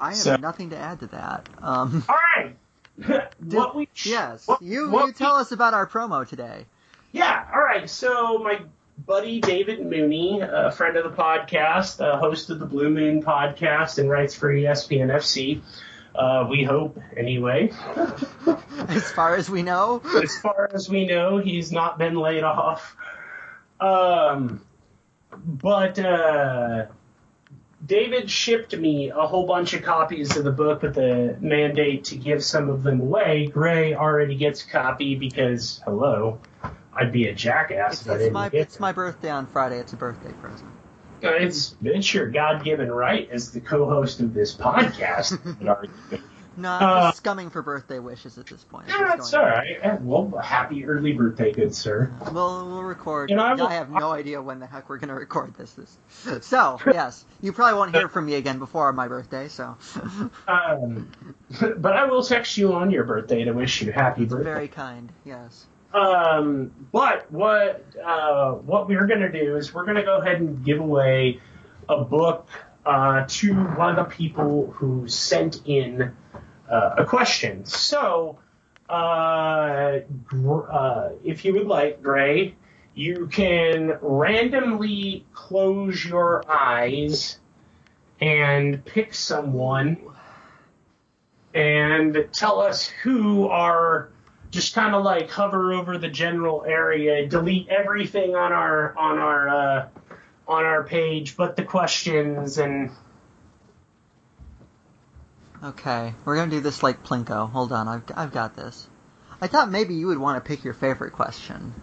I 0.00 0.10
have 0.10 0.16
so, 0.16 0.36
nothing 0.36 0.70
to 0.70 0.76
add 0.76 1.00
to 1.00 1.06
that. 1.08 1.48
Um, 1.60 2.04
all 2.08 2.16
right. 2.36 2.56
what 3.40 3.76
we 3.76 3.88
yes, 4.04 4.46
what, 4.46 4.60
you 4.62 4.90
what 4.90 5.06
you 5.06 5.12
tell 5.12 5.36
we, 5.36 5.42
us 5.42 5.52
about 5.52 5.74
our 5.74 5.86
promo 5.86 6.26
today. 6.26 6.66
Yeah, 7.12 7.46
all 7.52 7.60
right. 7.60 7.88
So 7.88 8.38
my 8.38 8.60
buddy 9.06 9.40
David 9.40 9.84
Mooney, 9.84 10.40
a 10.42 10.70
friend 10.72 10.96
of 10.96 11.04
the 11.04 11.16
podcast, 11.22 12.00
a 12.00 12.18
host 12.18 12.50
of 12.50 12.58
the 12.58 12.66
Blue 12.66 12.90
Moon 12.90 13.22
podcast, 13.22 13.98
and 13.98 14.10
writes 14.10 14.34
for 14.34 14.52
ESPN 14.52 15.08
FC. 15.08 15.60
Uh, 16.14 16.46
we 16.50 16.64
hope, 16.64 16.98
anyway. 17.16 17.72
as 18.88 19.10
far 19.12 19.36
as 19.36 19.48
we 19.48 19.62
know. 19.62 20.02
as 20.22 20.36
far 20.38 20.68
as 20.74 20.88
we 20.88 21.06
know, 21.06 21.38
he's 21.38 21.70
not 21.70 21.96
been 21.96 22.16
laid 22.16 22.42
off. 22.42 22.96
Um, 23.78 24.60
but 25.30 25.98
uh, 25.98 26.86
David 27.84 28.28
shipped 28.28 28.76
me 28.76 29.10
a 29.10 29.26
whole 29.26 29.46
bunch 29.46 29.74
of 29.74 29.82
copies 29.82 30.36
of 30.36 30.42
the 30.42 30.50
book 30.50 30.82
with 30.82 30.96
the 30.96 31.36
mandate 31.40 32.04
to 32.04 32.16
give 32.16 32.42
some 32.42 32.68
of 32.68 32.82
them 32.82 33.00
away. 33.00 33.46
Grey 33.46 33.94
already 33.94 34.34
gets 34.34 34.64
a 34.64 34.68
copy 34.68 35.14
because, 35.14 35.80
hello, 35.84 36.40
I'd 36.98 37.12
be 37.12 37.28
a 37.28 37.34
jackass. 37.34 38.06
It's, 38.06 38.08
it's 38.08 38.32
my 38.32 38.50
it's 38.52 38.80
my 38.80 38.92
birthday 38.92 39.30
on 39.30 39.46
Friday. 39.46 39.78
It's 39.78 39.92
a 39.92 39.96
birthday 39.96 40.32
present. 40.32 40.70
Uh, 41.22 41.30
it's 41.30 41.76
it's 41.82 42.12
your 42.12 42.28
God 42.28 42.64
given 42.64 42.90
right 42.90 43.28
as 43.30 43.52
the 43.52 43.60
co-host 43.60 44.20
of 44.20 44.34
this 44.34 44.54
podcast. 44.54 45.38
no, 46.56 46.70
I'm 46.70 46.82
uh, 46.82 47.10
just 47.10 47.22
scumming 47.22 47.52
for 47.52 47.62
birthday 47.62 48.00
wishes 48.00 48.36
at 48.36 48.46
this 48.46 48.64
point. 48.64 48.88
Yeah, 48.88 49.04
that's 49.04 49.32
all 49.32 49.44
right. 49.44 50.00
Well, 50.00 50.40
happy 50.42 50.84
early 50.86 51.12
birthday, 51.12 51.52
good 51.52 51.72
sir. 51.72 52.12
We'll 52.32 52.66
we'll 52.66 52.82
record. 52.82 53.30
You 53.30 53.36
know, 53.36 53.44
I, 53.44 53.54
will, 53.54 53.66
I 53.68 53.74
have 53.74 53.90
no 53.90 54.10
idea 54.10 54.42
when 54.42 54.58
the 54.58 54.66
heck 54.66 54.88
we're 54.88 54.98
going 54.98 55.08
to 55.08 55.14
record 55.14 55.54
this. 55.54 55.72
this. 55.74 56.44
So 56.44 56.80
yes, 56.84 57.24
you 57.40 57.52
probably 57.52 57.78
won't 57.78 57.94
hear 57.94 58.08
from 58.08 58.26
me 58.26 58.34
again 58.34 58.58
before 58.58 58.92
my 58.92 59.06
birthday. 59.06 59.46
So. 59.46 59.76
um, 60.48 61.12
but 61.60 61.96
I 61.96 62.06
will 62.06 62.24
text 62.24 62.56
you 62.56 62.72
on 62.72 62.90
your 62.90 63.04
birthday 63.04 63.44
to 63.44 63.52
wish 63.52 63.82
you 63.82 63.92
happy 63.92 64.24
it's 64.24 64.32
birthday. 64.32 64.50
Very 64.50 64.68
kind. 64.68 65.12
Yes. 65.24 65.66
Um, 65.92 66.70
but 66.92 67.30
what 67.32 67.84
uh, 68.04 68.52
what 68.52 68.88
we're 68.88 69.06
going 69.06 69.20
to 69.20 69.32
do 69.32 69.56
is 69.56 69.72
we're 69.72 69.84
going 69.84 69.96
to 69.96 70.02
go 70.02 70.18
ahead 70.18 70.40
and 70.40 70.64
give 70.64 70.80
away 70.80 71.40
a 71.88 72.04
book 72.04 72.48
uh, 72.84 73.24
to 73.28 73.54
one 73.54 73.98
of 73.98 74.08
the 74.08 74.14
people 74.14 74.70
who 74.72 75.08
sent 75.08 75.62
in 75.66 76.14
uh, 76.70 76.94
a 76.98 77.04
question. 77.04 77.64
So, 77.64 78.38
uh, 78.88 80.00
uh, 80.32 81.08
if 81.24 81.44
you 81.44 81.54
would 81.54 81.66
like, 81.66 82.02
Grey, 82.02 82.54
you 82.94 83.26
can 83.26 83.98
randomly 84.02 85.24
close 85.32 86.04
your 86.04 86.44
eyes 86.50 87.38
and 88.20 88.84
pick 88.84 89.14
someone 89.14 89.98
and 91.54 92.28
tell 92.32 92.60
us 92.60 92.86
who 93.02 93.48
are 93.48 94.10
just 94.50 94.74
kind 94.74 94.94
of 94.94 95.04
like 95.04 95.30
hover 95.30 95.72
over 95.72 95.98
the 95.98 96.08
general 96.08 96.64
area, 96.64 97.26
delete 97.26 97.68
everything 97.68 98.34
on 98.34 98.52
our 98.52 98.96
on 98.96 99.18
our 99.18 99.48
uh, 99.48 99.88
on 100.46 100.64
our 100.64 100.84
page, 100.84 101.36
but 101.36 101.56
the 101.56 101.64
questions 101.64 102.58
and. 102.58 102.90
Okay, 105.62 106.14
we're 106.24 106.36
gonna 106.36 106.50
do 106.50 106.60
this 106.60 106.82
like 106.82 107.04
Plinko. 107.04 107.50
Hold 107.50 107.72
on, 107.72 107.88
I've 107.88 108.02
I've 108.14 108.32
got 108.32 108.54
this. 108.54 108.88
I 109.40 109.46
thought 109.46 109.70
maybe 109.70 109.94
you 109.94 110.08
would 110.08 110.18
want 110.18 110.42
to 110.42 110.48
pick 110.48 110.64
your 110.64 110.74
favorite 110.74 111.12
question. 111.12 111.74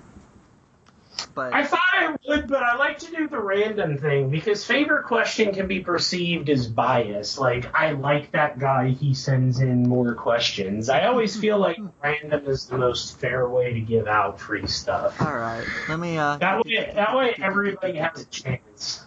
But 1.33 1.53
I 1.53 1.65
thought 1.65 1.79
I 1.93 2.15
would, 2.27 2.47
but 2.47 2.63
I 2.63 2.75
like 2.75 2.99
to 2.99 3.11
do 3.11 3.27
the 3.27 3.39
random 3.39 3.97
thing 3.97 4.29
because 4.29 4.65
favorite 4.65 5.03
question 5.03 5.53
can 5.53 5.67
be 5.67 5.81
perceived 5.81 6.49
as 6.49 6.67
bias. 6.67 7.37
Like 7.37 7.73
I 7.75 7.91
like 7.91 8.31
that 8.31 8.59
guy, 8.59 8.89
he 8.89 9.13
sends 9.13 9.59
in 9.59 9.87
more 9.87 10.15
questions. 10.15 10.89
I 10.89 11.05
always 11.07 11.37
feel 11.41 11.59
like 11.59 11.77
random 12.01 12.45
is 12.47 12.67
the 12.67 12.77
most 12.77 13.19
fair 13.19 13.47
way 13.47 13.73
to 13.73 13.81
give 13.81 14.07
out 14.07 14.39
free 14.39 14.67
stuff. 14.67 15.21
All 15.21 15.35
right, 15.35 15.65
let 15.89 15.99
me. 15.99 16.17
Uh, 16.17 16.37
that 16.37 16.65
way, 16.65 16.91
that 16.93 17.15
way 17.15 17.35
everybody 17.41 17.97
has 17.97 18.21
a 18.21 18.25
chance. 18.25 19.05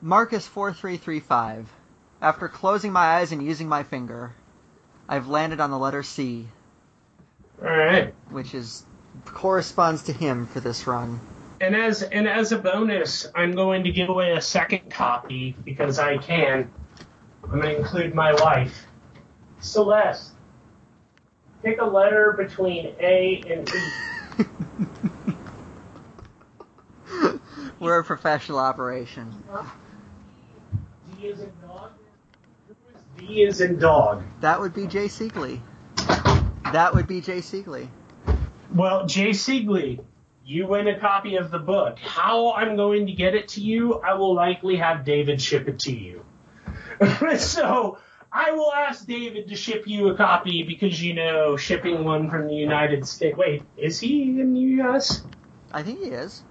Marcus 0.00 0.46
four 0.46 0.72
three 0.72 0.96
three 0.96 1.20
five. 1.20 1.68
After 2.22 2.48
closing 2.48 2.92
my 2.92 3.16
eyes 3.16 3.32
and 3.32 3.42
using 3.42 3.68
my 3.68 3.82
finger, 3.82 4.34
I've 5.08 5.28
landed 5.28 5.60
on 5.60 5.70
the 5.70 5.78
letter 5.78 6.02
C. 6.02 6.46
All 7.62 7.68
right. 7.68 8.14
Which 8.30 8.54
is 8.54 8.84
corresponds 9.24 10.04
to 10.04 10.12
him 10.12 10.46
for 10.46 10.60
this 10.60 10.86
run. 10.86 11.20
And 11.60 11.76
as 11.76 12.02
and 12.02 12.26
as 12.26 12.52
a 12.52 12.58
bonus, 12.58 13.26
I'm 13.34 13.52
going 13.52 13.84
to 13.84 13.92
give 13.92 14.08
away 14.08 14.32
a 14.32 14.40
second 14.40 14.90
copy 14.90 15.54
because 15.64 15.98
I 15.98 16.16
can. 16.16 16.70
I'm 17.44 17.60
going 17.60 17.74
to 17.74 17.76
include 17.76 18.14
my 18.14 18.32
wife, 18.32 18.86
Celeste. 19.60 20.32
Pick 21.62 21.80
a 21.80 21.84
letter 21.84 22.32
between 22.32 22.94
A 23.00 23.42
and 23.46 23.68
E. 23.68 24.44
We're 27.78 27.98
a 27.98 28.04
professional 28.04 28.58
operation. 28.58 29.42
D 31.18 31.26
is 31.26 31.40
in 31.40 31.52
dog. 31.66 31.90
D 33.18 33.42
is 33.42 33.60
in 33.60 33.78
dog. 33.78 34.22
That 34.40 34.60
would 34.60 34.72
be 34.72 34.86
Jay 34.86 35.06
Siegley. 35.06 35.60
That 36.72 36.94
would 36.94 37.06
be 37.06 37.20
Jay 37.20 37.40
Siegley. 37.40 37.88
Well, 38.74 39.06
Jay 39.06 39.30
Siegley, 39.30 40.00
you 40.44 40.66
win 40.66 40.88
a 40.88 40.98
copy 40.98 41.36
of 41.36 41.50
the 41.50 41.58
book. 41.58 41.98
How 41.98 42.52
I'm 42.52 42.76
going 42.76 43.06
to 43.06 43.12
get 43.12 43.34
it 43.34 43.48
to 43.48 43.60
you, 43.60 43.94
I 43.94 44.14
will 44.14 44.34
likely 44.34 44.76
have 44.76 45.04
David 45.04 45.40
ship 45.40 45.68
it 45.68 45.80
to 45.80 45.92
you. 45.92 46.24
so 47.38 47.98
I 48.32 48.52
will 48.52 48.72
ask 48.72 49.06
David 49.06 49.48
to 49.48 49.56
ship 49.56 49.84
you 49.86 50.08
a 50.08 50.16
copy 50.16 50.62
because 50.62 51.02
you 51.02 51.14
know 51.14 51.56
shipping 51.56 52.04
one 52.04 52.30
from 52.30 52.46
the 52.46 52.54
United 52.54 53.06
States. 53.06 53.36
Wait, 53.36 53.62
is 53.76 53.98
he 53.98 54.22
in 54.40 54.54
the 54.54 54.60
U.S.? 54.60 55.22
I 55.72 55.82
think 55.82 56.00
he 56.00 56.06
is. 56.10 56.42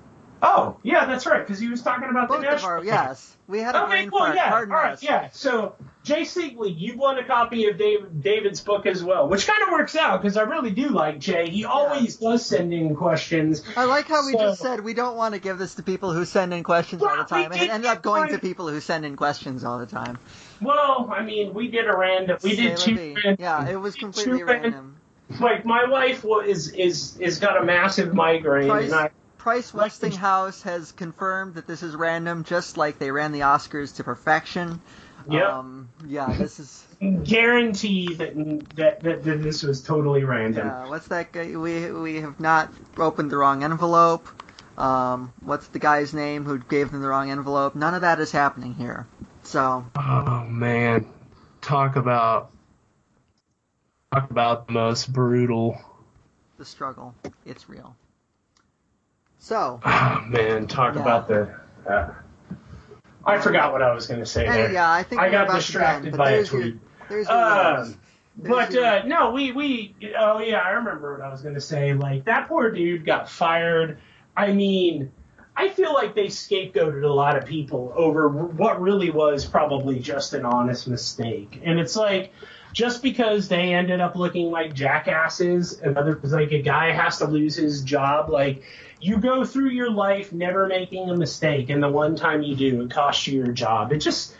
Oh, 0.41 0.77
yeah, 0.83 1.05
that's 1.05 1.25
right, 1.25 1.45
because 1.45 1.59
he 1.59 1.67
was 1.67 1.81
talking 1.81 2.09
about 2.09 2.29
Both 2.29 2.41
the 2.41 2.43
national. 2.47 2.71
Our, 2.71 2.83
yes, 2.85 3.35
we 3.47 3.59
had 3.59 3.75
a 3.75 3.83
okay, 3.83 3.91
brain 3.91 4.11
fart. 4.11 4.35
yeah, 4.35 4.49
Pardon 4.49 4.73
all 4.73 4.81
right, 4.81 4.93
us. 4.93 5.03
yeah. 5.03 5.29
So 5.33 5.75
Jay 6.09 6.21
Siegley, 6.23 6.73
you 6.75 6.97
won 6.97 7.19
a 7.19 7.23
copy 7.23 7.67
of 7.67 7.77
Dave, 7.77 8.07
David's 8.19 8.61
book 8.61 8.87
as 8.87 9.03
well, 9.03 9.29
which 9.29 9.45
kind 9.45 9.61
of 9.61 9.69
works 9.69 9.95
out 9.95 10.19
because 10.19 10.37
I 10.37 10.41
really 10.41 10.71
do 10.71 10.89
like 10.89 11.19
Jay. 11.19 11.47
He 11.51 11.65
always 11.65 12.19
yeah. 12.19 12.31
does 12.31 12.45
send 12.47 12.73
in 12.73 12.95
questions. 12.95 13.61
I 13.77 13.85
like 13.85 14.07
how 14.07 14.25
we 14.25 14.33
just 14.33 14.59
said 14.59 14.79
we 14.79 14.95
don't 14.95 15.15
want 15.15 15.35
to 15.35 15.39
give 15.39 15.59
this 15.59 15.75
to 15.75 15.83
people 15.83 16.11
who 16.11 16.25
send 16.25 16.51
in 16.51 16.63
questions 16.63 17.03
well, 17.03 17.11
all 17.11 17.17
the 17.17 17.23
time, 17.25 17.51
and 17.51 17.61
end 17.61 17.85
up 17.85 18.01
going 18.01 18.31
to 18.31 18.39
people 18.39 18.67
who 18.67 18.79
send 18.79 19.05
in 19.05 19.17
questions 19.17 19.63
all 19.63 19.77
the 19.77 19.85
time. 19.85 20.17
Well, 20.59 21.13
I 21.13 21.23
mean, 21.23 21.53
we 21.53 21.67
did 21.67 21.85
a 21.87 21.95
random. 21.95 22.39
We 22.43 22.55
did 22.55 22.77
two. 22.77 22.95
Random, 22.95 23.35
yeah, 23.37 23.69
it 23.69 23.79
was 23.79 23.93
completely 23.93 24.41
random. 24.41 24.97
Like 25.39 25.63
my 25.63 25.85
wife 25.85 26.25
is 26.47 26.69
is 26.69 27.17
is 27.19 27.37
got 27.37 27.61
a 27.61 27.63
massive 27.63 28.15
migraine, 28.15 28.67
Price, 28.67 28.85
and 28.85 28.95
I 28.95 29.11
Price 29.37 29.73
Westinghouse 29.73 30.63
has 30.63 30.91
confirmed 30.91 31.53
that 31.53 31.65
this 31.67 31.81
is 31.81 31.95
random, 31.95 32.43
just 32.43 32.77
like 32.77 32.99
they 32.99 33.11
ran 33.11 33.31
the 33.31 33.41
Oscars 33.41 33.95
to 33.97 34.03
perfection. 34.03 34.81
Yep. 35.31 35.51
Um, 35.51 35.89
yeah, 36.07 36.33
this 36.33 36.59
is. 36.59 36.85
Guarantee 37.23 38.13
that, 38.15 38.35
that 38.75 39.01
that 39.01 39.23
that 39.23 39.41
this 39.41 39.63
was 39.63 39.81
totally 39.81 40.23
random. 40.23 40.67
Yeah, 40.67 40.89
what's 40.89 41.07
that 41.07 41.31
guy? 41.31 41.55
We 41.55 41.91
we 41.91 42.21
have 42.21 42.39
not 42.39 42.73
opened 42.97 43.31
the 43.31 43.37
wrong 43.37 43.63
envelope. 43.63 44.27
Um, 44.77 45.33
what's 45.41 45.67
the 45.67 45.79
guy's 45.79 46.13
name 46.13 46.45
who 46.45 46.57
gave 46.57 46.91
them 46.91 47.01
the 47.01 47.07
wrong 47.07 47.29
envelope? 47.29 47.75
None 47.75 47.93
of 47.93 48.01
that 48.01 48.19
is 48.19 48.31
happening 48.31 48.73
here. 48.73 49.07
So 49.43 49.85
Oh 49.95 50.45
man, 50.49 51.05
talk 51.61 51.95
about 51.95 52.51
talk 54.13 54.29
about 54.31 54.67
the 54.67 54.73
most 54.73 55.11
brutal. 55.11 55.77
the 56.57 56.65
struggle, 56.65 57.15
it's 57.45 57.69
real. 57.69 57.95
So 59.39 59.79
Oh 59.85 60.23
man, 60.27 60.67
talk 60.67 60.95
Yeah. 60.95 61.01
about 61.01 61.27
the. 61.27 61.55
Uh, 61.89 62.13
I 63.25 63.39
forgot 63.39 63.71
what 63.71 63.81
I 63.81 63.93
was 63.93 64.07
going 64.07 64.19
to 64.19 64.25
say 64.25 64.45
hey, 64.45 64.53
there. 64.53 64.71
yeah, 64.73 64.91
I 64.91 65.03
think 65.03 65.21
I 65.21 65.29
got 65.29 65.53
distracted 65.53 66.07
end, 66.07 66.17
by 66.17 66.31
a 66.31 66.43
tweet. 66.45 66.77
Your 67.09 67.31
Um, 67.31 67.99
But 68.41 68.75
uh, 68.75 69.03
no, 69.05 69.31
we 69.31 69.51
we 69.51 69.95
oh 70.17 70.39
yeah, 70.39 70.59
I 70.59 70.71
remember 70.71 71.17
what 71.17 71.21
I 71.21 71.29
was 71.29 71.41
gonna 71.41 71.59
say. 71.59 71.93
Like 71.93 72.25
that 72.25 72.47
poor 72.47 72.71
dude 72.71 73.05
got 73.05 73.29
fired. 73.29 73.97
I 74.35 74.53
mean, 74.53 75.11
I 75.55 75.67
feel 75.67 75.93
like 75.93 76.15
they 76.15 76.27
scapegoated 76.27 77.03
a 77.03 77.11
lot 77.11 77.37
of 77.37 77.45
people 77.45 77.91
over 77.95 78.29
what 78.29 78.81
really 78.81 79.09
was 79.09 79.45
probably 79.45 79.99
just 79.99 80.33
an 80.33 80.45
honest 80.45 80.87
mistake. 80.87 81.61
And 81.65 81.79
it's 81.79 81.97
like 81.97 82.31
just 82.73 83.01
because 83.01 83.47
they 83.47 83.73
ended 83.73 83.99
up 83.99 84.15
looking 84.15 84.51
like 84.51 84.73
jackasses, 84.73 85.79
another 85.79 86.19
like 86.23 86.51
a 86.51 86.61
guy 86.61 86.91
has 86.91 87.17
to 87.19 87.25
lose 87.25 87.55
his 87.55 87.81
job. 87.81 88.29
Like 88.29 88.63
you 89.01 89.17
go 89.17 89.45
through 89.45 89.69
your 89.69 89.89
life 89.89 90.33
never 90.33 90.67
making 90.67 91.09
a 91.09 91.15
mistake, 91.15 91.69
and 91.69 91.81
the 91.81 91.89
one 91.89 92.15
time 92.15 92.41
you 92.43 92.55
do, 92.55 92.81
it 92.81 92.91
costs 92.91 93.27
you 93.27 93.37
your 93.37 93.51
job. 93.51 93.91
It 93.91 93.99
just 93.99 94.35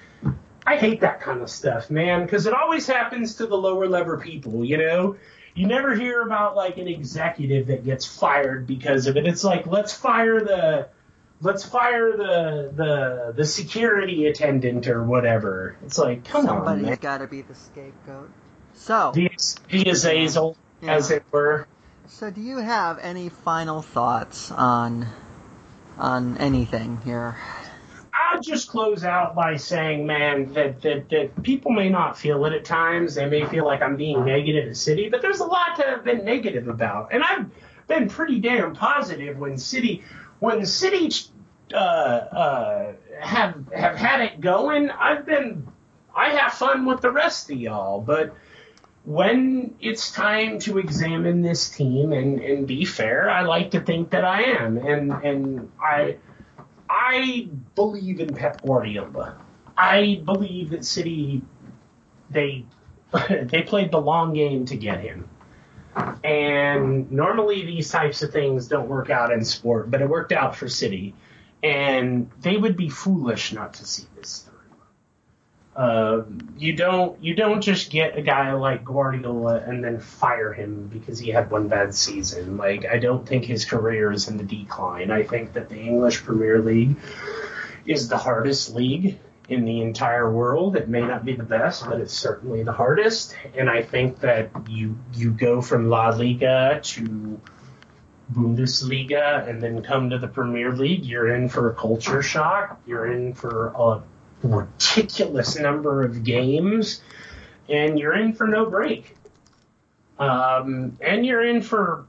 I 0.65 0.75
hate 0.75 1.01
that 1.01 1.21
kind 1.21 1.41
of 1.41 1.49
stuff, 1.49 1.89
man, 1.89 2.23
because 2.23 2.45
it 2.45 2.53
always 2.53 2.85
happens 2.85 3.35
to 3.35 3.47
the 3.47 3.57
lower 3.57 3.87
level 3.87 4.17
people, 4.17 4.63
you 4.63 4.77
know? 4.77 5.15
You 5.55 5.67
never 5.67 5.95
hear 5.95 6.21
about 6.21 6.55
like 6.55 6.77
an 6.77 6.87
executive 6.87 7.67
that 7.67 7.83
gets 7.83 8.05
fired 8.05 8.67
because 8.67 9.07
of 9.07 9.17
it. 9.17 9.25
It's 9.25 9.43
like 9.43 9.65
let's 9.65 9.93
fire 9.93 10.39
the 10.39 10.89
let's 11.41 11.63
fire 11.63 12.11
the 12.15 12.71
the 12.75 13.33
the 13.35 13.45
security 13.45 14.27
attendant 14.27 14.87
or 14.87 15.03
whatever. 15.03 15.75
It's 15.85 15.97
like 15.97 16.25
come 16.25 16.41
on, 16.47 16.57
somebody's 16.57 16.85
man. 16.85 16.97
got 17.01 17.17
to 17.19 17.27
be 17.27 17.41
the 17.41 17.55
scapegoat. 17.55 18.29
So 18.75 19.11
The, 19.13 19.29
Azazel, 19.89 20.55
Yeah. 20.81 20.95
as 20.95 21.11
it 21.11 21.23
were. 21.31 21.67
So, 22.07 22.31
do 22.31 22.41
you 22.41 22.57
have 22.57 22.97
any 22.99 23.29
final 23.29 23.81
thoughts 23.81 24.51
on 24.51 25.07
on 25.97 26.37
anything 26.37 26.99
here? 27.03 27.35
I'll 28.13 28.41
just 28.41 28.69
close 28.69 29.03
out 29.03 29.35
by 29.35 29.55
saying, 29.57 30.05
man, 30.05 30.53
that, 30.53 30.81
that, 30.81 31.09
that 31.09 31.43
people 31.43 31.71
may 31.71 31.89
not 31.89 32.17
feel 32.17 32.45
it 32.45 32.53
at 32.53 32.63
times. 32.65 33.15
They 33.15 33.25
may 33.27 33.45
feel 33.45 33.65
like 33.65 33.81
I'm 33.81 33.95
being 33.95 34.23
negative 34.25 34.65
to 34.69 34.75
City, 34.75 35.09
but 35.09 35.21
there's 35.21 35.39
a 35.39 35.45
lot 35.45 35.75
to 35.77 35.83
have 35.83 36.03
been 36.03 36.25
negative 36.25 36.67
about. 36.67 37.09
And 37.11 37.23
I've 37.23 37.45
been 37.87 38.07
pretty 38.09 38.39
damn 38.39 38.75
positive 38.75 39.37
when 39.37 39.57
City, 39.57 40.03
when 40.39 40.65
City 40.65 41.11
uh, 41.73 41.77
uh, 41.77 42.93
have 43.19 43.71
have 43.73 43.95
had 43.95 44.21
it 44.21 44.41
going. 44.41 44.89
I've 44.89 45.25
been, 45.25 45.67
I 46.15 46.29
have 46.29 46.53
fun 46.53 46.85
with 46.85 47.01
the 47.01 47.11
rest 47.11 47.49
of 47.51 47.57
y'all, 47.57 48.01
but 48.01 48.35
when 49.05 49.75
it's 49.79 50.11
time 50.11 50.59
to 50.59 50.77
examine 50.77 51.41
this 51.41 51.69
team 51.69 52.11
and, 52.11 52.39
and 52.39 52.67
be 52.67 52.85
fair, 52.85 53.29
I 53.29 53.41
like 53.41 53.71
to 53.71 53.79
think 53.79 54.11
that 54.11 54.25
I 54.25 54.43
am. 54.43 54.77
And 54.77 55.11
and 55.11 55.71
I 55.81 56.17
I 56.89 57.49
believe 57.75 58.19
in 58.19 58.33
Pep 58.33 58.61
Guardiola. 58.61 59.37
I 59.77 60.21
believe 60.25 60.71
that 60.71 60.85
City 60.85 61.41
they 62.29 62.65
they 63.29 63.61
played 63.61 63.91
the 63.91 64.01
long 64.01 64.33
game 64.33 64.65
to 64.65 64.75
get 64.75 65.01
him. 65.01 65.28
And 66.23 67.11
normally 67.11 67.65
these 67.65 67.89
types 67.89 68.21
of 68.21 68.31
things 68.31 68.67
don't 68.67 68.87
work 68.87 69.09
out 69.09 69.31
in 69.31 69.43
sport, 69.43 69.89
but 69.89 70.01
it 70.01 70.09
worked 70.09 70.31
out 70.31 70.55
for 70.55 70.67
City. 70.67 71.15
And 71.63 72.29
they 72.41 72.57
would 72.57 72.77
be 72.77 72.89
foolish 72.89 73.53
not 73.53 73.75
to 73.75 73.85
see 73.85 74.05
this 74.15 74.39
through. 74.39 74.55
Uh, 75.75 76.23
you 76.57 76.73
don't 76.73 77.23
you 77.23 77.33
don't 77.35 77.61
just 77.61 77.89
get 77.89 78.17
a 78.17 78.21
guy 78.21 78.51
like 78.53 78.83
Guardiola 78.83 79.59
and 79.65 79.83
then 79.83 79.99
fire 79.99 80.51
him 80.51 80.87
because 80.87 81.19
he 81.19 81.29
had 81.29 81.49
one 81.49 81.69
bad 81.69 81.95
season. 81.95 82.57
Like 82.57 82.85
I 82.85 82.97
don't 82.97 83.25
think 83.25 83.45
his 83.45 83.65
career 83.65 84.11
is 84.11 84.27
in 84.27 84.37
the 84.37 84.43
decline. 84.43 85.09
I 85.09 85.23
think 85.23 85.53
that 85.53 85.69
the 85.69 85.79
English 85.79 86.23
Premier 86.23 86.59
League 86.59 86.97
is 87.85 88.09
the 88.09 88.17
hardest 88.17 88.73
league 88.75 89.19
in 89.49 89.65
the 89.65 89.81
entire 89.81 90.31
world. 90.31 90.75
It 90.75 90.87
may 90.87 91.01
not 91.01 91.25
be 91.25 91.35
the 91.35 91.43
best, 91.43 91.85
but 91.89 91.99
it's 91.99 92.13
certainly 92.13 92.63
the 92.63 92.71
hardest. 92.71 93.35
And 93.55 93.69
I 93.69 93.81
think 93.81 94.19
that 94.21 94.51
you 94.69 94.97
you 95.13 95.31
go 95.31 95.61
from 95.61 95.89
La 95.89 96.09
Liga 96.09 96.79
to 96.81 97.41
Bundesliga 98.31 99.47
and 99.49 99.61
then 99.61 99.81
come 99.81 100.11
to 100.11 100.19
the 100.19 100.27
Premier 100.27 100.71
League, 100.71 101.03
you're 101.03 101.33
in 101.33 101.49
for 101.49 101.71
a 101.71 101.75
culture 101.75 102.21
shock. 102.21 102.79
You're 102.85 103.11
in 103.11 103.33
for 103.33 103.73
a 103.75 104.03
ridiculous 104.43 105.57
number 105.57 106.03
of 106.03 106.23
games, 106.23 107.01
and 107.67 107.99
you're 107.99 108.15
in 108.15 108.33
for 108.33 108.47
no 108.47 108.69
break. 108.69 109.15
Um, 110.19 110.97
and 111.01 111.25
you're 111.25 111.43
in 111.43 111.61
for 111.61 112.05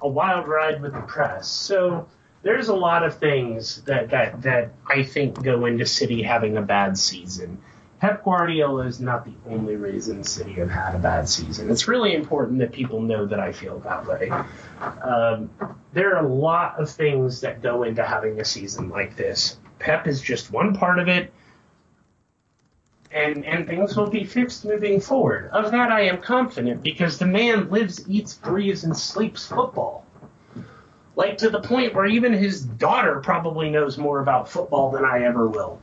a 0.00 0.08
wild 0.08 0.46
ride 0.46 0.80
with 0.80 0.92
the 0.92 1.00
press. 1.00 1.48
So 1.48 2.08
there's 2.44 2.68
a 2.68 2.74
lot 2.74 3.02
of 3.02 3.18
things 3.18 3.82
that, 3.82 4.10
that, 4.10 4.42
that 4.42 4.74
I 4.86 5.02
think 5.02 5.42
go 5.42 5.64
into 5.64 5.86
City 5.86 6.22
having 6.22 6.56
a 6.56 6.62
bad 6.62 6.96
season. 6.96 7.58
Pep 8.00 8.22
Guardiola 8.22 8.84
is 8.84 9.00
not 9.00 9.24
the 9.24 9.32
only 9.48 9.76
reason 9.76 10.22
City 10.24 10.52
have 10.54 10.68
had 10.68 10.94
a 10.94 10.98
bad 10.98 11.26
season. 11.26 11.70
It's 11.70 11.88
really 11.88 12.14
important 12.14 12.58
that 12.58 12.70
people 12.70 13.00
know 13.00 13.24
that 13.24 13.40
I 13.40 13.52
feel 13.52 13.78
that 13.80 14.06
way. 14.06 14.30
Um, 15.02 15.48
there 15.94 16.14
are 16.14 16.22
a 16.22 16.28
lot 16.28 16.78
of 16.78 16.90
things 16.90 17.40
that 17.40 17.62
go 17.62 17.82
into 17.82 18.04
having 18.04 18.38
a 18.40 18.44
season 18.44 18.90
like 18.90 19.16
this. 19.16 19.56
Pep 19.78 20.06
is 20.06 20.20
just 20.20 20.52
one 20.52 20.74
part 20.76 20.98
of 20.98 21.08
it, 21.08 21.32
and 23.10 23.44
and 23.46 23.66
things 23.66 23.96
will 23.96 24.10
be 24.10 24.24
fixed 24.24 24.66
moving 24.66 25.00
forward. 25.00 25.48
Of 25.50 25.70
that, 25.70 25.90
I 25.90 26.02
am 26.02 26.20
confident 26.20 26.82
because 26.82 27.18
the 27.18 27.26
man 27.26 27.70
lives, 27.70 28.06
eats, 28.08 28.34
breathes, 28.34 28.84
and 28.84 28.96
sleeps 28.96 29.46
football. 29.46 30.03
Like 31.16 31.38
to 31.38 31.50
the 31.50 31.60
point 31.60 31.94
where 31.94 32.06
even 32.06 32.32
his 32.32 32.62
daughter 32.62 33.20
probably 33.20 33.70
knows 33.70 33.96
more 33.98 34.20
about 34.20 34.48
football 34.48 34.90
than 34.90 35.04
I 35.04 35.24
ever 35.24 35.46
will. 35.46 35.80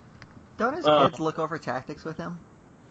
Don't 0.58 0.76
his 0.76 0.86
Uh, 0.86 1.08
kids 1.08 1.20
look 1.20 1.40
over 1.40 1.58
tactics 1.58 2.04
with 2.04 2.18
him? 2.18 2.40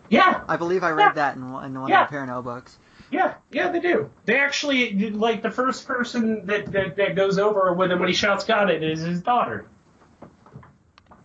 Yeah, 0.09 0.41
I 0.49 0.57
believe 0.57 0.83
I 0.83 0.91
read 0.91 1.05
Yeah. 1.05 1.12
that 1.12 1.37
in, 1.37 1.53
one- 1.53 1.65
in 1.67 1.81
one 1.81 1.89
Yeah. 1.91 2.05
of 2.05 2.11
the 2.11 2.17
Perarnau 2.17 2.43
books. 2.43 2.79
Yeah, 3.11 3.35
yeah, 3.51 3.71
they 3.71 3.81
do. 3.81 4.11
They 4.25 4.39
actually 4.39 5.11
like 5.11 5.43
the 5.43 5.51
first 5.51 5.87
person 5.87 6.47
that, 6.47 6.71
that, 6.73 6.97
that 6.97 7.17
goes 7.17 7.39
over 7.39 7.73
with 7.73 7.91
him 7.91 7.99
when 7.99 8.09
he 8.09 8.15
shouts 8.15 8.45
"got 8.45 8.71
it" 8.71 8.83
is 8.83 9.01
his 9.01 9.21
daughter. 9.21 9.67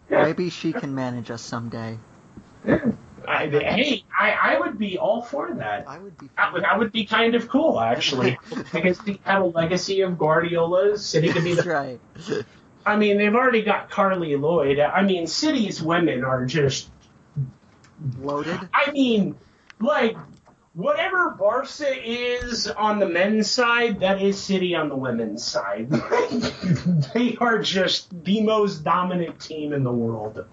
Yeah. 0.10 0.24
Maybe 0.24 0.50
she 0.50 0.74
can 0.74 0.94
manage 0.96 1.32
us 1.32 1.42
someday. 1.42 1.98
I, 3.28 3.48
hey, 3.48 4.04
I, 4.18 4.32
I 4.32 4.60
would 4.60 4.78
be 4.78 4.98
all 4.98 5.22
for 5.22 5.54
that. 5.56 5.88
I 5.88 6.00
would 6.00 6.18
be. 6.18 6.30
That 6.38 6.54
would, 6.54 6.64
that 6.64 6.80
would 6.80 6.92
be 6.92 7.06
kind 7.06 7.36
of 7.36 7.48
cool, 7.48 7.80
actually. 7.80 8.38
because 8.74 9.04
we 9.04 9.20
have 9.24 9.44
a 9.44 9.46
legacy 9.46 10.02
of 10.02 10.18
Guardiola's. 10.18 11.06
City 11.06 11.30
could 11.30 11.44
be 11.44 11.54
That's 11.54 11.66
the. 11.66 11.74
right. 11.74 12.46
I 12.86 12.98
mean, 12.98 13.18
they've 13.18 13.34
already 13.34 13.64
got 13.64 13.90
Carly 13.90 14.36
Lloyd. 14.36 14.80
I 14.80 15.02
mean, 15.04 15.28
City's 15.28 15.82
women 15.82 16.24
are 16.24 16.46
just. 16.46 16.90
Loaded. 18.20 18.60
I 18.74 18.92
mean, 18.92 19.36
like 19.80 20.18
whatever 20.76 21.32
Barca 21.32 21.88
is 21.88 22.68
on 22.68 23.00
the 23.00 23.08
men's 23.08 23.50
side, 23.50 24.02
that 24.02 24.22
is 24.22 24.40
City 24.40 24.76
on 24.76 24.90
the 24.90 24.96
women's 24.96 25.44
side. 25.44 25.90
they 27.14 27.38
are 27.40 27.60
just 27.60 28.24
the 28.24 28.42
most 28.42 28.84
dominant 28.84 29.40
team 29.40 29.74
in 29.74 29.84
the 29.84 29.92
world. 29.92 30.46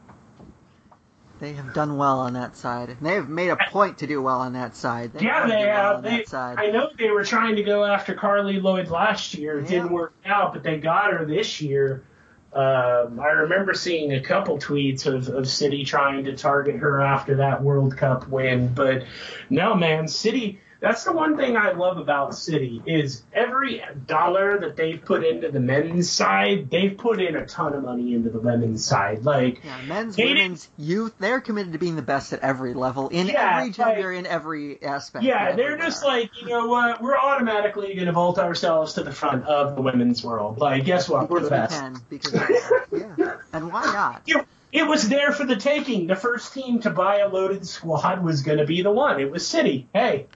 They 1.43 1.55
have 1.55 1.75
done 1.75 1.97
well 1.97 2.21
on 2.21 2.35
that 2.35 2.57
side. 2.57 2.91
And 2.91 3.01
they 3.01 3.15
have 3.15 3.29
made 3.29 3.49
a 3.49 3.59
point 3.71 3.99
to 3.99 4.07
do 4.07 4.23
well 4.23 4.43
on 4.43 4.53
that 4.53 4.77
side. 4.77 5.13
They 5.13 5.25
yeah, 5.25 5.45
they 5.49 5.67
well 5.67 5.95
have. 5.95 6.03
They, 6.05 6.19
that 6.19 6.29
side. 6.29 6.57
I 6.57 6.71
know 6.71 6.91
they 6.97 7.11
were 7.11 7.25
trying 7.25 7.57
to 7.57 7.65
go 7.65 7.85
after 7.85 8.15
Carly 8.15 8.61
Lloyd 8.61 8.87
last 8.91 9.35
year. 9.35 9.59
It 9.59 9.65
Yeah. 9.65 9.71
didn't 9.71 9.91
work 9.91 10.15
out, 10.25 10.55
but 10.55 10.63
they 10.63 10.79
got 10.79 11.13
her 11.13 11.25
this 11.25 11.61
year. 11.61 12.05
Um, 12.53 13.19
I 13.19 13.31
remember 13.31 13.75
seeing 13.75 14.13
a 14.13 14.21
couple 14.21 14.57
tweets 14.59 15.05
of, 15.07 15.31
of 15.31 15.49
City 15.49 15.85
trying 15.85 16.27
to 16.27 16.37
target 16.37 16.77
her 16.77 17.01
after 17.01 17.35
that 17.39 17.61
World 17.61 17.97
Cup 17.97 18.29
win. 18.29 18.73
But 18.73 19.03
no, 19.51 19.75
man, 19.75 20.07
City. 20.07 20.61
That's 20.83 21.05
the 21.05 21.13
one 21.13 21.37
thing 21.37 21.57
I 21.57 21.71
love 21.71 21.97
about 21.99 22.35
City 22.35 22.83
is 22.85 23.23
every 23.33 23.81
dollar 24.07 24.59
that 24.59 24.75
they've 24.75 25.01
put 25.01 25.25
into 25.25 25.49
the 25.49 25.61
men's 25.61 26.11
side, 26.11 26.71
they've 26.71 26.99
put 26.99 27.23
in 27.23 27.37
a 27.37 27.47
ton 27.47 27.73
of 27.73 27.85
money 27.85 28.15
into 28.15 28.31
the 28.31 28.41
women's 28.41 28.85
side. 28.85 29.25
Like 29.25 29.63
Yeah, 29.65 29.81
men's, 29.87 30.17
women's, 30.19 30.69
youth, 30.77 31.15
they're 31.21 31.41
committed 31.41 31.75
to 31.75 31.79
being 31.79 31.95
the 31.95 32.03
best 32.03 32.33
at 32.33 32.41
every 32.41 32.75
level, 32.75 33.11
in 33.11 33.29
Yeah, 33.29 33.59
every 33.61 33.71
gender, 33.71 34.11
in 34.11 34.27
every 34.27 34.83
aspect. 34.83 35.25
Yeah, 35.25 35.55
they're 35.55 35.79
just 35.79 36.05
like, 36.05 36.31
you 36.41 36.49
know 36.49 36.67
what? 36.67 37.01
We're 37.01 37.17
automatically 37.17 37.95
going 37.95 38.07
to 38.07 38.13
vault 38.13 38.41
ourselves 38.41 38.95
to 38.95 39.05
the 39.05 39.13
front 39.13 39.45
of 39.45 39.77
the 39.77 39.83
women's 39.83 40.25
world. 40.25 40.59
Like, 40.59 40.85
guess 40.85 41.09
what? 41.09 41.31
We're 41.31 41.43
because 41.43 41.49
the 41.49 41.55
we 41.55 41.61
best. 41.61 41.81
can. 41.81 41.97
Because 42.11 43.17
yeah, 43.19 43.37
and 43.53 43.73
why 43.73 43.85
not? 43.85 44.23
You- 44.27 44.45
it 44.73 44.87
was 44.87 45.09
there 45.09 45.33
for 45.33 45.45
the 45.45 45.57
taking. 45.57 46.07
The 46.07 46.17
first 46.17 46.55
team 46.55 46.81
to 46.81 46.91
buy 46.91 47.19
a 47.19 47.29
loaded 47.29 47.67
squad 47.69 48.25
was 48.25 48.41
going 48.41 48.57
to 48.59 48.65
be 48.65 48.83
the 48.83 48.91
one. 48.91 49.21
It 49.21 49.31
was 49.31 49.47
City. 49.47 49.87
Hey, 49.93 50.27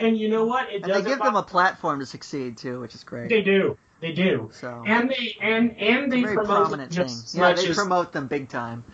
and 0.00 0.16
you 0.18 0.28
know 0.28 0.44
what? 0.44 0.70
It 0.72 0.82
And 0.82 0.92
they 0.92 1.02
give 1.02 1.18
them 1.18 1.36
a 1.36 1.42
platform 1.42 2.00
to 2.00 2.06
succeed 2.06 2.56
too, 2.58 2.80
which 2.80 2.94
is 2.94 3.04
great. 3.04 3.28
They 3.28 3.42
do. 3.42 3.76
They 4.00 4.12
do. 4.12 4.50
So 4.52 4.82
And 4.86 5.08
they 5.08 5.36
and 5.40 5.76
and 5.78 6.12
they 6.12 6.22
very 6.22 6.34
promote 6.34 6.46
them 6.48 6.62
prominent 6.62 6.92
thing. 6.92 7.04
just 7.06 7.34
Yeah, 7.34 7.52
they 7.54 7.68
as 7.68 7.76
promote 7.76 8.12
them 8.12 8.26
big 8.26 8.48
time. 8.48 8.84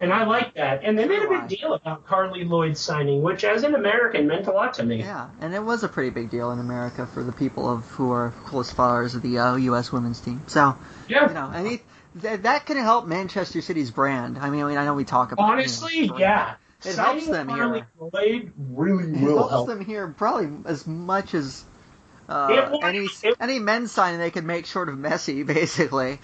and 0.00 0.12
I 0.12 0.24
like 0.24 0.54
that. 0.54 0.80
And 0.82 0.98
they 0.98 1.06
made 1.06 1.22
a 1.22 1.28
big 1.28 1.48
deal 1.48 1.74
about 1.74 2.06
Carly 2.06 2.44
Lloyd 2.44 2.76
signing, 2.76 3.22
which 3.22 3.44
as 3.44 3.62
an 3.62 3.74
American 3.74 4.26
meant 4.26 4.46
a 4.48 4.52
lot 4.52 4.74
to 4.74 4.82
me. 4.84 4.98
Yeah, 4.98 5.28
and 5.40 5.54
it 5.54 5.62
was 5.62 5.84
a 5.84 5.88
pretty 5.88 6.10
big 6.10 6.28
deal 6.30 6.50
in 6.50 6.58
America 6.58 7.06
for 7.06 7.22
the 7.22 7.32
people 7.32 7.70
of 7.70 7.86
who 7.92 8.10
are 8.10 8.32
close 8.46 8.70
followers 8.70 9.14
of 9.14 9.22
the 9.22 9.38
uh, 9.38 9.56
U.S. 9.56 9.90
women's 9.92 10.20
team. 10.20 10.42
So 10.48 10.76
Yeah. 11.08 11.28
you 11.28 11.34
know, 11.34 11.50
and 11.54 11.66
it, 11.68 11.80
th- 12.20 12.40
that 12.42 12.66
can 12.66 12.76
help 12.76 13.06
Manchester 13.06 13.62
City's 13.62 13.90
brand. 13.90 14.38
I 14.38 14.50
mean, 14.50 14.62
I 14.64 14.68
mean, 14.68 14.76
I 14.76 14.84
know 14.84 14.94
we 14.94 15.04
talk 15.04 15.32
about 15.32 15.42
you 15.44 15.46
know, 15.48 15.52
Honestly, 15.54 16.10
yeah. 16.18 16.56
It 16.84 16.96
helps 16.96 17.26
them 17.26 17.48
here. 17.48 17.86
Really 18.70 19.04
It 19.04 19.20
will 19.20 19.36
helps 19.38 19.50
help. 19.50 19.66
them 19.68 19.84
here 19.84 20.08
probably 20.08 20.50
as 20.64 20.86
much 20.86 21.34
as 21.34 21.64
uh, 22.28 22.78
any 22.82 23.08
it- 23.24 23.36
any 23.40 23.58
men's 23.58 23.90
signing 23.92 24.18
they 24.18 24.30
could 24.30 24.44
make 24.44 24.64
short 24.64 24.88
of 24.88 24.94
Messi, 24.96 25.44
basically. 25.46 26.18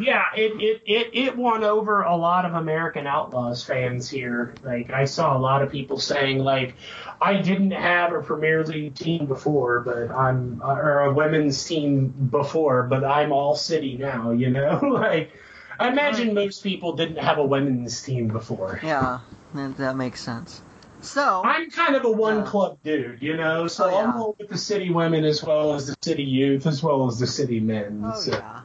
Yeah, 0.00 0.22
it, 0.34 0.60
it, 0.60 0.82
it, 0.86 1.10
it 1.12 1.36
won 1.36 1.62
over 1.62 2.02
a 2.02 2.16
lot 2.16 2.46
of 2.46 2.54
American 2.54 3.06
Outlaws 3.06 3.62
fans 3.62 4.08
here. 4.08 4.54
Like, 4.64 4.90
I 4.90 5.04
saw 5.04 5.36
a 5.36 5.38
lot 5.40 5.62
of 5.62 5.70
people 5.70 5.98
saying, 5.98 6.38
like, 6.38 6.74
I 7.20 7.36
didn't 7.36 7.72
have 7.72 8.12
a 8.12 8.22
Premier 8.22 8.64
League 8.64 8.94
team 8.94 9.26
before, 9.26 9.80
but 9.80 10.10
I'm, 10.10 10.62
or 10.64 11.00
a 11.00 11.12
women's 11.12 11.62
team 11.64 12.08
before, 12.08 12.84
but 12.84 13.04
I'm 13.04 13.30
all 13.30 13.54
city 13.54 13.96
now, 13.98 14.30
you 14.42 14.50
know? 14.50 14.80
like, 14.82 15.32
I 15.78 15.88
imagine 15.88 16.34
most 16.34 16.62
people 16.64 16.94
didn't 16.94 17.18
have 17.18 17.38
a 17.38 17.44
women's 17.44 18.02
team 18.02 18.28
before. 18.28 18.80
yeah, 18.82 19.20
that, 19.54 19.76
that 19.78 19.96
makes 19.96 20.20
sense. 20.20 20.60
So 21.00 21.42
I'm 21.44 21.70
kind 21.70 21.96
of 21.96 22.04
a 22.04 22.10
one 22.10 22.38
Yeah. 22.38 22.44
club 22.44 22.78
dude, 22.84 23.22
you 23.22 23.36
know, 23.36 23.66
so 23.66 23.86
Oh, 23.86 23.90
yeah. 23.90 23.96
I'm 24.04 24.16
all 24.16 24.36
with 24.38 24.48
the 24.48 24.58
city 24.58 24.90
women 24.90 25.24
as 25.24 25.42
well 25.42 25.74
as 25.74 25.88
the 25.88 25.96
city 26.02 26.22
youth 26.22 26.66
as 26.66 26.82
well 26.82 27.08
as 27.08 27.18
the 27.18 27.26
city 27.26 27.58
men. 27.60 28.02
Oh 28.04 28.20
so. 28.20 28.30
yeah. 28.32 28.60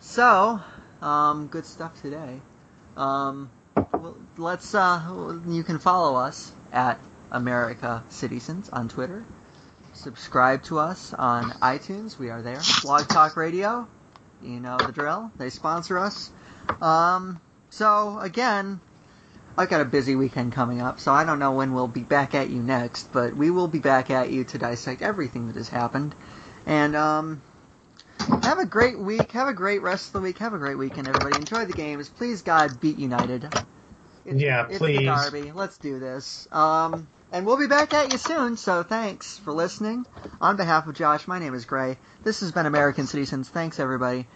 So, 0.00 0.60
um, 1.02 1.46
good 1.48 1.66
stuff 1.66 2.00
today. 2.00 2.40
Um, 2.96 3.50
well, 3.76 4.16
let's 4.36 4.74
uh, 4.74 5.38
you 5.46 5.62
can 5.62 5.78
follow 5.78 6.16
us 6.16 6.52
at 6.72 6.98
America 7.30 8.02
Cityzens 8.10 8.68
on 8.72 8.88
Twitter. 8.88 9.24
Subscribe 9.92 10.62
to 10.64 10.78
us 10.78 11.12
on 11.14 11.50
iTunes. 11.52 12.18
We 12.18 12.30
are 12.30 12.42
there. 12.42 12.60
Blog 12.82 13.08
Talk 13.08 13.36
Radio. 13.36 13.86
You 14.42 14.58
know 14.58 14.76
the 14.78 14.90
drill. 14.90 15.30
They 15.36 15.50
sponsor 15.50 15.98
us. 15.98 16.30
Um, 16.80 17.40
so 17.70 18.18
again, 18.18 18.80
I've 19.56 19.68
got 19.68 19.80
a 19.80 19.84
busy 19.84 20.16
weekend 20.16 20.52
coming 20.52 20.80
up, 20.80 20.98
so 20.98 21.12
I 21.12 21.24
don't 21.24 21.38
know 21.38 21.52
when 21.52 21.74
we'll 21.74 21.88
be 21.88 22.02
back 22.02 22.34
at 22.34 22.48
you 22.48 22.62
next, 22.62 23.12
but 23.12 23.36
we 23.36 23.50
will 23.50 23.68
be 23.68 23.80
back 23.80 24.10
at 24.10 24.30
you 24.30 24.44
to 24.44 24.58
dissect 24.58 25.02
everything 25.02 25.48
that 25.48 25.56
has 25.56 25.68
happened. 25.68 26.14
And 26.64 26.96
um, 26.96 27.42
have 28.42 28.58
a 28.58 28.66
great 28.66 28.98
week. 28.98 29.32
Have 29.32 29.48
a 29.48 29.52
great 29.52 29.82
rest 29.82 30.06
of 30.08 30.12
the 30.14 30.20
week. 30.20 30.38
Have 30.38 30.54
a 30.54 30.58
great 30.58 30.76
weekend, 30.78 31.08
everybody. 31.08 31.36
Enjoy 31.36 31.64
the 31.66 31.72
games. 31.74 32.08
Please, 32.08 32.42
God, 32.42 32.80
beat 32.80 32.98
United. 32.98 33.52
It's, 34.24 34.40
Yeah, 34.40 34.66
it's 34.68 34.78
please. 34.78 34.98
the 34.98 35.30
derby. 35.30 35.52
Let's 35.52 35.76
do 35.78 35.98
this. 35.98 36.48
Um, 36.52 37.08
and 37.32 37.44
we'll 37.46 37.58
be 37.58 37.66
back 37.66 37.92
at 37.94 38.12
you 38.12 38.18
soon. 38.18 38.56
So 38.56 38.82
thanks 38.82 39.38
for 39.38 39.52
listening. 39.52 40.06
On 40.40 40.56
behalf 40.56 40.86
of 40.86 40.94
Josh, 40.94 41.26
my 41.26 41.38
name 41.38 41.54
is 41.54 41.64
Grey. 41.64 41.98
This 42.22 42.40
has 42.40 42.52
been 42.52 42.66
American 42.66 43.04
Cityzens. 43.04 43.46
Thanks, 43.46 43.80
everybody. 43.80 44.26